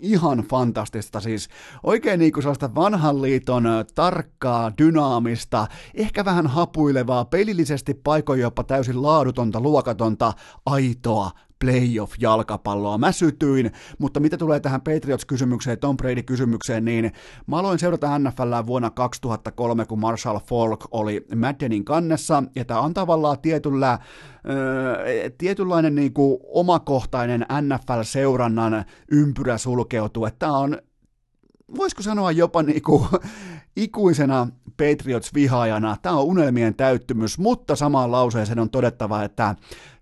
ihan 0.00 0.38
fantastista, 0.38 1.20
siis 1.20 1.48
oikein 1.82 2.20
niin 2.20 2.32
kuin 2.32 2.42
sellaista 2.42 2.74
vanhan 2.74 3.22
liiton 3.22 3.64
tarkkaa, 3.94 4.72
dynaamista, 4.78 5.66
ehkä 5.94 6.24
vähän 6.24 6.46
hapuilevaa, 6.46 7.24
pelillisesti 7.24 7.94
paikoin 7.94 8.40
jopa 8.40 8.64
täysin 8.64 9.02
laadutonta, 9.02 9.60
luokatonta, 9.60 10.32
aitoa 10.66 11.30
playoff-jalkapalloa. 11.64 12.98
Mä 12.98 13.12
sytyin, 13.12 13.72
mutta 13.98 14.20
mitä 14.20 14.36
tulee 14.36 14.60
tähän 14.60 14.80
Patriots-kysymykseen, 14.80 15.78
Tom 15.78 15.96
Brady-kysymykseen, 15.96 16.84
niin 16.84 17.12
mä 17.46 17.56
aloin 17.56 17.78
seurata 17.78 18.18
NFL 18.18 18.66
vuonna 18.66 18.90
2003, 18.90 19.86
kun 19.86 19.98
Marshall 19.98 20.38
Falk 20.38 20.84
oli 20.90 21.26
Maddenin 21.36 21.84
kannessa, 21.84 22.42
ja 22.56 22.64
tämä 22.64 22.80
on 22.80 22.94
tavallaan 22.94 23.38
tietyllä, 23.38 23.98
öö, 24.50 25.30
tietynlainen 25.38 25.94
niin 25.94 26.12
kuin 26.12 26.38
omakohtainen 26.42 27.46
NFL-seurannan 27.50 28.84
ympyrä 29.12 29.58
sulkeutuu, 29.58 30.26
että 30.26 30.38
tämä 30.38 30.58
on 30.58 30.78
voisiko 31.76 32.02
sanoa 32.02 32.32
jopa 32.32 32.62
niinku 32.62 33.06
ikuisena 33.76 34.48
Patriots-vihaajana, 34.76 35.96
tämä 36.02 36.16
on 36.16 36.24
unelmien 36.24 36.74
täyttymys, 36.74 37.38
mutta 37.38 37.76
samaan 37.76 38.12
lauseeseen 38.12 38.58
on 38.58 38.70
todettava, 38.70 39.24
että 39.24 39.54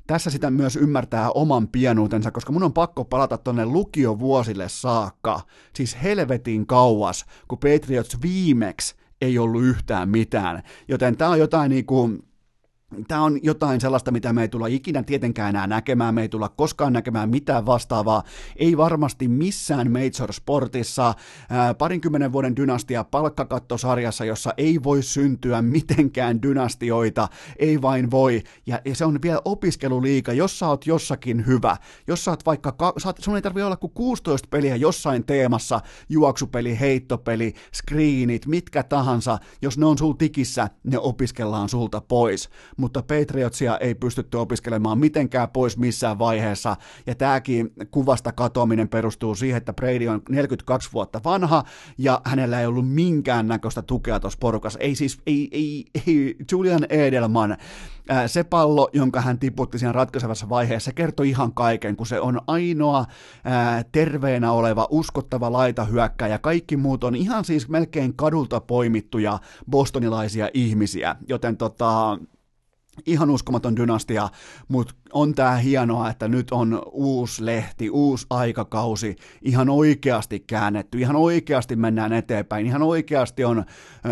tässä 0.06 0.30
sitä 0.30 0.50
myös 0.50 0.76
ymmärtää 0.76 1.30
oman 1.30 1.68
pienuutensa, 1.68 2.30
koska 2.30 2.52
mun 2.52 2.62
on 2.62 2.72
pakko 2.72 3.04
palata 3.04 3.38
tonne 3.38 3.66
lukiovuosille 3.66 4.68
saakka, 4.68 5.40
siis 5.74 6.02
helvetin 6.02 6.66
kauas, 6.66 7.24
kun 7.48 7.58
Patriots 7.58 8.22
viimeksi 8.22 8.94
ei 9.20 9.38
ollut 9.38 9.62
yhtään 9.62 10.08
mitään. 10.08 10.62
Joten 10.88 11.16
tämä 11.16 11.30
on 11.30 11.38
jotain 11.38 11.70
niinku, 11.70 12.10
Tämä 13.08 13.22
on 13.22 13.38
jotain 13.42 13.80
sellaista, 13.80 14.10
mitä 14.10 14.32
me 14.32 14.42
ei 14.42 14.48
tulla 14.48 14.66
ikinä 14.66 15.02
tietenkään 15.02 15.48
enää 15.48 15.66
näkemään, 15.66 16.14
me 16.14 16.22
ei 16.22 16.28
tulla 16.28 16.48
koskaan 16.48 16.92
näkemään 16.92 17.30
mitään 17.30 17.66
vastaavaa, 17.66 18.22
ei 18.56 18.76
varmasti 18.76 19.28
missään 19.28 19.90
major-sportissa, 19.92 21.14
ää, 21.50 21.74
parinkymmenen 21.74 22.32
vuoden 22.32 22.56
dynastia 22.56 23.04
palkkakattosarjassa, 23.04 24.24
jossa 24.24 24.54
ei 24.56 24.82
voi 24.82 25.02
syntyä 25.02 25.62
mitenkään 25.62 26.42
dynastioita, 26.42 27.28
ei 27.58 27.82
vain 27.82 28.10
voi, 28.10 28.42
ja, 28.66 28.80
ja 28.84 28.94
se 28.94 29.04
on 29.04 29.18
vielä 29.22 29.40
opiskeluliika, 29.44 30.32
jos 30.32 30.58
sä 30.58 30.68
oot 30.68 30.86
jossakin 30.86 31.46
hyvä, 31.46 31.76
jos 32.06 32.24
sä 32.24 32.30
oot 32.30 32.46
vaikka, 32.46 32.76
sä 32.98 33.08
oot, 33.08 33.16
sun 33.20 33.36
ei 33.36 33.42
tarvitse 33.42 33.64
olla 33.64 33.76
kuin 33.76 33.92
16 33.92 34.48
peliä 34.50 34.76
jossain 34.76 35.24
teemassa, 35.24 35.80
juoksupeli, 36.08 36.80
heittopeli, 36.80 37.54
screenit, 37.74 38.46
mitkä 38.46 38.82
tahansa, 38.82 39.38
jos 39.62 39.78
ne 39.78 39.86
on 39.86 39.98
sul 39.98 40.12
tikissä, 40.12 40.70
ne 40.84 40.98
opiskellaan 40.98 41.68
sulta 41.68 42.00
pois 42.00 42.50
mutta 42.86 43.02
Patriotsia 43.02 43.78
ei 43.78 43.94
pystytty 43.94 44.36
opiskelemaan 44.36 44.98
mitenkään 44.98 45.48
pois 45.48 45.78
missään 45.78 46.18
vaiheessa, 46.18 46.76
ja 47.06 47.14
tämäkin 47.14 47.72
kuvasta 47.90 48.32
katoaminen 48.32 48.88
perustuu 48.88 49.34
siihen, 49.34 49.56
että 49.56 49.72
Brady 49.72 50.08
on 50.08 50.22
42 50.28 50.90
vuotta 50.92 51.20
vanha, 51.24 51.64
ja 51.98 52.20
hänellä 52.24 52.60
ei 52.60 52.66
ollut 52.66 52.88
minkäännäköistä 52.88 53.82
tukea 53.82 54.20
tuossa 54.20 54.38
porukassa, 54.40 54.78
ei 54.78 54.94
siis, 54.94 55.18
ei, 55.26 55.48
ei, 55.52 55.84
ei 56.06 56.36
Julian 56.52 56.84
Edelman, 56.88 57.56
se 58.26 58.44
pallo, 58.44 58.88
jonka 58.92 59.20
hän 59.20 59.38
tiputti 59.38 59.78
siinä 59.78 59.92
ratkaisevassa 59.92 60.48
vaiheessa, 60.48 60.92
kertoi 60.92 61.28
ihan 61.28 61.54
kaiken, 61.54 61.96
kun 61.96 62.06
se 62.06 62.20
on 62.20 62.40
ainoa 62.46 63.04
ää, 63.44 63.84
terveenä 63.92 64.52
oleva, 64.52 64.86
uskottava 64.90 65.52
laitahyökkäjä. 65.52 66.38
Kaikki 66.38 66.76
muut 66.76 67.04
on 67.04 67.14
ihan 67.14 67.44
siis 67.44 67.68
melkein 67.68 68.16
kadulta 68.16 68.60
poimittuja 68.60 69.38
bostonilaisia 69.70 70.48
ihmisiä, 70.54 71.16
joten 71.28 71.56
tota, 71.56 72.18
ihan 73.06 73.30
uskomaton 73.30 73.76
dynastia, 73.76 74.28
mutta 74.68 74.94
on 75.12 75.34
tää 75.34 75.56
hienoa, 75.56 76.10
että 76.10 76.28
nyt 76.28 76.50
on 76.50 76.82
uusi 76.92 77.46
lehti, 77.46 77.90
uusi 77.90 78.26
aikakausi, 78.30 79.16
ihan 79.42 79.68
oikeasti 79.68 80.40
käännetty, 80.40 80.98
ihan 80.98 81.16
oikeasti 81.16 81.76
mennään 81.76 82.12
eteenpäin, 82.12 82.66
ihan 82.66 82.82
oikeasti 82.82 83.44
on 83.44 83.64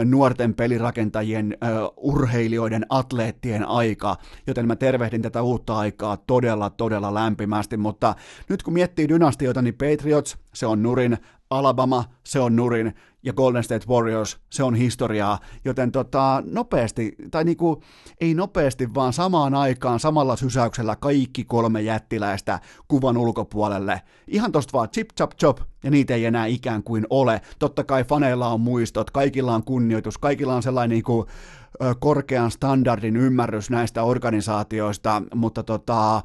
nuorten 0.05 0.55
pelirakentajien, 0.55 1.57
urheilijoiden, 1.97 2.87
atleettien 2.89 3.69
aika, 3.69 4.17
joten 4.47 4.67
mä 4.67 4.77
tervehdin 4.77 5.23
tätä 5.23 5.43
uutta 5.43 5.79
aikaa 5.79 6.17
todella, 6.17 6.71
todella 6.71 7.15
lämpimästi, 7.15 7.77
mutta 7.77 8.15
nyt 8.49 8.63
kun 8.63 8.75
miettii 8.75 9.09
dynastioita, 9.09 9.63
niin 9.63 9.75
Patriots, 9.75 10.39
se 10.55 10.67
on 10.67 10.83
nurin, 10.83 11.19
Alabama, 11.51 12.05
se 12.25 12.41
on 12.41 12.57
nurin, 12.57 12.95
ja 13.23 13.33
Golden 13.33 13.65
State 13.65 13.87
Warriors, 13.89 14.39
se 14.51 14.63
on 14.63 14.75
historiaa, 14.75 15.39
joten 15.65 15.93
tota, 15.93 16.43
nopeasti, 16.47 17.15
tai 17.31 17.45
niinku, 17.45 17.83
ei 18.21 18.35
nopeasti, 18.35 18.95
vaan 18.95 19.13
samaan 19.13 19.55
aikaan, 19.55 20.01
samalla 20.01 20.37
sysäyksellä 20.37 20.97
kaikki 20.97 21.45
kolme 21.45 21.83
jättiläistä 21.83 22.61
kuvan 22.89 23.17
ulkopuolelle. 23.17 24.03
Ihan 24.29 24.53
tosta 24.53 24.73
vaan 24.73 24.91
chip 24.91 25.09
chop 25.19 25.31
chop, 25.41 25.59
ja 25.83 25.91
niitä 25.91 26.15
ei 26.15 26.25
enää 26.25 26.47
ikään 26.47 26.83
kuin 26.83 27.07
ole. 27.11 27.41
Totta 27.59 27.85
kai 27.85 28.05
faneilla 28.05 28.49
on 28.49 28.61
muistot, 28.61 29.11
kaikilla 29.11 29.55
on 29.55 29.65
kunnioitus, 29.65 30.19
kaikilla 30.19 30.55
on 30.55 30.63
sellainen 30.63 30.95
niinku, 30.95 31.27
korkean 32.01 32.51
standardin 32.51 33.17
ymmärrys 33.17 33.71
näistä 33.71 34.03
organisaatioista, 34.03 35.23
mutta 35.35 35.63
tota, 35.63 36.23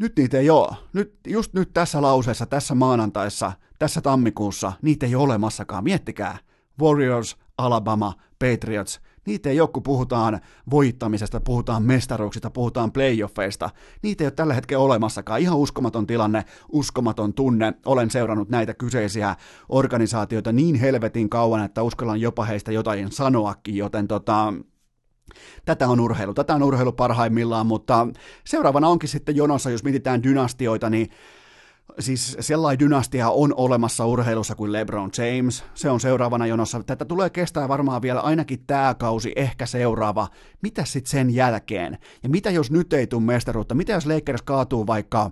nyt 0.00 0.12
niitä 0.16 0.38
ei 0.38 0.50
ole. 0.50 0.76
Nyt, 0.92 1.14
just 1.26 1.54
nyt 1.54 1.70
tässä 1.72 2.02
lauseessa, 2.02 2.46
tässä 2.46 2.74
maanantaissa, 2.74 3.52
tässä 3.78 4.00
tammikuussa, 4.00 4.72
niitä 4.82 5.06
ei 5.06 5.14
ole 5.14 5.24
olemassakaan. 5.24 5.84
Miettikää. 5.84 6.38
Warriors, 6.80 7.36
Alabama, 7.58 8.14
Patriots. 8.38 9.00
Niitä 9.26 9.50
ei 9.50 9.60
ole, 9.60 9.68
kun 9.68 9.82
puhutaan 9.82 10.40
voittamisesta, 10.70 11.40
puhutaan 11.40 11.82
mestaruuksista, 11.82 12.50
puhutaan 12.50 12.92
playoffeista. 12.92 13.70
Niitä 14.02 14.24
ei 14.24 14.26
ole 14.26 14.32
tällä 14.32 14.54
hetkellä 14.54 14.84
olemassakaan. 14.84 15.40
Ihan 15.40 15.58
uskomaton 15.58 16.06
tilanne, 16.06 16.44
uskomaton 16.72 17.34
tunne. 17.34 17.74
Olen 17.86 18.10
seurannut 18.10 18.48
näitä 18.48 18.74
kyseisiä 18.74 19.36
organisaatioita 19.68 20.52
niin 20.52 20.74
helvetin 20.74 21.30
kauan, 21.30 21.64
että 21.64 21.82
uskallan 21.82 22.20
jopa 22.20 22.44
heistä 22.44 22.72
jotain 22.72 23.12
sanoakin, 23.12 23.76
joten 23.76 24.08
tota, 24.08 24.52
Tätä 25.64 25.88
on 25.88 26.00
urheilu, 26.00 26.34
tätä 26.34 26.54
on 26.54 26.62
urheilu 26.62 26.92
parhaimmillaan, 26.92 27.66
mutta 27.66 28.06
seuraavana 28.44 28.88
onkin 28.88 29.08
sitten 29.08 29.36
jonossa, 29.36 29.70
jos 29.70 29.84
mietitään 29.84 30.22
dynastioita, 30.22 30.90
niin 30.90 31.10
siis 31.98 32.36
sellainen 32.40 32.78
dynastia 32.78 33.30
on 33.30 33.54
olemassa 33.56 34.06
urheilussa 34.06 34.54
kuin 34.54 34.72
LeBron 34.72 35.10
James, 35.18 35.64
se 35.74 35.90
on 35.90 36.00
seuraavana 36.00 36.46
jonossa. 36.46 36.82
Tätä 36.82 37.04
tulee 37.04 37.30
kestää 37.30 37.68
varmaan 37.68 38.02
vielä 38.02 38.20
ainakin 38.20 38.64
tämä 38.66 38.94
kausi, 38.94 39.32
ehkä 39.36 39.66
seuraava. 39.66 40.28
Mitä 40.62 40.84
sitten 40.84 41.10
sen 41.10 41.34
jälkeen? 41.34 41.98
Ja 42.22 42.28
mitä 42.28 42.50
jos 42.50 42.70
nyt 42.70 42.92
ei 42.92 43.06
tule 43.06 43.22
mestaruutta? 43.22 43.74
Mitä 43.74 43.92
jos 43.92 44.06
Lakers 44.06 44.42
kaatuu 44.42 44.86
vaikka 44.86 45.30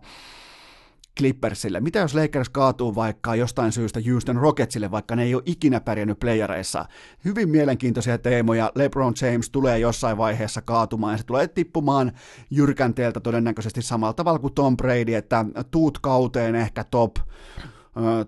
Clippersille. 1.19 1.81
Mitä 1.81 1.99
jos 1.99 2.15
Lakers 2.15 2.49
kaatuu 2.49 2.95
vaikka 2.95 3.35
jostain 3.35 3.73
syystä 3.73 4.01
Houston 4.11 4.37
Rocketsille, 4.37 4.91
vaikka 4.91 5.17
ne 5.17 5.23
ei 5.23 5.35
ole 5.35 5.43
ikinä 5.47 5.81
pärjännyt 5.81 6.19
playereissa? 6.19 6.85
Hyvin 7.25 7.49
mielenkiintoisia 7.49 8.19
teemoja. 8.19 8.73
LeBron 8.75 9.15
James 9.23 9.51
tulee 9.51 9.79
jossain 9.79 10.17
vaiheessa 10.17 10.63
kaatumaan 10.63 11.15
ja 11.15 11.19
se 11.19 11.25
tulee 11.25 11.49
tippumaan 11.49 12.13
jyrkänteeltä 12.51 13.21
todennäköisesti 13.21 13.83
samalla 13.83 14.13
tavalla 14.13 14.39
kuin 14.39 14.55
Tom 14.55 14.77
Brady, 14.77 15.15
että 15.15 15.45
tuut 15.71 15.99
kauteen 15.99 16.55
ehkä 16.55 16.85
top 16.85 17.17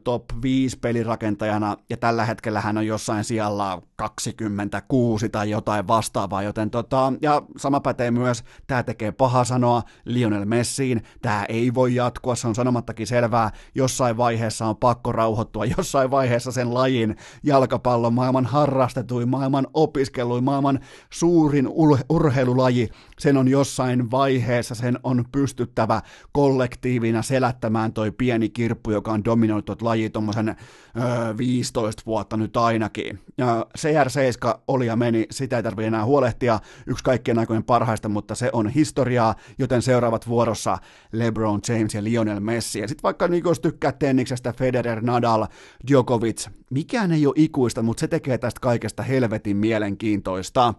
top 0.05 0.25
5 0.43 0.79
pelirakentajana, 0.79 1.77
ja 1.91 1.97
tällä 1.97 2.25
hetkellä 2.25 2.61
hän 2.61 2.79
on 2.79 2.87
jossain 2.87 3.25
siellä 3.25 3.79
26 3.97 5.29
tai 5.29 5.51
jotain 5.51 5.89
vastaavaa, 5.89 6.43
joten 6.43 6.71
tota, 6.71 7.13
ja 7.23 7.43
sama 7.57 7.81
pätee 7.81 8.11
myös, 8.11 8.45
tämä 8.67 8.83
tekee 8.83 9.13
paha 9.13 9.45
sanoa 9.45 9.83
Lionel 10.05 10.45
Messiin, 10.45 11.03
tämä 11.23 11.45
ei 11.49 11.75
voi 11.75 11.95
jatkua, 11.95 12.35
se 12.35 12.49
on 12.49 12.55
sanomattakin 12.55 13.07
selvää, 13.07 13.51
jossain 13.75 14.17
vaiheessa 14.17 14.67
on 14.67 14.77
pakko 14.77 15.13
rauhoittua, 15.13 15.65
jossain 15.79 16.11
vaiheessa 16.11 16.53
sen 16.53 16.75
lajin 16.75 17.17
jalkapallon 17.43 18.15
maailman 18.15 18.47
harrastetuin, 18.47 19.29
maailman 19.29 19.67
opiskeluin, 19.75 20.45
maailman 20.45 20.81
suurin 21.11 21.67
ur- 21.67 22.05
urheilulaji, 22.09 22.89
sen 23.19 23.37
on 23.37 23.49
jossain 23.49 24.11
vaiheessa, 24.11 24.75
sen 24.75 24.99
on 25.03 25.25
pystyttävä 25.33 26.03
kollektiivina 26.33 27.23
selättämään 27.23 27.93
toi 27.93 28.11
pieni 28.11 28.49
kirppu, 28.49 28.91
joka 28.91 29.13
on 29.13 29.25
dominoinut 29.25 29.54
tuot 29.63 29.83
laji 29.83 30.11
tuommoisen 30.11 30.49
öö, 30.49 31.37
15 31.37 32.03
vuotta 32.07 32.37
nyt 32.37 32.57
ainakin. 32.57 33.19
Ja 33.39 33.67
CR7 33.79 34.59
oli 34.69 34.87
ja 34.87 34.97
meni, 34.97 35.27
sitä 35.31 35.57
ei 35.57 35.63
tarvitse 35.63 35.87
enää 35.87 36.05
huolehtia, 36.05 36.61
yksi 36.87 37.05
kaikkien 37.05 37.39
aikojen 37.39 37.65
parhaista, 37.65 38.09
mutta 38.09 38.35
se 38.35 38.51
on 38.53 38.69
historiaa, 38.69 39.35
joten 39.59 39.83
seuraavat 39.83 40.29
vuorossa 40.29 40.79
LeBron 41.13 41.61
James 41.69 41.95
ja 41.95 42.05
Lionel 42.05 42.41
Messi. 42.41 42.81
Ja 42.81 42.89
sitten 42.89 43.03
vaikka 43.03 43.29
niin 43.29 43.45
jos 43.45 43.61
tykkää 43.61 43.93
tenniksestä 43.93 44.53
Federer, 44.53 45.01
Nadal, 45.01 45.47
Djokovic, 45.89 46.49
mikään 46.71 47.13
ei 47.13 47.27
ole 47.27 47.35
ikuista, 47.37 47.83
mutta 47.83 48.01
se 48.01 48.09
tekee 48.09 48.39
tästä 48.39 48.61
kaikesta 48.61 49.03
helvetin 49.03 49.57
mielenkiintoista. 49.57 50.75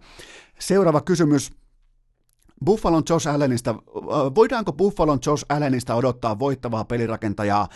Seuraava 0.60 1.02
kysymys 1.02 1.52
Buffalon 2.65 3.03
Josh 3.10 3.27
Allenista, 3.27 3.76
voidaanko 4.36 4.73
Buffalon 4.73 5.19
Josh 5.26 5.45
Allenista 5.49 5.95
odottaa 5.95 6.40
voittavaa 6.40 6.86
pelirakentajaa 6.86 7.68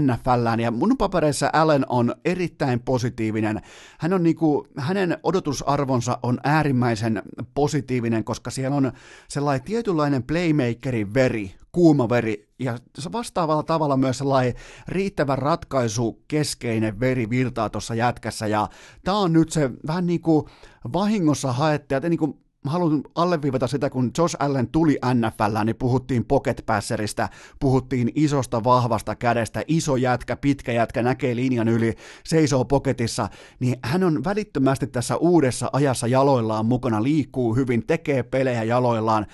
NFLään, 0.00 0.60
ja 0.60 0.70
mun 0.70 0.96
papereissa 0.98 1.50
Allen 1.52 1.86
on 1.88 2.14
erittäin 2.24 2.80
positiivinen. 2.80 3.60
Hän 3.98 4.12
on 4.12 4.22
niinku, 4.22 4.66
hänen 4.78 5.18
odotusarvonsa 5.22 6.18
on 6.22 6.40
äärimmäisen 6.44 7.22
positiivinen, 7.54 8.24
koska 8.24 8.50
siellä 8.50 8.76
on 8.76 8.92
sellainen 9.28 9.64
tietynlainen 9.64 10.22
playmakerin 10.22 11.14
veri, 11.14 11.54
kuuma 11.72 12.08
veri, 12.08 12.48
ja 12.58 12.78
vastaavalla 13.12 13.62
tavalla 13.62 13.96
myös 13.96 14.18
sellainen 14.18 14.54
riittävän 14.88 15.38
ratkaisu 15.38 16.22
keskeinen 16.28 17.00
veri 17.00 17.30
virtaa 17.30 17.70
tuossa 17.70 17.94
jätkässä, 17.94 18.46
ja 18.46 18.68
tämä 19.04 19.18
on 19.18 19.32
nyt 19.32 19.52
se 19.52 19.70
vähän 19.86 20.06
niin 20.06 20.20
kuin 20.20 20.46
vahingossa 20.92 21.52
haette, 21.52 21.94
ja 21.94 22.00
niin 22.00 22.18
kuin 22.18 22.45
mä 22.66 22.70
haluan 22.70 23.02
alleviivata 23.14 23.66
sitä, 23.66 23.90
kun 23.90 24.10
Josh 24.18 24.36
Allen 24.38 24.68
tuli 24.68 24.98
NFL, 25.14 25.64
niin 25.64 25.76
puhuttiin 25.76 26.24
pocket 26.24 26.62
passerista, 26.66 27.28
puhuttiin 27.60 28.12
isosta 28.14 28.64
vahvasta 28.64 29.14
kädestä, 29.14 29.62
iso 29.68 29.96
jätkä, 29.96 30.36
pitkä 30.36 30.72
jätkä, 30.72 31.02
näkee 31.02 31.36
linjan 31.36 31.68
yli, 31.68 31.94
seisoo 32.24 32.64
poketissa, 32.64 33.28
niin 33.60 33.76
hän 33.84 34.04
on 34.04 34.24
välittömästi 34.24 34.86
tässä 34.86 35.16
uudessa 35.16 35.70
ajassa 35.72 36.06
jaloillaan 36.06 36.66
mukana, 36.66 37.02
liikkuu 37.02 37.54
hyvin, 37.54 37.86
tekee 37.86 38.22
pelejä 38.22 38.62
jaloillaan, 38.62 39.26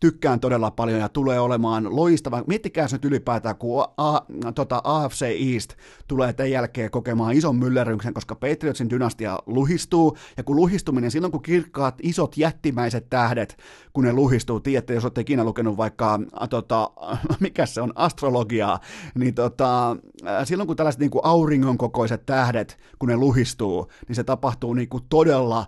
tykkään 0.00 0.40
todella 0.40 0.70
paljon 0.70 1.00
ja 1.00 1.08
tulee 1.08 1.40
olemaan 1.40 1.96
loistava. 1.96 2.44
Miettikää 2.46 2.86
nyt 2.92 3.04
ylipäätään, 3.04 3.56
kun 3.56 3.84
A, 3.96 4.20
tota 4.54 4.80
AFC 4.84 5.22
East 5.22 5.74
tulee 6.08 6.32
tämän 6.32 6.50
jälkeen 6.50 6.90
kokemaan 6.90 7.34
ison 7.34 7.56
myllerryksen, 7.56 8.14
koska 8.14 8.34
Patriotsin 8.34 8.90
dynastia 8.90 9.38
luhistuu, 9.46 10.16
ja 10.36 10.44
kun 10.44 10.56
luhistuminen, 10.56 11.10
silloin 11.10 11.30
kun 11.30 11.42
kirkkaat 11.42 11.94
isot 12.02 12.36
jättimäiset 12.36 13.10
tähdet, 13.10 13.56
kun 13.92 14.04
ne 14.04 14.12
luhistuu, 14.12 14.60
tiedätte, 14.60 14.94
jos 14.94 15.04
olette 15.04 15.20
ikinä 15.20 15.44
lukenut 15.44 15.76
vaikka, 15.76 16.20
a, 16.32 16.48
tota, 16.48 16.90
mikä 17.40 17.66
se 17.66 17.80
on, 17.80 17.92
astrologiaa, 17.94 18.80
niin 19.14 19.34
tota, 19.34 19.96
silloin 20.44 20.66
kun 20.66 20.76
tällaiset 20.76 21.00
niin 21.00 21.10
kuin 21.10 21.24
auringon 21.24 21.78
kokoiset 21.78 22.26
tähdet, 22.26 22.78
kun 22.98 23.08
ne 23.08 23.16
luhistuu, 23.16 23.90
niin 24.08 24.16
se 24.16 24.24
tapahtuu 24.24 24.74
niin 24.74 24.88
kuin 24.88 25.04
todella 25.08 25.66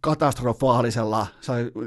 katastrofaalisella 0.00 1.26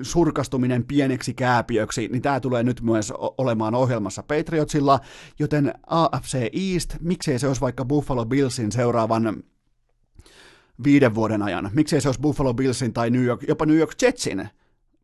surkastuminen 0.02 0.86
pieneksi 0.86 1.34
kääpiöksi, 1.34 2.08
niin 2.08 2.22
tämä 2.22 2.40
tulee 2.40 2.64
nyt 2.64 2.82
myös 2.82 3.14
olemaan 3.16 3.76
ohjelmassa 3.76 4.24
Patriotsilla, 4.24 5.00
joten 5.40 5.74
AFC 5.88 6.36
East, 6.74 6.96
miksei 7.00 7.40
se 7.40 7.48
olisi 7.48 7.62
vaikka 7.62 7.86
Buffalo 7.86 8.26
Billsin 8.26 8.72
seuraavan 8.72 9.44
viiden 10.84 11.16
vuoden 11.16 11.42
ajan, 11.42 11.70
miksei 11.74 12.02
se 12.02 12.08
olisi 12.08 12.22
Buffalo 12.22 12.54
Billsin 12.54 12.94
tai 12.94 13.10
New 13.10 13.24
York, 13.24 13.44
jopa 13.48 13.66
New 13.66 13.78
York 13.78 13.92
Jetsin? 14.02 14.50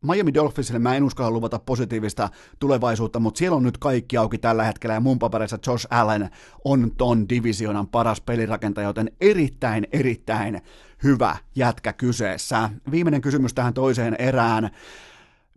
Miami 0.02 0.34
Dolphinsille 0.34 0.78
mä 0.78 0.96
en 0.96 1.04
uskalla 1.04 1.30
luvata 1.30 1.58
positiivista 1.58 2.28
tulevaisuutta, 2.58 3.20
mutta 3.20 3.38
siellä 3.38 3.56
on 3.56 3.62
nyt 3.62 3.78
kaikki 3.78 4.16
auki 4.16 4.38
tällä 4.38 4.64
hetkellä 4.64 4.94
ja 4.94 5.00
mun 5.00 5.18
paperissa 5.18 5.58
Josh 5.66 5.86
Allen 5.90 6.30
on 6.64 6.90
ton 6.98 7.28
divisionan 7.28 7.88
paras 7.88 8.20
pelirakentaja, 8.20 8.86
joten 8.86 9.10
erittäin, 9.20 9.86
erittäin 9.92 10.60
hyvä 11.04 11.36
jätkä 11.56 11.92
kyseessä. 11.92 12.70
Viimeinen 12.90 13.20
kysymys 13.20 13.54
tähän 13.54 13.74
toiseen 13.74 14.16
erään. 14.18 14.70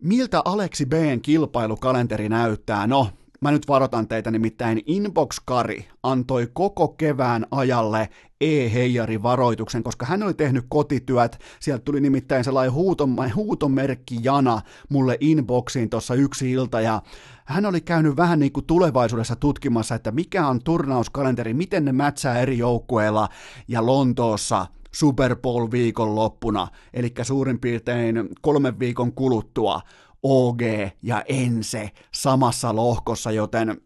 Miltä 0.02 0.42
Aleksi 0.46 0.86
B:n 0.86 1.22
kilpailukalenteri 1.22 2.30
näyttää? 2.30 2.88
No, 2.88 3.10
Mä 3.42 3.52
nyt 3.52 3.68
varoitan 3.68 4.08
teitä, 4.08 4.32
nimittäin 4.32 4.82
Inbox 4.86 5.38
Kari 5.46 5.88
antoi 6.04 6.48
koko 6.54 6.88
kevään 6.88 7.46
ajalle 7.52 8.10
e-heijari 8.42 9.24
varoituksen, 9.24 9.84
koska 9.84 10.06
hän 10.06 10.24
oli 10.24 10.34
tehnyt 10.34 10.66
kotityöt. 10.70 11.40
Sieltä 11.60 11.84
tuli 11.84 12.02
nimittäin 12.02 12.44
sellainen 12.44 12.74
huutom, 12.74 13.16
huutomerkki 13.36 14.20
Jana 14.24 14.62
mulle 14.90 15.18
inboxiin 15.20 15.90
tuossa 15.90 16.14
yksi 16.14 16.52
ilta 16.52 16.82
ja 16.82 17.02
hän 17.46 17.66
oli 17.66 17.82
käynyt 17.82 18.18
vähän 18.18 18.40
niin 18.40 18.52
kuin 18.52 18.66
tulevaisuudessa 18.66 19.36
tutkimassa, 19.36 19.96
että 19.96 20.12
mikä 20.12 20.48
on 20.48 20.60
turnauskalenteri, 20.64 21.54
miten 21.54 21.86
ne 21.86 21.92
mätsää 21.92 22.40
eri 22.40 22.58
joukkueilla 22.58 23.30
ja 23.68 23.86
Lontoossa 23.86 24.68
Super 24.96 25.36
Bowl 25.36 25.72
viikon 25.72 26.16
loppuna, 26.16 26.68
eli 26.94 27.14
suurin 27.22 27.60
piirtein 27.60 28.30
kolmen 28.42 28.80
viikon 28.80 29.14
kuluttua 29.14 29.82
OG 30.24 30.62
ja 31.02 31.24
Ense 31.28 31.92
samassa 32.12 32.76
lohkossa, 32.76 33.32
joten 33.32 33.82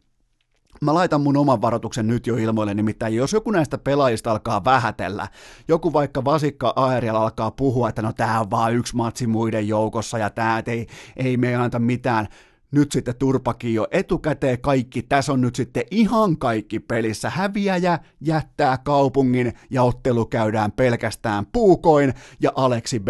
Mä 0.81 0.93
laitan 0.93 1.21
mun 1.21 1.37
oman 1.37 1.61
varoituksen 1.61 2.07
nyt 2.07 2.27
jo 2.27 2.35
ilmoille, 2.37 2.73
nimittäin 2.73 3.15
jos 3.15 3.33
joku 3.33 3.51
näistä 3.51 3.77
pelaajista 3.77 4.31
alkaa 4.31 4.65
vähätellä, 4.65 5.27
joku 5.67 5.93
vaikka 5.93 6.25
Vasikka 6.25 6.73
Aerial 6.75 7.15
alkaa 7.15 7.51
puhua, 7.51 7.89
että 7.89 8.01
no 8.01 8.13
tää 8.13 8.39
on 8.39 8.51
vaan 8.51 8.75
yksi 8.75 8.95
matsi 8.95 9.27
muiden 9.27 9.67
joukossa 9.67 10.17
ja 10.17 10.29
tää 10.29 10.63
ei, 10.67 10.87
ei 11.17 11.37
me 11.37 11.55
anta 11.55 11.79
mitään, 11.79 12.27
nyt 12.71 12.91
sitten 12.91 13.15
turpakin 13.15 13.73
jo 13.73 13.87
etukäteen 13.91 14.61
kaikki, 14.61 15.03
tässä 15.03 15.33
on 15.33 15.41
nyt 15.41 15.55
sitten 15.55 15.83
ihan 15.91 16.37
kaikki 16.37 16.79
pelissä. 16.79 17.29
Häviäjä 17.29 17.99
jättää 18.21 18.77
kaupungin 18.77 19.53
ja 19.69 19.83
ottelu 19.83 20.25
käydään 20.25 20.71
pelkästään 20.71 21.45
puukoin 21.45 22.13
ja 22.41 22.51
Aleksi 22.55 22.99
B 22.99 23.07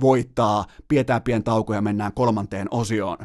voittaa. 0.00 0.64
Pidetään 0.88 1.22
pien 1.22 1.44
tauko 1.44 1.74
ja 1.74 1.80
mennään 1.80 2.12
kolmanteen 2.14 2.68
osioon. 2.70 3.18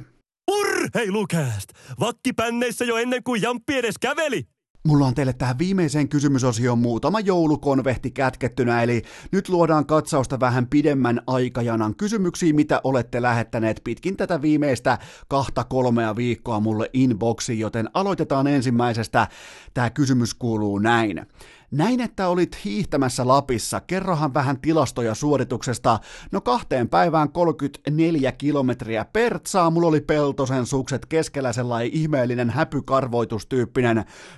Urheilukääst! 0.51 1.69
Vakkipänneissä 1.99 2.85
jo 2.85 2.97
ennen 2.97 3.23
kuin 3.23 3.41
Jamppi 3.41 3.77
edes 3.77 3.95
käveli! 4.01 4.54
Mulla 4.85 5.05
on 5.07 5.15
teille 5.15 5.33
tähän 5.33 5.59
viimeiseen 5.59 6.09
kysymysosioon 6.09 6.79
muutama 6.79 7.19
joulukonvehti 7.19 8.11
kätkettynä, 8.11 8.83
eli 8.83 9.01
nyt 9.31 9.49
luodaan 9.49 9.85
katsausta 9.85 10.39
vähän 10.39 10.67
pidemmän 10.67 11.21
aikajanan 11.27 11.95
kysymyksiin, 11.95 12.55
mitä 12.55 12.81
olette 12.83 13.21
lähettäneet 13.21 13.81
pitkin 13.83 14.17
tätä 14.17 14.41
viimeistä 14.41 14.97
kahta 15.27 15.63
kolmea 15.63 16.15
viikkoa 16.15 16.59
mulle 16.59 16.89
inboxiin, 16.93 17.59
joten 17.59 17.89
aloitetaan 17.93 18.47
ensimmäisestä. 18.47 19.27
Tämä 19.73 19.89
kysymys 19.89 20.33
kuuluu 20.33 20.79
näin. 20.79 21.25
Näin, 21.75 22.01
että 22.01 22.27
olit 22.27 22.57
hiihtämässä 22.65 23.27
Lapissa. 23.27 23.79
Kerrohan 23.79 24.33
vähän 24.33 24.61
tilastoja 24.61 25.15
suorituksesta. 25.15 25.99
No 26.31 26.41
kahteen 26.41 26.89
päivään 26.89 27.29
34 27.31 28.31
kilometriä 28.31 29.05
pertsaa. 29.13 29.69
Mulla 29.69 29.87
oli 29.87 30.01
peltosen 30.01 30.65
sukset 30.65 31.05
keskellä 31.05 31.53
sellainen 31.53 31.93
ihmeellinen 31.93 32.49
häpykarvoitustyyppinen. 32.49 33.95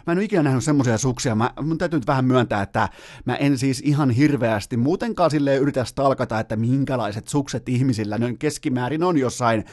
Mä 0.08 0.12
en 0.12 0.18
ole 0.18 0.24
ikinä 0.24 0.44
nähnyt 0.44 0.64
semmoisia 0.64 0.98
suksia. 0.98 1.36
Mä, 1.36 1.52
mun 1.62 1.78
täytyy 1.78 2.00
nyt 2.00 2.08
vähän 2.08 2.26
myöntää, 2.26 2.62
että 2.62 2.90
mä 3.26 3.36
en 3.36 3.58
siis 3.58 3.82
ihan 3.86 4.10
hirveästi 4.10 4.78
muutenkaan 4.78 5.32
sille 5.32 5.56
yritä 5.56 5.86
stalkata, 5.86 6.40
että 6.40 6.56
minkälaiset 6.56 7.28
sukset 7.28 7.70
ihmisillä 7.70 8.18
ne 8.18 8.36
keskimäärin 8.40 9.04
on 9.04 9.18
jossain, 9.18 9.66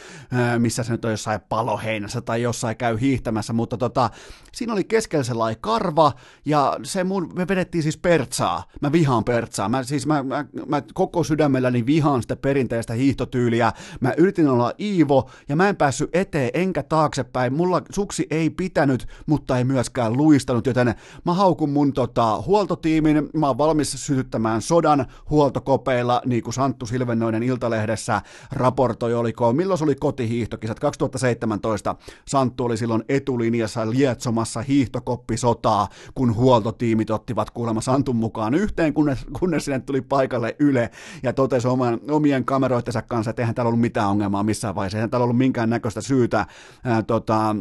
missä 0.59 0.83
se 0.83 0.93
nyt 0.93 1.05
on 1.05 1.11
jossain 1.11 1.41
paloheinässä 1.49 2.21
tai 2.21 2.43
jossain 2.43 2.77
käy 2.77 3.01
hiihtämässä, 3.01 3.53
mutta 3.53 3.77
tota, 3.77 4.11
siinä 4.53 4.73
oli 4.73 4.85
keskellä 4.85 5.25
sellainen 5.25 5.61
karva 5.61 6.13
ja 6.45 6.77
se 6.83 7.05
mun, 7.05 7.33
vedettiin 7.55 7.83
siis 7.83 7.97
pertsaa. 7.97 8.65
Mä 8.81 8.93
vihaan 8.93 9.25
pertsaa. 9.25 9.69
Mä, 9.69 9.83
siis 9.83 10.07
mä, 10.07 10.23
mä, 10.23 10.45
mä 10.67 10.83
koko 10.95 11.25
sydämelläni 11.25 11.87
vihaan 11.87 12.23
sitä 12.23 12.37
perinteistä 12.37 12.95
hiihtotyyliä. 12.95 13.73
Mä 14.01 14.13
yritin 14.17 14.49
olla 14.49 14.73
Iivo 14.81 15.31
ja 15.49 15.57
mä 15.57 15.69
en 15.69 15.77
päässyt 15.77 16.11
eteen 16.13 16.51
enkä 16.55 16.83
taaksepäin. 16.83 17.53
Mulla 17.53 17.83
suksi 17.93 18.27
ei 18.31 18.51
pitänyt, 18.51 19.07
mutta 19.27 19.59
ei 19.59 19.65
myöskään 19.65 20.17
luistanut, 20.17 20.67
joten 20.67 20.95
mä 21.25 21.35
haukun 21.35 21.71
mun 21.71 21.93
tota, 21.93 22.43
huoltotiimin. 22.47 23.31
Mä 23.35 23.47
oon 23.47 23.59
valmis 23.59 23.93
sytyttämään 24.07 24.63
sodan 24.63 25.07
huoltokopeilla, 25.31 26.23
niin 26.27 26.43
kuin 26.43 26.55
Santtu 26.55 26.87
Silvennoinen 26.87 27.43
Iltalehdessä 27.43 28.23
raportoi, 28.53 29.15
oliko, 29.15 29.53
milloin 29.53 29.79
se 29.79 29.85
oli 29.85 29.95
kotihiihtokisat 29.95 30.81
2017. 30.81 31.95
Santtu 32.29 32.65
oli 32.65 32.77
silloin 32.77 33.05
etulinjassa 33.09 33.91
lietsomassa 33.91 34.63
hiihtokoppisotaa, 34.63 35.89
kun 36.15 36.35
huoltotiimit 36.37 37.11
ottivat 37.11 37.34
olivat 37.35 37.51
kuulemma 37.51 37.81
Santun 37.81 38.17
mukaan 38.17 38.55
yhteen, 38.55 38.95
kunnes, 38.95 39.27
kunnes 39.39 39.65
sinne 39.65 39.81
tuli 39.81 40.01
paikalle 40.01 40.57
Yle 40.59 40.91
ja 41.23 41.33
totesi 41.33 41.69
oman, 41.69 42.01
omien 42.11 42.45
kameroittensa 42.45 43.03
kanssa, 43.03 43.31
että 43.31 43.43
eihän 43.43 43.55
täällä 43.55 43.69
ollut 43.69 43.81
mitään 43.81 44.09
ongelmaa 44.09 44.43
missään 44.43 44.75
vaiheessa, 44.75 44.99
eihän 44.99 45.11
täällä 45.11 45.25
ollut 45.25 45.39
minkään 45.39 45.71
näköistä 45.71 46.01
syytä 46.01 46.47
ää, 46.85 47.03
tota, 47.03 47.57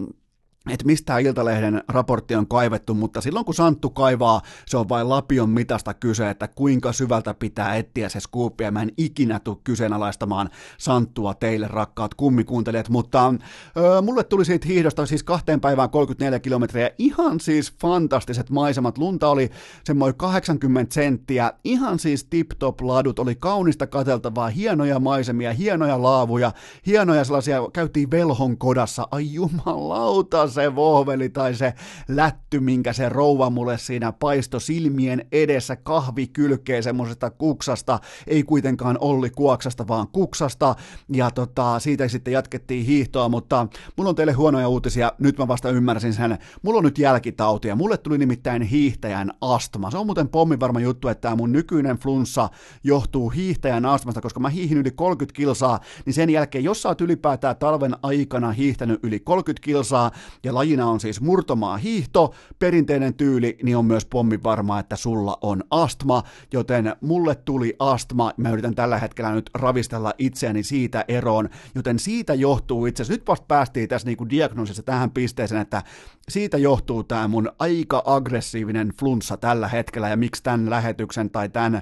että 0.70 0.86
mistä 0.86 1.18
Iltalehden 1.18 1.84
raportti 1.88 2.36
on 2.36 2.48
kaivettu, 2.48 2.94
mutta 2.94 3.22
silloin 3.22 3.46
kun 3.46 3.56
Santtu 3.56 3.90
kaivaa, 3.90 4.42
se 4.66 4.78
on 4.78 4.90
vain 4.90 5.10
lapion 5.10 5.50
mitasta 5.50 5.94
kyse, 5.94 6.30
että 6.30 6.48
kuinka 6.48 6.94
syvältä 6.94 7.34
pitää 7.34 7.76
etsiä 7.76 8.10
se 8.10 8.20
skuuppi, 8.20 8.72
mä 8.72 8.82
en 8.82 8.92
ikinä 8.98 9.40
tule 9.40 9.58
kyseenalaistamaan 9.64 10.50
Santtua 10.78 11.34
teille, 11.34 11.68
rakkaat 11.68 12.14
kummikuuntelijat, 12.14 12.90
mutta 12.90 13.34
öö, 13.78 14.02
mulle 14.02 14.24
tuli 14.24 14.46
siitä 14.46 14.68
hiihdosta 14.68 15.06
siis 15.06 15.24
kahteen 15.24 15.62
päivään 15.62 15.90
34 15.90 16.40
kilometriä, 16.40 16.92
ihan 16.98 17.40
siis 17.40 17.74
fantastiset 17.82 18.50
maisemat, 18.50 18.98
lunta 18.98 19.30
oli 19.30 19.50
semmoinen 19.84 20.18
80 20.18 20.94
senttiä, 20.94 21.54
ihan 21.64 22.00
siis 22.00 22.24
tip-top 22.24 22.82
ladut, 22.82 23.20
oli 23.20 23.36
kaunista 23.36 23.88
kateltavaa, 23.88 24.50
hienoja 24.50 25.00
maisemia, 25.00 25.54
hienoja 25.54 26.02
laavuja, 26.02 26.52
hienoja 26.86 27.24
sellaisia, 27.24 27.62
käytiin 27.74 28.12
velhon 28.12 28.58
kodassa, 28.58 29.08
ai 29.12 29.34
jumalauta, 29.34 30.53
se 30.54 30.76
vohveli 30.76 31.30
tai 31.30 31.56
se 31.56 31.74
lätty, 32.08 32.60
minkä 32.60 32.94
se 32.94 33.10
rouva 33.10 33.50
mulle 33.50 33.78
siinä 33.78 34.12
paisto 34.12 34.60
silmien 34.60 35.26
edessä 35.32 35.76
kahvi 35.76 36.28
kylkee 36.28 36.82
semmoisesta 36.82 37.30
kuksasta, 37.30 38.00
ei 38.28 38.44
kuitenkaan 38.44 38.98
Olli 39.02 39.30
Kuoksasta, 39.30 39.88
vaan 39.88 40.08
kuksasta, 40.08 40.76
ja 41.14 41.32
tota, 41.32 41.80
siitä 41.80 42.08
sitten 42.08 42.34
jatkettiin 42.34 42.86
hiihtoa, 42.86 43.30
mutta 43.30 43.68
mulla 43.98 44.10
on 44.10 44.16
teille 44.16 44.34
huonoja 44.34 44.68
uutisia, 44.68 45.12
nyt 45.20 45.38
mä 45.38 45.48
vasta 45.48 45.70
ymmärsin 45.70 46.14
sen, 46.14 46.38
mulla 46.62 46.78
on 46.78 46.84
nyt 46.84 46.98
jälkitautia, 46.98 47.76
mulle 47.76 47.98
tuli 47.98 48.18
nimittäin 48.18 48.62
hiihtäjän 48.62 49.32
astma, 49.42 49.92
se 49.92 49.98
on 49.98 50.06
muuten 50.06 50.30
pommi 50.30 50.60
varma 50.60 50.80
juttu, 50.80 51.08
että 51.08 51.22
tämä 51.22 51.36
mun 51.36 51.52
nykyinen 51.52 51.98
flunssa 51.98 52.50
johtuu 52.84 53.30
hiihtäjän 53.30 53.86
astmasta, 53.86 54.22
koska 54.22 54.40
mä 54.40 54.50
hiihin 54.50 54.78
yli 54.78 54.92
30 54.92 55.36
kilsaa, 55.36 55.80
niin 56.06 56.14
sen 56.14 56.30
jälkeen, 56.30 56.64
jos 56.64 56.82
sä 56.82 56.90
oot 56.90 57.02
ylipäätään 57.02 57.56
talven 57.56 57.96
aikana 58.04 58.52
hiihtänyt 58.52 59.00
yli 59.04 59.20
30 59.20 59.66
kilsaa, 59.66 60.12
ja 60.44 60.54
lajina 60.54 60.86
on 60.86 61.00
siis 61.00 61.22
murtomaa 61.22 61.78
hiihto, 61.78 62.34
perinteinen 62.60 63.14
tyyli, 63.14 63.58
niin 63.64 63.78
on 63.78 63.86
myös 63.86 64.06
pommi 64.06 64.44
varmaa, 64.44 64.80
että 64.80 64.96
sulla 64.96 65.38
on 65.42 65.64
astma, 65.72 66.24
joten 66.54 66.96
mulle 67.02 67.36
tuli 67.36 67.76
astma, 67.80 68.32
mä 68.38 68.50
yritän 68.50 68.76
tällä 68.76 68.98
hetkellä 68.98 69.32
nyt 69.32 69.50
ravistella 69.54 70.14
itseäni 70.18 70.64
siitä 70.64 71.06
eroon, 71.08 71.50
joten 71.76 72.00
siitä 72.00 72.34
johtuu 72.34 72.86
itse 72.86 73.04
asiassa, 73.04 73.14
nyt 73.20 73.28
vasta 73.28 73.46
päästiin 73.48 73.90
tässä 73.90 74.08
niinku 74.08 74.30
diagnoosissa 74.30 74.84
tähän 74.84 75.12
pisteeseen, 75.12 75.62
että 75.62 75.84
siitä 76.30 76.58
johtuu 76.58 77.04
tämä 77.04 77.28
mun 77.28 77.52
aika 77.60 78.04
aggressiivinen 78.06 78.90
flunssa 79.00 79.38
tällä 79.38 79.68
hetkellä, 79.68 80.10
ja 80.10 80.18
miksi 80.18 80.44
tämän 80.44 80.70
lähetyksen 80.70 81.30
tai 81.30 81.50
tämän 81.50 81.82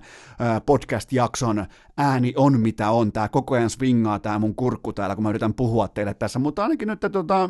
podcast-jakson 0.66 1.66
ääni 1.98 2.34
on 2.36 2.60
mitä 2.60 2.92
on, 2.92 3.12
tämä 3.12 3.30
koko 3.30 3.56
ajan 3.56 3.70
swingaa 3.70 4.20
tämä 4.20 4.40
mun 4.40 4.56
kurkku 4.56 4.94
täällä, 4.94 5.16
kun 5.16 5.24
mä 5.24 5.30
yritän 5.30 5.54
puhua 5.54 5.88
teille 5.88 6.14
tässä, 6.14 6.40
mutta 6.40 6.64
ainakin 6.64 6.88
nyt 6.88 7.00
tota, 7.12 7.50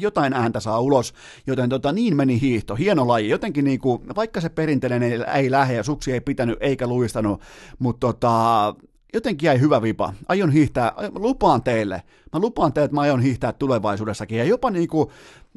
jotain 0.00 0.32
ääntä 0.32 0.60
saa 0.60 0.80
ulos, 0.80 1.14
joten 1.46 1.68
tota, 1.68 1.92
niin 1.92 2.16
meni 2.16 2.40
hiihto, 2.40 2.74
hieno 2.74 3.08
laji, 3.08 3.28
jotenkin 3.28 3.64
niinku, 3.64 4.02
vaikka 4.16 4.40
se 4.40 4.48
perinteinen 4.48 5.02
ei, 5.02 5.18
ei 5.34 5.50
lähde 5.50 5.74
ja 5.74 5.82
suksi 5.82 6.12
ei 6.12 6.20
pitänyt 6.20 6.58
eikä 6.60 6.86
luistanut, 6.86 7.40
mutta 7.78 8.06
tota, 8.06 8.74
jotenkin 9.14 9.46
jäi 9.46 9.60
hyvä 9.60 9.82
vipa. 9.82 10.12
Aion 10.28 10.50
hiihtää, 10.50 10.92
lupaan 11.14 11.62
teille, 11.62 12.02
mä 12.32 12.40
lupaan 12.40 12.72
teille, 12.72 12.84
että 12.84 12.94
mä 12.94 13.00
aion 13.00 13.20
hiihtää 13.20 13.52
tulevaisuudessakin. 13.52 14.38
Ja 14.38 14.44
jopa 14.44 14.70
niinku 14.70 15.12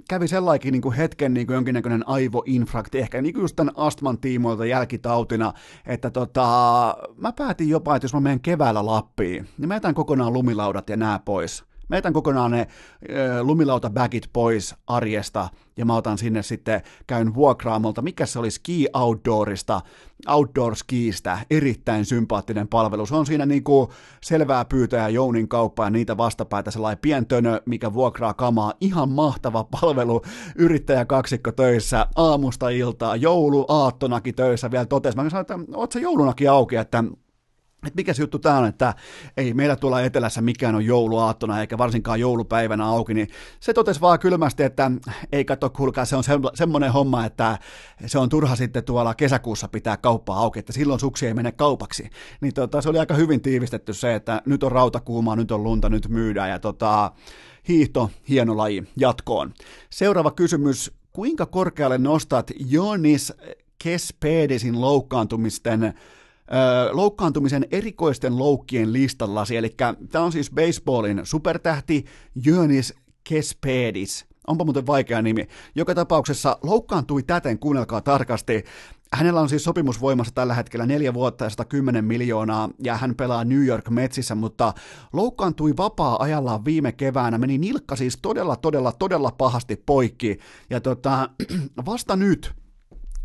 kävi 0.09 0.27
sellaikin 0.27 0.71
niinku 0.71 0.91
hetken 0.91 1.33
niinku 1.33 1.53
jonkinnäköinen 1.53 2.07
aivoinfrakti, 2.07 2.99
ehkä 2.99 3.21
niinku 3.21 3.39
just 3.39 3.55
tämän 3.55 3.73
astman 3.77 4.17
tiimoilta 4.17 4.65
jälkitautina, 4.65 5.53
että 5.85 6.09
tota, 6.09 6.47
mä 7.17 7.33
päätin 7.33 7.69
jopa, 7.69 7.95
että 7.95 8.05
jos 8.05 8.13
mä 8.13 8.19
menen 8.19 8.39
keväällä 8.39 8.85
Lappiin, 8.85 9.49
niin 9.57 9.67
mä 9.67 9.75
jätän 9.75 9.93
kokonaan 9.95 10.33
lumilaudat 10.33 10.89
ja 10.89 10.97
nää 10.97 11.19
pois 11.19 11.68
Mä 11.89 11.97
jätän 11.97 12.13
kokonaan 12.13 12.51
ne 12.51 12.67
lumilautabagit 13.41 14.29
pois 14.33 14.75
arjesta 14.87 15.49
ja 15.77 15.85
mä 15.85 15.95
otan 15.95 16.17
sinne 16.17 16.43
sitten, 16.43 16.81
käyn 17.07 17.35
vuokraamolta, 17.35 18.01
mikä 18.01 18.25
se 18.25 18.39
oli 18.39 18.51
Ski 18.51 18.87
Outdoorista, 18.93 19.81
Outdoor 20.27 20.75
Skiistä, 20.75 21.39
erittäin 21.51 22.05
sympaattinen 22.05 22.67
palvelu. 22.67 23.05
Se 23.05 23.15
on 23.15 23.25
siinä 23.25 23.45
niinku 23.45 23.89
selvää 24.21 24.65
pyytää 24.65 25.09
Jounin 25.09 25.47
kauppaa 25.47 25.85
ja 25.85 25.89
niitä 25.89 26.17
vastapäätä 26.17 26.71
sellainen 26.71 27.01
pientönö, 27.01 27.61
mikä 27.65 27.93
vuokraa 27.93 28.33
kamaa. 28.33 28.73
Ihan 28.81 29.09
mahtava 29.09 29.63
palvelu, 29.63 30.21
yrittäjä 30.55 31.05
kaksikko 31.05 31.51
töissä, 31.51 32.07
aamusta 32.15 32.69
iltaa, 32.69 33.15
joulu, 33.15 33.65
aattonakin 33.67 34.35
töissä 34.35 34.71
vielä 34.71 34.85
totesi. 34.85 35.17
Mä 35.17 35.29
sanoin, 35.29 35.41
että 35.41 35.59
oot 35.75 35.91
se 35.91 35.99
joulunakin 35.99 36.51
auki, 36.51 36.75
että 36.75 37.03
että 37.87 37.95
mikä 37.95 38.13
se 38.13 38.23
juttu 38.23 38.39
tämä 38.39 38.57
on, 38.57 38.67
että 38.67 38.93
ei 39.37 39.53
meillä 39.53 39.75
tuolla 39.75 40.01
etelässä 40.01 40.41
mikään 40.41 40.75
on 40.75 40.85
jouluaattona 40.85 41.61
eikä 41.61 41.77
varsinkaan 41.77 42.19
joulupäivänä 42.19 42.85
auki, 42.85 43.13
niin 43.13 43.27
se 43.59 43.73
totesi 43.73 44.01
vaan 44.01 44.19
kylmästi, 44.19 44.63
että 44.63 44.91
ei 45.31 45.45
katso, 45.45 45.69
kuulkaa, 45.69 46.05
se 46.05 46.15
on 46.15 46.23
semmoinen 46.53 46.93
homma, 46.93 47.25
että 47.25 47.57
se 48.05 48.19
on 48.19 48.29
turha 48.29 48.55
sitten 48.55 48.83
tuolla 48.83 49.15
kesäkuussa 49.15 49.67
pitää 49.67 49.97
kauppaa 49.97 50.39
auki, 50.39 50.59
että 50.59 50.73
silloin 50.73 50.99
suksi 50.99 51.27
ei 51.27 51.33
mene 51.33 51.51
kaupaksi. 51.51 52.09
Niin 52.41 52.53
tota, 52.53 52.81
se 52.81 52.89
oli 52.89 52.99
aika 52.99 53.13
hyvin 53.13 53.41
tiivistetty 53.41 53.93
se, 53.93 54.15
että 54.15 54.41
nyt 54.45 54.63
on 54.63 54.71
rautakuumaa, 54.71 55.35
nyt 55.35 55.51
on 55.51 55.63
lunta, 55.63 55.89
nyt 55.89 56.07
myydään 56.09 56.49
ja 56.49 56.59
tota, 56.59 57.11
hiihto, 57.67 58.11
hieno 58.29 58.57
laji, 58.57 58.83
jatkoon. 58.97 59.53
Seuraava 59.89 60.31
kysymys, 60.31 60.91
kuinka 61.13 61.45
korkealle 61.45 61.97
nostat 61.97 62.51
Jonis 62.59 63.33
Kespedisin 63.83 64.81
loukkaantumisten 64.81 65.93
loukkaantumisen 66.91 67.65
erikoisten 67.71 68.39
loukkien 68.39 68.93
listallasi, 68.93 69.57
eli 69.57 69.75
tämä 70.11 70.25
on 70.25 70.31
siis 70.31 70.51
baseballin 70.51 71.21
supertähti 71.23 72.05
Jönis 72.45 72.93
Kespedis. 73.23 74.25
Onpa 74.47 74.65
muuten 74.65 74.87
vaikea 74.87 75.21
nimi. 75.21 75.47
Joka 75.75 75.95
tapauksessa 75.95 76.57
loukkaantui 76.63 77.23
täten, 77.23 77.59
kuunnelkaa 77.59 78.01
tarkasti. 78.01 78.63
Hänellä 79.13 79.41
on 79.41 79.49
siis 79.49 79.63
sopimus 79.63 80.01
voimassa 80.01 80.33
tällä 80.33 80.53
hetkellä 80.53 80.85
neljä 80.85 81.13
vuotta 81.13 81.43
ja 81.43 81.49
110 81.49 82.05
miljoonaa, 82.05 82.69
ja 82.83 82.97
hän 82.97 83.15
pelaa 83.15 83.43
New 83.43 83.65
York 83.65 83.89
Metsissä, 83.89 84.35
mutta 84.35 84.73
loukkaantui 85.13 85.73
vapaa-ajallaan 85.77 86.65
viime 86.65 86.91
keväänä, 86.91 87.37
meni 87.37 87.57
nilkka 87.57 87.95
siis 87.95 88.17
todella, 88.21 88.55
todella, 88.55 88.91
todella 88.91 89.31
pahasti 89.37 89.83
poikki, 89.85 90.39
ja 90.69 90.81
tota, 90.81 91.29
vasta 91.85 92.15
nyt, 92.15 92.53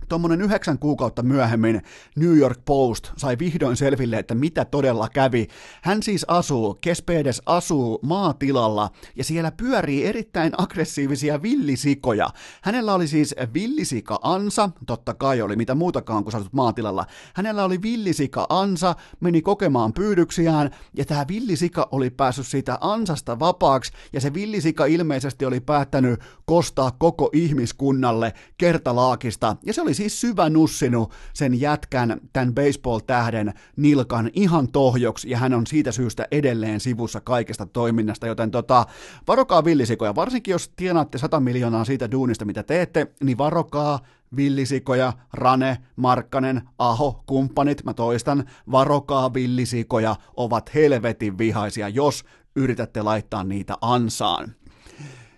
Tuommoinen 0.08 0.42
yhdeksän 0.42 0.78
kuukautta 0.78 1.22
myöhemmin 1.22 1.82
New 2.16 2.36
York 2.36 2.60
Post 2.64 3.10
sai 3.16 3.38
vihdoin 3.38 3.76
selville, 3.76 4.18
että 4.18 4.34
mitä 4.34 4.64
todella 4.64 5.08
kävi. 5.08 5.48
Hän 5.82 6.02
siis 6.02 6.24
asuu, 6.28 6.74
Kespedes 6.80 7.42
asuu 7.46 7.98
maatilalla 8.02 8.90
ja 9.16 9.24
siellä 9.24 9.52
pyörii 9.52 10.06
erittäin 10.06 10.52
aggressiivisia 10.58 11.42
villisikoja. 11.42 12.28
Hänellä 12.62 12.94
oli 12.94 13.06
siis 13.06 13.34
villisika 13.54 14.18
Ansa, 14.22 14.70
totta 14.86 15.14
kai 15.14 15.42
oli 15.42 15.56
mitä 15.56 15.74
muutakaan 15.74 16.24
kuin 16.24 16.32
sä 16.32 16.40
maatilalla. 16.52 17.06
Hänellä 17.34 17.64
oli 17.64 17.82
villisika 17.82 18.46
Ansa, 18.48 18.94
meni 19.20 19.42
kokemaan 19.42 19.92
pyydyksiään 19.92 20.70
ja 20.96 21.04
tämä 21.04 21.24
villisika 21.28 21.88
oli 21.92 22.10
päässyt 22.10 22.46
siitä 22.46 22.78
Ansasta 22.80 23.38
vapaaksi 23.38 23.92
ja 24.12 24.20
se 24.20 24.34
villisika 24.34 24.86
ilmeisesti 24.86 25.44
oli 25.44 25.60
päättänyt 25.60 26.20
kostaa 26.44 26.90
koko 26.90 27.30
ihmiskunnalle 27.32 28.32
kertalaakista 28.58 29.56
ja 29.66 29.72
se 29.72 29.82
oli 29.82 29.93
siis 29.94 30.20
syvä 30.20 30.50
nussinut 30.50 31.12
sen 31.34 31.60
jätkän, 31.60 32.20
tämän 32.32 32.54
baseball-tähden 32.54 33.52
nilkan 33.76 34.30
ihan 34.32 34.68
tohjoksi, 34.68 35.30
ja 35.30 35.38
hän 35.38 35.54
on 35.54 35.66
siitä 35.66 35.92
syystä 35.92 36.26
edelleen 36.30 36.80
sivussa 36.80 37.20
kaikesta 37.20 37.66
toiminnasta, 37.66 38.26
joten 38.26 38.50
tota, 38.50 38.86
varokaa 39.28 39.64
villisikoja, 39.64 40.14
varsinkin 40.14 40.52
jos 40.52 40.72
tienaatte 40.76 41.18
100 41.18 41.40
miljoonaa 41.40 41.84
siitä 41.84 42.10
duunista, 42.10 42.44
mitä 42.44 42.62
teette, 42.62 43.06
niin 43.22 43.38
varokaa 43.38 44.00
villisikoja, 44.36 45.12
Rane, 45.32 45.78
Markkanen, 45.96 46.62
Aho, 46.78 47.22
kumppanit, 47.26 47.84
mä 47.84 47.94
toistan, 47.94 48.44
varokaa 48.70 49.34
villisikoja, 49.34 50.16
ovat 50.36 50.74
helvetin 50.74 51.38
vihaisia, 51.38 51.88
jos 51.88 52.24
yritätte 52.56 53.02
laittaa 53.02 53.44
niitä 53.44 53.74
ansaan. 53.80 54.54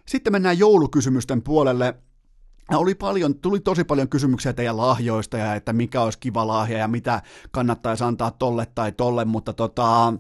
Sitten 0.07 0.33
mennään 0.33 0.59
joulukysymysten 0.59 1.43
puolelle. 1.43 1.95
Oli 2.75 2.95
paljon, 2.95 3.35
tuli 3.35 3.61
tosi 3.61 3.85
paljon 3.85 4.09
kysymyksiä 4.09 4.53
teidän 4.53 4.77
lahjoista 4.77 5.39
ja 5.39 5.55
että 5.55 5.73
mikä 5.73 6.03
olisi 6.03 6.19
kiva 6.19 6.47
lahja 6.47 6.79
ja 6.79 6.89
mitä 6.89 7.23
kannattaisi 7.51 8.05
antaa 8.05 8.31
tolle 8.31 8.67
tai 8.75 8.93
tolle, 8.93 9.25
mutta 9.25 9.53
tota, 9.53 10.13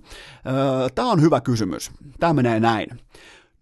tämä 0.94 1.08
on 1.08 1.20
hyvä 1.20 1.40
kysymys. 1.40 1.90
Tämä 2.20 2.32
menee 2.32 2.60
näin. 2.60 2.88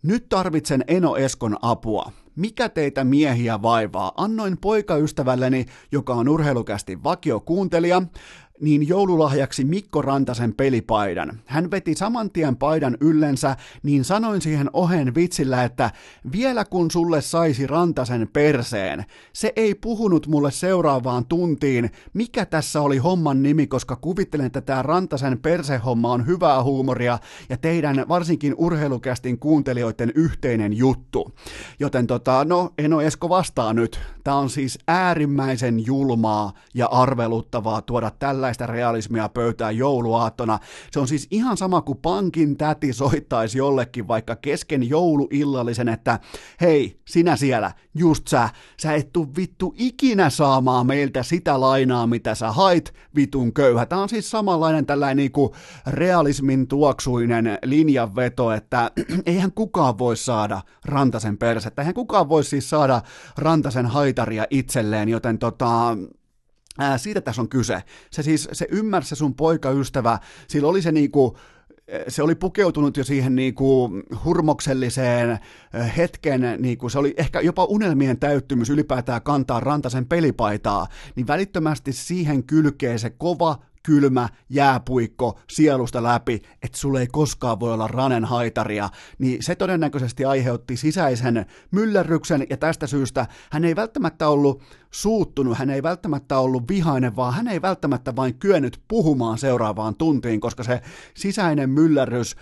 Nyt 0.03 0.29
tarvitsen 0.29 0.85
Eno 0.89 1.17
Eskon 1.17 1.57
apua. 1.63 2.13
Mikä 2.37 2.69
teitä 2.69 3.05
miehiä 3.05 3.63
vaivaa? 3.63 4.13
Annoin 4.17 4.59
poikaystävälleni, 4.59 5.67
joka 5.93 6.15
on 6.15 6.29
urheilukästi 6.29 7.03
vakiokuuntelija, 7.05 8.03
niin 8.61 8.89
joululahjaksi 8.89 9.65
Mikko 9.65 10.03
Rantasen 10.03 10.55
pelipaidan. 10.55 11.41
Hän 11.47 11.71
veti 11.71 11.95
saman 11.95 12.31
tien 12.31 12.57
paidan 12.57 12.97
yllensä, 13.01 13.57
niin 13.83 14.05
sanoin 14.05 14.41
siihen 14.41 14.71
ohen 14.73 15.15
vitsillä, 15.15 15.65
että 15.65 15.91
vielä 16.33 16.65
kun 16.65 16.91
sulle 16.91 17.21
saisi 17.21 17.67
Rantasen 17.67 18.29
perseen. 18.33 19.05
Se 19.33 19.53
ei 19.57 19.75
puhunut 19.75 20.27
mulle 20.27 20.51
seuraavaan 20.51 21.27
tuntiin, 21.27 21.91
mikä 22.13 22.47
tässä 22.47 22.81
oli 22.81 22.99
homman 22.99 23.43
nimi, 23.43 23.67
koska 23.67 23.97
kuvittelen, 23.97 24.47
että 24.47 24.61
tämä 24.61 24.83
Rantasen 24.83 25.39
persehomma 25.39 26.13
on 26.13 26.27
hyvää 26.27 26.63
huumoria 26.63 27.19
ja 27.49 27.57
teidän 27.57 28.05
varsinkin 28.09 28.55
urheilukästin 28.57 29.39
kuuntelijoiden 29.39 30.13
yhteinen 30.15 30.73
juttu. 30.73 31.35
Joten 31.81 32.07
tota, 32.07 32.45
no, 32.45 32.71
Eno 32.79 33.01
Esko 33.01 33.29
vastaa 33.29 33.73
nyt. 33.73 34.01
Tämä 34.25 34.37
on 34.37 34.51
siis 34.51 34.79
äärimmäisen 34.89 35.87
julmaa 35.87 36.53
ja 36.75 36.87
arveluttavaa 36.87 37.83
tuoda 37.83 38.11
tällä 38.19 38.44
tällaista 38.45 38.67
realismia 38.67 39.29
pöytään 39.29 39.77
jouluaattona. 39.77 40.59
Se 40.91 41.01
on 41.01 41.09
siis 41.09 41.27
ihan 41.31 41.57
sama 41.57 41.83
kuin 41.83 41.99
pankin 41.99 42.57
täti 42.57 42.93
soittaisi 42.93 43.59
jollekin 43.59 44.09
vaikka 44.09 44.37
kesken 44.37 44.89
jouluillallisen, 44.89 45.89
että 45.89 46.19
hei, 46.61 47.01
sinä 47.09 47.37
siellä, 47.37 47.73
just 47.95 48.29
sä, 48.29 48.49
sä 48.81 48.95
et 48.95 49.13
tuu 49.13 49.29
vittu 49.37 49.75
ikinä 49.79 50.31
saamaan 50.31 50.87
meiltä 50.87 51.23
sitä 51.23 51.61
lainaa, 51.61 52.07
mitä 52.07 52.35
sä 52.35 52.53
hait, 52.53 52.95
vitun 53.17 53.53
köyhä. 53.53 53.87
Tämä 53.87 54.03
on 54.03 54.09
siis 54.09 54.31
samanlainen 54.31 54.87
tällainen 54.87 55.17
niinku 55.17 55.55
realismin 55.87 56.69
tuoksuinen 56.69 57.59
linjanveto, 57.65 58.53
että 58.53 58.91
eihän 59.27 59.53
kukaan 59.53 59.99
voi 59.99 60.17
saada 60.17 60.61
Rantasen 60.85 61.39
persettä, 61.39 61.83
eihän 61.83 61.95
kukaan 61.95 62.29
voi 62.29 62.45
siis 62.45 62.71
saada 62.71 63.03
Rantasen 63.39 63.87
haitaria 63.87 64.47
itselleen, 64.51 65.09
joten 65.09 65.39
tota, 65.39 65.97
Ää, 66.79 66.99
siitä 66.99 67.21
tässä 67.21 67.43
on 67.43 67.49
kyse. 67.49 67.83
Se 68.11 68.23
siis, 68.23 68.49
se 68.53 68.67
ymmärsi 68.71 69.09
se 69.09 69.15
sun 69.15 69.35
poikaystävä, 69.35 70.19
sillä 70.49 70.69
oli 70.69 70.83
se 70.83 70.93
niinku, 70.93 71.37
se 72.09 72.23
oli 72.23 72.35
pukeutunut 72.35 72.97
jo 72.97 73.05
siihen 73.05 73.35
niinku 73.35 73.91
hurmokselliseen 74.25 75.39
hetken, 75.97 76.41
niinku 76.59 76.89
se 76.89 76.99
oli 76.99 77.15
ehkä 77.17 77.41
jopa 77.41 77.65
unelmien 77.65 78.19
täyttymys 78.19 78.71
ylipäätään 78.71 79.23
kantaa 79.23 79.61
Rantasen 79.61 80.07
pelipaitaa, 80.07 80.87
niin 81.17 81.27
välittömästi 81.27 81.93
siihen 81.93 82.45
kylkee 82.45 82.99
se 82.99 83.11
kova 83.11 83.59
kylmä 83.85 84.29
jääpuikko 84.49 85.39
sielusta 85.51 86.03
läpi, 86.03 86.43
että 86.63 86.79
sulle 86.79 87.01
ei 87.01 87.07
koskaan 87.07 87.61
voi 87.61 87.73
olla 87.73 87.89
ranen 87.89 88.25
haitaria, 88.25 88.89
niin 89.19 89.43
se 89.43 89.55
todennäköisesti 89.55 90.25
aiheutti 90.25 90.77
sisäisen 90.77 91.47
myllerryksen 91.71 92.47
ja 92.51 92.57
tästä 92.57 92.87
syystä 92.87 93.27
hän 93.51 93.65
ei 93.65 93.77
välttämättä 93.77 94.29
ollut 94.29 94.63
suuttunut, 94.91 95.59
hän 95.59 95.71
ei 95.71 95.83
välttämättä 95.83 96.39
ollut 96.39 96.69
vihainen, 96.69 97.17
vaan 97.17 97.35
hän 97.35 97.49
ei 97.49 97.63
välttämättä 97.63 98.17
vain 98.17 98.35
kyennyt 98.35 98.81
puhumaan 98.89 99.39
seuraavaan 99.39 99.95
tuntiin, 99.95 100.41
koska 100.41 100.63
se 100.63 100.81
sisäinen 101.15 101.71
myllerrys 101.71 102.37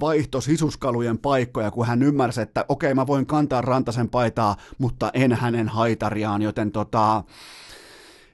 vaihto 0.00 0.40
sisuskalujen 0.40 1.18
paikkoja, 1.18 1.70
kun 1.70 1.86
hän 1.86 2.02
ymmärsi, 2.02 2.40
että 2.40 2.64
okei, 2.68 2.86
okay, 2.88 2.94
mä 2.94 3.06
voin 3.06 3.26
kantaa 3.26 3.60
rantasen 3.60 4.08
paitaa, 4.08 4.56
mutta 4.78 5.10
en 5.14 5.32
hänen 5.32 5.68
haitariaan, 5.68 6.42
joten 6.42 6.72
tota, 6.72 7.24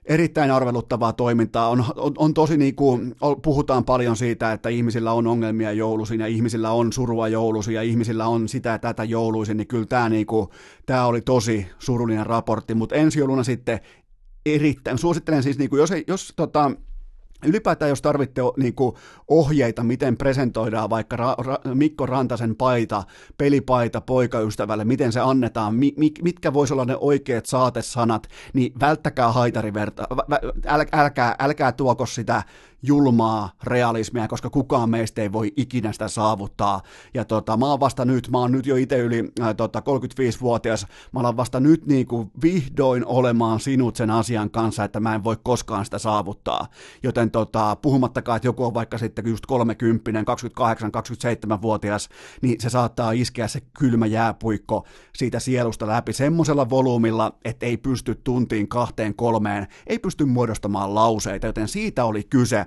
erittäin 0.05 0.51
arveluttavaa 0.51 1.13
toimintaa. 1.13 1.69
On, 1.69 1.85
on, 1.97 2.13
on 2.19 2.35
tosi 2.35 2.57
niin 2.57 2.75
kuin, 2.75 3.15
puhutaan 3.43 3.85
paljon 3.85 4.17
siitä, 4.17 4.53
että 4.53 4.69
ihmisillä 4.69 5.13
on 5.13 5.27
ongelmia 5.27 5.73
jouluisin 5.73 6.21
ja 6.21 6.27
ihmisillä 6.27 6.71
on 6.71 6.93
surua 6.93 7.29
jouluisin 7.29 7.75
ja 7.75 7.83
ihmisillä 7.83 8.27
on 8.27 8.49
sitä 8.49 8.69
ja 8.69 8.79
tätä 8.79 9.05
jouluisin, 9.05 9.57
niin 9.57 9.67
kyllä 9.67 9.87
tämä, 9.87 10.09
niin 10.09 10.27
kuin, 10.27 10.49
tämä 10.87 11.07
oli 11.07 11.21
tosi 11.21 11.67
surullinen 11.79 12.27
raportti, 12.27 12.75
mutta 12.75 12.95
ensi 12.95 13.19
jouluna 13.19 13.45
sitten 13.45 13.81
erittäin, 14.47 14.99
suosittelen 14.99 15.43
siis, 15.43 15.59
niin 15.59 15.71
kuin, 15.71 15.81
jos, 15.81 15.91
jos 16.07 16.33
tota, 16.37 16.71
Ylipäätään 17.45 17.89
jos 17.89 18.03
tarvitte 18.03 18.41
niin 18.57 18.75
kuin, 18.75 18.97
ohjeita, 19.29 19.83
miten 19.83 20.17
presentoidaan 20.17 20.91
vaikka 20.91 21.17
Ra- 21.17 21.45
Ra- 21.45 21.75
Mikko 21.75 22.07
Rantasen 22.07 22.57
paita, 22.57 23.03
pelipaita 23.39 24.01
poikaystävälle, 24.01 24.85
miten 24.85 25.13
se 25.13 25.21
annetaan, 25.21 25.75
mi- 25.75 25.95
mi- 25.97 26.13
mitkä 26.23 26.53
voisi 26.53 26.73
olla 26.73 26.85
ne 26.85 26.97
oikeat 27.01 27.47
saatesanat, 27.47 28.29
niin 28.53 28.73
välttäkää 28.81 29.33
haitariverta, 29.33 30.07
äl- 30.67 30.89
älkää, 30.93 31.35
älkää 31.39 31.73
tuoko 31.73 32.07
sitä 32.07 32.43
julmaa 32.87 33.51
realismia, 33.63 34.29
koska 34.29 34.51
kukaan 34.51 34.91
meistä 34.91 35.23
ei 35.23 35.33
voi 35.33 35.53
ikinä 35.57 35.93
sitä 35.93 36.09
saavuttaa. 36.09 36.81
Ja 37.15 37.25
tota, 37.25 37.57
mä 37.57 37.67
oon 37.67 37.81
vasta 37.81 38.05
nyt, 38.05 38.29
mä 38.31 38.39
oon 38.39 38.53
nyt 38.53 38.67
jo 38.67 38.77
itse 38.77 38.99
yli 38.99 39.33
äh, 39.41 39.55
tota, 39.57 39.81
35-vuotias, 39.81 40.87
mä 41.13 41.21
alan 41.21 41.37
vasta 41.37 41.61
nyt 41.61 41.87
niin 41.87 42.07
kuin 42.07 42.31
vihdoin 42.43 43.07
olemaan 43.07 43.61
sinut 43.61 43.97
sen 43.97 44.11
asian 44.11 44.51
kanssa, 44.51 44.85
että 44.85 45.01
mä 45.01 45.15
en 45.15 45.25
voi 45.25 45.37
koskaan 45.43 45.85
sitä 45.85 45.99
saavuttaa. 45.99 46.67
Joten 47.03 47.31
tota, 47.31 47.77
puhumattakaan, 47.77 48.37
että 48.37 48.49
joku 48.49 48.65
on 48.65 48.75
vaikka 48.75 48.99
sitten 48.99 49.29
just 49.29 49.47
30, 49.47 50.11
28-27-vuotias, 50.11 52.09
niin 52.43 52.61
se 52.61 52.71
saattaa 52.71 53.13
iskeä 53.13 53.49
se 53.49 53.61
kylmä 53.79 54.07
jääpuikko 54.07 54.87
siitä 55.17 55.41
sielusta 55.41 55.87
läpi 55.87 56.13
semmoisella 56.13 56.71
volyymilla, 56.71 57.33
että 57.45 57.67
ei 57.67 57.77
pysty 57.77 58.15
tuntiin 58.15 58.69
kahteen 58.69 59.15
kolmeen, 59.15 59.67
ei 59.87 59.99
pysty 59.99 60.25
muodostamaan 60.25 60.95
lauseita, 60.95 61.47
joten 61.47 61.69
siitä 61.69 62.05
oli 62.05 62.25
kyse. 62.25 62.67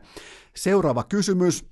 Seuraava 0.55 1.03
kysymys. 1.03 1.65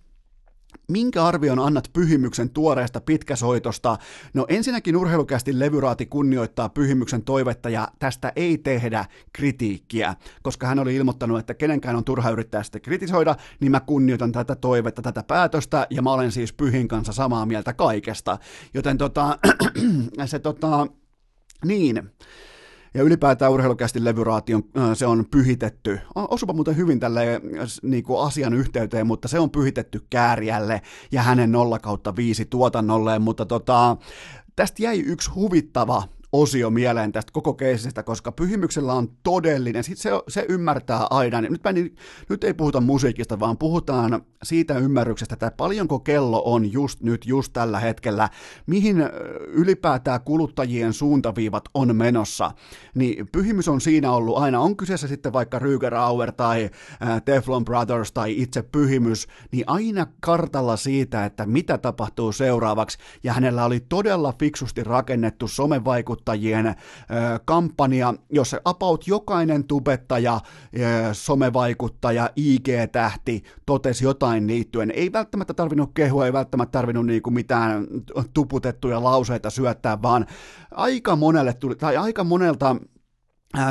Minkä 0.91 1.25
arvion 1.25 1.59
annat 1.59 1.89
Pyhimyksen 1.93 2.49
tuoreesta 2.49 3.01
pitkäsoitosta? 3.01 3.97
No 4.33 4.45
ensinnäkin 4.49 4.97
urheilukästi 4.97 5.59
levyraati 5.59 6.05
kunnioittaa 6.05 6.69
Pyhimyksen 6.69 7.23
toivetta 7.23 7.69
ja 7.69 7.87
tästä 7.99 8.33
ei 8.35 8.57
tehdä 8.57 9.05
kritiikkiä, 9.33 10.15
koska 10.43 10.67
hän 10.67 10.79
oli 10.79 10.95
ilmoittanut, 10.95 11.39
että 11.39 11.53
kenenkään 11.53 11.95
on 11.95 12.03
turha 12.03 12.29
yrittää 12.29 12.63
sitä 12.63 12.79
kritisoida, 12.79 13.35
niin 13.59 13.71
mä 13.71 13.79
kunnioitan 13.79 14.31
tätä 14.31 14.55
toivetta, 14.55 15.01
tätä 15.01 15.23
päätöstä 15.23 15.87
ja 15.89 16.01
mä 16.01 16.11
olen 16.13 16.31
siis 16.31 16.53
Pyhin 16.53 16.87
kanssa 16.87 17.13
samaa 17.13 17.45
mieltä 17.45 17.73
kaikesta. 17.73 18.37
Joten 18.73 18.97
tota, 18.97 19.39
se 20.25 20.39
tota, 20.39 20.87
niin, 21.65 22.11
ja 22.95 23.03
ylipäätään 23.03 23.51
urheilukästi 23.51 24.03
levyraati 24.03 24.53
on, 24.53 24.63
se 24.93 25.05
on 25.05 25.25
pyhitetty, 25.31 25.99
osupa 26.15 26.53
muuten 26.53 26.77
hyvin 26.77 26.99
tälle 26.99 27.41
niin 27.81 28.03
kuin 28.03 28.21
asian 28.27 28.53
yhteyteen, 28.53 29.07
mutta 29.07 29.27
se 29.27 29.39
on 29.39 29.49
pyhitetty 29.49 30.01
Kääriälle 30.09 30.81
ja 31.11 31.21
hänen 31.21 31.51
0 31.51 31.79
kautta 31.79 32.15
5 32.15 32.45
tuotannolleen, 32.45 33.21
mutta 33.21 33.45
tota, 33.45 33.97
tästä 34.55 34.83
jäi 34.83 34.99
yksi 34.99 35.31
huvittava 35.31 36.03
osio 36.41 36.69
mieleen 36.69 37.11
tästä 37.11 37.31
koko 37.31 37.53
keisistä, 37.53 38.03
koska 38.03 38.31
pyhimyksellä 38.31 38.93
on 38.93 39.09
todellinen, 39.23 39.83
sit 39.83 39.97
se, 39.97 40.09
se 40.27 40.45
ymmärtää 40.49 41.07
aina, 41.09 41.41
nyt, 41.41 41.63
mä, 41.63 41.71
niin, 41.71 41.95
nyt 42.29 42.43
ei 42.43 42.53
puhuta 42.53 42.81
musiikista, 42.81 43.39
vaan 43.39 43.57
puhutaan 43.57 44.21
siitä 44.43 44.77
ymmärryksestä, 44.77 45.33
että 45.33 45.51
paljonko 45.57 45.99
kello 45.99 46.41
on 46.45 46.71
just 46.71 47.01
nyt, 47.01 47.25
just 47.25 47.53
tällä 47.53 47.79
hetkellä, 47.79 48.29
mihin 48.67 48.97
ylipäätään 49.47 50.21
kuluttajien 50.21 50.93
suuntaviivat 50.93 51.63
on 51.73 51.95
menossa, 51.95 52.51
niin 52.95 53.27
pyhimys 53.31 53.67
on 53.67 53.81
siinä 53.81 54.11
ollut 54.11 54.37
aina, 54.37 54.59
on 54.59 54.77
kyseessä 54.77 55.07
sitten 55.07 55.33
vaikka 55.33 55.59
Rüger 55.59 55.93
Auer 55.95 56.31
tai 56.31 56.69
Teflon 57.25 57.65
Brothers 57.65 58.11
tai 58.11 58.41
itse 58.41 58.61
pyhimys, 58.61 59.27
niin 59.51 59.63
aina 59.67 60.07
kartalla 60.19 60.77
siitä, 60.77 61.25
että 61.25 61.45
mitä 61.45 61.77
tapahtuu 61.77 62.31
seuraavaksi, 62.31 62.97
ja 63.23 63.33
hänellä 63.33 63.65
oli 63.65 63.79
todella 63.79 64.33
fiksusti 64.39 64.83
rakennettu 64.83 65.47
somevaikuttaminen 65.47 66.24
vaikuttajien 66.25 66.75
kampanja, 67.45 68.13
jossa 68.29 68.61
about 68.65 69.07
jokainen 69.07 69.63
tubettaja, 69.63 70.41
somevaikuttaja, 71.13 72.29
IG-tähti 72.35 73.43
totesi 73.65 74.05
jotain 74.05 74.47
liittyen. 74.47 74.91
Ei 74.91 75.11
välttämättä 75.11 75.53
tarvinnut 75.53 75.91
kehua, 75.93 76.25
ei 76.25 76.33
välttämättä 76.33 76.71
tarvinnut 76.71 77.05
niinku 77.05 77.31
mitään 77.31 77.87
tuputettuja 78.33 79.03
lauseita 79.03 79.49
syöttää, 79.49 80.01
vaan 80.01 80.25
aika 80.71 81.15
monelle 81.15 81.53
tuli, 81.53 81.75
tai 81.75 81.97
aika 81.97 82.23
monelta 82.23 82.75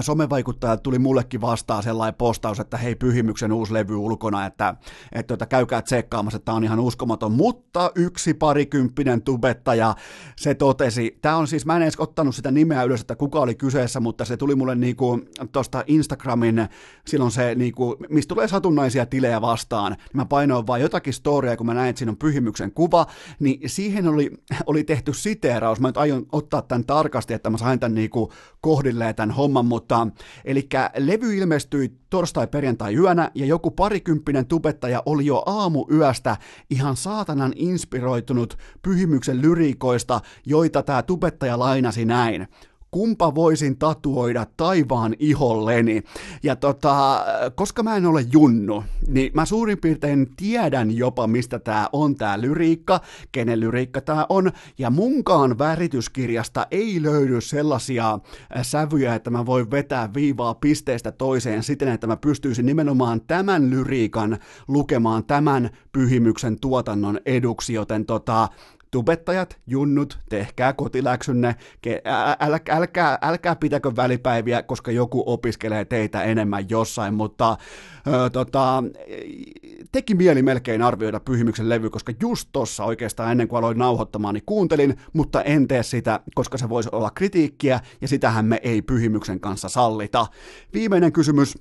somevaikuttajat 0.01 0.83
tuli 0.83 0.99
mullekin 0.99 1.41
vastaan 1.41 1.83
sellainen 1.83 2.15
postaus, 2.15 2.61
että 2.61 2.77
hei 2.77 2.95
Pyhimyksen 2.95 3.53
uusi 3.53 3.73
levy 3.73 3.97
ulkona, 3.97 4.47
että, 4.47 4.75
että 5.13 5.35
että 5.35 5.47
käykää 5.47 5.83
tsekkaamassa, 5.83 6.37
että 6.37 6.45
tämä 6.45 6.57
on 6.57 6.65
ihan 6.65 6.81
uskomaton, 6.81 7.33
mutta 7.33 7.93
yksi 7.95 8.35
parikymppinen 8.35 9.23
tubettaja, 9.23 9.95
se 10.37 10.55
totesi, 10.55 11.19
tämä 11.23 11.37
on 11.37 11.47
siis, 11.47 11.67
mä 11.67 11.77
en 11.77 11.83
edes 11.83 12.01
ottanut 12.01 12.35
sitä 12.35 12.51
nimeä 12.51 12.83
ylös, 12.83 13.01
että 13.01 13.17
kuka 13.17 13.41
oli 13.41 13.55
kyseessä, 13.55 14.01
mutta 14.01 14.25
se 14.25 14.37
tuli 14.37 14.55
mulle 14.55 14.75
niinku 14.75 15.21
tuosta 15.53 15.85
Instagramin, 15.87 16.69
silloin 17.07 17.31
se 17.31 17.55
niinku, 17.55 17.97
mistä 18.09 18.35
tulee 18.35 18.49
satunnaisia 18.49 19.07
tilejä 19.07 19.41
vastaan, 19.41 19.93
niin 19.93 20.01
mä 20.13 20.25
painoin 20.25 20.67
vaan 20.67 20.81
jotakin 20.81 21.13
storia, 21.13 21.57
kun 21.57 21.67
mä 21.67 21.75
näin, 21.75 21.91
että 21.91 21.99
siinä 21.99 22.11
on 22.11 22.17
Pyhimyksen 22.17 22.73
kuva, 22.73 23.07
niin 23.41 23.61
siihen 23.71 24.09
oli, 24.09 24.31
oli 24.67 24.85
tehty 24.85 25.13
siteeraus, 25.13 25.81
mä 25.81 25.89
nyt 25.89 25.97
aion 25.97 26.27
ottaa 26.33 26.63
tämän 26.63 26.85
tarkasti, 26.85 27.35
että 27.35 27.51
mä 27.51 27.59
sain 27.59 27.81
tämän 27.81 27.95
niinku 27.95 28.33
kohdilleen 28.61 29.15
tämän 29.15 29.31
homman, 29.31 29.67
mutta 29.75 30.07
eli 30.45 30.69
levy 30.97 31.37
ilmestyi 31.37 31.93
torstai-perjantai 32.11 32.95
yönä 32.95 33.31
ja 33.35 33.47
joku 33.47 33.71
parikymppinen 33.71 34.47
tubettaja 34.47 35.03
oli 35.07 35.27
jo 35.27 35.43
aamu 35.47 35.87
yöstä 35.93 36.37
ihan 36.71 36.97
saatanan 36.97 37.53
inspiroitunut 37.57 38.59
pyhimyksen 38.83 39.43
lyriikoista, 39.43 40.21
joita 40.47 40.83
tämä 40.83 41.03
tubettaja 41.03 41.59
lainasi 41.59 42.05
näin 42.05 42.49
kumpa 42.95 43.35
voisin 43.35 43.79
tatuoida 43.79 44.47
taivaan 44.57 45.15
iholleni. 45.19 46.03
Ja 46.43 46.57
tota, 46.57 47.25
koska 47.55 47.83
mä 47.83 47.97
en 47.97 48.07
ole 48.07 48.27
junnu, 48.33 48.85
niin 49.09 49.31
mä 49.35 49.45
suurin 49.45 49.79
piirtein 49.79 50.27
tiedän 50.37 50.97
jopa, 50.97 51.27
mistä 51.27 51.59
tää 51.59 51.89
on 51.93 52.15
tää 52.15 52.41
lyriikka, 52.41 53.01
kenen 53.33 53.61
lyriikka 53.61 54.01
tää 54.01 54.27
on, 54.29 54.53
ja 54.79 54.91
munkaan 54.91 55.59
värityskirjasta 55.59 56.67
ei 56.71 57.03
löydy 57.03 57.41
sellaisia 57.41 58.13
äh, 58.13 58.63
sävyjä, 58.63 59.15
että 59.15 59.31
mä 59.31 59.47
voin 59.47 59.71
vetää 59.71 60.15
viivaa 60.15 60.55
pisteestä 60.55 61.13
toiseen 61.13 61.63
siten, 61.63 61.89
että 61.89 62.07
mä 62.07 62.17
pystyisin 62.17 62.67
nimenomaan 62.67 63.21
tämän 63.21 63.71
lyriikan 63.71 64.39
lukemaan 64.69 65.25
tämän 65.25 65.71
pyhimyksen 65.93 66.61
tuotannon 66.61 67.21
eduksi, 67.27 67.75
joten 67.75 68.07
tota, 68.07 68.49
tubettajat, 68.95 69.61
junnut, 69.67 70.19
tehkää 70.29 70.73
kotiläksynne, 70.73 71.57
äl, 72.41 72.59
älkää, 72.69 73.19
älkää 73.23 73.57
pitäkö 73.57 73.93
välipäiviä, 73.97 74.63
koska 74.63 74.91
joku 74.91 75.23
opiskelee 75.27 75.85
teitä 75.85 76.23
enemmän 76.23 76.71
jossain, 76.71 77.15
mutta 77.15 77.57
ö, 78.07 78.31
tota, 78.31 78.85
teki 79.93 80.15
mieli 80.15 80.43
melkein 80.43 80.83
arvioida 80.83 81.21
Pyhimyksen 81.21 81.69
levy, 81.69 81.91
koska 81.91 82.13
just 82.21 82.49
tossa 82.53 82.85
oikeastaan 82.85 83.31
ennen 83.31 83.49
kuin 83.49 83.59
aloin 83.59 83.79
nauhoittamaan, 83.79 84.35
niin 84.35 84.47
kuuntelin, 84.47 84.97
mutta 85.13 85.43
en 85.43 85.69
tee 85.69 85.83
sitä, 85.83 86.21
koska 86.35 86.59
se 86.59 86.69
voisi 86.69 86.89
olla 86.93 87.11
kritiikkiä, 87.11 87.81
ja 88.01 88.09
sitähän 88.09 88.45
me 88.45 88.61
ei 88.63 88.83
Pyhimyksen 88.83 89.41
kanssa 89.41 89.69
sallita. 89.69 90.27
Viimeinen 90.75 91.13
kysymys, 91.13 91.59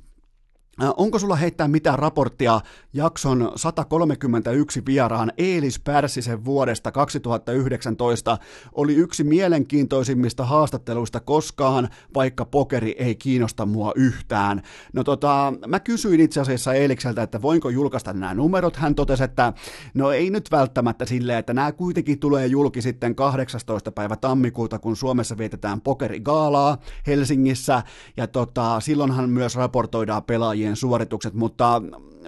Onko 0.80 1.20
sulla 1.20 1.36
heittää 1.36 1.68
mitään 1.68 2.00
raporttia 2.00 2.62
jakson 2.94 3.52
131 3.56 4.86
vieraan 4.86 5.32
Eelis 5.38 5.80
Pärssisen 5.80 6.46
vuodesta 6.46 6.92
2019 6.92 8.38
oli 8.74 8.96
yksi 8.96 9.24
mielenkiintoisimmista 9.24 10.46
haastatteluista 10.46 11.20
koskaan, 11.20 11.90
vaikka 12.16 12.46
pokeri 12.46 12.96
ei 12.98 13.16
kiinnosta 13.16 13.66
mua 13.66 13.92
yhtään. 13.96 14.62
No 14.94 15.04
tota, 15.04 15.54
mä 15.68 15.80
kysyin 15.80 16.20
itse 16.20 16.42
asiassa 16.42 16.74
Eelikseltä, 16.74 17.24
että 17.24 17.42
voinko 17.42 17.70
julkaista 17.70 18.14
nämä 18.14 18.34
numerot. 18.34 18.76
Hän 18.76 18.96
totesi, 18.96 19.24
että 19.24 19.54
no 19.94 20.12
ei 20.12 20.30
nyt 20.30 20.52
välttämättä 20.52 21.06
silleen, 21.06 21.40
että 21.40 21.54
nämä 21.54 21.72
kuitenkin 21.72 22.20
tulee 22.20 22.48
julki 22.48 22.82
sitten 22.82 23.16
18. 23.16 23.92
päivä 23.92 24.16
tammikuuta, 24.16 24.80
kun 24.80 24.96
Suomessa 24.96 25.38
vietetään 25.38 25.82
pokerigaalaa 25.82 26.78
Helsingissä, 27.08 27.84
ja 28.18 28.28
tota, 28.28 28.80
silloinhan 28.80 29.30
myös 29.30 29.56
raportoidaan 29.56 30.24
pelaajia 30.24 30.63
pelaajien 30.64 30.76
suoritukset, 30.76 31.34
mutta 31.34 31.82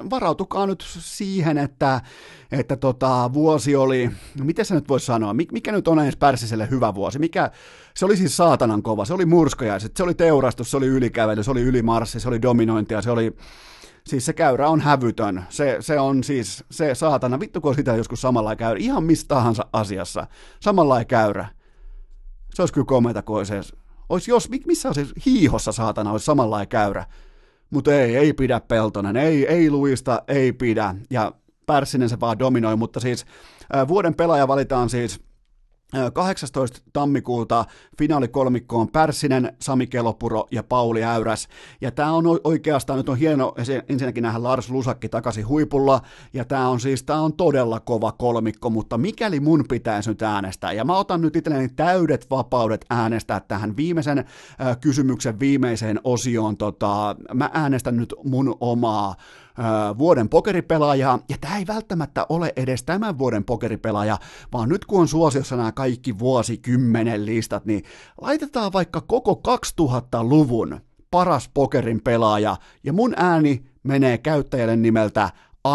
varautukaa 0.09 0.67
nyt 0.67 0.83
siihen, 0.87 1.57
että, 1.57 2.01
että 2.51 2.75
tota, 2.75 3.33
vuosi 3.33 3.75
oli, 3.75 4.11
miten 4.43 4.65
se 4.65 4.75
nyt 4.75 4.89
voisi 4.89 5.05
sanoa, 5.05 5.33
mikä 5.33 5.71
nyt 5.71 5.87
on 5.87 5.99
edes 5.99 6.15
Pärsiselle 6.15 6.67
hyvä 6.69 6.95
vuosi, 6.95 7.19
mikä, 7.19 7.51
se 7.95 8.05
oli 8.05 8.17
siis 8.17 8.37
saatanan 8.37 8.83
kova, 8.83 9.05
se 9.05 9.13
oli 9.13 9.25
murskajaiset, 9.25 9.97
se 9.97 10.03
oli 10.03 10.13
teurastus, 10.13 10.71
se 10.71 10.77
oli 10.77 10.87
ylikävely, 10.87 11.43
se 11.43 11.51
oli 11.51 11.61
ylimarssi, 11.61 12.19
se 12.19 12.27
oli 12.27 12.41
dominointia, 12.41 13.01
se 13.01 13.11
oli, 13.11 13.35
siis 14.07 14.25
se 14.25 14.33
käyrä 14.33 14.69
on 14.69 14.81
hävytön, 14.81 15.45
se, 15.49 15.77
se 15.79 15.99
on 15.99 16.23
siis, 16.23 16.63
se 16.71 16.95
saatana, 16.95 17.39
vittu 17.39 17.61
kun 17.61 17.75
sitä 17.75 17.95
joskus 17.95 18.21
samalla 18.21 18.55
käyrä, 18.55 18.79
ihan 18.79 19.03
mistä 19.03 19.27
tahansa 19.27 19.65
asiassa, 19.73 20.27
samalla 20.59 21.05
käyrä, 21.05 21.47
se 22.53 22.61
olisi 22.61 22.73
kyllä 22.73 22.85
komeita, 22.85 23.21
kun 23.21 23.37
olisi, 23.37 23.53
olisi 24.09 24.31
jos, 24.31 24.49
missä 24.65 24.89
olisi 24.89 25.13
hiihossa 25.25 25.71
saatana, 25.71 26.11
olisi 26.11 26.25
samalla 26.25 26.65
käyrä, 26.65 27.05
mutta 27.69 27.93
ei, 27.93 28.15
ei 28.15 28.33
pidä 28.33 28.59
Peltonen, 28.59 29.17
ei, 29.17 29.47
ei 29.47 29.71
luista, 29.71 30.23
ei 30.27 30.53
pidä, 30.53 30.95
ja 31.09 31.31
Pärssinen 31.65 32.09
se 32.09 32.19
vaan 32.19 32.39
dominoi, 32.39 32.75
mutta 32.75 32.99
siis 32.99 33.25
vuoden 33.87 34.15
pelaaja 34.15 34.47
valitaan 34.47 34.89
siis 34.89 35.24
18. 36.13 36.79
tammikuuta 36.93 37.65
finaalikolmikkoon 37.97 38.87
Pärssinen, 38.87 39.53
Sami 39.61 39.87
Kelopuro 39.87 40.47
ja 40.51 40.63
Pauli 40.63 41.03
Äyräs. 41.03 41.47
Ja 41.81 41.91
tämä 41.91 42.11
on 42.11 42.25
oikeastaan, 42.43 42.97
nyt 42.97 43.09
on 43.09 43.17
hieno 43.17 43.53
ensinnäkin 43.89 44.21
nähdä 44.21 44.43
Lars 44.43 44.69
Lusakki 44.69 45.09
takaisin 45.09 45.47
huipulla, 45.47 46.01
ja 46.33 46.45
tämä 46.45 46.69
on 46.69 46.79
siis, 46.79 47.03
tämä 47.03 47.19
on 47.19 47.33
todella 47.33 47.79
kova 47.79 48.11
kolmikko, 48.11 48.69
mutta 48.69 48.97
mikäli 48.97 49.39
mun 49.39 49.65
pitäisi 49.69 50.09
nyt 50.09 50.21
äänestää, 50.21 50.71
ja 50.71 50.85
mä 50.85 50.97
otan 50.97 51.21
nyt 51.21 51.35
itselleni 51.35 51.69
täydet 51.69 52.29
vapaudet 52.29 52.85
äänestää 52.89 53.39
tähän 53.39 53.77
viimeisen 53.77 54.17
äh, 54.17 54.25
kysymyksen 54.81 55.39
viimeiseen 55.39 55.99
osioon, 56.03 56.57
tota, 56.57 57.15
mä 57.33 57.49
äänestän 57.53 57.97
nyt 57.97 58.13
mun 58.23 58.55
omaa 58.59 59.15
vuoden 59.97 60.29
pokeripelaajaa, 60.29 61.19
ja 61.29 61.37
tämä 61.41 61.57
ei 61.57 61.67
välttämättä 61.67 62.25
ole 62.29 62.53
edes 62.55 62.83
tämän 62.83 63.17
vuoden 63.17 63.43
pokeripelaaja, 63.43 64.17
vaan 64.53 64.69
nyt 64.69 64.85
kun 64.85 65.01
on 65.01 65.07
suosiossa 65.07 65.55
nämä 65.55 65.71
kaikki 65.71 66.19
vuosikymmenen 66.19 67.25
listat, 67.25 67.65
niin 67.65 67.83
laitetaan 68.21 68.73
vaikka 68.73 69.01
koko 69.01 69.41
2000-luvun 69.81 70.79
paras 71.11 71.49
pokerin 71.53 72.01
pelaaja, 72.01 72.57
ja 72.83 72.93
mun 72.93 73.13
ääni 73.17 73.65
menee 73.83 74.17
käyttäjälle 74.17 74.75
nimeltä 74.75 75.29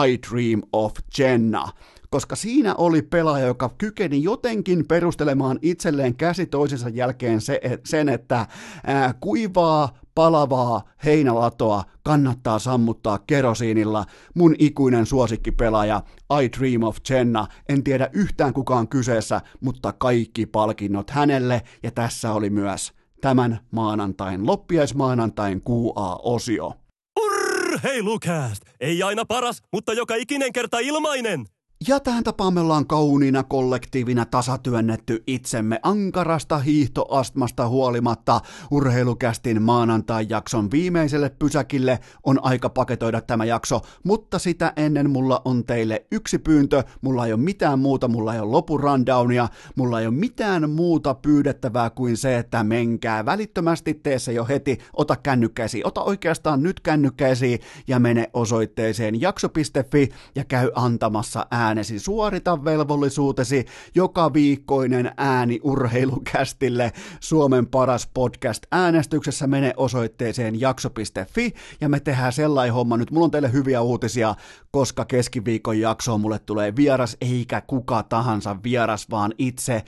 I 0.07 0.19
Dream 0.31 0.63
of 0.73 0.93
Jenna 1.19 1.69
koska 2.11 2.37
siinä 2.37 2.75
oli 2.75 3.03
pelaaja, 3.03 3.47
joka 3.47 3.75
kykeni 3.79 4.23
jotenkin 4.23 4.87
perustelemaan 4.89 5.59
itselleen 5.63 6.17
käsi 6.17 6.47
toisensa 6.47 6.89
jälkeen 6.89 7.41
se, 7.41 7.61
sen, 7.85 8.09
että 8.09 8.47
ää, 8.87 9.15
kuivaa, 9.21 9.99
palavaa 10.15 10.83
heinälatoa 11.05 11.85
kannattaa 12.03 12.59
sammuttaa 12.59 13.19
kerosiinilla. 13.19 14.05
Mun 14.35 14.55
ikuinen 14.59 15.07
suosikkipelaaja 15.07 16.03
I 16.43 16.49
Dream 16.59 16.83
of 16.83 16.97
Jenna. 17.11 17.47
En 17.69 17.85
tiedä 17.85 18.11
yhtään 18.13 18.53
kukaan 18.53 18.89
kyseessä, 18.89 19.41
mutta 19.61 19.93
kaikki 19.93 20.47
palkinnot 20.47 21.11
hänelle 21.11 21.63
ja 21.83 21.91
tässä 21.91 22.33
oli 22.33 22.51
myös 22.51 22.93
tämän 23.21 23.59
maanantain, 23.71 24.47
loppiaismaanantain 24.47 25.63
QA-osio. 25.69 26.73
Urheilukääst! 27.21 28.63
Ei 28.81 29.03
aina 29.03 29.25
paras, 29.25 29.63
mutta 29.73 29.93
joka 29.93 30.15
ikinen 30.15 30.53
kerta 30.53 30.79
ilmainen! 30.79 31.47
Ja 31.89 32.01
tähän 32.01 32.25
tapaan 32.25 32.55
me 32.55 32.61
ollaan 32.61 32.87
kauniina 32.87 33.43
kollektiivina 33.43 34.25
tasatyönnetty 34.25 35.23
itsemme 35.27 35.81
ankarasta 35.83 36.59
hiihtoastmasta 36.59 37.69
huolimatta. 37.69 38.41
Urheilukästin 38.71 39.63
maanantai-jakson 39.63 40.71
viimeiselle 40.71 41.31
pysäkille 41.39 41.99
on 42.23 42.45
aika 42.45 42.69
paketoida 42.69 43.21
tämä 43.21 43.45
jakso, 43.45 43.81
mutta 44.05 44.39
sitä 44.39 44.73
ennen 44.77 45.11
mulla 45.11 45.43
on 45.45 45.65
teille 45.65 46.07
yksi 46.13 46.39
pyyntö. 46.39 46.83
Mulla 47.01 47.27
ei 47.27 47.33
ole 47.33 47.41
mitään 47.41 47.79
muuta, 47.79 48.09
mulla 48.09 48.35
ei 48.35 48.41
ole 48.41 48.51
lopurundownia, 48.51 49.49
mulla 49.77 50.01
ei 50.01 50.07
ole 50.07 50.15
mitään 50.15 50.71
muuta 50.71 51.15
pyydettävää 51.15 51.91
kuin 51.91 52.17
se, 52.17 52.39
että 52.39 52.65
menkää 52.65 53.27
välittömästi, 53.27 53.95
tee 53.95 54.19
se 54.19 54.33
jo 54.33 54.45
heti, 54.45 54.79
ota 54.93 55.17
kännykkäisi, 55.17 55.83
ota 55.85 56.03
oikeastaan 56.03 56.63
nyt 56.63 56.81
kännykkäisi 56.81 57.61
ja 57.89 57.99
mene 57.99 58.31
osoitteeseen 58.33 59.21
jakso.fi 59.21 60.09
ja 60.35 60.45
käy 60.45 60.71
antamassa 60.75 61.47
ääni 61.51 61.70
äänesi, 61.71 61.99
suorita 61.99 62.65
velvollisuutesi, 62.65 63.67
joka 63.95 64.33
viikkoinen 64.33 65.13
ääni 65.17 65.61
urheilukästille. 65.63 66.93
Suomen 67.21 67.67
paras 67.67 68.11
podcast 68.15 68.67
äänestyksessä 68.73 69.47
mene 69.47 69.75
osoitteeseen 69.77 70.61
jakso.fi 70.61 71.55
ja 71.81 71.89
me 71.89 72.01
tehdään 72.01 72.33
sellainen 72.33 72.75
homma. 72.75 72.97
Nyt, 72.97 73.11
mulla 73.11 73.25
on 73.25 73.31
teille 73.31 73.53
hyviä 73.53 73.81
uutisia, 73.81 74.35
koska 74.71 75.05
keskiviikon 75.05 75.81
jaksoon 75.81 76.21
mulle 76.21 76.39
tulee 76.39 76.77
vieras, 76.77 77.17
eikä 77.21 77.61
kuka 77.61 78.03
tahansa 78.03 78.57
vieras, 78.63 79.11
vaan 79.11 79.33
itse 79.39 79.83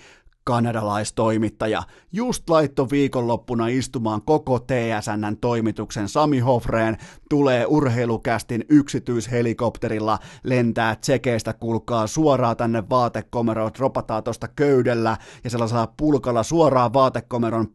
kanadalaistoimittaja, 0.44 1.82
just 2.12 2.50
laitto 2.50 2.90
viikonloppuna 2.90 3.66
istumaan 3.68 4.22
koko 4.22 4.58
TSNn 4.58 5.36
toimituksen 5.40 6.08
Sami 6.08 6.38
Hofreen, 6.38 6.96
tulee 7.28 7.66
urheilukästin 7.66 8.64
yksityishelikopterilla, 8.68 10.18
lentää 10.44 10.96
tsekeistä, 10.96 11.52
kulkaa 11.52 12.06
suoraan 12.06 12.56
tänne 12.56 12.88
vaatekomeroon, 12.90 13.70
dropataan 13.78 14.24
tuosta 14.24 14.48
köydellä 14.48 15.16
ja 15.44 15.50
sellaisella 15.50 15.92
pulkalla 15.96 16.42
suoraan 16.42 16.92
vaatekomeron 16.92 17.68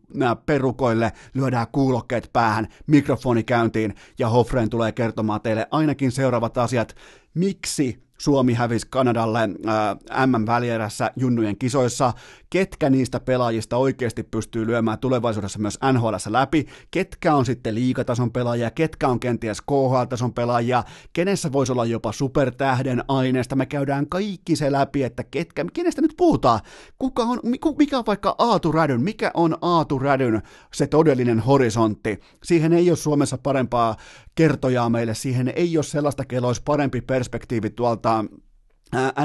perukoille, 0.46 1.12
lyödään 1.34 1.68
kuulokkeet 1.72 2.30
päähän, 2.34 2.68
mikrofoni 2.88 3.44
käyntiin 3.44 3.96
ja 4.20 4.30
Hofreen 4.30 4.70
tulee 4.70 4.92
kertomaan 4.92 5.42
teille 5.42 5.68
ainakin 5.72 6.12
seuraavat 6.12 6.58
asiat, 6.58 6.96
miksi 7.34 8.08
Suomi 8.18 8.54
hävisi 8.54 8.88
Kanadalle 8.90 9.40
äh, 9.40 10.28
MM-välierässä 10.28 11.12
junnujen 11.16 11.58
kisoissa, 11.58 12.14
ketkä 12.50 12.90
niistä 12.90 13.20
pelaajista 13.20 13.78
oikeasti 13.78 14.24
pystyy 14.24 14.68
lyömään 14.68 15.00
tulevaisuudessa 15.00 15.60
myös 15.60 15.80
NHL 15.94 16.16
läpi, 16.30 16.66
ketkä 16.92 17.36
on 17.36 17.46
sitten 17.46 17.76
liikatason 17.76 18.32
pelaajia, 18.32 18.72
ketkä 18.72 19.08
on 19.08 19.20
kenties 19.20 19.62
KHL-tason 19.62 20.34
pelaajia, 20.34 20.84
kenessä 21.14 21.52
voisi 21.52 21.72
olla 21.72 21.86
jopa 21.86 22.12
supertähden 22.12 23.04
aineesta. 23.08 23.56
Me 23.56 23.66
käydään 23.66 24.10
kaikki 24.10 24.56
se 24.56 24.72
läpi, 24.72 25.04
että 25.04 25.24
ketkä, 25.24 25.66
kenestä 25.74 26.02
nyt 26.02 26.14
puhutaan, 26.18 26.60
kuka 27.00 27.24
on, 27.24 27.40
mikä 27.78 27.98
on 27.98 28.06
vaikka 28.08 28.36
Aatu 28.38 28.72
Rädyn, 28.72 29.02
mikä 29.02 29.32
on 29.34 29.58
Aatu 29.62 30.00
Rädyn 30.00 30.42
se 30.74 30.88
todellinen 30.88 31.40
horisontti. 31.40 32.20
Siihen 32.44 32.74
ei 32.74 32.90
ole 32.90 32.98
Suomessa 32.98 33.38
parempaa 33.38 33.96
kertojaa 34.36 34.90
meille, 34.90 35.14
siihen 35.14 35.54
ei 35.56 35.78
ole 35.78 35.84
sellaista, 35.84 36.26
kello 36.26 36.48
olisi 36.48 36.62
parempi 36.66 37.02
perspektiivi 37.02 37.70
tuolta 37.70 38.26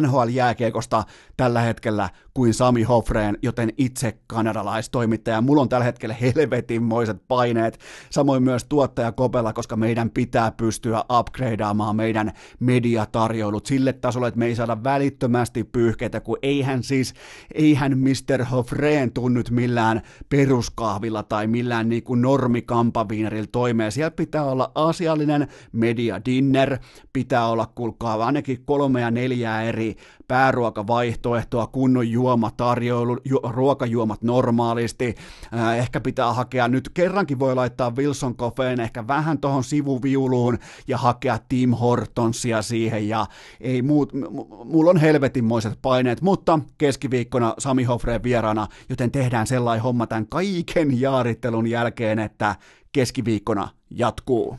NHL-jääkiekosta 0.00 1.04
tällä 1.36 1.60
hetkellä 1.60 2.08
kuin 2.34 2.54
Sami 2.54 2.82
Hofreen, 2.82 3.38
joten 3.42 3.72
itse 3.78 4.18
kanadalaistoimittaja. 4.26 5.40
Mulla 5.40 5.62
on 5.62 5.68
tällä 5.68 5.84
hetkellä 5.84 6.14
helvetinmoiset 6.14 7.16
paineet, 7.28 7.78
samoin 8.10 8.42
myös 8.42 8.64
tuottaja 8.64 9.12
Kopella, 9.12 9.52
koska 9.52 9.76
meidän 9.76 10.10
pitää 10.10 10.50
pystyä 10.50 11.04
upgradeaamaan 11.18 11.96
meidän 11.96 12.32
mediatarjoilut 12.60 13.66
sille 13.66 13.92
tasolle, 13.92 14.28
että 14.28 14.38
me 14.38 14.46
ei 14.46 14.54
saada 14.54 14.84
välittömästi 14.84 15.64
pyyhkeitä, 15.64 16.20
kun 16.20 16.38
eihän 16.42 16.82
siis, 16.82 17.14
eihän 17.54 17.98
Mr. 17.98 18.44
Hofreen 18.44 19.12
tunnyt 19.12 19.50
millään 19.50 20.02
peruskahvilla 20.28 21.22
tai 21.22 21.46
millään 21.46 21.88
niin 21.88 22.02
kuin 22.02 22.22
normikampaviinerillä 22.22 23.48
toimea. 23.52 23.90
Siellä 23.90 24.10
pitää 24.10 24.44
olla 24.44 24.72
asiallinen 24.74 25.48
media 25.72 26.24
dinner, 26.24 26.78
pitää 27.12 27.46
olla 27.46 27.66
kulkaa 27.74 28.26
ainakin 28.26 28.62
kolme 28.64 29.00
ja 29.00 29.10
neljää 29.10 29.62
eri 29.62 29.96
pääruokavaihtoehtoa, 30.32 31.66
kunnon 31.66 32.08
juomatarjoilu, 32.08 33.18
ju, 33.24 33.40
ruokajuomat 33.42 34.22
normaalisti, 34.22 35.14
äh, 35.54 35.78
ehkä 35.78 36.00
pitää 36.00 36.32
hakea, 36.32 36.68
nyt 36.68 36.88
kerrankin 36.94 37.38
voi 37.38 37.54
laittaa 37.54 37.96
Wilson 37.96 38.36
Coffeen 38.36 38.80
ehkä 38.80 39.06
vähän 39.06 39.38
tuohon 39.38 39.64
sivuviuluun 39.64 40.58
ja 40.88 40.98
hakea 40.98 41.38
Tim 41.48 41.70
Hortonsia 41.70 42.62
siihen 42.62 43.08
ja 43.08 43.26
ei 43.60 43.82
muut, 43.82 44.12
m- 44.12 44.24
mulla 44.64 44.90
on 44.90 44.96
helvetinmoiset 44.96 45.78
paineet, 45.82 46.20
mutta 46.20 46.58
keskiviikkona 46.78 47.54
Sami 47.58 47.84
Hofreen 47.84 48.22
vieraana, 48.22 48.66
joten 48.88 49.10
tehdään 49.10 49.46
sellainen 49.46 49.82
homma 49.82 50.06
tämän 50.06 50.26
kaiken 50.26 51.00
jaarittelun 51.00 51.66
jälkeen, 51.66 52.18
että 52.18 52.56
keskiviikkona 52.92 53.68
jatkuu. 53.90 54.58